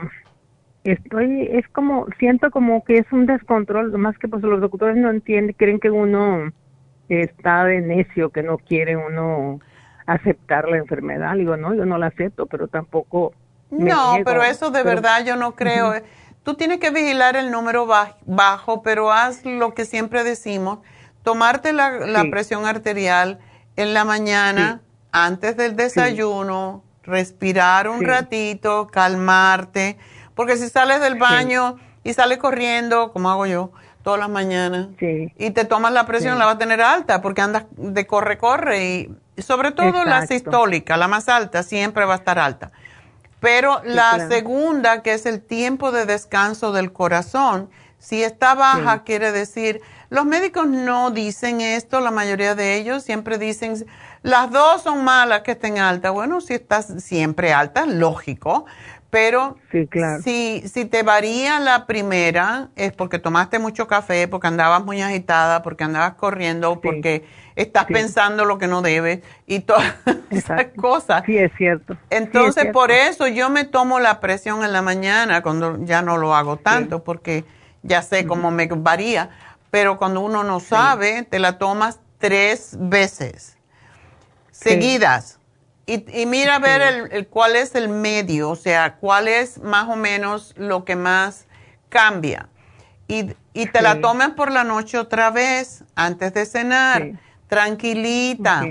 estoy, 0.84 1.48
es 1.52 1.66
como, 1.68 2.06
siento 2.18 2.50
como 2.50 2.84
que 2.84 2.98
es 2.98 3.12
un 3.12 3.26
descontrol, 3.26 3.96
más 3.98 4.16
que 4.18 4.28
pues 4.28 4.42
los 4.42 4.60
doctores 4.60 4.96
no 4.96 5.10
entienden, 5.10 5.54
creen 5.58 5.80
que 5.80 5.90
uno 5.90 6.52
está 7.08 7.64
de 7.64 7.80
necio, 7.80 8.30
que 8.30 8.42
no 8.42 8.58
quiere 8.58 8.96
uno 8.96 9.60
aceptar 10.06 10.68
la 10.68 10.76
enfermedad. 10.78 11.34
Digo, 11.36 11.56
no, 11.56 11.74
yo 11.74 11.84
no 11.84 11.98
la 11.98 12.06
acepto, 12.08 12.46
pero 12.46 12.68
tampoco. 12.68 13.32
me 13.70 13.90
No, 13.90 14.12
niego. 14.12 14.24
pero 14.24 14.42
eso 14.44 14.70
de 14.70 14.82
Pero- 14.84 14.94
verdad 14.96 15.24
yo 15.24 15.36
no 15.36 15.54
creo. 15.56 15.94
Tú 16.44 16.54
tienes 16.54 16.78
que 16.78 16.90
vigilar 16.90 17.34
el 17.36 17.50
número 17.50 17.86
baj- 17.88 18.14
bajo, 18.24 18.82
pero 18.82 19.10
haz 19.10 19.44
lo 19.44 19.74
que 19.74 19.84
siempre 19.84 20.22
decimos, 20.22 20.78
tomarte 21.24 21.72
la, 21.72 21.90
la 21.90 22.24
presión 22.30 22.66
arterial 22.66 23.40
en 23.74 23.92
la 23.94 24.04
mañana, 24.04 24.80
antes 25.10 25.56
del 25.56 25.74
desayuno, 25.74 26.84
respirar 27.02 27.88
un 27.88 28.04
ratito, 28.04 28.86
calmarte, 28.86 29.96
porque 30.36 30.56
si 30.56 30.68
sales 30.68 31.00
del 31.00 31.16
baño 31.18 31.76
y 32.04 32.12
sales 32.12 32.38
corriendo, 32.38 33.12
como 33.12 33.30
hago 33.30 33.46
yo, 33.46 33.72
todas 34.06 34.20
las 34.20 34.28
mañanas, 34.30 34.86
y 35.00 35.50
te 35.50 35.64
tomas 35.64 35.90
la 35.92 36.06
presión, 36.06 36.34
Sí. 36.34 36.38
la 36.38 36.44
vas 36.44 36.54
a 36.54 36.58
tener 36.58 36.80
alta, 36.80 37.20
porque 37.22 37.40
andas 37.42 37.64
de 37.72 38.06
corre, 38.06 38.38
corre, 38.38 38.84
y 38.84 39.42
sobre 39.42 39.72
todo 39.72 40.04
la 40.04 40.28
sistólica, 40.28 40.96
la 40.96 41.08
más 41.08 41.28
alta, 41.28 41.64
siempre 41.64 42.04
va 42.04 42.12
a 42.14 42.16
estar 42.18 42.38
alta. 42.38 42.70
Pero 43.40 43.80
Sí, 43.82 43.88
la 43.88 44.12
claro. 44.14 44.28
segunda, 44.30 45.02
que 45.02 45.12
es 45.12 45.26
el 45.26 45.42
tiempo 45.42 45.90
de 45.90 46.06
descanso 46.06 46.70
del 46.70 46.92
corazón, 46.92 47.68
si 47.98 48.22
está 48.22 48.54
baja, 48.54 49.02
quiere 49.02 49.32
decir, 49.32 49.80
los 50.08 50.24
médicos 50.24 50.68
no 50.68 51.10
dicen 51.10 51.60
esto, 51.60 51.98
la 51.98 52.12
mayoría 52.12 52.54
de 52.54 52.76
ellos 52.76 53.02
siempre 53.02 53.38
dicen, 53.38 53.86
las 54.22 54.52
dos 54.52 54.82
son 54.82 55.02
malas 55.02 55.40
que 55.40 55.50
estén 55.52 55.78
altas. 55.78 56.12
Bueno, 56.12 56.40
si 56.40 56.54
estás 56.54 56.86
siempre 57.02 57.52
alta, 57.52 57.86
lógico, 57.86 58.66
pero 59.16 59.56
Sí, 59.72 59.86
claro. 59.86 60.22
si, 60.22 60.62
si 60.68 60.84
te 60.84 61.02
varía 61.02 61.58
la 61.58 61.86
primera, 61.86 62.68
es 62.76 62.92
porque 62.92 63.18
tomaste 63.18 63.58
mucho 63.58 63.86
café, 63.86 64.28
porque 64.28 64.48
andabas 64.48 64.84
muy 64.84 65.00
agitada, 65.00 65.62
porque 65.62 65.84
andabas 65.84 66.16
corriendo, 66.16 66.82
porque 66.82 67.24
estás 67.54 67.86
Sí. 67.86 67.94
pensando 67.94 68.44
lo 68.44 68.58
que 68.58 68.66
no 68.66 68.82
debes 68.82 69.20
y 69.46 69.60
todas 69.60 69.94
esas 70.30 70.66
cosas. 70.76 71.22
Sí, 71.24 71.38
es 71.38 71.50
cierto. 71.56 71.96
Entonces, 72.10 72.64
cierto. 72.64 72.78
por 72.78 72.90
eso 72.90 73.26
yo 73.26 73.48
me 73.48 73.64
tomo 73.64 74.00
la 74.00 74.20
presión 74.20 74.62
en 74.62 74.74
la 74.74 74.82
mañana, 74.82 75.40
cuando 75.40 75.82
ya 75.82 76.02
no 76.02 76.18
lo 76.18 76.34
hago 76.36 76.58
tanto, 76.58 77.02
porque 77.02 77.46
ya 77.82 78.02
sé 78.02 78.26
cómo 78.26 78.50
me 78.50 78.66
varía. 78.66 79.30
Pero 79.70 79.96
cuando 79.96 80.20
uno 80.20 80.44
no 80.44 80.60
sabe, 80.60 81.22
te 81.22 81.38
la 81.38 81.56
tomas 81.56 82.00
tres 82.18 82.76
veces 82.78 83.56
seguidas. 84.50 85.38
Y, 85.86 86.20
y 86.20 86.26
mira 86.26 86.56
a 86.56 86.58
ver 86.58 86.82
el, 86.82 87.12
el 87.12 87.28
cuál 87.28 87.54
es 87.54 87.76
el 87.76 87.88
medio, 87.88 88.50
o 88.50 88.56
sea, 88.56 88.96
cuál 88.96 89.28
es 89.28 89.62
más 89.62 89.88
o 89.88 89.94
menos 89.94 90.52
lo 90.56 90.84
que 90.84 90.96
más 90.96 91.46
cambia. 91.88 92.48
Y, 93.08 93.34
y 93.54 93.66
te 93.66 93.82
la 93.82 94.00
tomas 94.00 94.30
por 94.30 94.50
la 94.50 94.64
noche 94.64 94.98
otra 94.98 95.30
vez, 95.30 95.84
antes 95.94 96.34
de 96.34 96.44
cenar, 96.44 97.12
tranquilita. 97.46 98.66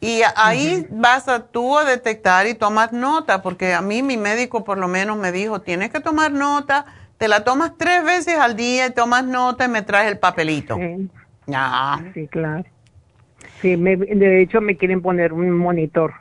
Y 0.00 0.22
ahí 0.34 0.86
vas 0.90 1.28
a 1.28 1.46
tú 1.46 1.78
a 1.78 1.84
detectar 1.84 2.46
y 2.46 2.54
tomas 2.54 2.92
nota, 2.92 3.42
porque 3.42 3.74
a 3.74 3.80
mí 3.80 4.02
mi 4.02 4.16
médico 4.16 4.64
por 4.64 4.78
lo 4.78 4.88
menos 4.88 5.16
me 5.18 5.30
dijo, 5.30 5.60
tienes 5.60 5.90
que 5.90 6.00
tomar 6.00 6.32
nota, 6.32 6.86
te 7.18 7.28
la 7.28 7.44
tomas 7.44 7.72
tres 7.76 8.02
veces 8.02 8.38
al 8.38 8.56
día 8.56 8.86
y 8.86 8.90
tomas 8.92 9.24
nota 9.24 9.66
y 9.66 9.68
me 9.68 9.82
traes 9.82 10.10
el 10.10 10.18
papelito. 10.18 10.76
Sí. 10.76 11.08
Ah. 11.54 12.00
Sí, 12.14 12.26
claro. 12.28 12.64
Sí, 13.60 13.76
me, 13.76 13.96
de 13.96 14.42
hecho 14.42 14.60
me 14.60 14.76
quieren 14.76 15.02
poner 15.02 15.32
un 15.32 15.50
monitor. 15.50 16.14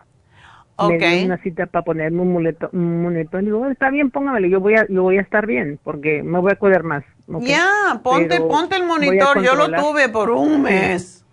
Me 0.87 0.95
Ok. 0.95 0.99
dieron 1.01 1.25
una 1.25 1.37
cita 1.43 1.65
para 1.65 1.83
ponerme 1.83 2.21
un, 2.21 2.31
muleto, 2.31 2.69
un 2.71 3.01
monitor. 3.03 3.43
Digo, 3.43 3.65
está 3.67 3.89
bien, 3.89 4.09
póngamelo, 4.11 4.47
yo 4.47 4.59
voy 4.59 4.75
a, 4.75 4.87
yo 4.87 5.03
voy 5.03 5.17
a 5.17 5.21
estar 5.21 5.45
bien, 5.45 5.79
porque 5.83 6.23
me 6.23 6.39
voy 6.39 6.51
a 6.51 6.55
cuidar 6.55 6.83
más. 6.83 7.03
¿ok? 7.31 7.43
Ya, 7.43 7.99
ponte, 8.03 8.27
Pero 8.29 8.47
ponte 8.47 8.75
el 8.77 8.85
monitor. 8.85 9.41
Yo 9.43 9.55
lo 9.55 9.69
tuve 9.71 10.07
por 10.09 10.29
un 10.31 10.61
mes, 10.61 11.25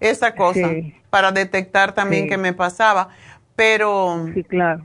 esa 0.00 0.34
cosa, 0.34 0.68
Sí. 0.68 0.94
para 1.10 1.32
detectar 1.32 1.92
también 1.92 2.24
Sí. 2.24 2.28
que 2.30 2.36
me 2.36 2.52
pasaba. 2.52 3.08
Pero 3.56 4.26
Sí, 4.34 4.44
claro. 4.44 4.82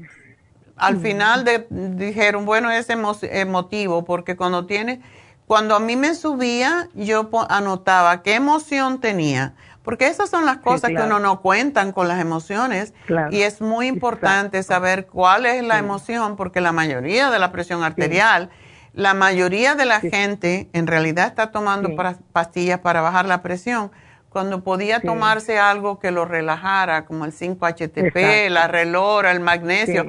al 0.77 0.97
final 0.97 1.43
de- 1.43 1.65
dijeron, 1.69 2.45
bueno, 2.45 2.69
es 2.71 2.89
emo- 2.89 3.17
emotivo, 3.31 4.05
porque 4.05 4.35
cuando 4.35 4.65
tiene, 4.65 5.01
cuando 5.47 5.75
a 5.75 5.79
mí 5.79 5.95
me 5.95 6.13
subía, 6.13 6.87
yo 6.93 7.29
anotaba 7.49 8.21
qué 8.23 8.35
emoción 8.35 8.99
tenía. 8.99 9.53
Porque 9.87 10.07
esas 10.07 10.29
son 10.29 10.45
las 10.45 10.57
cosas 10.57 10.89
claro. 10.89 11.05
que 11.05 11.11
uno 11.13 11.19
no 11.21 11.39
cuentan 11.39 11.93
con 11.93 12.09
las 12.09 12.19
emociones. 12.19 12.93
Claro. 13.05 13.29
Y 13.31 13.43
es 13.43 13.61
muy 13.61 13.87
importante 13.87 14.61
saber 14.61 15.07
cuál 15.07 15.45
es 15.45 15.63
la 15.63 15.77
emoción, 15.77 16.35
porque 16.35 16.59
la 16.59 16.73
mayoría 16.73 17.29
de 17.29 17.39
la 17.39 17.53
presión 17.53 17.81
arterial, 17.83 18.49
la 18.91 19.13
mayoría 19.13 19.75
de 19.75 19.85
la 19.85 20.01
gente 20.01 20.67
en 20.73 20.87
realidad 20.87 21.27
está 21.27 21.51
tomando 21.51 21.91
pastillas 22.33 22.81
para 22.81 22.99
bajar 22.99 23.27
la 23.27 23.41
presión, 23.41 23.89
cuando 24.27 24.61
podía 24.61 24.99
tomarse 24.99 25.57
algo 25.57 25.99
que 25.99 26.11
lo 26.11 26.25
relajara, 26.25 27.05
como 27.05 27.23
el 27.23 27.31
5-HTP, 27.31 28.17
Exacto. 28.17 28.53
la 28.53 28.67
relora, 28.67 29.31
el 29.31 29.39
magnesio. 29.39 30.05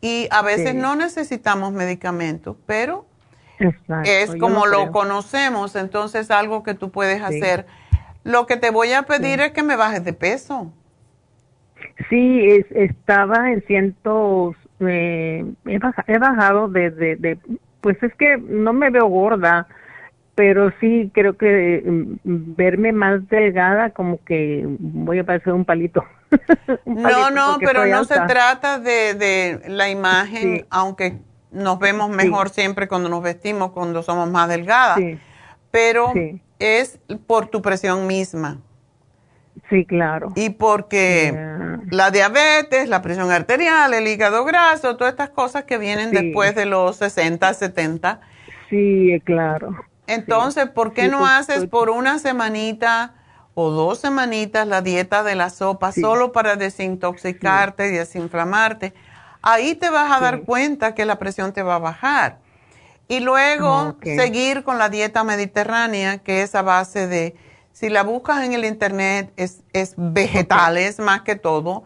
Y 0.00 0.28
a 0.30 0.40
veces 0.40 0.74
no 0.74 0.96
necesitamos 0.96 1.74
medicamentos, 1.74 2.56
pero 2.64 3.04
Exacto, 3.58 4.08
es 4.10 4.34
como 4.36 4.64
lo 4.64 4.78
creo. 4.78 4.92
conocemos, 4.92 5.76
entonces 5.76 6.30
algo 6.30 6.62
que 6.62 6.72
tú 6.72 6.90
puedes 6.90 7.20
hacer. 7.22 7.66
Lo 8.24 8.46
que 8.46 8.56
te 8.56 8.70
voy 8.70 8.92
a 8.92 9.02
pedir 9.02 9.40
es 9.40 9.52
que 9.52 9.62
me 9.62 9.76
bajes 9.76 10.04
de 10.04 10.12
peso. 10.12 10.72
Sí, 12.08 12.46
es, 12.48 12.66
estaba 12.72 13.50
en 13.50 13.62
cientos, 13.66 14.56
eh, 14.80 15.44
he, 15.66 15.78
baja- 15.78 16.04
he 16.06 16.18
bajado 16.18 16.68
de, 16.68 16.90
de, 16.90 17.16
de, 17.16 17.38
pues 17.80 18.02
es 18.02 18.14
que 18.16 18.36
no 18.38 18.72
me 18.72 18.90
veo 18.90 19.06
gorda, 19.06 19.66
pero 20.34 20.70
sí 20.80 21.10
creo 21.14 21.36
que 21.36 21.82
mm, 21.84 22.14
verme 22.56 22.92
más 22.92 23.26
delgada 23.28 23.90
como 23.90 24.22
que 24.24 24.64
voy 24.78 25.18
a 25.18 25.24
parecer 25.24 25.52
un 25.52 25.64
palito. 25.64 26.04
Un 26.84 26.96
No, 27.02 27.08
palito 27.08 27.30
no, 27.30 27.58
pero 27.60 27.86
no 27.86 28.04
se 28.04 28.14
trata 28.20 28.78
de, 28.78 29.14
de 29.14 29.62
la 29.68 29.88
imagen, 29.90 30.58
Sí. 30.58 30.64
aunque 30.70 31.18
nos 31.50 31.78
vemos 31.78 32.10
mejor 32.10 32.50
siempre 32.50 32.86
cuando 32.88 33.08
nos 33.08 33.22
vestimos, 33.22 33.72
cuando 33.72 34.02
somos 34.02 34.30
más 34.30 34.48
delgadas, 34.48 34.96
Sí. 34.98 35.18
pero. 35.70 36.12
Es 36.60 36.98
por 37.26 37.48
tu 37.48 37.60
presión 37.62 38.06
misma. 38.06 38.58
Sí, 39.68 39.84
claro. 39.84 40.32
Y 40.36 40.50
porque 40.50 41.34
la 41.90 42.10
diabetes, 42.10 42.88
la 42.88 43.02
presión 43.02 43.30
arterial, 43.30 43.92
el 43.94 44.06
hígado 44.06 44.44
graso, 44.44 44.96
todas 44.96 45.12
estas 45.12 45.30
cosas 45.30 45.64
que 45.64 45.76
vienen 45.78 46.10
Sí. 46.10 46.16
después 46.16 46.54
de 46.54 46.66
los 46.66 46.96
60, 46.96 47.52
70. 47.54 48.20
Sí, 48.68 49.20
claro. 49.24 49.74
Entonces, 50.06 50.68
¿por 50.68 50.92
qué 50.92 51.02
Sí, 51.04 51.08
no 51.08 51.18
pues, 51.20 51.30
haces 51.32 51.56
pues- 51.58 51.70
por 51.70 51.90
una 51.90 52.18
semanita 52.18 53.14
o 53.54 53.70
dos 53.70 53.98
semanitas 53.98 54.66
la 54.66 54.80
dieta 54.82 55.22
de 55.22 55.34
la 55.34 55.50
sopa 55.50 55.92
solo 55.92 56.32
para 56.32 56.56
desintoxicarte 56.56 57.88
y 57.88 57.92
desinflamarte? 57.92 58.92
Ahí 59.42 59.74
te 59.74 59.88
vas 59.90 60.10
a 60.12 60.20
dar 60.20 60.42
cuenta 60.42 60.94
que 60.94 61.04
la 61.04 61.18
presión 61.18 61.52
te 61.52 61.62
va 61.62 61.76
a 61.76 61.78
bajar. 61.78 62.38
Y 63.10 63.18
luego 63.18 63.88
Ok. 63.88 64.04
seguir 64.04 64.62
con 64.62 64.78
la 64.78 64.88
dieta 64.88 65.24
mediterránea, 65.24 66.18
que 66.18 66.42
es 66.42 66.54
a 66.54 66.62
base 66.62 67.08
de, 67.08 67.34
si 67.72 67.88
la 67.88 68.04
buscas 68.04 68.44
en 68.44 68.52
el 68.52 68.64
internet, 68.64 69.32
es, 69.36 69.64
es 69.72 69.94
vegetales 69.96 71.00
más 71.00 71.22
que 71.22 71.34
todo. 71.34 71.82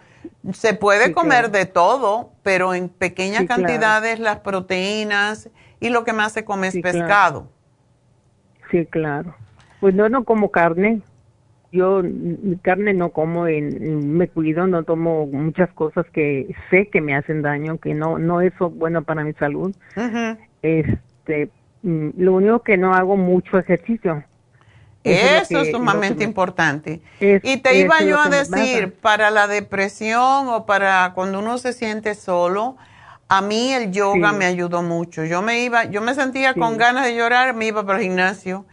Se 0.53 0.75
puede 0.75 1.07
Sí, 1.07 1.13
comer 1.15 1.47
claro. 1.47 1.49
de 1.49 1.65
todo, 1.65 2.33
pero 2.43 2.75
en 2.75 2.91
pequeñas 2.91 3.41
Sí, 3.41 3.47
claro. 3.47 3.63
cantidades 3.63 4.21
las 4.21 4.41
proteínas 4.41 5.49
y 5.81 5.89
lo 5.89 6.05
que 6.05 6.13
más 6.13 6.33
se 6.33 6.45
come 6.45 6.67
es 6.67 6.75
claro. 6.75 6.99
pescado. 6.99 7.49
Sí, 8.71 8.85
claro. 8.85 9.35
Pues 9.81 9.95
no, 9.95 10.07
no 10.11 10.25
como 10.25 10.51
carne. 10.51 11.01
Yo 11.73 12.03
carne 12.61 12.93
no 12.93 13.09
como, 13.09 13.47
en, 13.49 14.15
me 14.19 14.29
cuido, 14.29 14.67
no 14.67 14.83
tomo 14.85 15.27
muchas 15.27 15.73
cosas 15.73 16.05
que 16.13 16.55
sé 16.69 16.91
que 16.91 17.01
me 17.01 17.17
hacen 17.17 17.41
daño, 17.41 17.79
que 17.79 17.95
no 17.95 18.19
no 18.19 18.43
es 18.43 18.53
bueno 18.59 19.03
para 19.05 19.25
mi 19.25 19.33
salud. 19.33 19.75
Ujú. 19.97 20.39
Este, 20.63 20.99
mm, 21.83 22.09
lo 22.19 22.35
único 22.35 22.63
que 22.63 22.77
no 22.77 22.95
hago 22.95 23.17
mucho 23.17 23.59
ejercicio. 23.59 24.25
Eso, 25.03 25.43
es 25.43 25.51
lo 25.51 25.61
es 25.61 25.67
que- 25.67 25.73
sumamente 25.73 26.19
me- 26.21 26.25
importante. 26.25 27.03
Es- 27.21 27.43
y 27.45 27.59
te 27.59 27.79
iba 27.79 28.01
yo 28.03 28.19
a 28.19 28.29
decir, 28.31 28.95
para 28.95 29.31
la 29.31 29.47
depresión 29.47 30.49
o 30.49 30.65
para 30.65 31.13
cuando 31.15 31.41
uno 31.41 31.59
se 31.59 31.75
siente 31.75 32.15
solo, 32.15 32.77
a 33.29 33.43
mí 33.43 33.73
el 33.75 33.91
yoga 33.93 34.31
Sí. 34.31 34.37
me 34.37 34.47
ayudó 34.47 34.83
mucho. 34.83 35.25
Yo 35.25 35.43
me 35.43 35.61
iba, 35.61 35.85
yo 35.85 36.01
me 36.01 36.15
sentía 36.15 36.55
Sí. 36.55 36.61
con 36.61 36.79
ganas 36.79 37.05
de 37.05 37.15
llorar, 37.17 37.55
me 37.55 37.67
iba 37.67 37.85
para 37.85 37.99
el 37.99 38.05
gimnasio 38.05 38.65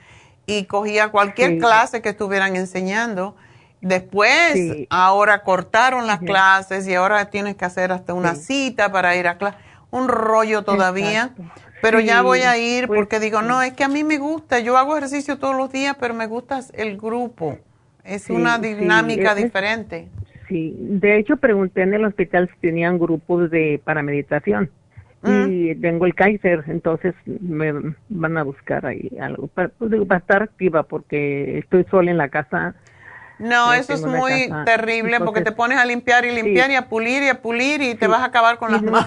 y 0.45 0.65
cogía 0.65 1.09
cualquier 1.09 1.51
Sí. 1.51 1.59
clase 1.59 2.01
que 2.01 2.09
estuvieran 2.09 2.55
enseñando. 2.55 3.35
Después, 3.81 4.57
ahora 4.89 5.43
cortaron 5.43 6.07
las 6.07 6.19
clases 6.19 6.87
y 6.87 6.93
ahora 6.95 7.25
tienes 7.29 7.55
que 7.55 7.65
hacer 7.65 7.91
hasta 7.91 8.13
una 8.13 8.35
cita 8.35 8.91
para 8.91 9.15
ir 9.17 9.27
a 9.27 9.37
clase. 9.37 9.57
Un 9.89 10.07
rollo 10.07 10.61
todavía. 10.63 11.31
Exacto. 11.35 11.43
Pero 11.81 11.99
ya 11.99 12.21
voy 12.21 12.41
a 12.41 12.57
ir 12.57 12.87
pues, 12.87 12.99
porque 12.99 13.19
digo, 13.19 13.41
no, 13.41 13.61
es 13.61 13.73
que 13.73 13.83
a 13.83 13.87
mí 13.87 14.03
me 14.03 14.17
gusta, 14.17 14.59
yo 14.59 14.77
hago 14.77 14.95
ejercicio 14.97 15.37
todos 15.37 15.55
los 15.55 15.71
días, 15.71 15.95
pero 15.99 16.13
me 16.13 16.27
gusta 16.27 16.59
el 16.73 16.97
grupo. 16.97 17.57
Es 18.03 18.23
Sí, 18.23 18.33
una 18.33 18.57
sí, 18.57 18.73
dinámica 18.75 19.31
es- 19.31 19.43
diferente. 19.43 20.07
Sí, 20.47 20.75
de 20.77 21.17
hecho 21.17 21.37
pregunté 21.37 21.81
en 21.83 21.93
el 21.93 22.03
hospital 22.03 22.49
si 22.53 22.59
tenían 22.59 22.99
grupos 22.99 23.49
de 23.49 23.79
para 23.85 24.03
meditación 24.03 24.69
y 25.23 25.75
tengo 25.75 26.05
el 26.07 26.15
Kaiser, 26.15 26.63
entonces 26.67 27.13
me 27.25 27.71
van 28.09 28.37
a 28.39 28.43
buscar 28.43 28.85
ahí 28.87 29.09
algo 29.21 29.47
para, 29.47 29.69
pues, 29.69 29.91
digo, 29.91 30.05
para 30.07 30.19
estar 30.19 30.41
activa 30.43 30.83
porque 30.83 31.59
estoy 31.59 31.85
sola 31.91 32.09
en 32.11 32.17
la 32.17 32.27
casa. 32.29 32.73
No, 33.39 33.71
Eh, 33.73 33.77
eso 33.79 33.93
es 33.93 34.05
muy 34.05 34.49
casa, 34.49 34.65
terrible 34.65 35.19
porque 35.19 35.41
te 35.41 35.51
pones 35.51 35.77
a 35.77 35.85
limpiar 35.85 36.25
y 36.25 36.31
limpiar 36.31 36.67
Sí. 36.67 36.73
y 36.73 36.75
a 36.75 36.89
pulir 36.89 37.23
y 37.23 37.29
a 37.29 37.41
pulir 37.41 37.81
y 37.81 37.95
te 37.95 38.07
vas 38.07 38.21
a 38.21 38.25
acabar 38.25 38.57
con 38.57 38.69
Y 38.69 38.73
las 38.73 38.81
manos. 38.83 39.05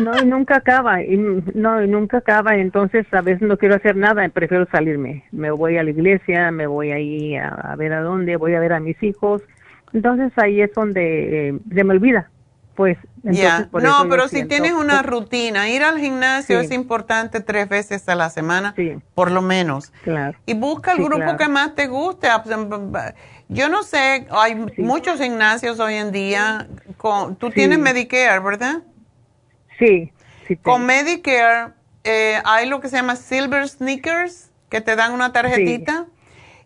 No, 0.00 0.12
y 0.20 0.26
nunca 0.26 0.56
acaba, 0.56 1.02
y, 1.02 1.16
no, 1.16 1.82
y 1.82 1.88
nunca 1.88 2.18
acaba, 2.18 2.54
entonces 2.56 3.06
a 3.12 3.22
veces 3.22 3.40
no 3.42 3.56
quiero 3.56 3.76
hacer 3.76 3.96
nada, 3.96 4.28
prefiero 4.28 4.66
salirme. 4.70 5.24
Me 5.32 5.50
voy 5.50 5.78
a 5.78 5.82
la 5.82 5.90
iglesia, 5.90 6.50
me 6.50 6.66
voy 6.66 6.92
ahí 6.92 7.36
a, 7.36 7.48
a 7.48 7.76
ver 7.76 7.94
a 7.94 8.00
dónde, 8.02 8.36
voy 8.36 8.54
a 8.54 8.60
ver 8.60 8.74
a 8.74 8.80
mis 8.80 9.02
hijos. 9.02 9.40
Entonces 9.94 10.32
ahí 10.36 10.60
es 10.60 10.72
donde 10.74 11.48
eh, 11.48 11.58
se 11.74 11.84
me 11.84 11.94
olvida, 11.94 12.28
pues. 12.74 12.98
Entonces, 13.24 13.66
por 13.68 13.82
No, 13.82 14.06
pero 14.08 14.28
si 14.28 14.36
siento- 14.36 14.54
tienes 14.54 14.72
una 14.72 15.02
rutina, 15.02 15.68
ir 15.70 15.82
al 15.82 15.98
gimnasio 15.98 16.60
Sí. 16.60 16.66
es 16.66 16.72
importante 16.72 17.40
tres 17.40 17.68
veces 17.68 18.06
a 18.08 18.14
la 18.14 18.28
semana, 18.30 18.74
por 19.14 19.30
lo 19.30 19.40
menos. 19.42 19.92
Claro. 20.04 20.36
Y 20.46 20.54
busca 20.54 20.92
el 20.92 20.98
Sí, 20.98 21.04
grupo 21.04 21.22
claro. 21.22 21.38
que 21.38 21.48
más 21.48 21.74
te 21.74 21.86
guste. 21.86 22.28
Ah, 22.28 22.42
pues, 22.42 23.14
Yo 23.48 23.68
no 23.68 23.82
sé, 23.82 24.26
hay 24.30 24.54
muchos 24.78 25.20
gimnasios 25.20 25.80
hoy 25.80 25.94
en 25.94 26.12
día. 26.12 26.66
Con, 26.98 27.36
tú 27.36 27.50
tienes 27.50 27.78
Medicare, 27.78 28.38
¿verdad? 28.40 28.82
Sí. 29.80 30.12
sí 30.46 30.56
Con 30.56 30.86
Medicare 30.86 31.72
eh, 32.04 32.40
hay 32.44 32.68
lo 32.68 32.80
que 32.80 32.88
se 32.88 32.96
llama 32.96 33.16
Silver 33.16 33.68
Sneakers, 33.68 34.50
que 34.68 34.80
te 34.80 34.94
dan 34.96 35.12
una 35.12 35.32
tarjetita. 35.32 36.06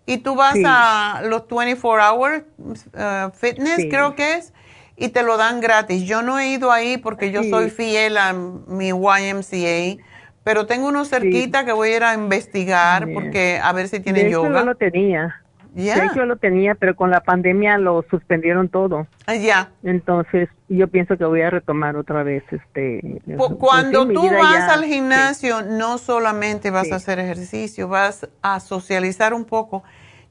Y 0.06 0.18
tú 0.18 0.34
vas 0.34 0.54
Sí. 0.54 0.62
a 0.66 1.22
los 1.24 1.48
24 1.48 2.12
Hour 2.12 2.44
uh, 2.58 3.30
Fitness, 3.32 3.86
creo 3.88 4.14
que 4.14 4.34
es, 4.34 4.52
y 4.96 5.08
te 5.08 5.22
lo 5.22 5.38
dan 5.38 5.60
gratis. 5.60 6.02
Yo 6.02 6.20
no 6.20 6.38
he 6.38 6.48
ido 6.48 6.70
ahí 6.70 6.98
porque 6.98 7.30
yo 7.30 7.42
soy 7.42 7.70
fiel 7.70 8.18
a 8.18 8.34
mi 8.34 8.88
YMCA, 8.88 10.02
pero 10.42 10.66
tengo 10.66 10.88
uno 10.88 11.06
cerquita 11.06 11.64
que 11.64 11.72
voy 11.72 11.90
a 11.92 11.96
ir 11.96 12.04
a 12.04 12.12
investigar 12.14 13.08
porque 13.14 13.58
a 13.62 13.72
ver 13.72 13.88
si 13.88 14.00
tiene 14.00 14.20
de 14.20 14.28
hecho, 14.28 14.44
yoga. 14.44 14.60
yo 14.60 14.66
lo 14.66 14.74
tenía. 14.74 15.40
De 15.74 16.04
hecho, 16.04 16.14
yo 16.14 16.24
lo 16.24 16.36
tenía, 16.36 16.74
pero 16.76 16.94
con 16.94 17.10
la 17.10 17.20
pandemia 17.20 17.78
lo 17.78 18.04
suspendieron 18.10 18.68
todo. 18.68 19.06
Ah, 19.26 19.34
Ya. 19.34 19.70
Entonces, 19.82 20.48
yo 20.68 20.88
pienso 20.88 21.16
que 21.18 21.24
voy 21.24 21.42
a 21.42 21.50
retomar 21.50 21.96
otra 21.96 22.22
vez 22.22 22.44
este. 22.50 23.20
Pues 23.36 23.50
Cuando 23.58 24.02
sí, 24.02 24.08
mi 24.08 24.14
tú 24.14 24.22
vas 24.30 24.66
ya- 24.66 24.72
al 24.74 24.84
gimnasio, 24.84 25.62
no 25.62 25.98
solamente 25.98 26.70
vas 26.70 26.92
a 26.92 26.96
hacer 26.96 27.18
ejercicio, 27.18 27.88
vas 27.88 28.28
a 28.42 28.60
socializar 28.60 29.34
un 29.34 29.44
poco. 29.44 29.82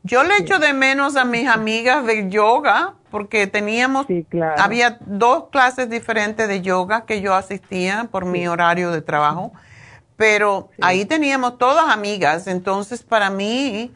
Yo 0.03 0.23
le 0.23 0.37
echo 0.37 0.59
de 0.59 0.73
menos 0.73 1.15
a 1.15 1.23
mis 1.23 1.47
amigas 1.47 2.05
de 2.05 2.29
yoga 2.29 2.93
porque 3.09 3.47
teníamos, 3.47 4.05
había 4.57 4.97
dos 5.05 5.49
clases 5.49 5.89
diferentes 5.89 6.47
de 6.47 6.61
yoga 6.61 7.05
que 7.05 7.21
yo 7.21 7.33
asistía 7.35 8.07
por 8.11 8.25
mi 8.25 8.47
horario 8.47 8.91
de 8.91 9.01
trabajo, 9.01 9.53
pero 10.17 10.69
ahí 10.81 11.05
teníamos 11.05 11.57
todas 11.57 11.89
amigas, 11.89 12.47
entonces 12.47 13.01
para 13.03 13.29
mí 13.29 13.91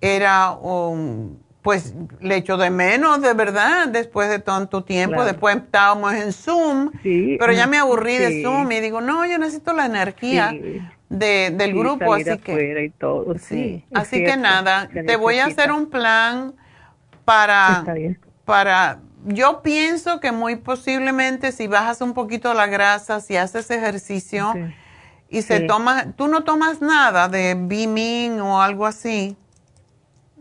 era, 0.00 0.52
um, 0.52 1.36
pues 1.62 1.94
le 2.20 2.36
echo 2.36 2.56
de 2.56 2.70
menos 2.70 3.20
de 3.20 3.34
verdad 3.34 3.88
después 3.88 4.30
de 4.30 4.38
tanto 4.38 4.82
tiempo, 4.82 5.16
Claro. 5.16 5.30
después 5.30 5.56
estábamos 5.56 6.14
en 6.14 6.32
Zoom, 6.32 6.90
pero 7.38 7.52
ya 7.52 7.66
me 7.66 7.76
aburrí 7.78 8.16
de. 8.16 8.42
Zoom 8.42 8.72
y 8.72 8.80
digo, 8.80 9.00
no, 9.00 9.26
yo 9.26 9.38
necesito 9.38 9.72
la 9.74 9.84
energía 9.86 10.50
Sí. 10.50 10.80
de, 11.10 11.50
del 11.54 11.74
grupo, 11.74 12.14
así 12.14 12.38
que... 12.38 12.84
y 12.86 12.90
todo, 12.90 13.36
sí, 13.38 13.84
así 13.92 14.24
que 14.24 14.36
nada, 14.36 14.88
te 14.88 15.16
voy 15.16 15.38
a 15.38 15.46
hacer 15.46 15.70
un 15.70 15.90
plan 15.90 16.54
para, 17.24 17.84
para, 18.44 19.00
yo 19.26 19.60
pienso 19.62 20.18
que 20.20 20.32
muy 20.32 20.56
posiblemente 20.56 21.52
si 21.52 21.66
bajas 21.66 22.00
un 22.00 22.14
poquito 22.14 22.54
la 22.54 22.66
grasa, 22.66 23.20
si 23.20 23.36
haces 23.36 23.70
ejercicio 23.70 24.54
y 25.28 25.42
se 25.42 25.58
Sí. 25.58 25.66
toma, 25.66 26.12
tú 26.16 26.26
no 26.26 26.42
tomas 26.42 26.80
nada 26.80 27.28
de 27.28 27.54
Bimin 27.54 28.40
o 28.40 28.62
algo 28.62 28.86
así, 28.86 29.36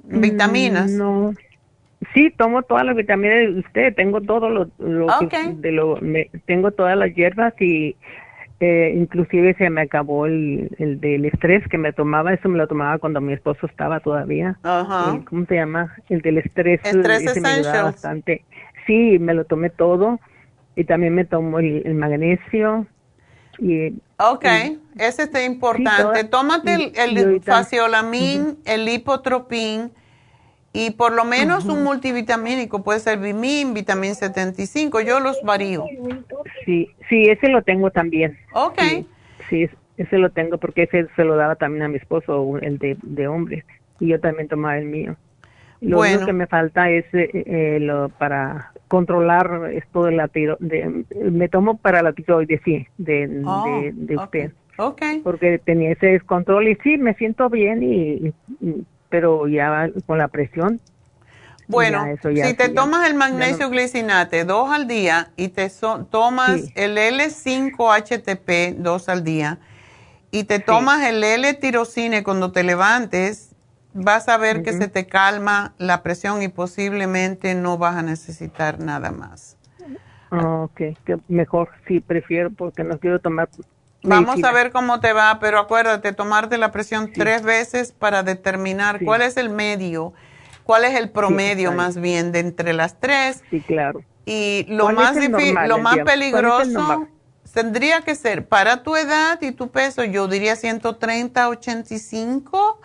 vitaminas. 0.10 0.92
Mm, 0.92 0.98
No. 0.98 1.34
Sí, 2.14 2.32
tomo 2.38 2.64
todas 2.64 2.86
las 2.86 2.96
vitaminas 2.96 3.38
de 3.54 3.60
usted, 3.60 3.94
tengo 3.94 4.22
todo 4.22 4.50
lo, 4.50 4.70
lo 4.80 5.08
que- 5.30 5.54
de 5.56 5.72
lo, 5.74 5.98
me- 6.02 6.30
tengo 6.46 6.72
todas 6.72 6.98
las 6.98 7.14
hierbas 7.14 7.54
y 7.62 7.98
eh, 8.62 8.94
inclusive 8.96 9.54
se 9.56 9.70
me 9.70 9.82
acabó 9.82 10.26
el, 10.26 10.70
el 10.80 11.00
del 11.00 11.26
estrés 11.26 11.66
que 11.68 11.78
me 11.78 11.94
tomaba, 11.94 12.34
eso 12.34 12.48
me 12.50 12.58
lo 12.58 12.68
tomaba 12.68 12.98
cuando 13.00 13.20
mi 13.22 13.34
esposo 13.34 13.66
estaba 13.68 14.00
todavía. 14.00 14.58
Ajá. 14.64 15.14
El- 15.16 15.26
¿Cómo 15.26 15.46
se 15.46 15.56
llama? 15.56 15.94
El 16.10 16.22
del 16.22 16.38
estrés. 16.40 16.80
Estrés 16.84 17.22
ese 17.26 17.42
me 17.42 17.50
ayudaba 17.50 17.84
bastante. 17.84 18.44
Sí, 18.88 19.18
me 19.20 19.34
lo 19.34 19.44
tomé 19.46 19.70
todo 19.70 20.20
y 20.76 20.86
también 20.86 21.14
me 21.16 21.26
tomo 21.26 21.60
el, 21.60 21.84
el 21.86 21.96
magnesio 21.96 22.88
y 23.60 23.94
Ok, 24.18 24.46
y- 24.46 24.80
ese 25.02 25.24
es 25.24 25.46
importante. 25.46 26.22
Sí, 26.22 26.28
Tómate 26.30 26.74
el, 26.74 26.82
y- 26.82 27.20
el 27.20 27.42
faciolamin, 27.42 28.58
el 28.66 28.86
lipotropin 28.86 29.92
y 30.74 30.92
por 30.92 31.12
lo 31.14 31.26
menos 31.26 31.68
un 31.70 31.84
multivitamínico. 31.84 32.84
Puede 32.84 33.00
ser 33.00 33.18
Bimin, 33.20 33.74
vitamin 33.74 34.16
75. 34.16 35.02
Yo 35.02 35.20
los 35.20 35.42
varío. 35.44 35.86
Sí, 36.66 36.90
sí, 37.10 37.24
ese 37.30 37.48
lo 37.50 37.64
tengo 37.64 37.92
también. 37.92 38.38
Ok. 38.54 38.80
Sí, 38.80 39.08
sí, 39.50 39.64
es- 39.64 39.72
ese 39.98 40.18
lo 40.18 40.30
tengo 40.32 40.58
porque 40.58 40.84
ese 40.84 41.08
se 41.16 41.24
lo 41.24 41.36
daba 41.36 41.56
también 41.56 41.84
a 41.84 41.88
mi 41.90 41.98
esposo, 41.98 42.58
el 42.62 42.78
de, 42.78 42.98
de 43.02 43.28
hombre, 43.28 43.66
y 44.00 44.08
yo 44.08 44.20
también 44.20 44.48
tomaba 44.48 44.78
el 44.78 44.86
mío. 44.86 45.18
Lo 45.82 45.98
Bueno. 45.98 46.16
único 46.18 46.26
que 46.26 46.34
me 46.34 46.48
falta 46.48 46.90
es 46.90 47.06
eh, 47.14 47.30
eh, 47.34 47.78
lo 47.80 48.10
para 48.10 48.72
controlar 48.90 49.72
esto 49.74 50.04
de 50.06 50.12
la 50.14 50.28
tiro, 50.28 50.58
de, 50.60 51.06
me 51.32 51.48
tomo 51.48 51.78
para 51.78 52.02
la 52.02 52.12
tiroides, 52.14 52.60
sí, 52.66 52.86
de, 52.98 53.44
Oh, 53.46 53.64
de, 53.66 53.92
de 53.94 54.18
usted. 54.18 54.52
Ok. 54.78 55.02
Porque 55.24 55.60
tenía 55.64 55.92
ese 55.92 56.08
descontrol 56.08 56.68
y 56.68 56.76
sí, 56.84 56.98
me 56.98 57.14
siento 57.14 57.50
bien 57.50 57.84
y, 57.84 58.28
y- 58.62 58.84
pero 59.10 59.48
ya 59.48 59.90
con 60.06 60.18
la 60.18 60.28
presión. 60.28 60.80
Bueno, 61.68 62.04
ya 62.06 62.12
eso 62.14 62.30
ya 62.32 62.46
si 62.48 62.54
te 62.56 62.70
ya- 62.70 62.74
tomas 62.74 63.08
el 63.08 63.16
magnesio 63.16 63.66
no- 63.68 63.72
glicinate 63.72 64.44
dos 64.44 64.72
al 64.72 64.88
día 64.88 65.30
y 65.38 65.50
te 65.50 65.70
so- 65.70 66.06
tomas 66.06 66.62
Sí. 66.62 66.74
el 66.76 66.98
L5-HTP 66.98 68.76
dos 68.78 69.08
al 69.10 69.24
día 69.24 69.60
y 70.32 70.44
te 70.46 70.60
tomas 70.60 71.04
el 71.08 71.24
L-tirocine 71.24 72.24
cuando 72.24 72.52
te 72.52 72.64
levantes, 72.64 73.49
vas 73.94 74.30
a 74.30 74.38
ver 74.38 74.64
que 74.64 74.74
se 74.74 74.88
te 74.88 75.08
calma 75.08 75.74
la 75.78 76.04
presión 76.04 76.42
y 76.42 76.48
posiblemente 76.48 77.56
no 77.56 77.78
vas 77.78 77.96
a 77.96 78.02
necesitar 78.02 78.80
nada 78.80 79.12
más. 79.12 79.58
Ah, 80.32 80.64
ok, 80.64 80.82
mejor, 81.28 81.70
sí, 81.88 82.00
prefiero 82.00 82.52
porque 82.52 82.84
no 82.84 83.00
quiero 83.00 83.20
tomar. 83.20 83.50
Vamos 84.04 84.44
a 84.44 84.52
ver 84.52 84.72
cómo 84.72 85.00
te 85.00 85.12
va, 85.12 85.40
pero 85.40 85.60
acuérdate, 85.60 86.14
tomarte 86.14 86.58
la 86.58 86.72
presión 86.72 87.12
tres 87.12 87.42
veces 87.42 87.92
para 87.92 88.24
determinar 88.24 89.00
Sí. 89.00 89.06
cuál 89.06 89.22
es 89.24 89.38
el 89.38 89.50
medio, 89.50 90.14
cuál 90.64 90.86
es 90.86 90.96
el 90.96 91.10
promedio 91.10 91.72
más 91.72 92.00
bien 92.00 92.32
de 92.32 92.40
entre 92.40 92.74
las 92.74 93.00
tres. 93.00 93.44
Sí, 93.50 93.60
claro. 93.62 94.04
Y 94.26 94.66
lo 94.70 94.86
¿Cuál 94.86 94.96
más 94.96 95.16
normal, 95.16 95.68
lo 95.68 95.80
más 95.80 95.98
peligroso 96.06 97.08
tendría 97.52 98.02
que 98.02 98.14
ser 98.16 98.48
para 98.48 98.84
tu 98.84 98.96
edad 98.96 99.42
y 99.42 99.52
tu 99.52 99.70
peso, 99.70 100.04
yo 100.04 100.28
diría 100.28 100.56
130, 100.56 101.50
85, 101.50 102.80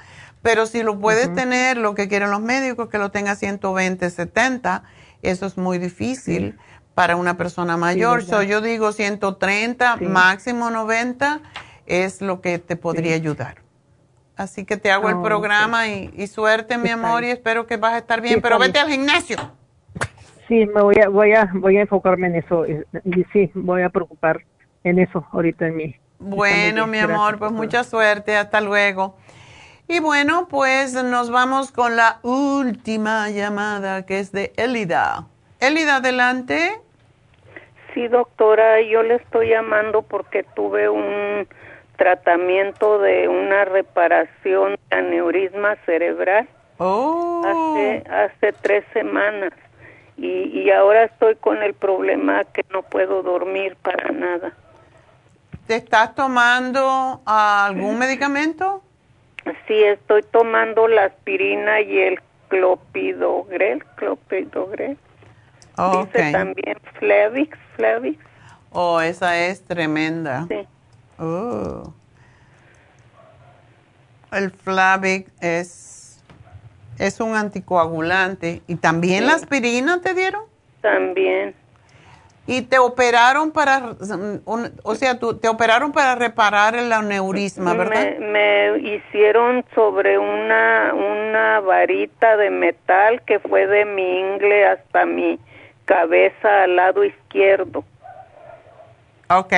pero 0.44 0.66
si 0.66 0.82
lo 0.82 1.00
puedes 1.00 1.32
tener, 1.32 1.78
lo 1.78 1.94
que 1.94 2.06
quieren 2.06 2.30
los 2.30 2.42
médicos, 2.42 2.90
que 2.90 2.98
lo 2.98 3.10
tenga 3.10 3.34
120, 3.34 4.10
70, 4.10 4.84
eso 5.22 5.46
es 5.46 5.56
muy 5.56 5.78
difícil 5.78 6.58
para 6.94 7.16
una 7.16 7.38
persona 7.38 7.78
mayor. 7.78 8.22
So, 8.22 8.42
yo 8.42 8.60
digo 8.60 8.92
130, 8.92 9.96
Sí. 9.98 10.04
máximo 10.04 10.68
90 10.70 11.40
es 11.86 12.20
lo 12.20 12.42
que 12.42 12.58
te 12.58 12.76
podría 12.76 13.14
ayudar. 13.14 13.62
Así 14.36 14.66
que 14.66 14.76
te 14.76 14.90
hago 14.92 15.08
el 15.08 15.16
Ah, 15.16 15.22
programa 15.22 15.88
y, 15.88 16.12
y 16.14 16.26
suerte, 16.26 16.76
mi 16.76 16.90
amor, 16.90 17.24
y 17.24 17.30
espero 17.30 17.66
que 17.66 17.78
vas 17.78 17.94
a 17.94 17.98
estar 17.98 18.20
bien, 18.20 18.34
Sí, 18.34 18.40
pero 18.42 18.58
vete 18.58 18.78
al 18.78 18.90
gimnasio. 18.90 19.38
Sí, 20.46 20.66
me 20.66 20.82
voy 20.82 20.96
a, 21.02 21.08
voy 21.08 21.32
a, 21.32 21.50
voy 21.54 21.78
a 21.78 21.80
enfocarme 21.80 22.26
en 22.26 22.34
eso. 22.36 22.66
eh, 22.66 22.84
Y 23.06 23.24
sí, 23.32 23.50
voy 23.54 23.80
a 23.80 23.88
preocupar 23.88 24.44
en 24.82 24.98
eso 24.98 25.26
ahorita 25.32 25.68
en 25.68 25.76
mí. 25.76 25.96
Bueno, 26.18 26.86
mi 26.86 26.98
amor, 26.98 27.38
pues 27.38 27.50
mucha 27.50 27.82
suerte, 27.82 28.36
hasta 28.36 28.60
luego. 28.60 29.16
Y 29.86 30.00
bueno, 30.00 30.48
pues 30.48 30.94
nos 30.94 31.30
vamos 31.30 31.70
con 31.70 31.94
la 31.96 32.18
última 32.22 33.28
llamada 33.28 34.06
que 34.06 34.18
es 34.18 34.32
de 34.32 34.52
Elida. 34.56 35.26
Elida, 35.60 35.96
adelante. 35.96 36.80
Sí, 37.92 38.08
doctora, 38.08 38.80
yo 38.80 39.02
le 39.02 39.16
estoy 39.16 39.50
llamando 39.50 40.02
porque 40.02 40.42
tuve 40.42 40.88
un 40.88 41.46
tratamiento 41.96 42.98
de 42.98 43.28
una 43.28 43.64
reparación 43.66 44.76
de 44.90 44.96
aneurisma 44.96 45.76
cerebral 45.86 46.48
hace, 46.78 48.04
hace 48.10 48.52
tres 48.60 48.84
semanas 48.92 49.52
y, 50.16 50.26
y 50.26 50.70
ahora 50.70 51.04
estoy 51.04 51.36
con 51.36 51.62
el 51.62 51.74
problema 51.74 52.44
que 52.44 52.64
no 52.72 52.82
puedo 52.82 53.22
dormir 53.22 53.76
para 53.82 54.10
nada. 54.10 54.52
¿Te 55.66 55.76
estás 55.76 56.14
tomando 56.14 57.22
algún 57.24 57.98
medicamento? 57.98 58.82
Sí, 59.66 59.82
estoy 59.82 60.22
tomando 60.22 60.88
la 60.88 61.04
aspirina 61.04 61.80
y 61.80 61.98
el 61.98 62.20
clopidogrel, 62.48 63.84
clopidogrel. 63.96 64.96
Dice 65.76 66.32
también 66.32 66.78
Flavix, 66.98 67.58
Flavix. 67.76 68.18
Oh, 68.70 69.00
esa 69.00 69.38
es 69.38 69.64
tremenda. 69.64 70.46
Sí. 70.48 70.66
Oh. 71.18 71.92
El 74.32 74.50
Flavix 74.50 75.30
es, 75.40 76.22
es 76.98 77.20
un 77.20 77.36
anticoagulante. 77.36 78.62
¿Y 78.66 78.76
también 78.76 79.26
la 79.26 79.34
aspirina 79.34 80.00
te 80.00 80.14
dieron? 80.14 80.42
También. 80.80 81.54
¿Y 82.46 82.62
te 82.62 82.78
operaron 82.78 83.52
para, 83.52 83.94
o 84.84 84.94
sea, 84.94 85.18
tú, 85.18 85.38
te 85.38 85.48
operaron 85.48 85.92
para 85.92 86.14
reparar 86.14 86.76
el 86.76 86.92
aneurisma, 86.92 87.72
verdad? 87.72 88.18
Me, 88.18 88.78
hicieron 88.78 89.64
sobre 89.74 90.18
una, 90.18 90.92
una 90.92 91.60
varita 91.60 92.36
de 92.36 92.50
metal 92.50 93.22
que 93.22 93.38
fue 93.38 93.66
de 93.66 93.86
mi 93.86 94.20
ingle 94.20 94.66
hasta 94.66 95.06
mi 95.06 95.38
cabeza 95.86 96.64
al 96.64 96.76
lado 96.76 97.02
izquierdo. 97.02 97.82
Ok. 99.30 99.54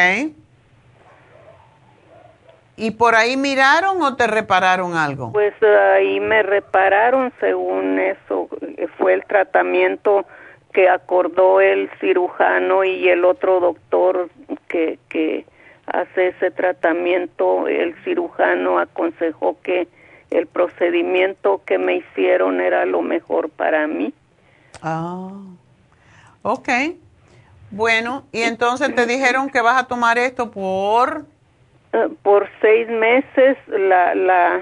¿Y 2.77 2.93
por 2.93 3.17
ahí 3.17 3.37
miraron 3.37 4.01
o 4.03 4.15
te 4.15 4.29
repararon 4.29 4.95
algo? 4.95 5.33
Pues 5.33 5.55
ahí 5.63 6.21
me 6.21 6.43
repararon 6.45 7.33
según 7.41 7.99
eso. 7.99 8.49
Fue 8.99 9.15
el 9.15 9.25
tratamiento 9.25 10.25
que 10.77 10.91
acordó 10.91 11.63
el 11.63 11.89
cirujano 12.01 12.85
y 12.85 13.09
el 13.09 13.25
otro 13.25 13.61
doctor 13.61 14.29
que, 14.69 14.99
que 15.09 15.47
hace 15.87 16.29
ese 16.29 16.51
tratamiento, 16.51 17.67
el 17.67 17.95
cirujano 18.05 18.79
aconsejó 18.79 19.57
que 19.63 19.89
el 20.31 20.47
procedimiento 20.47 21.63
que 21.65 21.79
me 21.79 21.97
hicieron 21.97 22.61
era 22.61 22.85
lo 22.85 23.01
mejor 23.01 23.49
para 23.49 23.87
mí. 23.87 24.13
Ah, 24.83 25.31
ok. 26.43 26.69
Bueno, 27.71 28.25
y 28.31 28.43
entonces 28.43 28.95
te 28.95 29.07
dijeron 29.07 29.49
que 29.49 29.63
vas 29.63 29.83
a 29.83 29.87
tomar 29.87 30.19
esto 30.19 30.51
por... 30.51 31.25
Eh, 31.95 32.09
por 32.23 32.51
seis 32.61 32.87
meses 32.87 33.57
la, 33.67 34.15
la, 34.15 34.61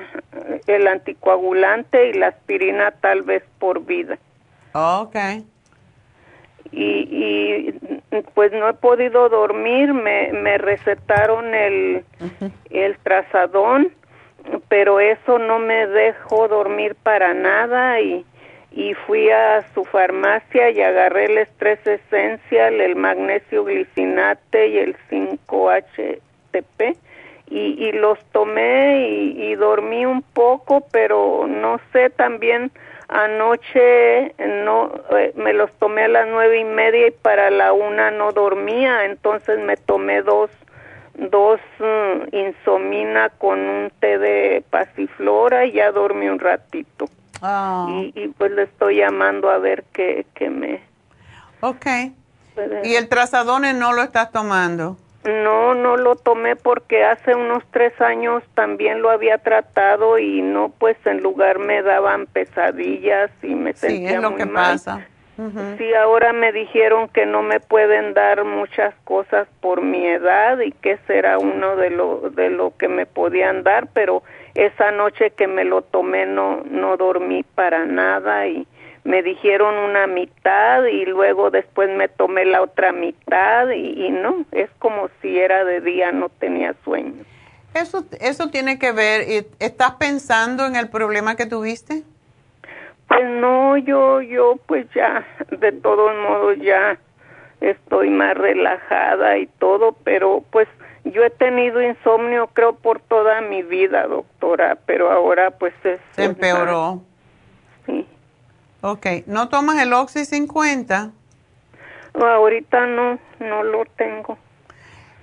el 0.68 0.86
anticoagulante 0.86 2.10
y 2.10 2.12
la 2.12 2.28
aspirina 2.28 2.92
tal 2.92 3.22
vez 3.22 3.42
por 3.58 3.84
vida. 3.84 4.16
Ok 4.74 5.16
y, 6.72 7.08
y 7.10 8.22
pues 8.34 8.52
no 8.52 8.68
he 8.68 8.74
podido 8.74 9.28
dormir, 9.28 9.92
me, 9.92 10.32
me 10.32 10.58
recetaron 10.58 11.54
el, 11.54 12.04
el 12.70 12.96
trazadón, 12.98 13.92
pero 14.68 15.00
eso 15.00 15.38
no 15.38 15.58
me 15.58 15.86
dejó 15.86 16.48
dormir 16.48 16.96
para 17.02 17.34
nada 17.34 18.00
y, 18.00 18.24
y 18.72 18.94
fui 18.94 19.30
a 19.30 19.64
su 19.74 19.84
farmacia 19.84 20.70
y 20.70 20.80
agarré 20.82 21.26
el 21.26 21.38
estrés 21.38 21.84
esencial, 21.86 22.80
el 22.80 22.96
magnesio 22.96 23.64
glicinate 23.64 24.68
y 24.68 24.78
el 24.78 24.96
5-HTP 25.10 26.96
y, 27.50 27.86
y 27.86 27.92
los 27.92 28.18
tomé 28.32 29.08
y, 29.08 29.50
y 29.50 29.54
dormí 29.54 30.06
un 30.06 30.22
poco, 30.22 30.86
pero 30.90 31.46
no 31.46 31.80
sé 31.92 32.10
también 32.10 32.72
Anoche 33.08 34.34
no 34.38 34.92
eh, 35.16 35.32
me 35.36 35.52
los 35.52 35.70
tomé 35.78 36.04
a 36.04 36.08
las 36.08 36.28
nueve 36.28 36.60
y 36.60 36.64
media 36.64 37.08
y 37.08 37.10
para 37.10 37.50
la 37.50 37.72
una 37.72 38.10
no 38.10 38.32
dormía, 38.32 39.04
entonces 39.04 39.58
me 39.58 39.76
tomé 39.76 40.22
dos 40.22 40.50
dos 41.14 41.60
mm, 41.78 42.34
insomina 42.34 43.28
con 43.30 43.60
un 43.60 43.92
té 44.00 44.18
de 44.18 44.64
pasiflora 44.70 45.64
y 45.64 45.72
ya 45.72 45.92
dormí 45.92 46.28
un 46.28 46.38
ratito. 46.38 47.08
Ah. 47.42 47.86
Y, 47.90 48.28
pues 48.28 48.52
le 48.52 48.62
estoy 48.62 48.96
llamando 48.96 49.50
a 49.50 49.58
ver 49.58 49.84
qué, 49.92 50.26
qué 50.34 50.48
me... 50.48 50.82
Ok. 51.60 51.86
¿Y 52.84 52.94
el 52.94 53.08
trazadone 53.08 53.74
no 53.74 53.92
lo 53.92 54.02
estás 54.02 54.30
tomando? 54.32 54.96
No, 55.24 55.74
no 55.74 55.96
lo 55.96 56.16
tomé 56.16 56.54
porque 56.54 57.04
hace 57.04 57.34
unos 57.34 57.62
tres 57.70 57.98
años 58.00 58.42
también 58.54 59.00
lo 59.00 59.10
había 59.10 59.38
tratado 59.38 60.18
y 60.18 60.42
no, 60.42 60.70
pues 60.78 60.98
en 61.06 61.22
lugar 61.22 61.58
me 61.58 61.82
daban 61.82 62.26
pesadillas 62.26 63.30
y 63.42 63.54
me 63.54 63.72
sentía 63.72 64.08
sí, 64.10 64.14
es 64.16 64.22
lo 64.22 64.36
que 64.36 64.46
pasa. 64.46 65.06
Sí, 65.78 65.92
ahora 65.94 66.32
me 66.32 66.52
dijeron 66.52 67.08
que 67.08 67.26
no 67.26 67.42
me 67.42 67.58
pueden 67.58 68.14
dar 68.14 68.44
muchas 68.44 68.94
cosas 69.02 69.48
por 69.60 69.82
mi 69.82 70.06
edad 70.06 70.60
y 70.60 70.70
que 70.70 70.96
será 71.08 71.38
uno 71.38 71.74
de 71.74 71.90
lo 71.90 72.30
de 72.30 72.50
lo 72.50 72.76
que 72.76 72.86
me 72.86 73.04
podían 73.04 73.64
dar, 73.64 73.88
pero 73.92 74.22
esa 74.54 74.92
noche 74.92 75.30
que 75.30 75.48
me 75.48 75.64
lo 75.64 75.82
tomé 75.82 76.26
no 76.26 76.62
no 76.70 76.96
dormí 76.96 77.42
para 77.42 77.84
nada 77.84 78.46
y 78.46 78.64
me 79.04 79.22
dijeron 79.22 79.76
una 79.76 80.06
mitad 80.06 80.84
y 80.84 81.04
luego 81.04 81.50
después 81.50 81.90
me 81.90 82.08
tomé 82.08 82.46
la 82.46 82.62
otra 82.62 82.92
mitad 82.92 83.70
y, 83.70 84.08
no, 84.10 84.44
es 84.50 84.70
como 84.78 85.10
si 85.20 85.38
era 85.38 85.64
de 85.64 85.80
día, 85.80 86.10
no 86.10 86.30
tenía 86.30 86.74
sueño. 86.84 87.24
Eso, 87.74 88.04
eso 88.20 88.48
tiene 88.48 88.78
que 88.78 88.92
ver, 88.92 89.46
¿estás 89.58 89.92
pensando 89.92 90.64
en 90.66 90.76
el 90.76 90.88
problema 90.88 91.36
que 91.36 91.44
tuviste? 91.46 92.02
Pues 93.08 93.28
no, 93.28 93.76
yo, 93.76 94.22
yo 94.22 94.56
pues 94.66 94.86
ya, 94.94 95.26
de 95.50 95.72
todos 95.72 96.12
modos 96.16 96.56
ya 96.62 96.98
estoy 97.60 98.08
más 98.08 98.34
relajada 98.36 99.36
y 99.36 99.46
todo, 99.58 99.92
pero 100.04 100.42
pues 100.50 100.68
yo 101.04 101.22
he 101.22 101.30
tenido 101.30 101.82
insomnio 101.82 102.48
creo 102.54 102.76
por 102.76 103.00
toda 103.00 103.42
mi 103.42 103.62
vida, 103.62 104.06
doctora, 104.06 104.78
pero 104.86 105.10
ahora 105.10 105.50
pues 105.50 105.74
es... 105.84 106.00
Se 106.12 106.24
empeoró. 106.24 107.02
Ok, 108.86 109.06
¿no 109.24 109.48
tomas 109.48 109.80
el 109.80 109.94
Oxy 109.94 110.26
50? 110.26 111.10
No, 112.18 112.26
ahorita 112.26 112.84
no, 112.84 113.18
no 113.40 113.64
lo 113.64 113.86
tengo. 113.96 114.36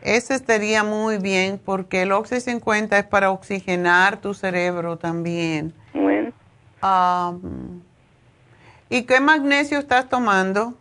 Ese 0.02 0.34
estaría 0.34 0.84
muy 0.84 1.20
bien 1.20 1.62
porque 1.64 2.02
el 2.02 2.12
Oxy 2.12 2.40
50 2.42 2.98
es 2.98 3.06
para 3.06 3.30
oxigenar 3.30 4.20
tu 4.20 4.34
cerebro 4.34 4.98
también. 4.98 5.76
Bueno. 5.94 6.34
¿Y 8.90 9.06
qué 9.06 9.20
magnesio 9.20 9.78
estás 9.78 10.10
tomando? 10.10 10.74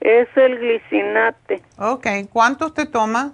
Es 0.00 0.28
el 0.34 0.58
glicinate. 0.58 1.60
Ok, 1.76 2.06
¿cuántos 2.32 2.72
te 2.72 2.86
tomas? 2.86 3.32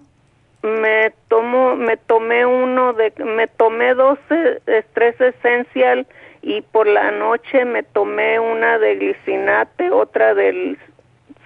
Me 0.64 1.12
tomo, 1.28 1.76
me 1.76 1.96
tomé 1.96 2.44
uno 2.44 2.92
de, 2.94 3.12
me 3.24 3.46
tomé 3.46 3.94
12 3.94 4.62
estrés 4.66 5.14
esencial 5.20 6.08
y 6.42 6.62
por 6.62 6.86
la 6.86 7.10
noche 7.10 7.64
me 7.64 7.82
tomé 7.82 8.40
una 8.40 8.78
de 8.78 8.96
glicinate, 8.96 9.90
otra 9.90 10.34
del 10.34 10.78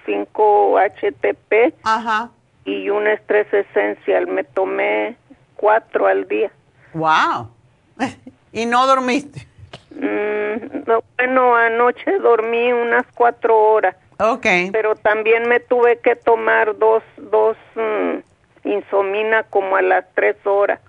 5-HTP 0.05 1.73
Ajá. 1.83 2.29
y 2.63 2.89
un 2.89 3.07
estrés 3.07 3.51
esencial. 3.53 4.27
Me 4.27 4.43
tomé 4.43 5.17
cuatro 5.55 6.07
al 6.07 6.27
día. 6.27 6.51
¡Wow! 6.93 7.49
¿Y 8.53 8.65
no 8.65 8.87
dormiste? 8.87 9.47
Mm, 9.91 10.83
bueno, 11.17 11.55
anoche 11.55 12.17
dormí 12.19 12.71
unas 12.71 13.05
cuatro 13.15 13.57
horas. 13.57 13.95
Ok. 14.19 14.45
Pero 14.71 14.95
también 14.95 15.49
me 15.49 15.59
tuve 15.59 15.99
que 15.99 16.15
tomar 16.15 16.77
dos, 16.77 17.03
dos 17.17 17.57
mm, 17.75 18.69
insomina 18.69 19.43
como 19.43 19.75
a 19.75 19.81
las 19.81 20.05
tres 20.13 20.37
horas. 20.45 20.79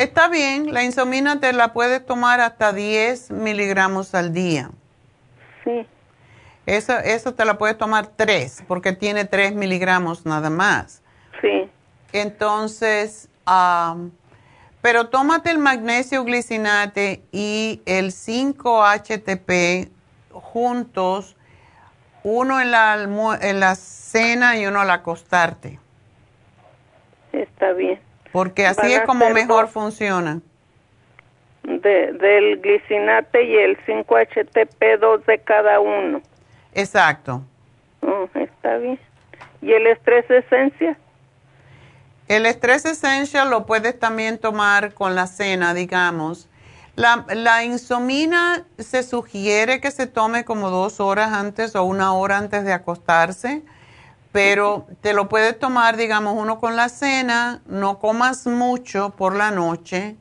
Está 0.00 0.28
bien, 0.28 0.72
la 0.72 0.82
insomina 0.82 1.40
te 1.40 1.52
la 1.52 1.74
puedes 1.74 2.06
tomar 2.06 2.40
hasta 2.40 2.72
10 2.72 3.32
miligramos 3.32 4.14
al 4.14 4.32
día. 4.32 4.70
Sí. 5.62 5.86
Eso, 6.64 6.98
eso 7.00 7.34
te 7.34 7.44
la 7.44 7.58
puedes 7.58 7.76
tomar 7.76 8.06
3, 8.06 8.64
porque 8.66 8.94
tiene 8.94 9.26
3 9.26 9.54
miligramos 9.54 10.24
nada 10.24 10.48
más. 10.48 11.02
Sí. 11.42 11.68
Entonces, 12.14 13.28
pero 14.80 15.10
tómate 15.10 15.50
el 15.50 15.58
magnesio 15.58 16.24
glicinate 16.24 17.22
y 17.30 17.82
el 17.84 18.12
5-HTP 18.12 19.90
juntos, 20.32 21.36
uno 22.22 22.58
en 22.58 22.70
la, 22.70 23.38
en 23.42 23.60
la 23.60 23.74
cena 23.74 24.56
y 24.56 24.64
uno 24.64 24.80
al 24.80 24.90
acostarte. 24.92 25.78
Está 27.34 27.72
bien. 27.72 28.00
Porque 28.32 28.66
así 28.66 28.92
es 28.92 29.02
como 29.02 29.30
mejor 29.30 29.68
funciona. 29.68 30.40
De, 31.62 32.12
del 32.12 32.60
glicinate 32.60 33.44
y 33.44 33.56
el 33.56 33.78
5-HTP, 33.84 34.98
dos 34.98 35.24
de 35.26 35.38
cada 35.40 35.80
uno. 35.80 36.22
Exacto. 36.72 37.42
Oh, 38.02 38.28
está 38.34 38.76
bien. 38.78 38.98
¿Y 39.60 39.72
el 39.72 39.86
estrés 39.86 40.28
esencial? 40.30 40.96
El 42.28 42.46
estrés 42.46 42.84
esencial 42.84 43.50
lo 43.50 43.66
puedes 43.66 43.98
también 43.98 44.38
tomar 44.38 44.94
con 44.94 45.14
la 45.14 45.26
cena, 45.26 45.74
digamos. 45.74 46.48
La, 46.96 47.24
la, 47.34 47.64
insomina 47.64 48.64
se 48.78 49.02
sugiere 49.02 49.80
que 49.80 49.90
se 49.90 50.06
tome 50.06 50.44
como 50.44 50.70
dos 50.70 51.00
horas 51.00 51.32
antes 51.32 51.74
o 51.74 51.84
una 51.84 52.12
hora 52.12 52.38
antes 52.38 52.64
de 52.64 52.72
acostarse 52.72 53.62
pero 54.32 54.86
te 55.00 55.12
lo 55.12 55.28
puedes 55.28 55.58
tomar, 55.58 55.96
digamos, 55.96 56.36
uno 56.36 56.60
con 56.60 56.76
la 56.76 56.88
cena, 56.88 57.62
no 57.66 57.98
comas 57.98 58.46
mucho 58.46 59.10
por 59.10 59.34
la 59.34 59.50
noche, 59.50 60.16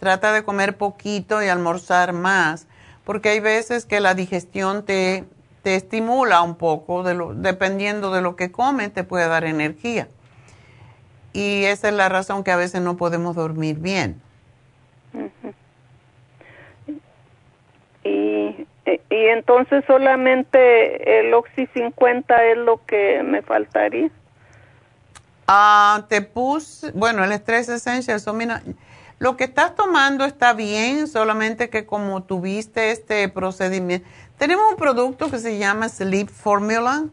trata 0.00 0.32
de 0.32 0.42
comer 0.42 0.76
poquito 0.76 1.42
y 1.42 1.48
almorzar 1.48 2.12
más, 2.12 2.66
porque 3.04 3.30
hay 3.30 3.40
veces 3.40 3.84
que 3.84 4.00
la 4.00 4.14
digestión 4.14 4.84
te, 4.84 5.24
te 5.62 5.76
estimula 5.76 6.42
un 6.42 6.56
poco, 6.56 7.04
dependiendo 7.34 8.10
de 8.10 8.20
lo 8.20 8.34
que 8.34 8.50
comes, 8.50 8.92
te 8.92 9.04
puede 9.04 9.28
dar 9.28 9.44
energía. 9.44 10.08
Y 11.32 11.64
esa 11.64 11.88
es 11.88 11.94
la 11.94 12.08
razón 12.08 12.44
que 12.44 12.50
a 12.50 12.56
veces 12.56 12.82
no 12.82 12.96
podemos 12.96 13.36
dormir 13.36 13.78
bien. 13.78 14.20
Y, 18.84 19.00
entonces 19.10 19.84
solamente 19.86 21.20
el 21.20 21.32
Oxy 21.34 21.66
50 21.74 22.44
es 22.46 22.58
lo 22.58 22.84
que 22.84 23.22
me 23.22 23.42
faltaría. 23.42 24.10
Ah, 25.46 26.04
te 26.08 26.22
puse, 26.22 26.90
bueno, 26.92 27.24
el 27.24 27.32
estrés 27.32 27.68
Essential, 27.68 28.20
lo 29.18 29.36
que 29.36 29.44
estás 29.44 29.76
tomando 29.76 30.24
está 30.24 30.52
bien, 30.52 31.06
solamente 31.06 31.70
que 31.70 31.86
como 31.86 32.24
tuviste 32.24 32.90
este 32.90 33.28
procedimiento, 33.28 34.08
tenemos 34.38 34.72
un 34.72 34.76
producto 34.76 35.30
que 35.30 35.38
se 35.38 35.58
llama 35.58 35.88
Sleep 35.88 36.28
Formula. 36.28 37.04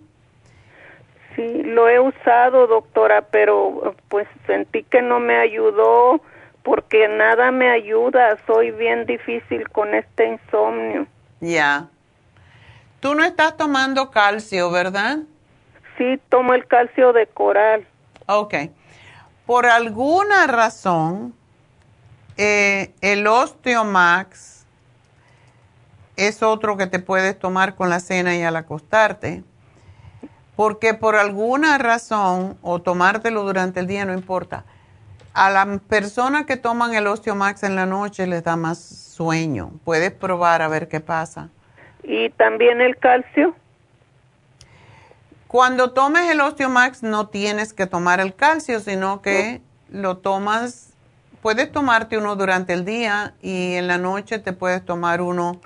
Sí, 1.35 1.61
lo 1.63 1.87
he 1.87 1.99
usado, 1.99 2.65
doctora, 2.65 3.21
pero 3.21 3.93
pues 4.07 4.27
sentí 4.47 4.83
que 4.83 5.01
no 5.01 5.19
me 5.19 5.37
ayudó 5.37 6.21
porque 6.63 7.07
nada 7.07 7.51
me 7.51 7.69
ayuda, 7.69 8.37
soy 8.47 8.71
bien 8.71 9.05
difícil 9.05 9.69
con 9.69 9.93
este 9.93 10.27
insomnio. 10.27 11.07
Ya. 11.41 11.87
Tú 12.99 13.15
no 13.15 13.23
estás 13.23 13.55
tomando 13.55 14.11
calcio, 14.11 14.71
¿verdad? 14.71 15.19
Sí, 15.97 16.19
tomo 16.29 16.53
el 16.53 16.65
calcio 16.67 17.13
de 17.13 17.27
coral. 17.27 17.87
Ok. 18.25 18.55
Por 19.45 19.65
alguna 19.65 20.47
razón, 20.47 21.33
eh, 22.37 22.93
el 23.01 23.25
Osteomax 23.25 24.65
es 26.15 26.43
otro 26.43 26.77
que 26.77 26.87
te 26.87 26.99
puedes 26.99 27.39
tomar 27.39 27.75
con 27.75 27.89
la 27.89 27.99
cena 27.99 28.35
y 28.35 28.43
al 28.43 28.55
acostarte. 28.55 29.43
Porque 30.55 30.93
por 30.93 31.15
alguna 31.15 31.77
razón, 31.77 32.57
o 32.61 32.81
tomártelo 32.81 33.43
durante 33.43 33.79
el 33.79 33.87
día, 33.87 34.03
no 34.03 34.13
importa. 34.13 34.65
A 35.33 35.49
las 35.49 35.79
personas 35.81 36.45
que 36.45 36.57
toman 36.57 36.93
el 36.93 37.07
Osteomax 37.07 37.63
en 37.63 37.75
la 37.75 37.85
noche 37.85 38.27
les 38.27 38.43
da 38.43 38.55
más 38.55 38.79
sueño. 38.79 39.71
Puedes 39.83 40.11
probar 40.11 40.61
a 40.61 40.67
ver 40.67 40.87
qué 40.87 40.99
pasa. 40.99 41.49
¿Y 42.03 42.29
también 42.31 42.81
el 42.81 42.97
calcio? 42.97 43.55
Cuando 45.47 45.93
tomes 45.93 46.29
el 46.29 46.41
Osteomax 46.41 47.03
no 47.03 47.27
tienes 47.27 47.73
que 47.73 47.87
tomar 47.87 48.19
el 48.19 48.35
calcio, 48.35 48.79
sino 48.79 49.21
que 49.21 49.61
lo 49.89 50.17
tomas, 50.17 50.93
puedes 51.41 51.71
tomarte 51.71 52.17
uno 52.17 52.35
durante 52.35 52.73
el 52.73 52.85
día 52.85 53.33
y 53.41 53.73
en 53.73 53.87
la 53.87 53.97
noche 53.97 54.39
te 54.39 54.53
puedes 54.53 54.85
tomar 54.85 55.21
uno 55.21 55.59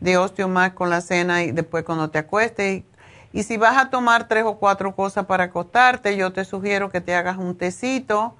de 0.00 0.16
Osteomax 0.16 0.74
con 0.74 0.90
la 0.90 1.00
cena 1.00 1.42
y 1.42 1.52
después 1.52 1.84
cuando 1.84 2.10
te 2.10 2.18
acuestes. 2.18 2.84
Y, 3.32 3.42
si 3.44 3.56
vas 3.56 3.76
a 3.76 3.90
tomar 3.90 4.28
tres 4.28 4.44
o 4.44 4.58
cuatro 4.58 4.94
cosas 4.94 5.26
para 5.26 5.44
acostarte, 5.44 6.16
yo 6.16 6.32
te 6.32 6.44
sugiero 6.44 6.90
que 6.90 7.00
te 7.00 7.14
hagas 7.14 7.38
un 7.38 7.56
tecito. 7.56 8.36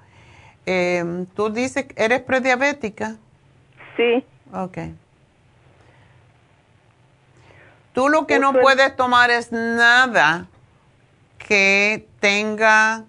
Em, 0.65 1.25
Tú 1.27 1.49
dices, 1.49 1.85
¿eres 1.95 2.21
prediabética? 2.21 3.17
Sí. 3.97 4.25
Ok. 4.53 4.77
Tú 7.93 8.09
lo 8.09 8.25
que 8.25 8.39
no 8.39 8.53
puedes 8.53 8.95
tomar 8.95 9.31
es 9.31 9.51
nada 9.51 10.47
que 11.37 12.07
tenga, 12.19 13.03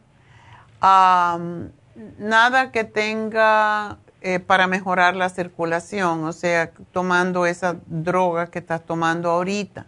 nada 2.18 2.72
que 2.72 2.84
tenga 2.84 3.98
eh, 4.22 4.40
para 4.40 4.66
mejorar 4.66 5.14
la 5.14 5.28
circulación, 5.28 6.24
o 6.24 6.32
sea, 6.32 6.72
tomando 6.92 7.46
esa 7.46 7.76
droga 7.86 8.48
que 8.48 8.58
estás 8.58 8.84
tomando 8.84 9.30
ahorita. 9.30 9.86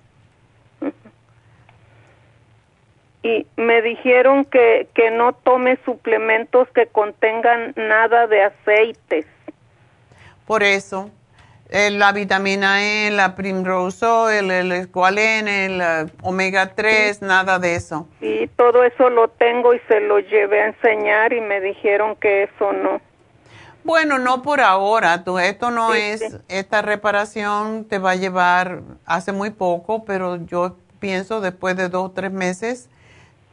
Y 3.24 3.46
me 3.56 3.82
dijeron 3.82 4.44
que, 4.44 4.86
que 4.94 5.10
no 5.10 5.32
tome 5.32 5.78
suplementos 5.84 6.68
que 6.74 6.86
contengan 6.86 7.72
nada 7.74 8.28
de 8.28 8.44
aceites. 8.44 9.26
Por 10.46 10.62
eso, 10.62 11.10
eh, 11.70 11.90
la 11.90 12.12
vitamina 12.12 12.84
E, 12.84 13.10
la 13.10 13.34
Primrose 13.34 14.04
Oil, 14.04 14.50
el 14.50 14.70
escualene, 14.70 15.66
el 15.66 15.80
eh, 15.80 16.12
omega 16.22 16.74
3, 16.74 17.22
nada 17.22 17.58
de 17.58 17.74
eso. 17.74 18.06
Y 18.20 18.46
todo 18.48 18.84
eso 18.84 19.08
lo 19.08 19.28
tengo 19.28 19.74
y 19.74 19.80
se 19.88 20.00
lo 20.00 20.20
llevé 20.20 20.60
a 20.60 20.66
enseñar 20.66 21.32
y 21.32 21.40
me 21.40 21.60
dijeron 21.60 22.16
que 22.16 22.44
eso 22.44 22.72
no. 22.72 23.00
Bueno, 23.82 24.18
no 24.18 24.42
por 24.42 24.60
ahora, 24.60 25.24
tú, 25.24 25.38
esto 25.38 25.70
no 25.70 25.94
es, 25.94 26.38
esta 26.48 26.80
reparación 26.80 27.84
te 27.86 27.98
va 27.98 28.12
a 28.12 28.16
llevar 28.16 28.82
hace 29.04 29.32
muy 29.32 29.50
poco, 29.50 30.04
pero 30.04 30.36
yo 30.36 30.76
pienso 31.00 31.40
después 31.40 31.76
de 31.76 31.88
dos 31.88 32.10
o 32.10 32.10
tres 32.12 32.30
meses, 32.30 32.88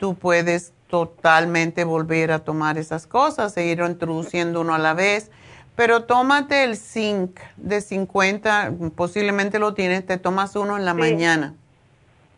tú 0.01 0.15
puedes 0.15 0.73
totalmente 0.89 1.85
volver 1.85 2.31
a 2.31 2.39
tomar 2.39 2.77
esas 2.77 3.07
cosas, 3.07 3.53
seguir 3.53 3.79
introduciendo 3.79 4.59
uno 4.59 4.73
a 4.73 4.79
la 4.79 4.93
vez 4.93 5.31
pero 5.75 6.03
tómate 6.03 6.63
el 6.63 6.75
zinc 6.75 7.39
de 7.57 7.81
50, 7.81 8.73
posiblemente 8.95 9.57
lo 9.57 9.73
tienes, 9.73 10.05
te 10.05 10.17
tomas 10.17 10.55
uno 10.55 10.77
en 10.77 10.85
la 10.85 10.93
mañana. 10.93 11.55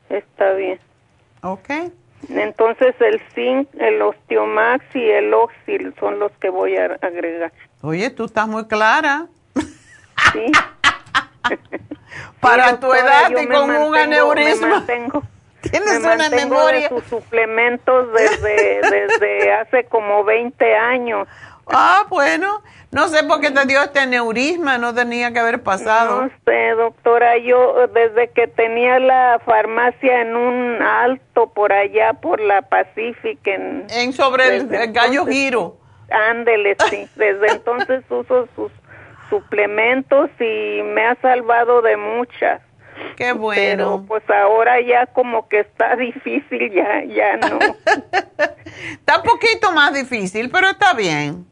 Está 0.10 0.54
bien. 0.54 0.80
Ok. 1.42 1.70
Entonces 2.30 2.96
el 3.02 3.22
zinc, 3.34 3.68
el 3.80 4.02
osteomax 4.02 4.86
y 4.96 5.10
el 5.10 5.34
oxil 5.34 5.94
son 6.00 6.20
los 6.20 6.32
que 6.34 6.50
voy 6.50 6.78
a 6.78 6.98
agregar. 7.02 7.52
Oye, 7.82 8.10
tú 8.12 8.26
estás 8.26 8.48
muy 8.48 8.66
clara. 8.68 9.28
Sí. 10.32 10.52
Para 12.40 12.80
tu 12.80 12.94
edad 12.94 13.30
y 13.30 13.48
con 13.48 13.70
un 13.70 13.96
aneurisma. 13.96 14.86
Tienes 15.70 16.00
una 16.00 16.30
memoria. 16.30 16.90
De 16.90 16.90
sus 16.90 17.04
suplementos 17.06 18.12
desde, 18.14 18.82
desde 18.92 19.54
hace 19.54 19.86
como 19.86 20.24
20 20.24 20.76
años. 20.76 21.28
Ah, 21.68 22.06
bueno. 22.10 22.62
No 22.92 23.08
sé 23.08 23.24
por 23.24 23.42
qué 23.42 23.50
te 23.50 23.66
dio 23.66 23.82
este 23.82 24.00
aneurisma, 24.00 24.78
no 24.78 24.94
tenía 24.94 25.34
que 25.34 25.40
haber 25.40 25.64
pasado. 25.64 26.22
No 26.22 26.32
sé, 26.46 26.70
doctora, 26.78 27.40
yo 27.40 27.88
desde 27.88 28.30
que 28.30 28.48
tenía 28.48 29.00
la 29.00 29.42
farmacia 29.44 30.22
en 30.22 30.36
un 30.36 30.80
alto 30.80 31.52
por 31.54 31.74
allá, 31.74 32.14
por 32.14 32.40
la 32.40 32.62
Pacific, 32.62 33.40
en... 33.48 33.88
En 33.90 34.14
sobre 34.14 34.58
el, 34.58 34.68
gallo 34.94 35.26
giro. 35.26 35.78
Ándele, 36.12 36.78
sí. 36.92 37.08
Desde 37.16 37.54
entonces 37.54 38.04
uso 38.12 38.48
sus 38.56 38.72
suplementos 39.32 40.30
y 40.40 40.84
me 40.84 41.08
ha 41.08 41.16
salvado 41.16 41.82
de 41.82 41.98
muchas. 41.98 42.62
Qué 43.16 43.34
bueno. 43.34 43.62
Pero 43.62 44.06
pues 44.08 44.30
ahora 44.30 44.82
ya 44.82 45.06
como 45.08 45.48
que 45.48 45.60
está 45.62 45.96
difícil, 45.96 46.72
ya, 46.72 47.04
ya 47.06 47.38
no. 47.38 47.60
está 48.92 49.18
un 49.18 49.24
poquito 49.24 49.72
más 49.72 49.94
difícil, 49.94 50.50
pero 50.50 50.70
está 50.70 50.94
bien. 50.94 51.46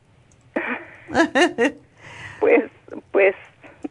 pues, 2.39 2.63
pues, 3.11 3.35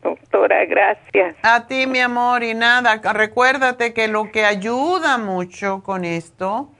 doctora, 0.03 0.65
gracias. 0.67 1.37
A 1.43 1.67
ti, 1.67 1.87
mi 1.87 2.01
amor, 2.01 2.43
y 2.43 2.55
nada, 2.55 3.01
recuérdate 3.13 3.93
que 3.93 4.09
lo 4.09 4.31
que 4.31 4.45
ayuda 4.45 5.19
mucho 5.19 5.83
con 5.83 6.05
esto 6.05 6.71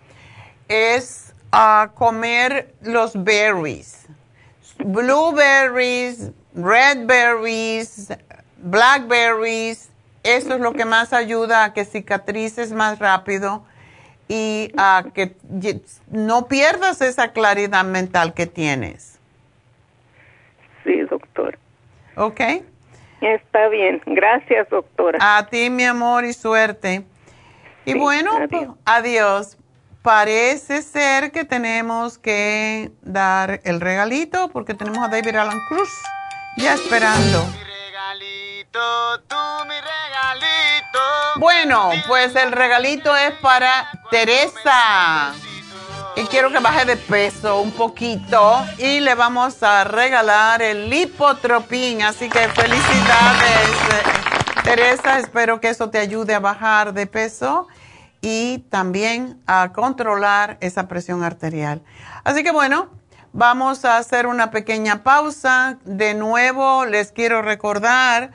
es 0.69 1.35
a 1.53 1.91
comer 1.95 2.75
los 2.83 3.23
berries. 3.25 4.07
Blueberries, 4.79 6.31
red 6.55 7.07
berries, 7.07 8.09
blackberries, 8.59 9.90
eso 10.23 10.55
es 10.55 10.61
lo 10.61 10.73
que 10.73 10.85
más 10.85 11.13
ayuda 11.13 11.65
a 11.65 11.73
que 11.73 11.85
cicatrices 11.85 12.73
más 12.73 12.99
rápido 12.99 13.65
y 14.29 14.73
a 14.77 15.05
que 15.15 15.35
no 16.09 16.47
pierdas 16.47 17.01
esa 17.01 17.33
claridad 17.33 17.85
mental 17.85 18.35
que 18.35 18.47
tienes. 18.47 19.19
Sí, 20.85 21.01
doctor. 21.03 21.59
Ok. 22.17 22.41
Está 23.21 23.69
bien. 23.69 24.01
Gracias, 24.07 24.69
doctora. 24.71 25.19
A 25.21 25.47
ti, 25.47 25.69
mi 25.69 25.85
amor, 25.85 26.25
y 26.25 26.33
suerte. 26.33 27.05
Y 27.85 27.95
bueno, 27.95 28.31
adiós. 28.85 29.57
Parece 30.03 30.81
ser 30.81 31.31
que 31.31 31.45
tenemos 31.45 32.17
que 32.17 32.91
dar 33.03 33.61
el 33.65 33.83
regalito 33.83 34.49
porque 34.49 34.73
tenemos 34.73 34.99
a 35.05 35.09
David 35.09 35.37
Alan 35.37 35.61
Cruz 35.69 35.91
ya 36.57 36.73
esperando. 36.73 37.45
Mi 37.45 37.65
regalito, 37.65 38.50
tú 38.73 39.37
mi 39.67 39.75
regalito. 39.75 40.99
Bueno, 41.37 41.91
pues 42.07 42.35
el 42.37 42.53
regalito 42.53 43.17
es 43.17 43.33
para 43.41 43.91
Teresa 44.11 45.33
y 46.17 46.25
quiero 46.25 46.51
que 46.51 46.59
baje 46.59 46.85
de 46.85 46.97
peso 46.97 47.61
un 47.61 47.73
poquito 47.73 48.65
y 48.79 49.01
le 49.01 49.15
vamos 49.15 49.63
a 49.63 49.85
regalar 49.85 50.63
el 50.63 50.89
lipotropín. 50.89 52.03
Así 52.03 52.29
que 52.29 52.49
felicidades, 52.49 53.69
eh, 53.93 54.63
Teresa. 54.65 55.19
Espero 55.19 55.61
que 55.61 55.69
eso 55.69 55.91
te 55.91 55.99
ayude 55.99 56.35
a 56.35 56.41
bajar 56.41 56.93
de 56.93 57.07
peso 57.07 57.67
y 58.21 58.59
también 58.71 59.41
a 59.47 59.73
controlar 59.73 60.59
esa 60.61 60.89
presión 60.89 61.25
arterial. 61.25 61.83
Así 62.23 62.43
que 62.45 62.51
bueno, 62.51 62.89
vamos 63.33 63.85
a 63.85 63.97
hacer 63.97 64.27
una 64.27 64.51
pequeña 64.51 65.03
pausa. 65.03 65.79
De 65.85 66.15
nuevo, 66.15 66.85
les 66.85 67.13
quiero 67.13 67.43
recordar 67.43 68.31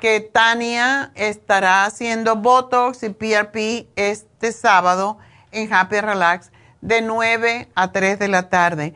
que 0.00 0.20
Tania 0.20 1.12
estará 1.14 1.84
haciendo 1.84 2.36
Botox 2.36 3.02
y 3.02 3.10
PRP 3.10 3.88
este 3.96 4.52
sábado 4.52 5.18
en 5.50 5.70
Happy 5.72 6.00
Relax 6.00 6.52
de 6.80 7.02
9 7.02 7.68
a 7.74 7.92
3 7.92 8.18
de 8.18 8.28
la 8.28 8.48
tarde. 8.48 8.94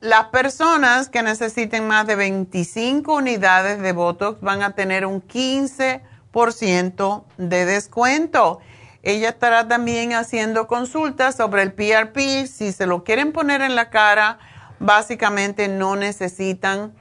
las 0.00 0.26
personas 0.26 1.08
que 1.08 1.22
necesiten 1.22 1.88
más 1.88 2.06
de 2.06 2.16
25 2.16 3.14
unidades 3.14 3.80
de 3.80 3.92
Botox 3.92 4.38
van 4.40 4.62
a 4.62 4.74
tener 4.74 5.06
un 5.06 5.22
15% 5.22 7.24
de 7.38 7.64
descuento. 7.64 8.60
Ella 9.02 9.30
estará 9.30 9.66
también 9.68 10.12
haciendo 10.14 10.66
consultas 10.66 11.36
sobre 11.36 11.62
el 11.62 11.72
PRP. 11.72 12.46
Si 12.46 12.72
se 12.72 12.86
lo 12.86 13.04
quieren 13.04 13.32
poner 13.32 13.62
en 13.62 13.76
la 13.76 13.90
cara, 13.90 14.38
básicamente 14.78 15.68
no 15.68 15.96
necesitan. 15.96 16.94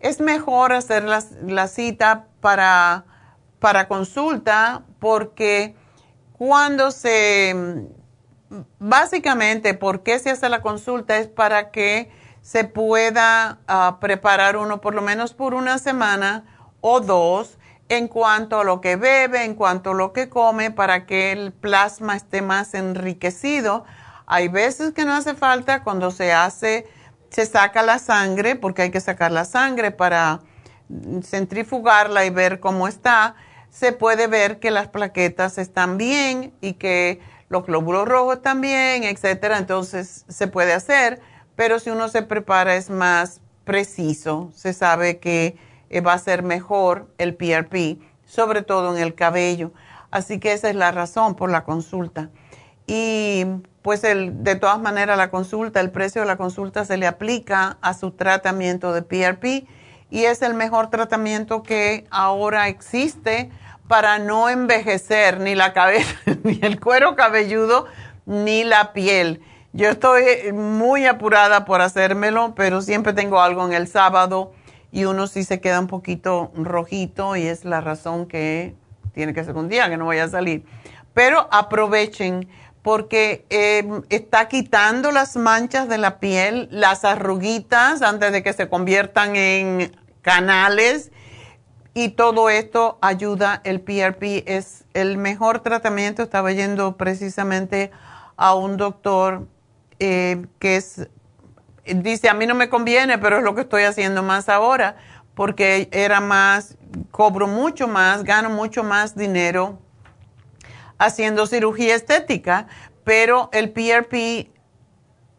Es 0.00 0.20
mejor 0.20 0.72
hacer 0.72 1.04
la, 1.04 1.68
cita 1.68 2.26
para, 2.40 3.04
para 3.58 3.88
consulta 3.88 4.82
porque 4.98 5.74
cuando 6.32 6.90
se 6.90 7.54
básicamente, 8.78 9.74
¿por 9.74 10.02
qué 10.02 10.18
se 10.18 10.30
hace 10.30 10.48
la 10.48 10.62
consulta? 10.62 11.18
Es 11.18 11.28
para 11.28 11.70
que 11.70 12.10
se 12.42 12.64
pueda 12.64 13.58
ah, 13.66 13.98
preparar 14.00 14.56
uno 14.56 14.80
por 14.80 14.94
lo 14.94 15.02
menos 15.02 15.34
por 15.34 15.54
una 15.54 15.78
semana 15.78 16.44
o 16.80 17.00
dos 17.00 17.58
en 17.88 18.08
cuanto 18.08 18.60
a 18.60 18.64
lo 18.64 18.80
que 18.80 18.96
bebe, 18.96 19.44
en 19.44 19.54
cuanto 19.54 19.90
a 19.90 19.94
lo 19.94 20.12
que 20.12 20.28
come, 20.28 20.70
para 20.70 21.06
que 21.06 21.32
el 21.32 21.52
plasma 21.52 22.16
esté 22.16 22.42
más 22.42 22.74
enriquecido. 22.74 23.84
Hay 24.26 24.48
veces 24.48 24.92
que 24.92 25.04
no 25.04 25.14
hace 25.14 25.34
falta 25.34 25.84
cuando 25.84 26.10
se 26.10 26.32
hace, 26.32 26.86
se 27.36 27.44
saca 27.44 27.82
la 27.82 27.98
sangre, 27.98 28.56
porque 28.56 28.80
hay 28.80 28.90
que 28.90 28.98
sacar 28.98 29.30
la 29.30 29.44
sangre 29.44 29.90
para 29.90 30.40
centrifugarla 31.22 32.24
y 32.24 32.30
ver 32.30 32.60
cómo 32.60 32.88
está. 32.88 33.34
Se 33.68 33.92
puede 33.92 34.26
ver 34.26 34.58
que 34.58 34.70
las 34.70 34.88
plaquetas 34.88 35.58
están 35.58 35.98
bien 35.98 36.54
y 36.62 36.72
que 36.72 37.20
los 37.50 37.66
glóbulos 37.66 38.08
rojos 38.08 38.40
también, 38.40 39.04
etcétera. 39.04 39.58
Entonces 39.58 40.24
se 40.26 40.46
puede 40.46 40.72
hacer, 40.72 41.20
pero 41.56 41.78
si 41.78 41.90
uno 41.90 42.08
se 42.08 42.22
prepara 42.22 42.74
es 42.74 42.88
más 42.88 43.42
preciso. 43.64 44.50
Se 44.54 44.72
sabe 44.72 45.18
que 45.18 45.58
eh, 45.90 46.00
va 46.00 46.14
a 46.14 46.18
ser 46.18 46.42
mejor 46.42 47.12
el 47.18 47.34
PRP, 47.34 47.98
sobre 48.24 48.62
todo 48.62 48.96
en 48.96 49.02
el 49.02 49.14
cabello. 49.14 49.72
Así 50.10 50.40
que 50.40 50.54
esa 50.54 50.70
es 50.70 50.74
la 50.74 50.90
razón 50.90 51.34
por 51.34 51.50
la 51.50 51.64
consulta. 51.64 52.30
Y 52.86 53.44
pues 53.82 54.04
el, 54.04 54.42
de 54.44 54.56
todas 54.56 54.80
maneras 54.80 55.16
la 55.16 55.30
consulta, 55.30 55.80
el 55.80 55.90
precio 55.90 56.22
de 56.22 56.26
la 56.26 56.36
consulta 56.36 56.84
se 56.84 56.96
le 56.96 57.06
aplica 57.06 57.78
a 57.80 57.94
su 57.94 58.12
tratamiento 58.12 58.92
de 58.92 59.02
PRP 59.02 59.66
y 60.10 60.24
es 60.24 60.42
el 60.42 60.54
mejor 60.54 60.90
tratamiento 60.90 61.62
que 61.62 62.06
ahora 62.10 62.68
existe 62.68 63.50
para 63.88 64.18
no 64.18 64.48
envejecer 64.48 65.40
ni 65.40 65.54
la 65.54 65.72
cabeza, 65.72 66.14
ni 66.42 66.58
el 66.62 66.80
cuero 66.80 67.16
cabelludo, 67.16 67.86
ni 68.24 68.64
la 68.64 68.92
piel. 68.92 69.40
Yo 69.72 69.88
estoy 69.88 70.52
muy 70.52 71.06
apurada 71.06 71.64
por 71.64 71.82
hacérmelo, 71.82 72.54
pero 72.54 72.82
siempre 72.82 73.12
tengo 73.12 73.40
algo 73.40 73.66
en 73.66 73.72
el 73.72 73.88
sábado 73.88 74.52
y 74.90 75.04
uno 75.04 75.26
sí 75.26 75.44
se 75.44 75.60
queda 75.60 75.80
un 75.80 75.86
poquito 75.86 76.50
rojito 76.54 77.36
y 77.36 77.46
es 77.46 77.64
la 77.64 77.80
razón 77.80 78.26
que 78.26 78.74
tiene 79.12 79.34
que 79.34 79.44
ser 79.44 79.54
un 79.56 79.68
día 79.68 79.88
que 79.88 79.96
no 79.96 80.06
vaya 80.06 80.24
a 80.24 80.28
salir. 80.28 80.64
Pero 81.12 81.48
aprovechen 81.50 82.48
porque 82.86 83.44
em, 83.50 84.02
está 84.10 84.46
quitando 84.46 85.10
las 85.10 85.34
manchas 85.34 85.88
de 85.88 85.98
la 85.98 86.20
piel, 86.20 86.68
las 86.70 87.04
arruguitas 87.04 88.00
antes 88.00 88.30
de 88.30 88.44
que 88.44 88.52
se 88.52 88.68
conviertan 88.68 89.34
en 89.34 89.90
canales 90.22 91.10
y 91.94 92.10
todo 92.10 92.48
esto 92.48 92.96
ayuda, 93.00 93.60
el 93.64 93.80
PRP 93.80 94.44
es 94.46 94.84
el 94.94 95.18
mejor 95.18 95.58
tratamiento. 95.64 96.22
Estaba 96.22 96.52
yendo 96.52 96.96
precisamente 96.96 97.90
a 98.36 98.54
un 98.54 98.76
doctor 98.76 99.48
eh, 99.98 100.46
que 100.60 100.76
es, 100.76 101.08
dice, 101.86 102.28
a 102.28 102.34
mí 102.34 102.46
no 102.46 102.54
me 102.54 102.68
conviene, 102.68 103.18
pero 103.18 103.38
es 103.38 103.42
lo 103.42 103.56
que 103.56 103.62
estoy 103.62 103.82
haciendo 103.82 104.22
más 104.22 104.48
ahora, 104.48 104.94
porque 105.34 105.88
era 105.90 106.20
más, 106.20 106.76
cobro 107.10 107.48
mucho 107.48 107.88
más, 107.88 108.22
gano 108.22 108.48
mucho 108.48 108.84
más 108.84 109.16
dinero 109.16 109.80
haciendo 110.98 111.46
cirugía 111.46 111.94
estética, 111.94 112.68
pero 113.04 113.50
el 113.52 113.70
PRP 113.70 114.50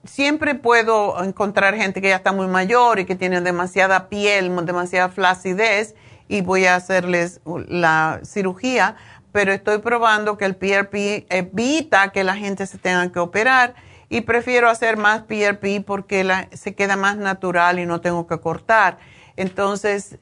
siempre 0.03 0.55
puedo 0.55 1.23
encontrar 1.23 1.75
gente 1.75 2.01
que 2.01 2.09
ya 2.09 2.17
está 2.17 2.31
muy 2.31 2.47
mayor 2.47 2.99
y 2.99 3.05
que 3.05 3.15
tiene 3.15 3.41
demasiada 3.41 4.09
piel, 4.09 4.55
demasiada 4.65 5.09
flacidez 5.09 5.95
y 6.27 6.41
voy 6.41 6.65
a 6.65 6.75
hacerles 6.75 7.41
la 7.45 8.21
cirugía, 8.23 8.95
pero 9.31 9.51
estoy 9.51 9.79
probando 9.79 10.38
que 10.38 10.45
el 10.45 10.55
PRP 10.55 11.25
evita 11.29 12.11
que 12.11 12.23
la 12.23 12.35
gente 12.35 12.65
se 12.65 12.77
tenga 12.77 13.11
que 13.11 13.19
operar 13.19 13.75
y 14.09 14.21
prefiero 14.21 14.69
hacer 14.69 14.97
más 14.97 15.23
PRP 15.23 15.84
porque 15.85 16.47
se 16.53 16.73
queda 16.75 16.95
más 16.95 17.17
natural 17.17 17.79
y 17.79 17.85
no 17.85 17.99
tengo 18.01 18.25
que 18.27 18.39
cortar. 18.39 18.97
Entonces, 19.35 20.17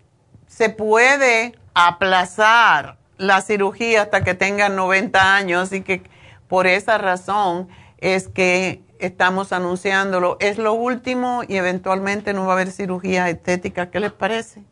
se 0.47 0.69
puede 0.69 1.53
aplazar 1.73 2.97
la 3.17 3.41
cirugía 3.41 4.03
hasta 4.03 4.23
que 4.23 4.33
tengan 4.33 4.75
90 4.75 5.35
años 5.35 5.71
y 5.71 5.81
que 5.81 6.03
por 6.47 6.67
esa 6.67 6.97
razón 6.97 7.67
es 7.97 8.27
que 8.27 8.83
estamos 8.99 9.51
anunciándolo. 9.51 10.37
Es 10.39 10.57
lo 10.57 10.73
último 10.73 11.43
y 11.47 11.57
eventualmente 11.57 12.33
no 12.33 12.45
va 12.45 12.53
a 12.53 12.55
haber 12.55 12.71
cirugía 12.71 13.29
estética. 13.29 13.89
¿Qué 13.89 13.99
les 13.99 14.11
parece? 14.11 14.63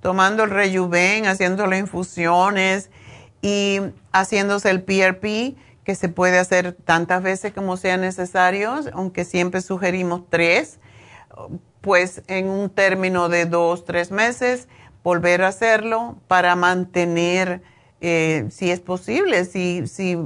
tomando 0.00 0.44
el 0.44 0.50
rejuven, 0.50 1.26
haciendo 1.26 1.66
las 1.66 1.78
infusiones 1.78 2.90
y 3.42 3.80
haciéndose 4.12 4.70
el 4.70 4.82
PRP, 4.82 5.56
que 5.84 5.94
se 5.94 6.08
puede 6.08 6.38
hacer 6.38 6.72
tantas 6.72 7.22
veces 7.22 7.52
como 7.52 7.76
sea 7.76 7.96
necesario, 7.96 8.80
aunque 8.92 9.24
siempre 9.24 9.60
sugerimos 9.60 10.22
tres, 10.28 10.78
pues 11.80 12.22
en 12.26 12.48
un 12.48 12.70
término 12.70 13.28
de 13.28 13.46
dos, 13.46 13.84
tres 13.84 14.10
meses, 14.10 14.68
volver 15.02 15.42
a 15.42 15.48
hacerlo 15.48 16.18
para 16.28 16.54
mantener, 16.54 17.62
eh, 18.00 18.46
si 18.50 18.70
es 18.70 18.80
posible, 18.80 19.44
si, 19.44 19.86
si, 19.86 20.18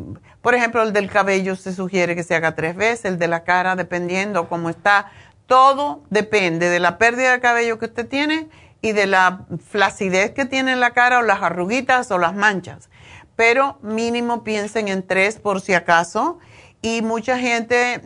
por 0.43 0.55
ejemplo, 0.55 0.83
el 0.83 0.93
del 0.93 1.11
cabello 1.11 1.57
se 1.57 1.73
sugiere 1.75 2.15
que 2.15 2.23
se 2.23 2.35
haga 2.35 2.55
tres 2.55 2.77
veces, 2.77 3.05
el 3.05 3.19
de 3.19 3.29
la 3.29 3.45
cara, 3.45 3.77
dependiendo 3.77 4.49
cómo 4.49 4.71
está, 4.71 5.11
todo 5.47 6.03
depende 6.11 6.69
de 6.69 6.81
la 6.81 6.99
pérdida 6.99 7.33
de 7.33 7.41
cabello 7.41 7.79
que 7.79 7.87
usted 7.87 8.09
tiene 8.09 8.49
y 8.81 8.93
de 8.93 9.07
la 9.07 9.47
flacidez 9.71 10.33
que 10.33 10.45
tiene 10.45 10.73
en 10.73 10.81
la 10.81 10.91
cara 10.91 11.19
o 11.19 11.23
las 11.23 11.43
arruguitas 11.43 12.11
o 12.11 12.19
las 12.19 12.35
manchas. 12.35 12.91
Pero 13.37 13.79
mínimo 13.83 14.45
piensen 14.45 14.89
en 14.89 15.07
tres 15.07 15.39
por 15.39 15.61
si 15.61 15.75
acaso. 15.75 16.39
Y 16.83 17.01
mucha 17.01 17.39
gente 17.39 18.03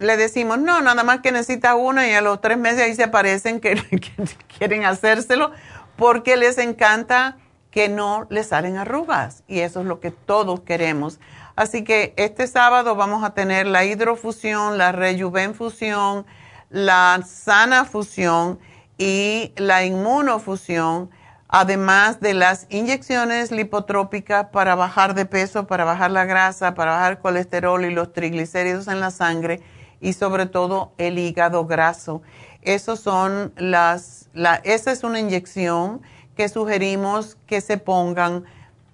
le 0.00 0.16
decimos, 0.16 0.58
no, 0.58 0.80
nada 0.80 1.04
más 1.04 1.20
que 1.20 1.32
necesita 1.32 1.76
una 1.76 2.08
y 2.08 2.12
a 2.12 2.20
los 2.20 2.40
tres 2.40 2.58
meses 2.58 2.80
ahí 2.80 2.94
se 2.94 3.04
aparecen 3.04 3.60
que, 3.60 3.80
quieren 4.58 4.84
hacérselo 4.84 5.52
porque 5.96 6.36
les 6.36 6.58
encanta 6.58 7.36
que 7.72 7.88
no 7.88 8.26
les 8.30 8.48
salen 8.48 8.76
arrugas. 8.76 9.42
Y 9.48 9.60
eso 9.60 9.80
es 9.80 9.86
lo 9.86 9.98
que 9.98 10.12
todos 10.12 10.60
queremos. 10.60 11.18
Así 11.56 11.82
que 11.82 12.14
este 12.16 12.46
sábado 12.46 12.94
vamos 12.94 13.24
a 13.24 13.34
tener 13.34 13.66
la 13.66 13.84
hidrofusión, 13.84 14.78
la 14.78 14.92
rejuvenfusión, 14.92 16.24
la 16.70 17.20
sana 17.26 17.84
fusión 17.84 18.60
y 18.96 19.52
la 19.56 19.84
inmunofusión, 19.84 21.10
además 21.48 22.20
de 22.20 22.34
las 22.34 22.66
inyecciones 22.70 23.50
lipotrópicas 23.50 24.46
para 24.52 24.74
bajar 24.74 25.14
de 25.14 25.26
peso, 25.26 25.66
para 25.66 25.84
bajar 25.84 26.10
la 26.10 26.24
grasa, 26.24 26.74
para 26.74 26.92
bajar 26.92 27.12
el 27.12 27.18
colesterol 27.18 27.84
y 27.84 27.90
los 27.90 28.12
triglicéridos 28.12 28.86
en 28.88 29.00
la 29.00 29.10
sangre 29.10 29.60
y 30.00 30.12
sobre 30.12 30.46
todo 30.46 30.92
el 30.98 31.18
hígado 31.18 31.66
graso. 31.66 32.22
Esos 32.62 33.00
son 33.00 33.52
las, 33.56 34.28
la, 34.34 34.56
esa 34.56 34.92
es 34.92 35.04
una 35.04 35.20
inyección 35.20 36.02
que 36.36 36.48
sugerimos 36.48 37.36
que 37.46 37.60
se 37.60 37.78
pongan 37.78 38.44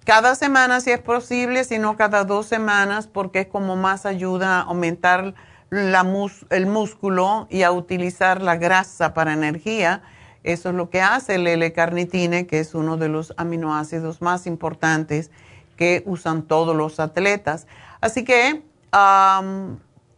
cada 0.05 0.35
semana 0.35 0.81
si 0.81 0.91
es 0.91 0.99
posible, 0.99 1.63
sino 1.63 1.95
cada 1.95 2.23
dos 2.23 2.47
semanas 2.47 3.07
porque 3.07 3.41
es 3.41 3.47
como 3.47 3.75
más 3.75 4.05
ayuda 4.05 4.57
a 4.57 4.61
aumentar 4.61 5.35
el 5.71 6.65
músculo 6.65 7.47
y 7.49 7.61
a 7.61 7.71
utilizar 7.71 8.41
la 8.41 8.55
grasa 8.55 9.13
para 9.13 9.33
energía. 9.33 10.01
Eso 10.43 10.69
es 10.69 10.75
lo 10.75 10.89
que 10.89 11.01
hace 11.01 11.35
el 11.35 11.45
L-carnitine, 11.45 12.47
que 12.47 12.59
es 12.59 12.73
uno 12.73 12.97
de 12.97 13.09
los 13.09 13.33
aminoácidos 13.37 14.21
más 14.21 14.47
importantes 14.47 15.29
que 15.77 16.01
usan 16.07 16.41
todos 16.41 16.75
los 16.75 16.99
atletas. 16.99 17.67
Así 18.01 18.23
que 18.23 18.63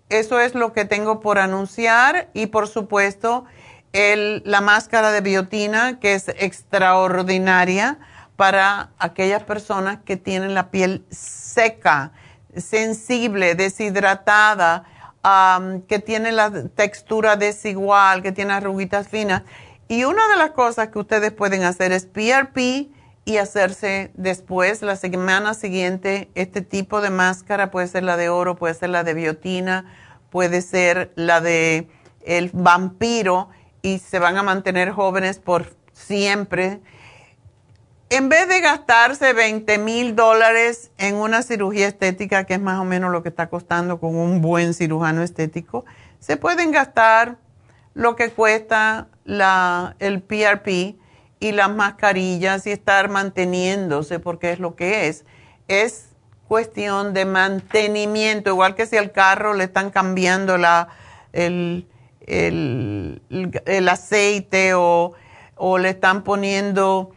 eso 0.09 0.39
es 0.39 0.55
lo 0.55 0.71
que 0.71 0.85
tengo 0.85 1.19
por 1.19 1.37
anunciar 1.37 2.29
y 2.33 2.45
por 2.45 2.67
supuesto 2.69 3.43
la 3.93 4.61
máscara 4.61 5.11
de 5.11 5.21
biotina, 5.21 5.99
que 5.99 6.13
es 6.13 6.29
extraordinaria 6.29 7.99
para 8.35 8.91
aquellas 8.97 9.43
personas 9.43 9.99
que 10.05 10.17
tienen 10.17 10.53
la 10.53 10.71
piel 10.71 11.05
seca, 11.09 12.11
sensible, 12.55 13.55
deshidratada 13.55 14.85
que 15.87 15.99
tiene 15.99 16.31
la 16.31 16.51
textura 16.69 17.35
desigual, 17.35 18.23
que 18.23 18.31
tiene 18.31 18.53
arruguitas 18.53 19.07
finas. 19.07 19.43
Y 19.87 20.05
una 20.05 20.27
de 20.29 20.37
las 20.37 20.51
cosas 20.51 20.89
que 20.89 20.99
ustedes 20.99 21.31
pueden 21.31 21.63
hacer 21.63 21.91
es 21.91 22.05
PRP 22.05 22.89
y 23.25 23.37
hacerse 23.37 24.11
después, 24.15 24.81
la 24.81 24.95
semana 24.95 25.53
siguiente, 25.53 26.31
este 26.33 26.61
tipo 26.61 27.01
de 27.01 27.11
máscara, 27.11 27.69
puede 27.69 27.87
ser 27.87 28.03
la 28.03 28.17
de 28.17 28.29
oro, 28.29 28.55
puede 28.55 28.73
ser 28.73 28.89
la 28.89 29.03
de 29.03 29.13
biotina, 29.13 29.85
puede 30.31 30.61
ser 30.61 31.11
la 31.15 31.41
de 31.41 31.87
el 32.25 32.49
vampiro 32.53 33.49
y 33.81 33.99
se 33.99 34.19
van 34.19 34.37
a 34.37 34.43
mantener 34.43 34.91
jóvenes 34.91 35.39
por 35.39 35.75
siempre. 35.93 36.79
En 38.09 38.27
vez 38.27 38.47
de 38.49 38.59
gastarse 38.59 39.33
20 39.33 39.77
mil 39.77 40.15
dólares 40.15 40.91
en 40.97 41.15
una 41.15 41.43
cirugía 41.43 41.87
estética, 41.87 42.43
que 42.45 42.55
es 42.55 42.59
más 42.59 42.79
o 42.79 42.83
menos 42.83 43.11
lo 43.11 43.23
que 43.23 43.29
está 43.29 43.49
costando 43.49 43.99
con 43.99 44.15
un 44.15 44.41
buen 44.41 44.73
cirujano 44.73 45.23
estético, 45.23 45.85
se 46.19 46.37
pueden 46.37 46.71
gastar 46.71 47.37
lo 47.93 48.15
que 48.15 48.29
cuesta 48.29 49.07
la, 49.23 49.95
el 49.99 50.21
PRP 50.21 50.97
y 51.39 51.51
las 51.53 51.69
mascarillas 51.69 52.67
y 52.67 52.71
estar 52.71 53.09
manteniéndose, 53.09 54.19
porque 54.19 54.51
es 54.51 54.59
lo 54.59 54.75
que 54.75 55.07
es. 55.07 55.25
Es 55.67 56.09
cuestión 56.47 57.13
de 57.13 57.23
mantenimiento, 57.23 58.49
igual 58.49 58.75
que 58.75 58.85
si 58.85 58.97
al 58.97 59.13
carro 59.13 59.53
le 59.53 59.63
están 59.63 59.89
cambiando 59.89 60.57
la, 60.57 60.89
el, 61.31 61.87
el, 62.27 63.89
aceite 63.89 64.73
o, 64.73 65.13
o, 65.55 65.77
le 65.77 65.89
están 65.89 66.23
poniendo 66.23 67.11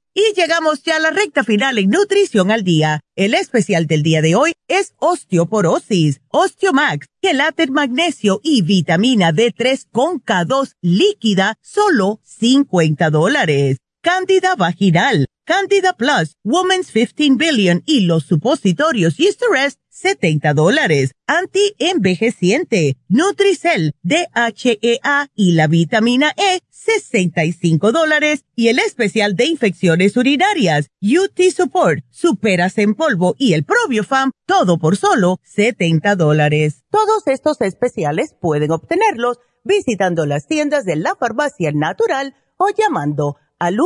Y 0.13 0.33
llegamos 0.35 0.83
ya 0.83 0.97
a 0.97 0.99
la 0.99 1.11
recta 1.11 1.45
final 1.45 1.77
en 1.77 1.89
Nutrición 1.89 2.51
al 2.51 2.65
Día. 2.65 2.99
El 3.15 3.33
especial 3.33 3.87
del 3.87 4.03
día 4.03 4.21
de 4.21 4.35
hoy 4.35 4.51
es 4.67 4.93
osteoporosis, 4.97 6.19
Osteomax, 6.27 7.07
quelate 7.21 7.67
magnesio 7.67 8.41
y 8.43 8.61
vitamina 8.61 9.31
D3 9.31 9.87
con 9.89 10.21
K2 10.21 10.73
líquida, 10.81 11.55
solo 11.61 12.19
50 12.25 13.09
dólares. 13.09 13.77
Cándida 14.01 14.55
vaginal 14.55 15.27
Candida 15.51 15.93
Plus, 15.93 16.37
Women's 16.43 16.91
15 16.91 17.35
Billion 17.35 17.83
y 17.85 18.01
los 18.01 18.23
supositorios 18.23 19.17
Rest, 19.51 19.80
70 20.01 20.53
dólares. 20.53 21.11
Anti-envejeciente, 21.27 22.97
Nutricel, 23.07 23.93
DHEA 24.01 25.29
y 25.35 25.51
la 25.53 25.67
vitamina 25.67 26.33
E, 26.37 26.61
65 26.69 27.91
dólares. 27.91 28.43
Y 28.55 28.69
el 28.69 28.79
especial 28.79 29.35
de 29.35 29.45
infecciones 29.45 30.17
urinarias, 30.17 30.87
UT 31.01 31.39
Support, 31.55 32.03
Superas 32.09 32.79
en 32.79 32.95
polvo 32.95 33.35
y 33.37 33.53
el 33.53 33.63
Probiofam, 33.63 34.31
todo 34.47 34.79
por 34.79 34.97
solo 34.97 35.39
70 35.43 36.15
dólares. 36.15 36.83
Todos 36.89 37.27
estos 37.27 37.61
especiales 37.61 38.35
pueden 38.41 38.71
obtenerlos 38.71 39.37
visitando 39.63 40.25
las 40.25 40.47
tiendas 40.47 40.85
de 40.85 40.95
la 40.95 41.15
farmacia 41.15 41.71
natural 41.71 42.33
o 42.57 42.69
llamando 42.75 43.35
al 43.59 43.77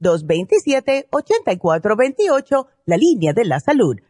1-800-227-8428, 0.00 2.66
la 2.86 2.96
línea 2.96 3.32
de 3.32 3.44
la 3.44 3.60
salud. 3.60 3.96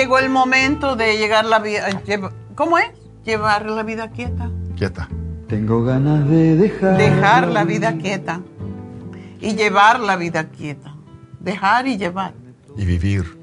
Llegó 0.00 0.18
el 0.18 0.30
momento 0.30 0.96
de 0.96 1.18
llegar 1.18 1.44
la 1.44 1.58
vida. 1.58 1.86
¿Cómo 2.54 2.78
es? 2.78 2.88
Llevar 3.22 3.66
la 3.66 3.82
vida 3.82 4.08
quieta. 4.10 4.48
Quieta. 4.74 5.08
Tengo 5.46 5.84
ganas 5.84 6.26
de 6.26 6.56
dejar. 6.56 6.96
Dejar 6.96 7.48
la 7.48 7.64
vida 7.64 7.92
quieta. 7.98 8.40
Y 9.42 9.56
llevar 9.56 10.00
la 10.00 10.16
vida 10.16 10.44
quieta. 10.48 10.94
Dejar 11.38 11.86
y 11.86 11.98
llevar. 11.98 12.32
Y 12.78 12.86
vivir. 12.86 13.38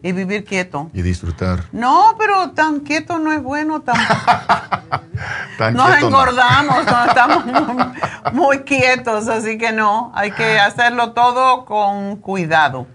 Y 0.00 0.12
vivir 0.12 0.44
quieto. 0.44 0.90
Y 0.94 1.02
disfrutar. 1.02 1.64
No, 1.72 2.14
pero 2.16 2.52
tan 2.52 2.80
quieto 2.80 3.18
no 3.18 3.32
es 3.32 3.42
bueno. 3.42 3.80
Tan, 3.80 3.96
tan 5.58 5.74
Nos 5.74 6.00
engordamos 6.00 6.86
estamos 7.08 7.46
muy, 7.46 7.84
muy 8.32 8.58
quietos, 8.60 9.26
así 9.26 9.58
que 9.58 9.72
no. 9.72 10.12
Hay 10.14 10.30
que 10.30 10.60
hacerlo 10.60 11.14
todo 11.14 11.64
con 11.64 12.16
cuidado. 12.16 12.86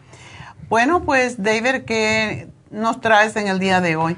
Bueno, 0.70 1.04
pues 1.04 1.44
David, 1.44 1.84
¿qué 1.86 2.55
nos 2.76 3.02
traes 3.02 3.36
en 3.36 3.48
el 3.48 3.58
día 3.58 3.82
de 3.82 3.96
hoy? 3.96 4.16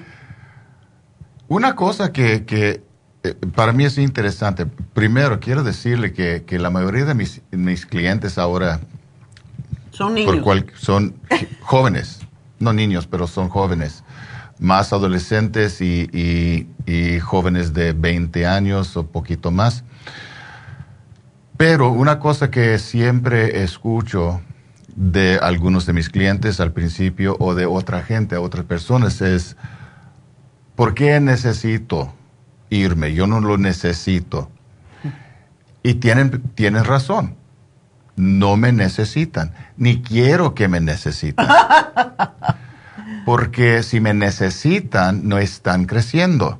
Una 1.47 1.75
cosa 1.75 2.11
que, 2.11 2.45
que 2.45 2.84
eh, 3.23 3.35
para 3.55 3.71
mí 3.71 3.85
es 3.85 3.97
interesante. 3.97 4.65
Primero, 4.65 5.39
quiero 5.39 5.63
decirle 5.63 6.11
que, 6.11 6.43
que 6.45 6.59
la 6.59 6.69
mayoría 6.69 7.05
de 7.05 7.13
mis, 7.13 7.41
mis, 7.51 7.85
clientes 7.85 8.38
ahora 8.38 8.81
son 9.91 10.15
niños. 10.15 10.65
son 10.75 11.15
jóvenes, 11.61 12.19
no 12.59 12.73
niños, 12.73 13.07
pero 13.07 13.27
son 13.27 13.47
jóvenes, 13.49 14.03
más 14.59 14.91
adolescentes 14.91 15.79
y, 15.81 16.09
y, 16.11 16.67
y 16.91 17.19
jóvenes 17.19 17.73
de 17.73 17.93
20 17.93 18.45
años 18.45 18.97
o 18.97 19.07
poquito 19.07 19.51
más. 19.51 19.84
Pero 21.55 21.89
una 21.89 22.19
cosa 22.19 22.51
que 22.51 22.77
siempre 22.77 23.63
escucho 23.63 24.41
de 24.98 25.38
algunos 25.44 25.86
de 25.86 25.94
mis 25.94 26.10
clientes 26.10 26.60
al 26.60 26.72
principio 26.72 27.38
o 27.40 27.53
de 27.53 27.68
otra 27.68 28.02
gente, 28.02 28.36
a 28.36 28.41
otras 28.41 28.65
personas, 28.65 29.22
es, 29.22 29.56
¿por 30.76 30.95
qué 30.95 31.19
necesito 31.19 32.14
irme? 32.72 33.14
Yo 33.14 33.28
no 33.28 33.40
lo 33.40 33.60
necesito. 33.60 34.49
Y 35.84 35.95
tienen, 35.95 36.41
tienen 36.56 36.84
razón. 36.84 37.36
No 38.15 38.57
me 38.57 38.72
necesitan, 38.72 39.53
ni 39.78 40.02
quiero 40.02 40.56
que 40.56 40.68
me 40.68 40.80
necesiten. 40.80 41.45
Porque 43.26 43.84
si 43.84 43.99
me 43.99 44.15
necesitan, 44.15 45.30
no 45.30 45.38
están 45.38 45.86
creciendo. 45.86 46.60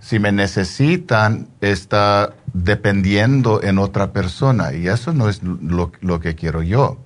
Si 0.00 0.18
me 0.18 0.32
necesitan, 0.32 1.48
está 1.60 2.32
dependiendo 2.54 3.62
en 3.62 3.78
otra 3.78 4.12
persona. 4.12 4.72
Y 4.72 4.88
eso 4.88 5.12
no 5.12 5.28
es 5.28 5.42
lo, 5.42 5.92
lo 6.00 6.20
que 6.20 6.34
quiero 6.34 6.62
yo. 6.62 6.96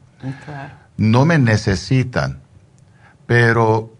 No 0.96 1.24
me 1.24 1.38
necesitan, 1.38 2.40
pero 3.26 3.92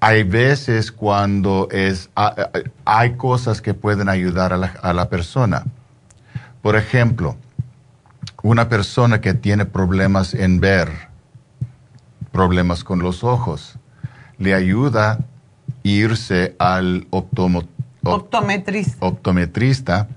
hay 0.00 0.22
veces 0.22 0.92
cuando 0.92 1.68
es, 1.70 2.10
hay 2.84 3.16
cosas 3.16 3.60
que 3.60 3.74
pueden 3.74 4.08
ayudar 4.08 4.52
a 4.52 4.56
la, 4.56 4.74
a 4.82 4.92
la 4.92 5.08
persona. 5.08 5.64
Por 6.60 6.76
ejemplo, 6.76 7.36
una 8.42 8.68
persona 8.68 9.20
que 9.20 9.32
tiene 9.34 9.64
problemas 9.64 10.34
en 10.34 10.60
ver, 10.60 10.90
problemas 12.32 12.84
con 12.84 12.98
los 12.98 13.24
ojos, 13.24 13.78
le 14.38 14.54
ayuda 14.54 15.20
irse 15.82 16.56
al 16.58 17.06
optomo, 17.10 17.62
optometrista. 18.02 19.06
optometrista 19.06 20.08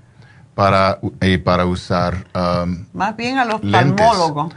para, 0.54 0.98
eh, 1.20 1.38
para 1.38 1.64
usar... 1.66 2.26
Um, 2.34 2.86
Más 2.92 3.16
bien 3.16 3.38
al 3.38 3.52
oftalmólogo. 3.52 4.50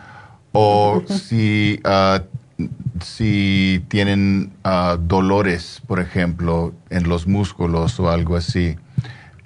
O 0.54 1.02
si, 1.08 1.80
uh, 1.86 2.20
si 3.02 3.84
tienen 3.88 4.52
uh, 4.66 4.98
dolores, 4.98 5.82
por 5.88 6.00
ejemplo, 6.00 6.74
en 6.90 7.08
los 7.08 7.26
músculos 7.28 8.00
o 8.00 8.10
algo 8.10 8.36
así, 8.36 8.76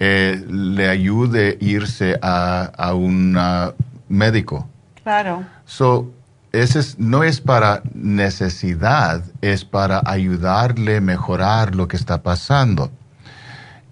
eh, 0.00 0.44
le 0.48 0.88
ayude 0.88 1.56
irse 1.60 2.18
a, 2.20 2.64
a 2.76 2.94
un 2.94 3.36
uh, 3.36 3.72
médico. 4.08 4.68
Claro. 5.02 5.44
So, 5.64 6.10
ese 6.52 6.80
es, 6.80 6.98
no 6.98 7.22
es 7.22 7.40
para 7.40 7.82
necesidad, 7.94 9.22
es 9.40 9.64
para 9.64 10.02
ayudarle 10.04 10.96
a 10.96 11.00
mejorar 11.00 11.74
lo 11.74 11.86
que 11.86 11.96
está 11.96 12.22
pasando. 12.22 12.90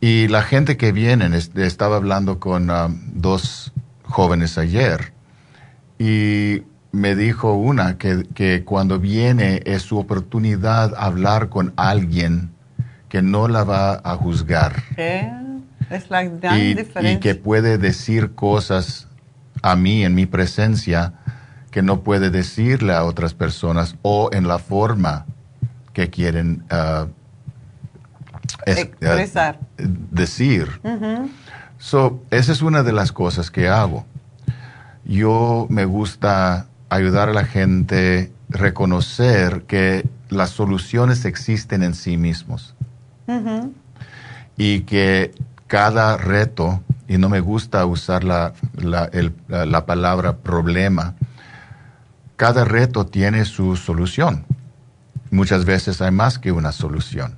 Y 0.00 0.28
la 0.28 0.42
gente 0.42 0.76
que 0.76 0.92
viene, 0.92 1.30
estaba 1.36 1.96
hablando 1.96 2.38
con 2.38 2.70
dos 3.14 3.72
jóvenes 4.02 4.58
ayer, 4.58 5.12
y 5.98 6.62
me 6.94 7.16
dijo 7.16 7.54
una 7.54 7.98
que, 7.98 8.26
que, 8.34 8.64
cuando 8.64 8.98
viene 8.98 9.62
es 9.64 9.82
su 9.82 9.98
oportunidad 9.98 10.94
hablar 10.96 11.48
con 11.48 11.72
alguien 11.76 12.50
que 13.08 13.22
no 13.22 13.48
la 13.48 13.64
va 13.64 14.00
a 14.04 14.16
juzgar. 14.16 14.82
Eh, 14.96 15.30
es 15.90 16.10
la 16.10 16.24
gran 16.24 16.58
y, 16.58 16.74
diferencia. 16.74 17.12
y 17.12 17.20
que 17.20 17.34
puede 17.34 17.78
decir 17.78 18.34
cosas 18.34 19.08
a 19.62 19.76
mí 19.76 20.04
en 20.04 20.14
mi 20.14 20.26
presencia 20.26 21.14
que 21.70 21.82
no 21.82 22.00
puede 22.00 22.30
decirle 22.30 22.94
a 22.94 23.04
otras 23.04 23.34
personas 23.34 23.96
o 24.02 24.30
en 24.32 24.46
la 24.46 24.58
forma 24.58 25.26
que 25.92 26.08
quieren 26.08 26.64
uh, 26.70 27.08
es, 28.64 28.78
expresar. 28.78 29.58
Uh, 29.78 29.82
decir. 30.10 30.68
Uh 30.82 30.88
-huh. 30.88 31.30
So, 31.78 32.22
esa 32.30 32.52
es 32.52 32.62
una 32.62 32.82
de 32.82 32.92
las 32.92 33.12
cosas 33.12 33.50
que 33.50 33.68
hago. 33.68 34.06
Yo 35.04 35.66
me 35.68 35.84
gusta 35.84 36.66
ayudar 36.94 37.28
a 37.28 37.32
la 37.32 37.44
gente 37.44 38.32
a 38.52 38.56
reconocer 38.56 39.62
que 39.62 40.08
las 40.28 40.50
soluciones 40.50 41.24
existen 41.24 41.82
en 41.82 41.94
sí 41.94 42.16
mismos. 42.16 42.74
Uh 43.26 43.32
-huh. 43.32 43.72
Y 44.56 44.80
que 44.82 45.32
cada 45.66 46.16
reto, 46.16 46.82
y 47.08 47.18
no 47.18 47.28
me 47.28 47.40
gusta 47.40 47.84
usar 47.86 48.22
la, 48.24 48.52
la, 48.76 49.06
el, 49.12 49.32
la 49.48 49.86
palabra 49.86 50.36
problema, 50.36 51.14
cada 52.36 52.64
reto 52.64 53.06
tiene 53.06 53.44
su 53.44 53.76
solución. 53.76 54.44
Muchas 55.30 55.64
veces 55.64 56.00
hay 56.00 56.10
más 56.10 56.38
que 56.38 56.52
una 56.52 56.72
solución. 56.72 57.36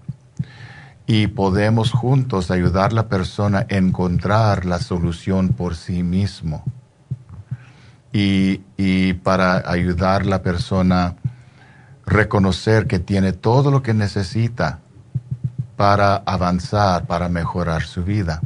Y 1.07 1.29
podemos 1.29 1.93
juntos 1.93 2.51
ayudar 2.51 2.91
a 2.91 2.95
la 2.95 3.09
persona 3.09 3.59
a 3.59 3.75
encontrar 3.77 4.65
la 4.65 4.81
solución 4.81 5.51
por 5.51 5.77
sí 5.77 6.03
mismo. 6.03 6.65
Y, 8.19 8.63
y 8.79 9.13
para 9.13 9.71
ayudar 9.71 10.23
a 10.23 10.25
la 10.25 10.43
persona 10.43 11.05
a 11.05 11.15
reconocer 12.07 12.87
que 12.87 12.99
tiene 12.99 13.33
todo 13.33 13.71
lo 13.71 13.83
que 13.83 13.93
necesita 13.93 14.79
para 15.77 16.17
avanzar, 16.17 17.07
para 17.07 17.29
mejorar 17.29 17.83
su 17.83 18.05
vida. 18.05 18.41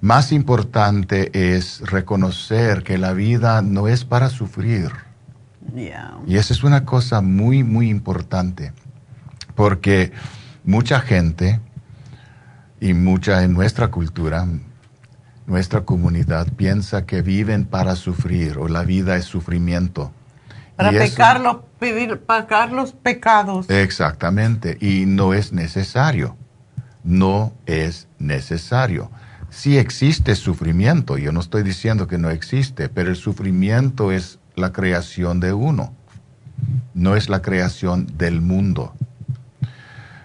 Más 0.00 0.32
importante 0.32 1.30
es 1.54 1.80
reconocer 1.82 2.82
que 2.82 2.98
la 2.98 3.12
vida 3.12 3.62
no 3.62 3.86
es 3.86 4.04
para 4.04 4.28
sufrir. 4.30 4.90
Yeah. 5.74 6.18
Y 6.26 6.36
esa 6.36 6.52
es 6.52 6.64
una 6.64 6.84
cosa 6.84 7.20
muy, 7.20 7.62
muy 7.62 7.88
importante, 7.88 8.72
porque 9.54 10.10
mucha 10.64 11.00
gente 11.00 11.60
y 12.80 12.94
mucha 12.94 13.44
en 13.44 13.52
nuestra 13.52 13.88
cultura, 13.88 14.48
nuestra 15.50 15.80
comunidad 15.84 16.46
piensa 16.54 17.04
que 17.06 17.22
viven 17.22 17.64
para 17.64 17.96
sufrir 17.96 18.56
o 18.58 18.68
la 18.68 18.84
vida 18.84 19.16
es 19.16 19.24
sufrimiento. 19.24 20.12
Para 20.76 20.90
eso- 20.90 20.98
pecar, 21.00 21.40
los, 21.40 21.56
pedir, 21.78 22.20
pagar 22.20 22.72
los 22.72 22.92
pecados. 22.92 23.68
Exactamente, 23.68 24.78
y 24.80 25.06
no 25.06 25.34
es 25.34 25.52
necesario. 25.52 26.36
No 27.02 27.52
es 27.66 28.06
necesario. 28.18 29.10
Sí 29.50 29.76
existe 29.76 30.36
sufrimiento, 30.36 31.18
yo 31.18 31.32
no 31.32 31.40
estoy 31.40 31.64
diciendo 31.64 32.06
que 32.06 32.16
no 32.18 32.30
existe, 32.30 32.88
pero 32.88 33.10
el 33.10 33.16
sufrimiento 33.16 34.12
es 34.12 34.38
la 34.54 34.72
creación 34.72 35.40
de 35.40 35.52
uno, 35.52 35.92
no 36.94 37.16
es 37.16 37.28
la 37.28 37.42
creación 37.42 38.06
del 38.16 38.40
mundo. 38.40 38.94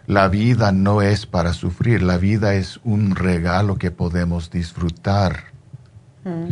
La 0.08 0.28
vida 0.28 0.72
no 0.72 1.02
es 1.02 1.26
para 1.26 1.54
sufrir, 1.54 2.04
la 2.04 2.18
vida 2.18 2.54
es 2.54 2.80
un 2.84 3.16
regalo 3.16 3.78
que 3.78 3.92
podemos 3.92 4.52
disfrutar. 4.52 5.46
Mm. 6.24 6.50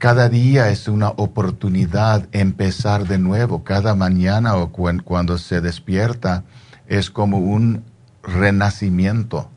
Cada 0.00 0.30
día 0.30 0.70
es 0.70 0.88
una 0.88 1.08
oportunidad 1.10 2.26
empezar 2.32 3.06
de 3.06 3.18
nuevo. 3.18 3.64
Cada 3.64 3.94
mañana 3.94 4.56
o 4.56 4.72
cuando 4.72 5.36
se 5.36 5.60
despierta 5.60 6.44
es 6.86 7.10
como 7.10 7.36
un 7.36 7.84
renacimiento. 8.22 9.50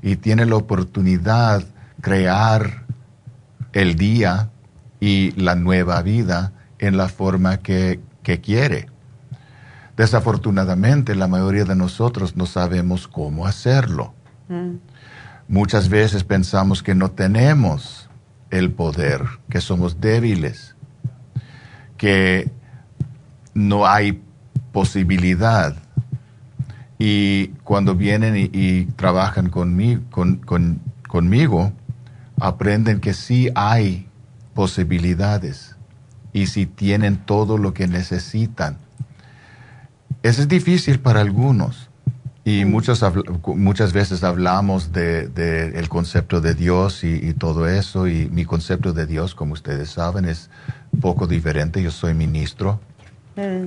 Y 0.00 0.14
tiene 0.14 0.46
la 0.46 0.54
oportunidad 0.54 1.64
crear 2.00 2.84
el 3.72 3.96
día 3.96 4.50
y 5.00 5.32
la 5.32 5.56
nueva 5.56 6.02
vida 6.02 6.52
en 6.78 6.96
la 6.96 7.08
forma 7.08 7.56
que, 7.56 7.98
que 8.22 8.40
quiere. 8.40 8.91
Desafortunadamente, 10.02 11.14
la 11.14 11.28
mayoría 11.28 11.64
de 11.64 11.76
nosotros 11.76 12.34
no 12.34 12.44
sabemos 12.44 13.06
cómo 13.06 13.46
hacerlo. 13.46 14.12
Mm. 14.48 14.78
Muchas 15.46 15.88
veces 15.88 16.24
pensamos 16.24 16.82
que 16.82 16.96
no 16.96 17.12
tenemos 17.12 18.10
el 18.50 18.72
poder, 18.72 19.22
que 19.48 19.60
somos 19.60 20.00
débiles, 20.00 20.74
que 21.96 22.50
no 23.54 23.86
hay 23.86 24.20
posibilidad. 24.72 25.76
Y 26.98 27.50
cuando 27.62 27.94
vienen 27.94 28.50
y, 28.52 28.86
trabajan 28.96 29.50
conmigo, 29.50 30.02
conmigo, 31.06 31.72
aprenden 32.40 32.98
que 32.98 33.14
sí 33.14 33.50
hay 33.54 34.08
posibilidades 34.52 35.76
y 36.32 36.48
si 36.48 36.66
tienen 36.66 37.18
todo 37.18 37.56
lo 37.56 37.72
que 37.72 37.86
necesitan 37.86 38.81
eso 40.22 40.42
es 40.42 40.48
difícil 40.48 41.00
para 41.00 41.20
algunos. 41.20 41.88
Y 42.44 42.64
muchas, 42.64 43.04
muchas 43.46 43.92
veces 43.92 44.24
hablamos 44.24 44.92
del 44.92 45.32
de, 45.32 45.78
el 45.78 45.88
concepto 45.88 46.40
de 46.40 46.54
Dios 46.54 47.04
y, 47.04 47.34
todo 47.34 47.68
eso. 47.68 48.08
Y 48.08 48.28
mi 48.30 48.44
concepto 48.44 48.92
de 48.92 49.06
Dios, 49.06 49.34
como 49.34 49.52
ustedes 49.52 49.90
saben, 49.90 50.24
es 50.24 50.50
poco 51.00 51.28
diferente. 51.28 51.82
Yo 51.82 51.92
soy 51.92 52.14
ministro 52.14 52.80
mm. 53.36 53.66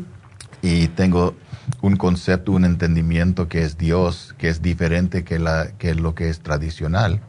y 0.62 0.88
tengo 0.90 1.36
un 1.82 1.96
concepto, 1.96 2.52
un 2.52 2.66
entendimiento 2.66 3.48
que 3.48 3.64
es 3.64 3.78
Dios, 3.78 4.36
que 4.38 4.50
es 4.50 4.62
diferente 4.62 5.24
que, 5.24 5.40
la, 5.40 5.72
que 5.78 5.96
lo 5.96 6.14
que 6.14 6.30
es 6.30 6.42
tradicional. 6.42 7.22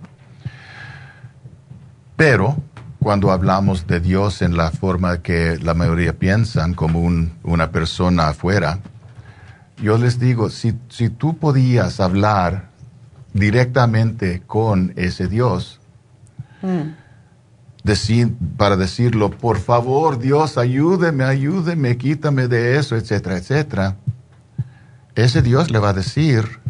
Pero 2.16 2.57
cuando 3.01 3.31
hablamos 3.31 3.86
de 3.86 4.01
Dios 4.01 4.43
en 4.43 4.57
la 4.57 4.73
forma 4.73 5.23
que 5.23 5.59
la 5.59 5.74
mayoría 5.74 6.19
piensan, 6.19 6.74
como 6.74 7.09
una 7.44 7.70
persona 7.70 8.28
afuera, 8.28 8.81
yo 9.78 9.98
les 9.98 10.19
digo, 10.19 10.51
si, 10.51 10.74
si 10.89 11.11
tú 11.11 11.36
podías 11.36 12.01
hablar 12.01 12.70
directamente 13.32 14.43
con 14.47 14.93
ese 14.97 15.28
Dios, 15.28 15.81
mm. 16.62 16.94
decir, 17.85 18.35
para 18.57 18.77
decirlo, 18.77 19.31
por 19.31 19.59
favor, 19.59 20.19
Dios, 20.19 20.57
ayúdeme, 20.57 21.24
ayúdeme, 21.24 21.97
quítame 21.98 22.48
de 22.48 22.78
eso, 22.78 22.97
etcétera, 22.97 23.36
etcétera, 23.36 23.97
ese 25.15 25.43
Dios 25.43 25.70
le 25.70 25.78
va 25.78 25.90
a 25.90 25.94
decir, 25.94 26.61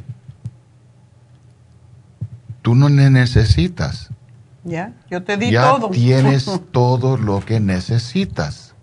tú 2.62 2.74
no 2.74 2.88
necesitas. 2.88 4.10
Ya, 4.64 4.92
yo 5.08 5.22
te 5.22 5.36
di 5.36 5.52
ya 5.52 5.78
Tienes 5.92 6.50
todo 6.72 7.16
lo 7.16 7.40
que 7.40 7.60
necesitas 7.60 8.74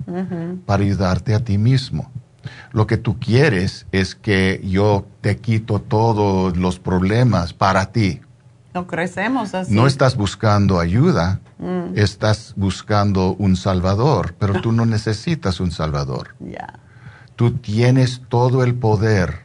para 0.65 0.83
ayudarte 0.83 1.33
a 1.35 1.43
ti 1.43 1.57
mismo. 1.57 2.09
Lo 2.71 2.87
que 2.87 2.97
tú 2.97 3.19
quieres 3.19 3.85
es 3.91 4.15
que 4.15 4.61
yo 4.63 5.05
te 5.21 5.37
quito 5.37 5.79
todos 5.79 6.57
los 6.57 6.79
problemas 6.79 7.53
para 7.53 7.91
ti. 7.91 8.21
No 8.73 8.87
crecemos 8.87 9.53
así. 9.53 9.73
No 9.73 9.85
estás 9.85 10.15
buscando 10.15 10.79
ayuda, 10.79 11.39
mm. 11.59 11.97
estás 11.97 12.53
buscando 12.55 13.35
un 13.37 13.55
salvador, 13.55 14.33
pero 14.39 14.61
tú 14.61 14.71
no 14.71 14.85
necesitas 14.85 15.59
un 15.59 15.71
salvador. 15.71 16.35
Tú 17.35 17.51
tienes 17.51 18.21
todo 18.29 18.63
el 18.63 18.73
poder 18.73 19.43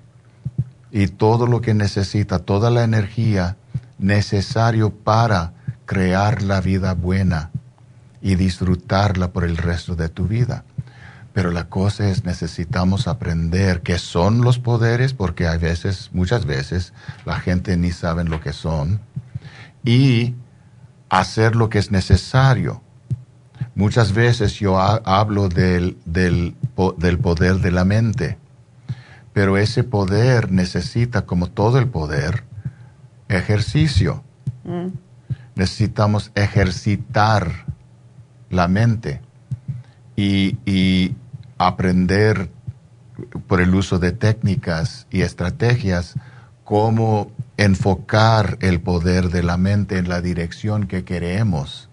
y 0.91 1.09
todo 1.09 1.47
lo 1.47 1.61
que 1.61 1.75
necesita, 1.75 2.39
toda 2.39 2.71
la 2.71 2.85
energía 2.85 3.57
necesario 3.99 4.91
para 4.91 5.53
crear 5.85 6.43
la 6.43 6.61
vida 6.61 6.95
buena 6.95 7.51
y 8.23 8.35
disfrutarla 8.35 9.33
por 9.33 9.45
el 9.45 9.57
resto 9.57 9.95
de 9.95 10.09
tu 10.09 10.27
vida. 10.27 10.65
Pero 11.39 11.53
la 11.53 11.69
cosa 11.69 12.09
es, 12.09 12.25
necesitamos 12.25 13.07
aprender 13.07 13.83
qué 13.83 14.01
son 14.01 14.41
los 14.41 14.59
poderes, 14.59 15.15
porque 15.15 15.47
hay 15.47 15.57
veces, 15.57 16.11
muchas 16.13 16.47
veces, 16.47 16.93
la 17.25 17.39
gente 17.39 17.77
ni 17.77 17.93
sabe 17.93 18.25
lo 18.25 18.41
que 18.41 18.53
son, 18.53 19.01
y 19.85 20.35
hacer 21.09 21.55
lo 21.55 21.69
que 21.69 21.79
es 21.79 21.93
necesario. 21.93 22.83
Muchas 23.77 24.15
veces 24.15 24.55
yo 24.55 24.81
hablo 24.81 25.49
del, 25.49 25.97
del, 26.05 26.57
poder 26.77 27.59
de 27.59 27.71
la 27.71 27.85
mente, 27.85 28.37
pero 29.33 29.59
ese 29.59 29.85
poder 29.85 30.51
necesita, 30.51 31.25
como 31.25 31.47
todo 31.47 31.79
el 31.79 31.87
poder, 31.87 32.43
ejercicio. 33.29 34.25
Mm. 34.65 34.89
Necesitamos 35.55 36.33
ejercitar 36.35 37.65
la 38.51 38.67
mente. 38.67 39.21
Y, 40.17 40.57
y, 40.67 41.15
aprender 41.59 42.51
por 43.47 43.61
el 43.61 43.75
uso 43.75 43.99
de 43.99 44.13
técnicas 44.13 45.07
y 45.11 45.23
estrategias 45.23 46.15
cómo 46.65 47.33
enfocar 47.57 48.59
el 48.61 48.81
poder 48.81 49.31
de 49.31 49.43
la 49.43 49.57
mente 49.57 49.99
en 49.99 50.09
la 50.09 50.21
dirección 50.21 50.87
que 50.87 51.05
queremos, 51.05 51.89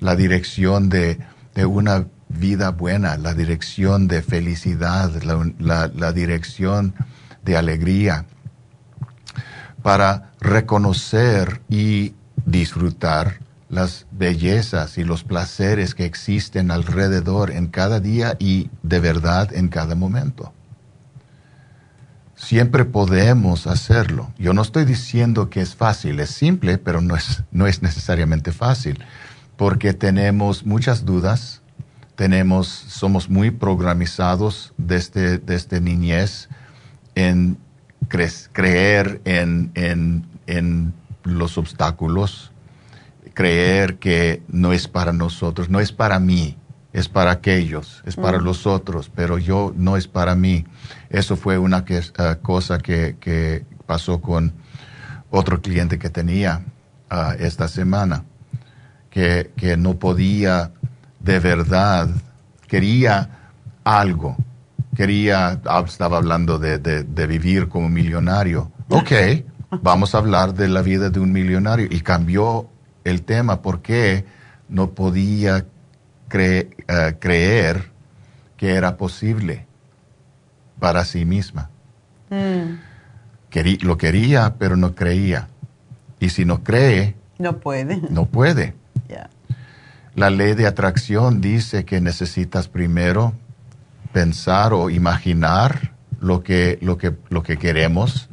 la 0.00 0.16
dirección 0.16 0.88
de, 0.88 1.18
una 1.64 2.06
vida 2.28 2.70
buena, 2.70 3.16
la 3.18 3.34
dirección 3.34 4.08
de 4.08 4.22
felicidad, 4.22 5.12
la 5.22 6.12
dirección 6.12 6.94
de 7.44 7.56
alegría, 7.56 8.24
para 9.82 10.32
reconocer 10.40 11.60
y 11.68 12.14
disfrutar 12.46 13.41
las 13.72 14.06
bellezas 14.10 14.98
y 14.98 15.04
los 15.04 15.24
placeres 15.24 15.94
que 15.94 16.04
existen 16.04 16.70
alrededor 16.70 17.50
en 17.50 17.68
cada 17.68 18.00
día 18.00 18.36
y 18.38 18.68
de 18.82 19.00
verdad 19.00 19.50
en 19.54 19.68
cada 19.68 19.94
momento. 19.94 20.52
Siempre 22.36 22.84
podemos 22.84 23.66
hacerlo. 23.66 24.30
Yo 24.36 24.52
no 24.52 24.60
estoy 24.60 24.84
diciendo 24.84 25.48
que 25.48 25.62
es 25.62 25.74
fácil, 25.74 26.20
es 26.20 26.28
simple, 26.28 26.76
pero 26.76 27.00
no 27.00 27.16
es, 27.16 27.44
no 27.50 27.66
es 27.66 27.80
necesariamente 27.80 28.52
fácil, 28.52 29.02
porque 29.56 29.94
tenemos 29.94 30.66
muchas 30.66 31.06
dudas, 31.06 31.62
tenemos, 32.14 32.68
somos 32.68 33.30
muy 33.30 33.50
programizados 33.50 34.74
desde, 34.76 35.38
desde 35.38 35.80
niñez 35.80 36.50
en 37.14 37.56
creer 38.52 39.22
en, 39.24 39.70
en, 39.74 40.26
en 40.46 40.92
los 41.24 41.56
obstáculos, 41.56 42.51
creer 43.34 43.98
que 43.98 44.42
no 44.48 44.72
es 44.72 44.88
para 44.88 45.12
nosotros, 45.12 45.68
no 45.68 45.80
es 45.80 45.92
para 45.92 46.18
mí, 46.18 46.56
es 46.92 47.08
para 47.08 47.30
aquellos, 47.30 48.02
es 48.04 48.16
para 48.16 48.38
mm. 48.38 48.44
los 48.44 48.66
otros, 48.66 49.10
pero 49.14 49.38
yo 49.38 49.72
no 49.76 49.96
es 49.96 50.06
para 50.06 50.34
mí. 50.34 50.64
Eso 51.10 51.36
fue 51.36 51.58
una 51.58 51.84
eh, 51.88 52.02
cosa 52.42 52.78
que, 52.78 53.64
pasó 53.86 54.20
con 54.20 54.52
otro 55.30 55.60
cliente 55.60 55.98
que 55.98 56.08
tenía 56.08 56.62
ah, 57.10 57.34
esta 57.38 57.68
semana, 57.68 58.24
que, 59.10 59.50
no 59.78 59.94
podía 59.98 60.72
de 61.20 61.38
verdad, 61.38 62.08
quería 62.66 63.50
algo, 63.84 64.36
quería, 64.96 65.60
ah, 65.64 65.82
estaba 65.86 66.18
hablando 66.18 66.58
de, 66.58 66.78
de 66.78 67.26
vivir 67.26 67.68
como 67.68 67.88
millonario. 67.88 68.70
Ok, 68.92 69.10
vamos 69.80 70.14
a 70.14 70.18
hablar 70.18 70.52
de 70.52 70.68
la 70.68 70.82
vida 70.82 71.08
de 71.08 71.18
un 71.18 71.32
millonario 71.32 71.86
y 71.90 72.02
cambió 72.02 72.68
el 73.04 73.22
tema 73.22 73.62
porque 73.62 74.24
no 74.68 74.90
podía 74.90 75.66
eh, 76.32 77.16
creer 77.18 77.90
que 78.56 78.74
era 78.74 78.96
posible 78.96 79.66
para 80.78 81.04
sí 81.04 81.24
misma. 81.24 81.70
Mm. 82.30 82.78
lo 83.82 83.98
quería, 83.98 84.54
pero 84.58 84.76
no 84.76 84.94
creía. 84.94 85.48
Y 86.18 86.30
si 86.30 86.44
no 86.44 86.62
cree... 86.62 87.16
No 87.38 87.58
puede. 87.58 87.96
No 88.10 88.26
puede. 88.26 88.74
La 90.14 90.28
ley 90.28 90.52
de 90.54 90.66
atracción 90.66 91.40
dice 91.40 91.86
que 91.86 92.02
necesitas 92.02 92.68
primero 92.68 93.32
pensar 94.12 94.74
o 94.74 94.90
imaginar 94.90 95.94
lo 96.20 96.42
que, 96.42 96.78
lo 96.82 96.98
que, 96.98 97.16
lo 97.30 97.42
que 97.42 97.56
queremos. 97.56 98.28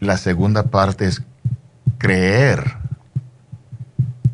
La 0.00 0.16
segunda 0.16 0.64
parte 0.64 1.06
es 1.06 1.22
creer 1.98 2.81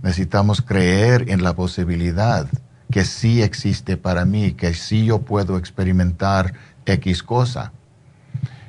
Necesitamos 0.03 0.63
creer 0.63 1.29
en 1.29 1.43
la 1.43 1.55
posibilidad 1.55 2.49
que 2.91 3.05
sí 3.05 3.43
existe 3.43 3.97
para 3.97 4.25
mí, 4.25 4.53
que 4.53 4.75
sí 4.75 5.07
yo 5.07 5.21
puedo 5.21 5.59
experimentar 5.59 6.55
X 6.87 7.23
cosa. 7.23 7.73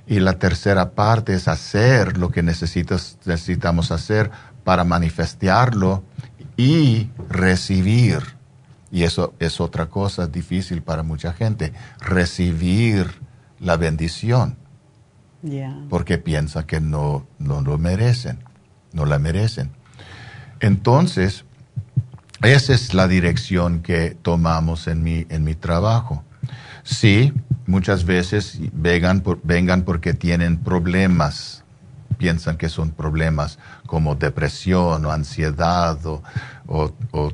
Y 0.07 0.19
la 0.19 0.39
tercera 0.39 0.91
parte 0.91 1.33
es 1.33 1.47
hacer 1.47 2.17
lo 2.17 2.29
que 2.29 2.41
necesitamos 2.41 3.91
hacer 3.91 4.31
para 4.63 4.83
manifestarlo 4.83 6.03
y 6.57 7.09
recibir. 7.29 8.19
Y 8.91 9.03
eso 9.03 9.33
es 9.39 9.61
otra 9.61 9.85
cosa 9.85 10.27
difícil 10.27 10.81
para 10.81 11.03
mucha 11.03 11.31
gente, 11.31 11.73
recibir 11.99 13.07
la 13.59 13.77
bendición. 13.77 14.57
Porque 15.89 16.17
piensan 16.17 16.65
que 16.65 16.81
no, 16.81 17.25
no 17.37 17.61
lo 17.61 17.77
merecen, 17.77 18.39
no 18.91 19.05
la 19.05 19.19
merecen. 19.19 19.71
Entonces, 20.59 21.45
esa 22.41 22.73
es 22.73 22.93
la 22.93 23.07
dirección 23.07 23.81
que 23.81 24.17
tomamos 24.21 24.87
en 24.87 25.03
mi, 25.03 25.25
en 25.29 25.43
mi 25.43 25.55
trabajo. 25.55 26.23
Sí, 26.83 27.33
muchas 27.67 28.05
veces 28.05 28.59
vengan, 28.73 29.23
vengan 29.43 29.83
porque 29.83 30.13
tienen 30.13 30.57
problemas, 30.57 31.63
piensan 32.17 32.57
que 32.57 32.69
son 32.69 32.91
problemas 32.91 33.59
como 33.85 34.15
depresión 34.15 35.05
o 35.05 35.11
ansiedad 35.11 35.99
o, 36.05 36.23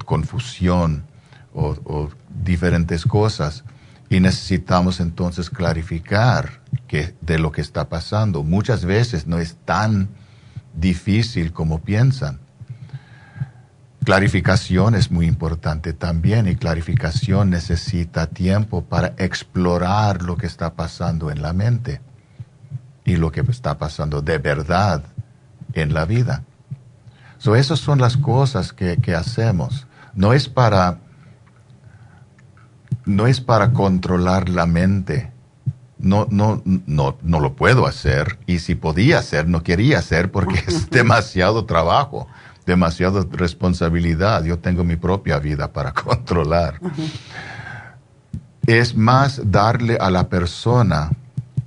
confusión 0.06 1.06
o, 1.54 2.10
diferentes 2.44 3.06
cosas. 3.06 3.64
Y 4.10 4.20
necesitamos 4.20 5.00
entonces 5.00 5.50
clarificar 5.50 6.62
que, 6.88 7.16
de 7.22 7.40
lo 7.40 7.52
que 7.52 7.62
está 7.62 7.90
pasando. 7.90 8.44
Muchas 8.44 8.86
veces 8.86 9.26
no 9.26 9.40
es 9.40 9.56
tan 9.66 10.10
difícil 10.76 11.54
como 11.54 11.82
piensan. 11.82 12.40
Clarificación 14.06 14.94
es 14.94 15.10
muy 15.10 15.26
importante 15.26 15.92
también 15.92 16.48
y 16.48 16.56
clarificación 16.56 17.50
necesita 17.50 18.28
tiempo 18.28 18.84
para 18.84 19.16
explorar 19.18 20.22
lo 20.22 20.38
que 20.38 20.46
está 20.46 20.76
pasando 20.76 21.32
en 21.32 21.42
la 21.42 21.54
mente 21.54 22.02
y 23.04 23.16
lo 23.16 23.32
que 23.32 23.42
está 23.42 23.80
pasando 23.80 24.22
de 24.22 24.38
verdad 24.38 25.02
en 25.74 25.96
la 25.96 26.06
vida. 26.06 26.44
So, 27.40 27.56
esas 27.56 27.80
son 27.80 28.00
las 28.00 28.16
cosas 28.16 28.74
que, 28.74 28.98
que 28.98 29.16
hacemos. 29.16 29.88
No 30.14 30.34
es 30.34 30.50
para 30.50 31.00
no 33.06 33.26
es 33.26 33.42
para 33.42 33.72
controlar 33.72 34.50
la 34.50 34.68
mente. 34.68 35.32
No, 35.98 36.28
no, 36.30 36.62
no, 36.64 37.18
no 37.24 37.40
lo 37.40 37.56
puedo 37.56 37.88
hacer. 37.88 38.38
Y 38.46 38.60
si 38.60 38.76
podía 38.76 39.18
hacer, 39.18 39.48
no 39.48 39.64
quería 39.64 39.98
hacer 39.98 40.32
porque 40.32 40.64
es 40.68 40.92
demasiado 40.92 41.66
trabajo 41.66 42.28
demasiada 42.66 43.26
responsabilidad. 43.32 44.44
Yo 44.44 44.60
tengo 44.60 44.84
mi 44.84 44.96
propia 44.96 45.40
vida 45.40 45.72
para 45.72 45.92
controlar. 45.94 46.80
Es 48.66 48.96
más 48.96 49.42
darle 49.52 49.98
a 50.00 50.10
la 50.10 50.28
persona 50.28 51.12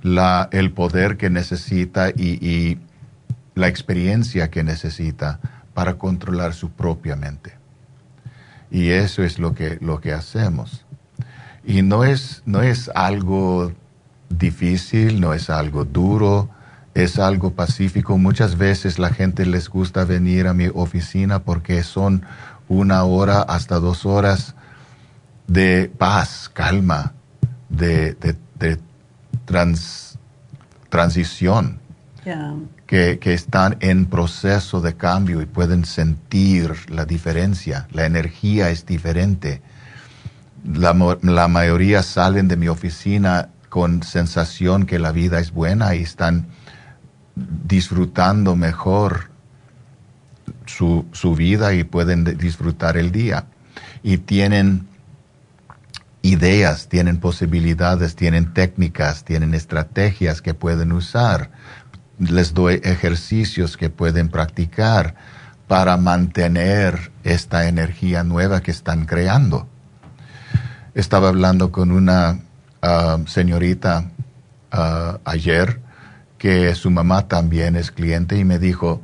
la, 0.01 0.49
el 0.51 0.71
poder 0.71 1.17
que 1.17 1.29
necesita 1.29 2.09
y, 2.09 2.77
la 3.55 3.67
experiencia 3.67 4.49
que 4.49 4.63
necesita 4.63 5.41
para 5.73 5.95
controlar 5.95 6.53
su 6.53 6.69
propia 6.69 7.17
mente. 7.17 7.51
Y 8.71 8.91
eso 8.91 9.21
es 9.21 9.37
lo 9.37 9.53
que, 9.53 9.77
lo 9.81 9.99
que 9.99 10.13
hacemos. 10.13 10.85
Y 11.65 11.81
no 11.81 12.05
es, 12.05 12.41
no 12.45 12.61
es 12.61 12.89
algo 12.95 13.73
difícil, 14.29 15.19
no 15.19 15.33
es 15.33 15.49
algo 15.49 15.83
duro, 15.83 16.49
es 17.03 17.19
algo 17.19 17.51
pacífico. 17.51 18.17
Muchas 18.17 18.57
veces 18.57 18.99
la 18.99 19.09
gente 19.09 19.45
les 19.45 19.69
gusta 19.69 20.05
venir 20.05 20.47
a 20.47 20.53
mi 20.53 20.67
oficina 20.73 21.39
porque 21.39 21.83
son 21.83 22.23
una 22.67 23.03
hora 23.03 23.41
hasta 23.41 23.79
dos 23.79 24.05
horas 24.05 24.55
de 25.47 25.91
paz, 25.97 26.49
calma, 26.53 27.13
de, 27.69 28.15
transición, 30.89 31.79
que, 32.85 33.17
que, 33.19 33.33
están 33.33 33.77
en 33.79 34.05
proceso 34.05 34.81
de 34.81 34.95
cambio 34.95 35.41
y 35.41 35.45
pueden 35.45 35.85
sentir 35.85 36.75
la 36.89 37.05
diferencia. 37.05 37.87
La 37.91 38.05
energía 38.05 38.69
es 38.69 38.85
diferente. 38.85 39.61
La, 40.63 40.93
la 41.23 41.47
mayoría 41.47 42.03
salen 42.03 42.47
de 42.47 42.57
mi 42.57 42.67
oficina 42.67 43.49
con 43.69 44.03
sensación 44.03 44.85
que 44.85 44.99
la 44.99 45.11
vida 45.11 45.39
es 45.39 45.51
buena 45.51 45.95
y 45.95 46.01
están 46.01 46.47
disfrutando 47.65 48.55
mejor 48.55 49.29
su, 50.65 51.05
su 51.11 51.35
vida 51.35 51.73
y 51.73 51.83
pueden 51.83 52.23
disfrutar 52.37 52.97
el 52.97 53.11
día. 53.11 53.45
Y 54.03 54.17
tienen 54.17 54.87
ideas, 56.21 56.89
tienen 56.89 57.19
posibilidades, 57.19 58.15
tienen 58.15 58.53
técnicas, 58.53 59.23
tienen 59.23 59.53
estrategias 59.53 60.41
que 60.41 60.53
pueden 60.53 60.91
usar. 60.91 61.51
Les 62.19 62.53
doy 62.53 62.81
ejercicios 62.83 63.77
que 63.77 63.89
pueden 63.89 64.29
practicar 64.29 65.15
para 65.67 65.97
mantener 65.97 67.11
esta 67.23 67.67
energía 67.67 68.23
nueva 68.23 68.61
que 68.61 68.71
están 68.71 69.05
creando. 69.05 69.67
Estaba 70.95 71.29
hablando 71.29 71.71
con 71.71 71.91
una 71.91 72.39
ah, 72.81 73.19
señorita 73.27 74.09
ah, 74.71 75.19
ayer 75.23 75.79
que 76.39 76.73
su 76.73 76.89
mamá 76.89 77.27
también 77.27 77.75
es 77.75 77.91
cliente 77.91 78.37
y 78.37 78.45
me 78.45 78.57
dijo, 78.57 79.01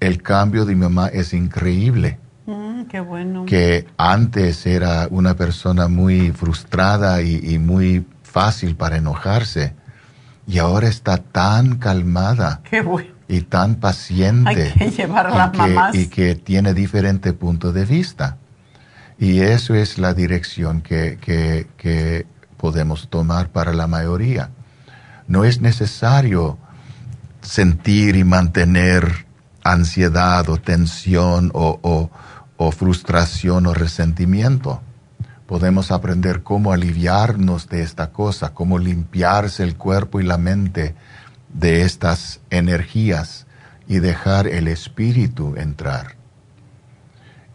el 0.00 0.22
cambio 0.22 0.64
de 0.64 0.74
mi 0.74 0.80
mamá 0.80 1.08
es 1.08 1.32
increíble. 1.34 2.18
Mm, 2.46 2.84
qué 2.84 3.00
bueno. 3.00 3.44
Que 3.44 3.86
antes 3.98 4.66
era 4.66 5.06
una 5.10 5.34
persona 5.34 5.86
muy 5.86 6.32
frustrada 6.32 7.20
y, 7.22 7.58
muy 7.58 8.06
fácil 8.22 8.74
para 8.74 8.96
enojarse 8.96 9.74
y 10.46 10.58
ahora 10.58 10.88
está 10.88 11.18
tan 11.18 11.76
calmada. 11.76 12.62
Y 13.28 13.42
tan 13.42 13.76
paciente. 13.76 14.72
Hay 14.78 14.90
que 14.90 14.90
llevar 14.90 15.26
a 15.26 15.36
las 15.36 15.54
mamás. 15.54 15.94
Y 15.94 16.08
que 16.08 16.36
tiene 16.36 16.72
diferente 16.72 17.32
punto 17.32 17.72
de 17.72 17.84
vista. 17.84 18.38
Y 19.18 19.40
eso 19.40 19.74
es 19.74 19.98
la 19.98 20.14
dirección 20.14 20.80
que, 20.80 21.18
que 21.20 22.26
podemos 22.56 23.08
tomar 23.08 23.48
para 23.48 23.74
la 23.74 23.86
mayoría. 23.86 24.50
No 25.28 25.44
es 25.44 25.60
necesario 25.60 26.58
sentir 27.42 28.16
y 28.16 28.24
mantener 28.24 29.26
ansiedad 29.62 30.48
o 30.48 30.58
tensión 30.58 31.50
o, 31.54 32.10
frustración 32.72 33.66
o 33.66 33.74
resentimiento. 33.74 34.80
Podemos 35.46 35.92
aprender 35.92 36.42
cómo 36.42 36.72
aliviarnos 36.72 37.68
de 37.68 37.82
esta 37.82 38.10
cosa, 38.10 38.52
cómo 38.52 38.78
limpiarse 38.78 39.62
el 39.62 39.76
cuerpo 39.76 40.20
y 40.20 40.24
la 40.24 40.38
mente 40.38 40.94
de 41.52 41.82
estas 41.82 42.40
energías 42.50 43.46
y 43.86 44.00
dejar 44.00 44.48
el 44.48 44.66
espíritu 44.66 45.54
entrar 45.56 46.16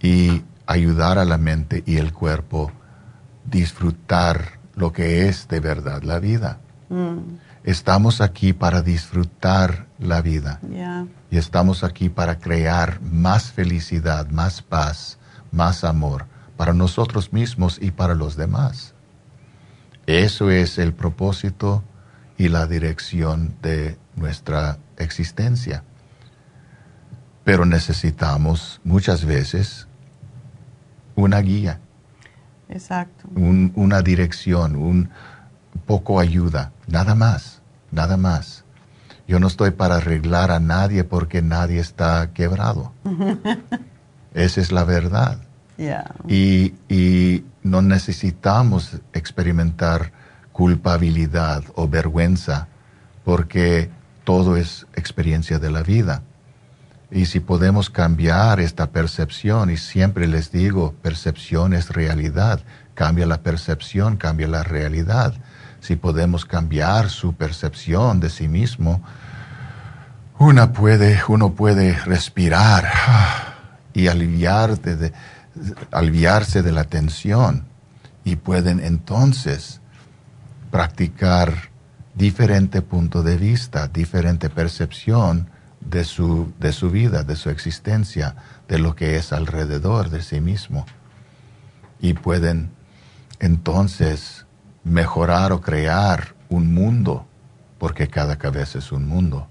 y 0.02 0.44
ayudar 0.66 1.18
a 1.18 1.26
la 1.26 1.38
mente 1.38 1.84
y 1.86 1.98
el 1.98 2.14
cuerpo 2.14 2.72
disfrutar 3.46 4.60
lo 4.76 4.94
que 4.94 5.28
es 5.28 5.48
de 5.50 5.60
verdad 5.60 6.04
la 6.04 6.20
vida. 6.20 6.60
Mm. 6.90 7.18
Estamos 7.64 8.22
aquí 8.22 8.54
para 8.54 8.82
disfrutar 8.82 9.86
la 10.00 10.22
vida. 10.22 10.60
Y 11.30 11.38
estamos 11.38 11.84
aquí 11.84 12.10
para 12.10 12.40
crear 12.40 13.00
más 13.02 13.52
felicidad, 13.52 14.30
más 14.30 14.62
paz, 14.62 15.20
más 15.52 15.84
amor 15.84 16.26
para 16.58 16.74
nosotros 16.74 17.34
mismos 17.34 17.78
y 17.82 17.92
para 17.92 18.16
los 18.16 18.36
demás. 18.36 18.94
Eso 20.08 20.50
es 20.50 20.78
el 20.80 20.94
propósito 20.94 21.84
y 22.38 22.50
la 22.50 22.66
dirección 22.66 23.56
de 23.62 23.98
nuestra 24.16 24.78
existencia. 24.98 25.84
Pero 27.44 27.66
necesitamos 27.66 28.82
muchas 28.84 29.26
veces 29.26 29.88
una 31.16 31.40
guía. 31.40 31.80
Exacto. 32.70 33.28
una 33.36 34.02
dirección, 34.02 34.78
un 34.78 35.10
poco 35.86 36.20
ayuda 36.20 36.72
Nada 36.92 37.16
más, 37.16 37.62
nada 37.90 38.18
más. 38.18 38.66
Yo 39.26 39.40
no 39.40 39.48
estoy 39.48 39.72
para 39.72 39.96
arreglar 39.96 40.52
a 40.52 40.60
nadie 40.60 41.06
porque 41.06 41.42
nadie 41.42 41.80
está 41.80 42.32
quebrado. 42.34 42.92
Esa 44.34 44.60
es 44.60 44.74
la 44.74 44.84
verdad. 44.84 45.40
Y, 46.28 46.76
y 46.90 47.46
no 47.64 47.82
necesitamos 47.82 49.00
experimentar 49.14 50.12
culpabilidad 50.52 51.64
o 51.76 51.88
vergüenza 51.88 52.68
porque 53.24 53.90
todo 54.26 54.58
es 54.58 54.86
experiencia 54.96 55.60
de 55.60 55.72
la 55.72 55.84
vida. 55.84 56.24
Y 57.10 57.26
si 57.26 57.40
podemos 57.40 57.90
cambiar 57.90 58.60
esta 58.60 58.92
percepción, 58.92 59.70
y 59.70 59.78
siempre 59.78 60.28
les 60.28 60.52
digo, 60.52 60.94
percepción 61.02 61.74
es 61.74 61.90
realidad, 61.90 62.62
cambia 62.94 63.26
la 63.26 63.42
percepción, 63.42 64.18
cambia 64.18 64.48
la 64.48 64.64
realidad 64.64 65.34
si 65.82 65.96
podemos 65.96 66.46
cambiar 66.46 67.10
su 67.10 67.34
percepción 67.34 68.20
de 68.20 68.30
sí 68.30 68.48
mismo, 68.48 69.04
una 70.40 70.72
puede, 70.72 71.20
uno 71.28 71.54
puede 71.54 71.94
respirar 71.94 72.88
y 73.94 74.08
aliviar 74.08 74.80
de, 74.80 75.12
aliviarse 75.92 76.62
de 76.62 76.72
la 76.72 76.86
tensión 76.86 77.66
y 78.24 78.38
pueden 78.38 78.80
entonces 78.80 79.82
practicar 80.70 81.72
diferente 82.16 82.82
punto 82.82 83.24
de 83.24 83.38
vista, 83.38 83.88
diferente 83.88 84.50
percepción 84.50 85.50
de 85.80 86.04
su, 86.04 86.54
de 86.60 86.74
su 86.74 86.92
vida, 86.92 87.24
de 87.24 87.36
su 87.36 87.50
existencia, 87.50 88.36
de 88.68 88.78
lo 88.78 88.96
que 88.96 89.16
es 89.16 89.34
alrededor 89.34 90.10
de 90.10 90.22
sí 90.22 90.40
mismo. 90.40 90.86
Y 92.00 92.14
pueden 92.14 92.72
entonces 93.40 94.46
mejorar 94.84 95.52
o 95.52 95.62
crear 95.62 96.36
un 96.50 96.74
mundo, 96.74 97.26
porque 97.78 98.08
cada 98.08 98.38
cabeza 98.38 98.80
es 98.80 98.92
un 98.92 99.08
mundo, 99.08 99.48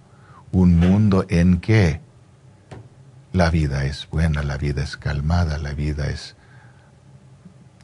un 0.53 0.79
mundo 0.79 1.25
en 1.29 1.61
que 1.61 2.01
la 3.33 3.51
vida 3.51 3.85
es 3.85 4.09
buena, 4.11 4.43
la 4.43 4.57
vida 4.57 4.83
es 4.83 4.97
calmada, 4.97 5.59
la 5.59 5.73
vida 5.73 6.09
es 6.09 6.37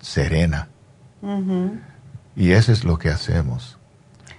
serena. 0.01 0.69
Y 2.37 2.53
eso 2.53 2.73
es 2.73 2.85
lo 2.85 2.99
que 2.99 3.09
hacemos. 3.09 3.79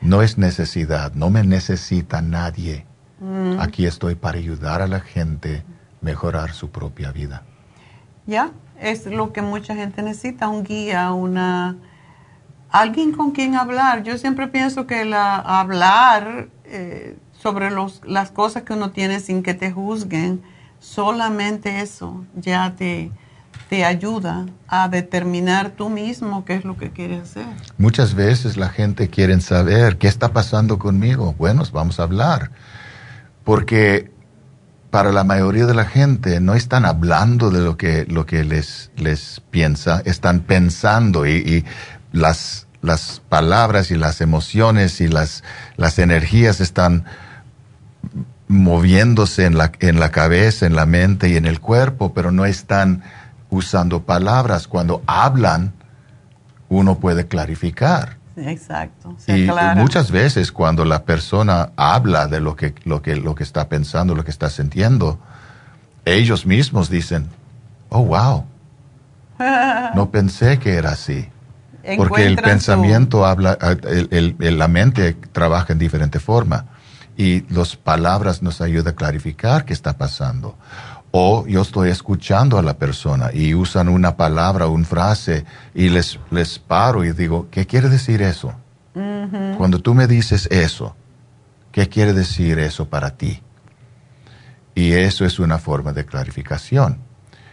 No 0.01 0.21
es 0.21 0.37
necesidad, 0.37 1.13
no 1.13 1.29
me 1.29 1.43
necesita 1.43 2.21
nadie. 2.21 2.85
Mm. 3.19 3.59
Aquí 3.59 3.85
estoy 3.85 4.15
para 4.15 4.37
ayudar 4.37 4.81
a 4.81 4.87
la 4.87 4.99
gente 4.99 5.57
a 5.57 5.77
mejorar 6.01 6.53
su 6.53 6.69
propia 6.69 7.11
vida. 7.11 7.43
Ya, 8.25 8.51
es 8.79 9.05
lo 9.07 9.33
que 9.33 9.41
mucha 9.41 9.75
gente 9.75 10.03
necesita, 10.03 10.47
un 10.49 10.63
guía, 10.63 11.11
una 11.11 11.77
alguien 12.69 13.11
con 13.11 13.31
quien 13.31 13.55
hablar. 13.55 14.03
Yo 14.03 14.17
siempre 14.17 14.47
pienso 14.47 14.87
que 14.87 15.05
la, 15.05 15.35
hablar 15.35 16.49
eh, 16.65 17.17
sobre 17.33 17.71
los, 17.71 18.01
las 18.05 18.31
cosas 18.31 18.63
que 18.63 18.73
uno 18.73 18.91
tiene 18.91 19.19
sin 19.19 19.43
que 19.43 19.53
te 19.53 19.71
juzguen, 19.71 20.41
solamente 20.79 21.81
eso 21.81 22.25
ya 22.35 22.75
te, 22.75 23.11
te 23.69 23.85
ayuda 23.85 24.45
a 24.67 24.89
determinar 24.89 25.71
tú 25.71 25.89
mismo 25.89 26.45
qué 26.45 26.55
es 26.55 26.65
lo 26.65 26.77
que 26.77 26.91
quieres 26.91 27.23
hacer. 27.23 27.47
Muchas 27.77 28.13
veces 28.13 28.57
la 28.57 28.69
gente 28.69 29.09
quiere 29.09 29.39
saber 29.41 29.97
qué 29.97 30.07
está 30.07 30.33
pasando 30.33 30.79
conmigo. 30.79 31.35
Bueno, 31.37 31.63
vamos 31.71 31.99
a 31.99 32.03
hablar. 32.03 32.51
Porque 33.43 34.11
para 34.89 35.11
la 35.11 35.23
mayoría 35.23 35.65
de 35.65 35.73
la 35.73 35.85
gente 35.85 36.39
no 36.39 36.53
están 36.53 36.85
hablando 36.85 37.49
de 37.49 37.61
lo 37.61 37.77
que, 37.77 38.05
lo 38.05 38.25
que 38.25 38.43
les, 38.43 38.91
les 38.95 39.41
piensa, 39.51 40.01
están 40.05 40.41
pensando 40.41 41.27
y 41.27 41.65
las, 42.17 42.67
las 42.81 43.21
palabras 43.29 43.91
y 43.91 43.95
las 43.95 44.21
emociones 44.21 45.01
y 45.01 45.07
las, 45.07 45.43
las 45.75 45.99
energías 45.99 46.61
están 46.61 47.05
moviéndose 48.47 49.45
en 49.45 49.57
la, 49.57 49.71
en 49.79 49.99
la 49.99 50.09
cabeza, 50.11 50.65
en 50.65 50.75
la 50.75 50.85
mente 50.85 51.29
y 51.29 51.35
en 51.35 51.45
el 51.45 51.59
cuerpo, 51.59 52.13
pero 52.13 52.31
no 52.31 52.45
están 52.45 53.03
usando 53.49 54.03
palabras. 54.03 54.67
Cuando 54.67 55.03
hablan, 55.05 55.73
uno 56.69 56.99
puede 56.99 57.27
clarificar. 57.27 58.17
exacto. 58.37 59.15
y 59.27 59.47
muchas 59.75 60.11
veces 60.11 60.51
cuando 60.51 60.85
la 60.85 61.03
persona 61.03 61.71
habla 61.75 62.27
de 62.27 62.39
lo 62.39 62.55
que, 62.55 62.75
lo, 62.83 63.01
que, 63.01 63.15
lo 63.15 63.35
que 63.35 63.43
está 63.43 63.67
pensando, 63.67 64.15
lo 64.15 64.23
que 64.23 64.31
está 64.31 64.49
sintiendo, 64.49 65.19
ellos 66.05 66.45
mismos 66.45 66.89
dicen, 66.89 67.29
oh, 67.89 68.05
wow, 68.05 68.45
no 69.95 70.09
pensé 70.11 70.59
que 70.59 70.75
era 70.75 70.91
así. 70.91 71.29
Porque 71.95 72.25
el 72.25 72.35
pensamiento 72.35 73.25
habla, 73.25 73.57
el, 73.83 74.35
la 74.39 74.67
mente 74.67 75.15
trabaja 75.31 75.73
en 75.73 75.79
diferente 75.79 76.19
forma 76.19 76.65
y 77.15 77.41
las 77.53 77.75
palabras 77.77 78.41
nos 78.41 78.59
ayudan 78.61 78.93
a 78.93 78.95
clarificar 78.95 79.63
qué 79.63 79.73
está 79.73 79.97
pasando. 79.97 80.57
O 81.11 81.47
yo 81.47 81.61
estoy 81.61 81.89
escuchando 81.89 82.57
a 82.57 82.61
la 82.61 82.77
persona 82.77 83.31
y 83.33 83.53
usan 83.53 83.87
una 83.87 84.17
palabra, 84.17 84.67
una 84.67 84.85
frase 84.85 85.45
y 85.73 85.89
les, 85.89 86.19
les 86.29 86.59
paro 86.59 87.05
y 87.05 87.13
digo, 87.13 87.47
¿qué 87.49 87.65
quiere 87.65 87.89
decir 87.89 88.21
eso? 88.21 88.53
Cuando 89.57 89.79
tú 89.79 89.93
me 89.93 90.07
dices 90.07 90.47
eso, 90.51 90.95
¿qué 91.71 91.87
quiere 91.87 92.13
decir 92.13 92.57
eso 92.57 92.89
para 92.89 93.11
ti? 93.11 93.41
Y 94.73 94.93
eso 94.93 95.25
es 95.25 95.39
una 95.39 95.59
forma 95.59 95.93
de 95.93 96.05
clarificación. 96.05 97.06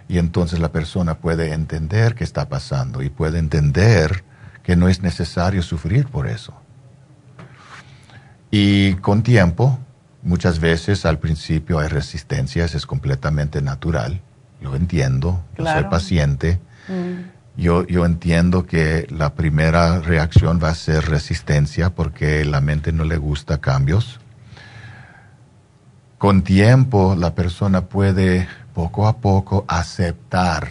Y 0.09 0.19
entonces 0.19 0.59
la 0.59 0.71
persona 0.71 1.19
puede 1.19 1.53
entender 1.53 2.15
qué 2.15 2.25
está 2.25 2.49
pasando 2.49 3.03
y 3.03 3.09
puede 3.09 3.39
entender 3.39 4.25
que 4.63 4.77
no 4.77 4.89
es 4.89 5.03
necesario 5.03 5.63
sufrir 5.63 6.07
por 6.07 6.27
eso. 6.27 6.55
Y 8.51 8.95
con 8.95 9.23
tiempo, 9.23 9.79
muchas 10.23 10.61
veces 10.61 11.07
al 11.07 11.19
principio 11.19 11.79
hay 11.79 11.89
resistencias, 11.89 12.75
es 12.75 12.87
completamente 12.87 13.63
natural. 13.63 14.21
Yo 14.61 14.75
entiendo, 14.77 15.43
soy 15.57 15.85
paciente. 15.85 16.59
Mm. 16.89 17.61
Yo, 17.61 17.87
yo 17.87 18.05
entiendo 18.05 18.67
que 18.67 19.07
la 19.11 19.35
primera 19.35 20.01
reacción 20.01 20.59
va 20.63 20.71
a 20.71 20.75
ser 20.75 21.09
resistencia 21.09 21.91
porque 21.91 22.45
la 22.45 22.61
mente 22.61 22.93
no 22.93 23.05
le 23.05 23.17
gusta 23.17 23.61
cambios. 23.61 24.21
Con 26.19 26.43
tiempo 26.43 27.15
la 27.19 27.35
persona 27.35 27.87
puede 27.87 28.49
poco 28.75 29.07
a 29.07 29.19
poco 29.19 29.65
aceptar 29.69 30.69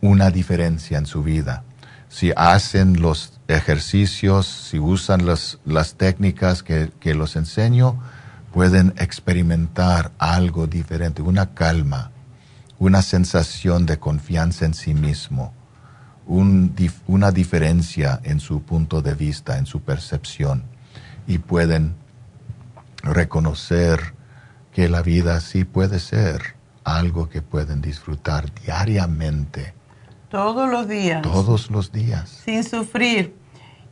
una 0.00 0.30
diferencia 0.30 0.98
en 0.98 1.06
su 1.06 1.22
vida. 1.22 1.64
Si 2.08 2.32
hacen 2.36 3.02
los 3.02 3.38
ejercicios, 3.48 4.46
si 4.46 4.78
usan 4.78 5.26
las, 5.26 5.58
técnicas 5.96 6.62
que, 6.62 6.90
que, 6.98 7.14
los 7.14 7.36
enseño, 7.36 8.00
pueden 8.52 8.94
experimentar 8.96 10.12
algo 10.18 10.66
diferente, 10.66 11.20
una 11.20 11.54
calma, 11.54 12.10
una 12.78 13.02
sensación 13.02 13.84
de 13.84 13.98
confianza 13.98 14.64
en 14.64 14.72
sí 14.72 14.94
mismo, 14.94 15.52
un, 16.26 16.74
una 17.06 17.30
diferencia 17.30 18.20
en 18.24 18.40
su 18.40 18.62
punto 18.62 19.02
de 19.02 19.14
vista, 19.14 19.58
en 19.58 19.66
su 19.66 19.80
percepción, 19.80 20.62
y 21.26 21.38
pueden 21.38 21.94
reconocer 23.02 24.14
que 24.78 24.88
la 24.88 25.02
vida 25.02 25.40
sí 25.40 25.64
puede 25.64 25.98
ser 25.98 26.54
algo 26.84 27.28
que 27.28 27.42
pueden 27.42 27.80
disfrutar 27.80 28.54
diariamente. 28.62 29.74
Todos 30.28 30.70
los 30.70 30.86
días. 30.86 31.20
Todos 31.20 31.68
los 31.72 31.90
días. 31.90 32.42
Sin 32.44 32.62
sufrir. 32.62 33.34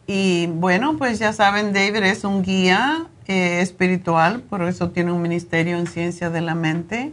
Y 0.06 0.46
bueno, 0.46 0.96
pues 0.96 1.18
ya 1.18 1.32
saben, 1.32 1.72
David 1.72 2.04
es 2.04 2.22
un 2.22 2.44
guía 2.44 3.08
eh, 3.26 3.62
espiritual, 3.62 4.42
por 4.42 4.62
eso 4.62 4.90
tiene 4.90 5.10
un 5.10 5.20
ministerio 5.22 5.76
en 5.76 5.88
ciencia 5.88 6.30
de 6.30 6.40
la 6.40 6.54
mente. 6.54 7.12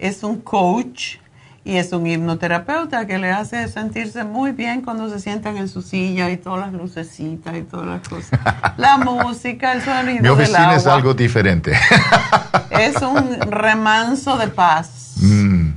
Es 0.00 0.24
un 0.24 0.40
coach 0.40 1.18
y 1.64 1.76
es 1.76 1.92
un 1.92 2.04
hipnoterapeuta 2.06 3.06
que 3.06 3.18
le 3.18 3.30
hace 3.30 3.68
sentirse 3.68 4.24
muy 4.24 4.50
bien 4.52 4.82
cuando 4.82 5.08
se 5.08 5.20
sientan 5.20 5.56
en 5.56 5.68
su 5.68 5.80
silla 5.80 6.28
y 6.30 6.36
todas 6.36 6.60
las 6.60 6.72
lucecitas 6.72 7.56
y 7.56 7.62
todas 7.62 7.86
las 7.86 8.08
cosas. 8.08 8.38
La 8.76 8.98
música, 8.98 9.72
el 9.72 9.82
sonido 9.82 10.22
Mi 10.22 10.28
oficina 10.28 10.58
del 10.58 10.66
agua. 10.66 10.76
es 10.76 10.86
algo 10.86 11.14
diferente. 11.14 11.72
Es 12.70 13.02
un 13.02 13.38
remanso 13.50 14.38
de 14.38 14.48
paz. 14.48 15.16
Mm. 15.20 15.72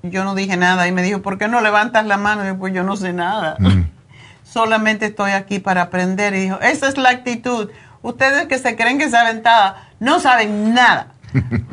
yo 0.04 0.24
no 0.26 0.36
dije 0.36 0.58
nada. 0.58 0.88
Y 0.88 0.92
me 0.92 1.02
dijo, 1.02 1.22
¿por 1.22 1.38
qué 1.38 1.48
no 1.48 1.62
levantas 1.62 2.06
la 2.06 2.18
mano? 2.18 2.44
Y 2.44 2.48
yo, 2.48 2.58
pues 2.58 2.74
yo 2.74 2.84
no 2.84 2.98
sé 2.98 3.14
nada. 3.14 3.56
Mm. 3.60 3.84
Solamente 4.44 5.06
estoy 5.06 5.32
aquí 5.32 5.60
para 5.60 5.84
aprender. 5.84 6.34
Y 6.36 6.42
dijo, 6.42 6.60
esa 6.60 6.90
es 6.90 6.98
la 6.98 7.10
actitud. 7.10 7.70
Ustedes 8.02 8.48
que 8.48 8.58
se 8.58 8.76
creen 8.76 8.98
que 8.98 9.10
saben 9.10 9.42
nada, 9.44 9.90
no 10.00 10.20
saben 10.20 10.74
nada. 10.74 11.08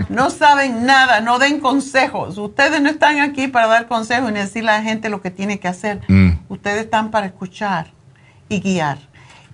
No 0.09 0.31
saben 0.31 0.87
nada, 0.87 1.21
no 1.21 1.39
den 1.39 1.61
consejos. 1.61 2.39
Ustedes 2.39 2.81
no 2.81 2.91
están 2.91 3.21
aquí 3.21 3.49
para 3.49 3.67
dar 3.67 3.89
consejos 3.89 4.33
ni 4.33 4.39
decirle 4.39 4.71
a 4.71 4.79
la 4.79 4.83
gente 4.83 5.09
lo 5.09 5.21
que 5.21 5.31
tiene 5.31 5.59
que 5.59 5.69
hacer. 5.69 6.03
Mm. 6.09 6.31
Ustedes 6.49 6.85
están 6.85 7.11
para 7.11 7.27
escuchar 7.27 7.89
y 8.49 8.61
guiar. 8.61 8.99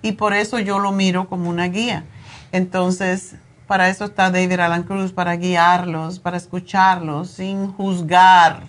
Y 0.01 0.13
por 0.13 0.33
eso 0.33 0.59
yo 0.59 0.79
lo 0.79 0.91
miro 0.91 1.27
como 1.27 1.49
una 1.49 1.67
guía. 1.67 2.03
Entonces, 2.51 3.35
para 3.67 3.89
eso 3.89 4.05
está 4.05 4.29
David 4.29 4.59
Alan 4.59 4.83
Cruz, 4.83 5.11
para 5.11 5.35
guiarlos, 5.35 6.19
para 6.19 6.37
escucharlos 6.37 7.31
sin 7.31 7.71
juzgar, 7.71 8.67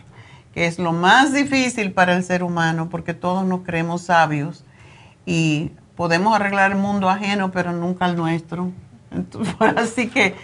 que 0.55 0.67
es 0.67 0.79
lo 0.79 0.93
más 0.93 1.35
difícil 1.35 1.93
para 1.93 2.15
el 2.17 2.25
ser 2.25 2.43
humano, 2.43 2.89
porque 2.89 3.13
todos 3.13 3.45
nos 3.45 3.61
creemos 3.61 4.03
sabios 4.03 4.65
y 5.27 5.73
podemos 5.97 6.35
arreglar 6.35 6.73
el 6.73 6.79
mundo 6.79 7.09
ajeno, 7.09 7.51
pero 7.51 7.73
nunca 7.73 8.07
el 8.07 8.17
nuestro. 8.17 8.71
así 9.77 10.09
que 10.09 10.35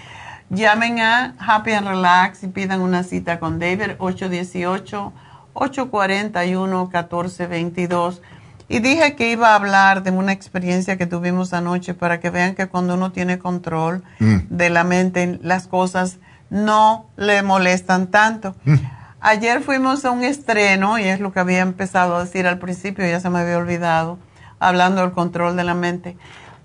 llamen 0.51 1.01
a 1.01 1.35
Happy 1.39 1.73
and 1.73 1.87
Relax 1.87 2.43
y 2.43 2.49
pidan 2.49 2.81
una 2.81 3.03
cita 3.03 3.39
con 3.39 3.59
David 3.59 3.93
818 3.99 5.13
841 5.55 6.85
1422 6.85 8.23
y 8.69 8.79
dije 8.79 9.17
que 9.17 9.31
iba 9.31 9.51
a 9.51 9.57
hablar 9.57 10.03
de 10.03 10.11
una 10.11 10.33
experiencia 10.33 10.97
que 10.97 11.07
tuvimos 11.07 11.53
anoche 11.53 11.93
para 11.93 12.21
que 12.21 12.31
vean 12.31 12.55
que 12.55 12.69
cuando 12.69 12.95
uno 12.95 13.13
tiene 13.13 13.39
control 13.39 14.03
mm. 14.19 14.37
de 14.49 14.71
la 14.71 14.83
mente, 14.83 15.39
las 15.43 15.67
cosas 15.67 16.19
no 16.49 17.07
le 17.17 17.43
molestan 17.43 18.07
tanto. 18.07 18.57
Mm. 18.65 18.77
Ayer 19.21 19.63
fuimos 19.63 20.07
a 20.07 20.11
un 20.11 20.25
estreno, 20.25 20.99
y 20.99 21.05
es 21.05 21.21
lo 21.21 21.35
que 21.35 21.41
había 21.41 21.61
empezado 21.61 22.17
a 22.17 22.25
decir 22.25 22.47
al 22.47 22.59
principio, 22.59 23.07
ya 23.07 23.21
se 23.21 23.29
me 23.29 23.41
había 23.41 23.59
olvidado, 23.59 24.19
hablando 24.63 25.01
del 25.01 25.11
control 25.11 25.57
de 25.57 25.65
la 25.65 25.75
mente. 25.75 26.17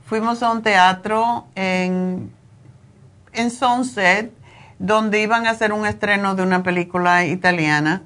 Fuimos 0.06 0.44
a 0.44 0.52
un 0.52 0.62
teatro 0.62 1.48
en, 1.56 2.32
en 3.34 3.52
Sunset, 3.52 4.32
donde 4.80 5.22
iban 5.22 5.48
a 5.48 5.52
hacer 5.52 5.74
un 5.74 5.86
estreno 5.86 6.36
de 6.36 6.44
una 6.44 6.64
película 6.64 7.26
italiana 7.26 8.04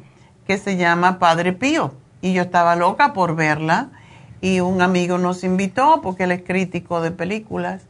que 0.48 0.58
se 0.58 0.78
llama 0.78 1.20
Padre 1.20 1.54
Pío 1.54 1.94
y 2.22 2.34
yo 2.34 2.44
estaba 2.44 2.76
loca 2.76 3.14
por 3.14 3.36
verla 3.36 3.90
y 4.40 4.62
un 4.62 4.82
amigo 4.82 5.18
nos 5.18 5.44
invitó 5.44 6.02
porque 6.02 6.24
él 6.24 6.32
es 6.32 6.44
crítico 6.44 7.02
de 7.02 7.12
películas 7.12 7.84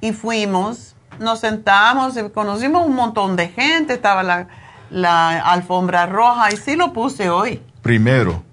y 0.00 0.12
fuimos, 0.12 0.94
nos 1.18 1.40
sentamos, 1.40 2.14
conocimos 2.32 2.86
un 2.86 2.94
montón 2.94 3.34
de 3.34 3.48
gente, 3.48 3.94
estaba 3.94 4.22
la, 4.22 4.46
la 4.90 5.40
alfombra 5.40 6.06
roja 6.06 6.52
y 6.52 6.56
sí 6.56 6.76
lo 6.76 6.92
puse 6.92 7.28
hoy. 7.28 7.60
Primero, 7.82 8.44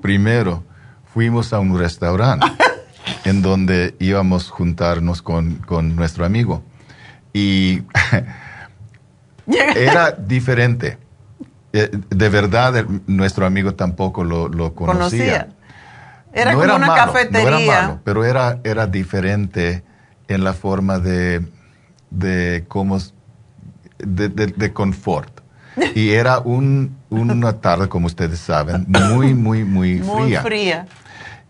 primero 0.00 0.62
fuimos 1.14 1.52
a 1.52 1.60
un 1.60 1.78
restaurante 1.78 2.46
en 3.24 3.40
donde 3.40 3.94
íbamos 4.00 4.48
a 4.48 4.50
juntarnos 4.52 5.22
con, 5.22 5.54
con 5.56 5.96
nuestro 5.96 6.26
amigo 6.26 6.62
y 7.32 7.82
era 9.46 10.10
diferente 10.12 10.98
eh, 11.76 11.90
de 12.08 12.28
verdad, 12.28 12.86
nuestro 13.08 13.46
amigo 13.46 13.74
tampoco 13.74 14.22
lo, 14.22 14.74
conocía. 14.76 15.48
Era 16.32 16.52
como 16.52 16.76
una 16.76 16.94
cafetería. 16.94 17.50
No 17.50 17.58
era 17.58 17.80
malo, 17.82 18.00
pero 18.04 18.24
era, 18.24 18.60
era 18.62 18.86
diferente 18.86 19.82
en 20.28 20.44
la 20.44 20.52
forma 20.52 21.00
de, 21.00 21.44
de 22.10 22.64
cómo, 22.68 22.98
de, 23.98 24.28
de, 24.28 24.72
confort. 24.72 25.40
Y 25.96 26.10
era 26.10 26.38
un, 26.38 26.96
una 27.10 27.54
tarde, 27.54 27.88
como 27.88 28.06
ustedes 28.06 28.38
saben, 28.38 28.86
muy, 28.86 29.34
muy, 29.34 29.64
muy 29.64 29.98
fría. 29.98 30.14
Muy 30.14 30.36
fría. 30.36 30.86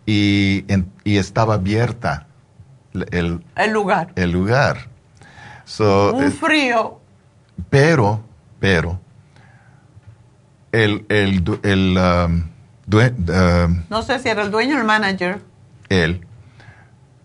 Y, 0.05 0.65
y 1.03 1.17
estaba 1.17 1.55
abierta 1.55 2.27
el, 2.93 3.43
el 3.55 3.71
lugar. 3.71 4.11
El 4.15 4.31
lugar. 4.31 4.87
un 5.79 6.23
eh, 6.23 6.31
frío. 6.31 6.99
Pero, 7.69 8.21
pero, 8.59 8.99
el, 10.71 11.05
el, 11.09 11.59
el 11.63 11.97
um, 11.97 12.43
um, 12.93 13.83
no 13.89 14.01
sé 14.03 14.19
si 14.19 14.29
era 14.29 14.43
el 14.43 14.51
dueño 14.51 14.75
o 14.75 14.79
el 14.79 14.85
manager. 14.85 15.41
Él 15.89 16.25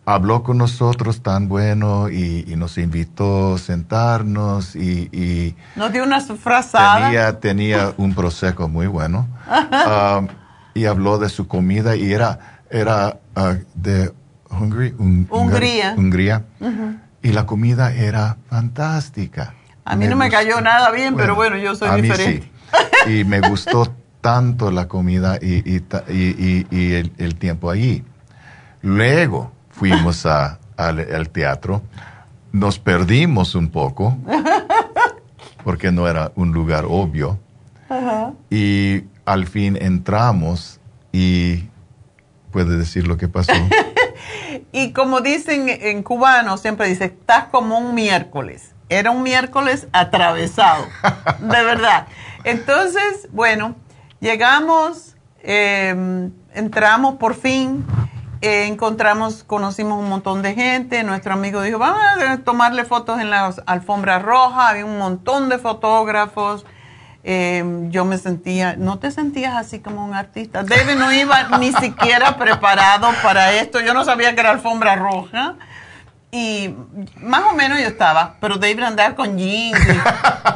habló 0.04 0.42
con 0.42 0.58
nosotros 0.58 1.22
tan 1.22 1.48
bueno 1.48 2.08
y, 2.08 2.44
nos 2.56 2.78
invitó 2.78 3.54
a 3.54 3.58
sentarnos 3.58 4.74
y, 4.76 5.08
y 5.12 5.56
nos 5.76 5.92
dio 5.92 6.04
una 6.04 6.20
frazada. 6.20 7.06
Tenía, 7.06 7.40
tenía 7.40 7.94
un 7.96 8.14
prosecco 8.14 8.68
muy 8.68 8.86
bueno 8.86 9.28
um, 10.18 10.28
y 10.74 10.86
habló 10.86 11.18
de 11.18 11.28
su 11.28 11.46
comida 11.46 11.96
y 11.96 12.12
era, 12.12 12.49
era 12.70 13.18
uh, 13.36 13.54
de 13.74 14.12
Hungary, 14.50 14.94
Hungría. 14.98 15.94
Hungría. 15.96 16.44
Y 17.22 17.32
la 17.32 17.46
comida 17.46 17.92
era 17.92 18.36
fantástica. 18.48 19.54
A 19.84 19.96
mí 19.96 20.06
no 20.06 20.16
me 20.16 20.30
cayó 20.30 20.60
nada 20.60 20.90
bien, 20.90 21.16
pero 21.16 21.34
bueno, 21.34 21.56
yo 21.56 21.74
soy 21.74 22.00
diferente 22.00 22.50
y 23.06 23.24
me 23.24 23.40
gustó 23.48 23.92
tanto 24.20 24.70
la 24.70 24.86
comida 24.86 25.38
y, 25.40 25.82
el, 27.18 27.34
tiempo 27.38 27.70
allí. 27.70 28.04
Luego 28.82 29.52
fuimos 29.70 30.26
al, 30.26 31.30
teatro, 31.30 31.82
nos 32.52 32.78
perdimos 32.78 33.54
un 33.54 33.68
poco, 33.68 34.16
porque 35.64 35.90
no 35.90 36.08
era 36.08 36.32
un 36.34 36.52
lugar 36.52 36.84
obvio, 36.88 37.38
y 38.50 39.04
al 39.24 39.46
fin 39.46 39.76
entramos 39.80 40.80
y 41.12 41.68
puede 42.50 42.76
decir 42.76 43.06
lo 43.06 43.16
que 43.16 43.28
pasó. 43.28 43.52
y 44.72 44.92
como 44.92 45.20
dicen 45.20 45.68
en 45.68 46.02
cubano, 46.02 46.56
siempre 46.58 46.88
dice, 46.88 47.06
estás 47.06 47.44
como 47.46 47.78
un 47.78 47.94
miércoles. 47.94 48.74
Era 48.88 49.12
un 49.12 49.22
miércoles 49.22 49.86
atravesado, 49.92 50.84
de 51.38 51.64
verdad. 51.64 52.08
Entonces, 52.42 53.28
bueno, 53.30 53.76
llegamos, 54.20 55.16
em, 55.42 56.32
entramos 56.54 57.14
por 57.16 57.34
fin, 57.34 57.84
eh, 58.40 58.66
encontramos, 58.66 59.44
conocimos 59.44 59.98
un 59.98 60.08
montón 60.08 60.42
de 60.42 60.54
gente, 60.54 61.04
nuestro 61.04 61.34
amigo 61.34 61.62
dijo, 61.62 61.78
vamos 61.78 62.00
a 62.26 62.38
tomarle 62.38 62.84
fotos 62.84 63.20
en 63.20 63.30
la 63.30 63.54
alfombra 63.66 64.18
roja, 64.18 64.70
había 64.70 64.84
un 64.84 64.98
montón 64.98 65.48
de 65.48 65.58
fotógrafos. 65.58 66.66
Em, 67.22 67.90
yo 67.90 68.06
me 68.06 68.16
sentía, 68.16 68.76
no 68.76 68.98
te 68.98 69.10
sentías 69.10 69.54
así 69.54 69.80
como 69.80 70.04
un 70.04 70.14
artista. 70.14 70.62
David 70.62 70.96
no 70.96 71.12
iba 71.12 71.58
ni 71.58 71.72
siquiera 71.72 72.38
preparado 72.38 73.10
para 73.22 73.52
esto. 73.52 73.80
Yo 73.80 73.92
no 73.92 74.04
sabía 74.04 74.34
que 74.34 74.40
era 74.40 74.50
alfombra 74.50 74.96
roja. 74.96 75.56
Y 76.32 76.74
más 77.16 77.42
o 77.50 77.56
menos 77.56 77.80
yo 77.80 77.88
estaba, 77.88 78.36
pero 78.40 78.56
David 78.56 78.84
andaba 78.84 79.16
con 79.16 79.36
jeans, 79.36 79.78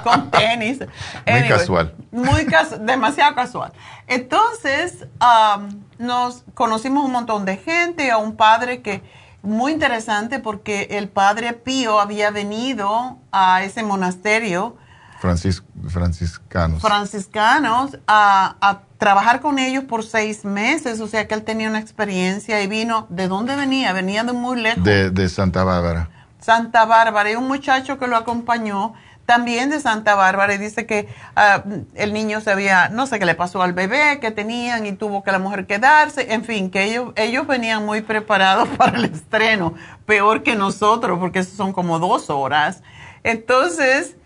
con 0.04 0.30
tenis. 0.30 0.78
muy 1.26 1.48
casual. 1.48 1.94
Muy 2.12 2.46
demasiado 2.80 3.34
casual. 3.34 3.72
Entonces, 4.06 5.06
um, 5.20 5.82
nos 5.98 6.44
conocimos 6.54 7.04
un 7.04 7.10
montón 7.10 7.44
de 7.44 7.56
gente, 7.56 8.12
a 8.12 8.18
un 8.18 8.36
padre 8.36 8.82
que, 8.82 9.02
muy 9.42 9.72
interesante 9.72 10.38
porque 10.38 10.88
el 10.92 11.08
padre 11.08 11.52
Pío 11.52 12.00
había 12.00 12.30
venido 12.30 13.18
a 13.32 13.64
ese 13.64 13.82
monasterio 13.82 14.76
franciscanos. 15.20 16.82
Franciscanos 16.82 17.98
a, 18.06 18.80
trabajar 18.98 19.40
con 19.40 19.58
ellos 19.58 19.84
por 19.84 20.02
seis 20.02 20.44
meses, 20.44 21.00
o 21.00 21.06
sea 21.06 21.28
que 21.28 21.34
él 21.34 21.42
tenía 21.42 21.68
una 21.68 21.78
experiencia 21.78 22.62
y 22.62 22.66
vino, 22.66 23.06
¿de 23.10 23.28
dónde 23.28 23.54
venía? 23.54 23.92
Venía 23.92 24.24
de 24.24 24.32
muy 24.32 24.58
lejos. 24.60 24.82
De, 24.82 25.28
Santa 25.28 25.62
Bárbara. 25.62 26.08
Santa 26.40 26.86
Bárbara, 26.86 27.30
y 27.30 27.34
un 27.34 27.46
muchacho 27.46 27.98
que 27.98 28.06
lo 28.06 28.16
acompañó 28.16 28.94
también 29.26 29.70
de 29.70 29.80
Santa 29.80 30.14
Bárbara 30.14 30.54
y 30.54 30.58
dice 30.58 30.86
que 30.86 31.08
ah, 31.36 31.64
el 31.94 32.12
niño 32.12 32.40
se 32.40 32.50
había, 32.50 32.88
no 32.88 33.06
sé 33.06 33.18
qué 33.18 33.26
le 33.26 33.34
pasó 33.34 33.62
al 33.62 33.72
bebé 33.72 34.20
que 34.20 34.30
tenían 34.30 34.86
y 34.86 34.92
tuvo 34.92 35.22
que 35.22 35.32
la 35.32 35.38
mujer 35.38 35.66
quedarse, 35.66 36.32
en 36.32 36.44
fin, 36.44 36.70
que 36.70 36.84
ellos, 36.84 37.12
ellos 37.16 37.46
venían 37.46 37.84
muy 37.84 38.02
preparados 38.02 38.68
para 38.78 38.98
el 38.98 39.06
estreno, 39.06 39.74
peor 40.06 40.42
que 40.42 40.56
nosotros, 40.56 41.18
porque 41.18 41.42
son 41.42 41.72
como 41.72 41.98
dos 41.98 42.30
horas. 42.30 42.82
Entonces, 43.22 44.16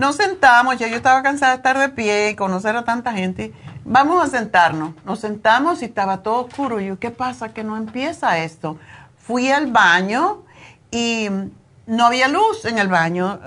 nos 0.00 0.16
sentamos, 0.16 0.78
ya 0.78 0.88
yo 0.88 0.96
estaba 0.96 1.22
cansada 1.22 1.52
de 1.52 1.56
estar 1.58 1.78
de 1.78 1.90
pie 1.90 2.30
y 2.30 2.34
conocer 2.34 2.74
a 2.74 2.84
tanta 2.84 3.12
gente. 3.12 3.52
Vamos 3.84 4.24
a 4.24 4.28
sentarnos. 4.28 4.94
Nos 5.04 5.20
sentamos 5.20 5.82
y 5.82 5.84
estaba 5.84 6.22
todo 6.22 6.46
oscuro. 6.46 6.80
Y 6.80 6.86
yo, 6.86 6.98
¿qué 6.98 7.10
pasa? 7.10 7.50
Que 7.50 7.62
no 7.64 7.76
empieza 7.76 8.38
esto. 8.38 8.78
Fui 9.18 9.50
al 9.50 9.66
baño 9.70 10.42
y 10.90 11.28
no 11.86 12.06
había 12.06 12.28
luz 12.28 12.64
en 12.64 12.78
el 12.78 12.88
baño. 12.88 13.40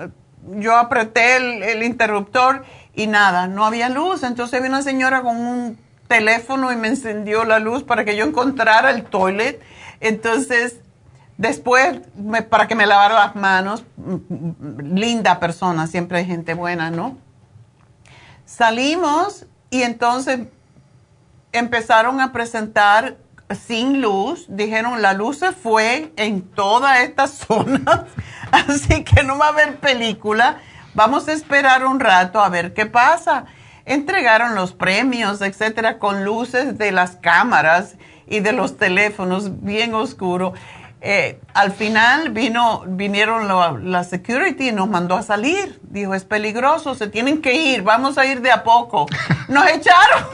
Yo 0.46 0.76
apreté 0.76 1.36
el, 1.38 1.62
el 1.64 1.82
interruptor 1.82 2.64
y 2.94 3.08
nada, 3.08 3.48
no 3.48 3.66
había 3.66 3.88
luz. 3.88 4.22
Entonces 4.22 4.62
vi 4.62 4.68
una 4.68 4.82
señora 4.82 5.22
con 5.22 5.36
un 5.36 5.76
teléfono 6.06 6.70
y 6.70 6.76
me 6.76 6.86
encendió 6.86 7.44
la 7.44 7.58
luz 7.58 7.82
para 7.82 8.04
que 8.04 8.14
yo 8.14 8.24
encontrara 8.24 8.92
el 8.92 9.02
toilet. 9.02 9.60
Entonces 9.98 10.78
Después, 11.36 12.00
para 12.48 12.68
que 12.68 12.74
me 12.74 12.86
lavara 12.86 13.14
las 13.14 13.34
manos, 13.34 13.84
linda 14.78 15.40
persona, 15.40 15.86
siempre 15.86 16.18
hay 16.18 16.26
gente 16.26 16.54
buena, 16.54 16.90
¿no? 16.90 17.16
Salimos 18.46 19.46
y 19.70 19.82
entonces 19.82 20.40
empezaron 21.52 22.20
a 22.20 22.32
presentar 22.32 23.16
sin 23.54 24.00
luz. 24.00 24.46
Dijeron, 24.48 25.02
la 25.02 25.12
luz 25.12 25.38
se 25.38 25.52
fue 25.52 26.12
en 26.16 26.42
toda 26.42 27.02
esta 27.02 27.26
zona, 27.28 28.06
así 28.52 29.02
que 29.02 29.24
no 29.24 29.38
va 29.38 29.46
a 29.46 29.50
haber 29.50 29.78
película. 29.78 30.58
Vamos 30.94 31.26
a 31.26 31.32
esperar 31.32 31.84
un 31.84 31.98
rato 31.98 32.40
a 32.40 32.48
ver 32.48 32.74
qué 32.74 32.86
pasa. 32.86 33.46
Entregaron 33.86 34.54
los 34.54 34.72
premios, 34.72 35.42
etcétera, 35.42 35.98
con 35.98 36.24
luces 36.24 36.78
de 36.78 36.92
las 36.92 37.16
cámaras 37.16 37.96
y 38.26 38.40
de 38.40 38.52
los 38.52 38.78
teléfonos 38.78 39.62
bien 39.62 39.94
oscuro. 39.94 40.54
Eh, 41.06 41.38
al 41.52 41.72
final 41.72 42.30
vino, 42.30 42.82
vinieron 42.86 43.46
la 43.90 44.04
security 44.04 44.70
y 44.70 44.72
nos 44.72 44.88
mandó 44.88 45.16
a 45.16 45.22
salir. 45.22 45.78
Dijo, 45.82 46.14
es 46.14 46.24
peligroso, 46.24 46.94
se 46.94 47.08
tienen 47.08 47.42
que 47.42 47.52
ir, 47.52 47.82
vamos 47.82 48.16
a 48.16 48.24
ir 48.24 48.40
de 48.40 48.50
a 48.50 48.64
poco. 48.64 49.04
Nos 49.48 49.68
echaron. 49.68 50.24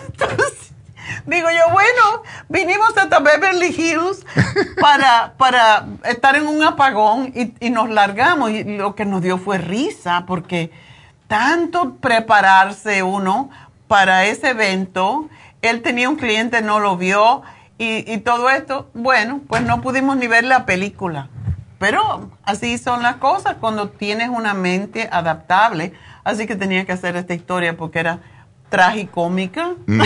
digo 1.26 1.48
yo, 1.50 1.72
bueno, 1.72 2.22
vinimos 2.48 2.96
hasta 2.96 3.18
Beverly 3.18 3.74
Hills 3.76 4.24
para, 4.80 5.34
para 5.36 5.86
estar 6.04 6.36
en 6.36 6.46
un 6.46 6.62
apagón 6.62 7.32
y, 7.34 7.52
y 7.58 7.70
nos 7.70 7.90
largamos. 7.90 8.52
Y 8.52 8.62
lo 8.62 8.94
que 8.94 9.04
nos 9.04 9.22
dio 9.22 9.38
fue 9.38 9.58
risa, 9.58 10.22
porque 10.24 10.70
tanto 11.26 11.96
prepararse 11.96 13.02
uno 13.02 13.50
para 13.88 14.26
ese 14.26 14.50
evento, 14.50 15.28
él 15.62 15.82
tenía 15.82 16.08
un 16.08 16.14
cliente, 16.14 16.62
no 16.62 16.78
lo 16.78 16.96
vio 16.96 17.42
y, 17.82 18.18
todo 18.18 18.50
esto, 18.50 18.90
bueno, 18.92 19.40
pues 19.48 19.62
no 19.62 19.80
pudimos 19.80 20.18
ni 20.18 20.26
ver 20.26 20.44
la 20.44 20.66
película. 20.66 21.30
Pero 21.78 22.30
así 22.42 22.76
son 22.76 23.02
las 23.02 23.16
cosas 23.16 23.56
cuando 23.58 23.88
tienes 23.88 24.28
una 24.28 24.52
mente 24.52 25.08
adaptable. 25.10 25.94
Así 26.22 26.46
que 26.46 26.56
tenía 26.56 26.84
que 26.84 26.92
hacer 26.92 27.16
esta 27.16 27.32
historia 27.32 27.78
porque 27.78 28.00
era 28.00 28.18
tragicómica. 28.68 29.70
Mm. 29.86 30.02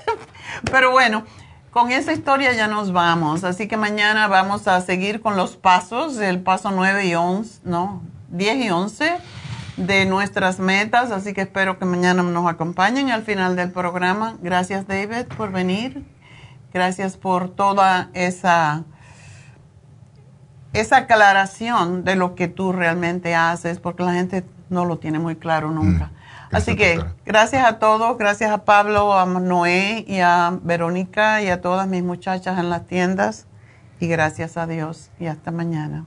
Pero 0.70 0.90
bueno, 0.90 1.24
con 1.70 1.92
esa 1.92 2.14
historia 2.14 2.54
ya 2.54 2.66
nos 2.66 2.94
vamos. 2.94 3.44
Así 3.44 3.68
que 3.68 3.76
mañana 3.76 4.26
vamos 4.26 4.66
a 4.66 4.80
seguir 4.80 5.20
con 5.20 5.36
los 5.36 5.56
pasos, 5.56 6.18
el 6.18 6.40
paso 6.40 6.70
9 6.70 7.04
y 7.04 7.14
11, 7.14 7.60
no, 7.64 8.02
10 8.30 8.56
y 8.64 8.70
11 8.70 9.18
de 9.76 10.06
nuestras 10.06 10.58
metas. 10.60 11.10
Así 11.10 11.34
que 11.34 11.42
espero 11.42 11.78
que 11.78 11.84
mañana 11.84 12.22
nos 12.22 12.50
acompañen 12.50 13.10
al 13.10 13.22
final 13.22 13.54
del 13.54 13.70
programa. 13.70 14.38
Gracias 14.40 14.86
David 14.86 15.26
por 15.36 15.52
venir. 15.52 16.02
Gracias 16.72 17.16
por 17.16 17.50
toda 17.50 18.10
esa, 18.14 18.84
esa 20.72 20.96
aclaración 20.98 22.04
de 22.04 22.16
lo 22.16 22.34
que 22.34 22.48
tú 22.48 22.72
realmente 22.72 23.34
haces, 23.34 23.78
porque 23.78 24.02
la 24.02 24.14
gente 24.14 24.44
no 24.70 24.84
lo 24.84 24.98
tiene 24.98 25.18
muy 25.18 25.36
claro 25.36 25.70
nunca. 25.70 26.06
Mm, 26.06 26.56
Así 26.56 26.76
que 26.76 27.02
gracias 27.24 27.64
a 27.66 27.78
todos, 27.78 28.18
gracias 28.18 28.50
a 28.50 28.64
Pablo, 28.64 29.14
a 29.14 29.26
Noé 29.26 30.04
y 30.06 30.20
a 30.20 30.58
Verónica 30.62 31.42
y 31.42 31.48
a 31.48 31.60
todas 31.60 31.86
mis 31.88 32.02
muchachas 32.02 32.58
en 32.58 32.70
las 32.70 32.86
tiendas. 32.86 33.46
Y 34.00 34.08
gracias 34.08 34.56
a 34.56 34.66
Dios 34.66 35.10
y 35.20 35.26
hasta 35.26 35.50
mañana. 35.50 36.06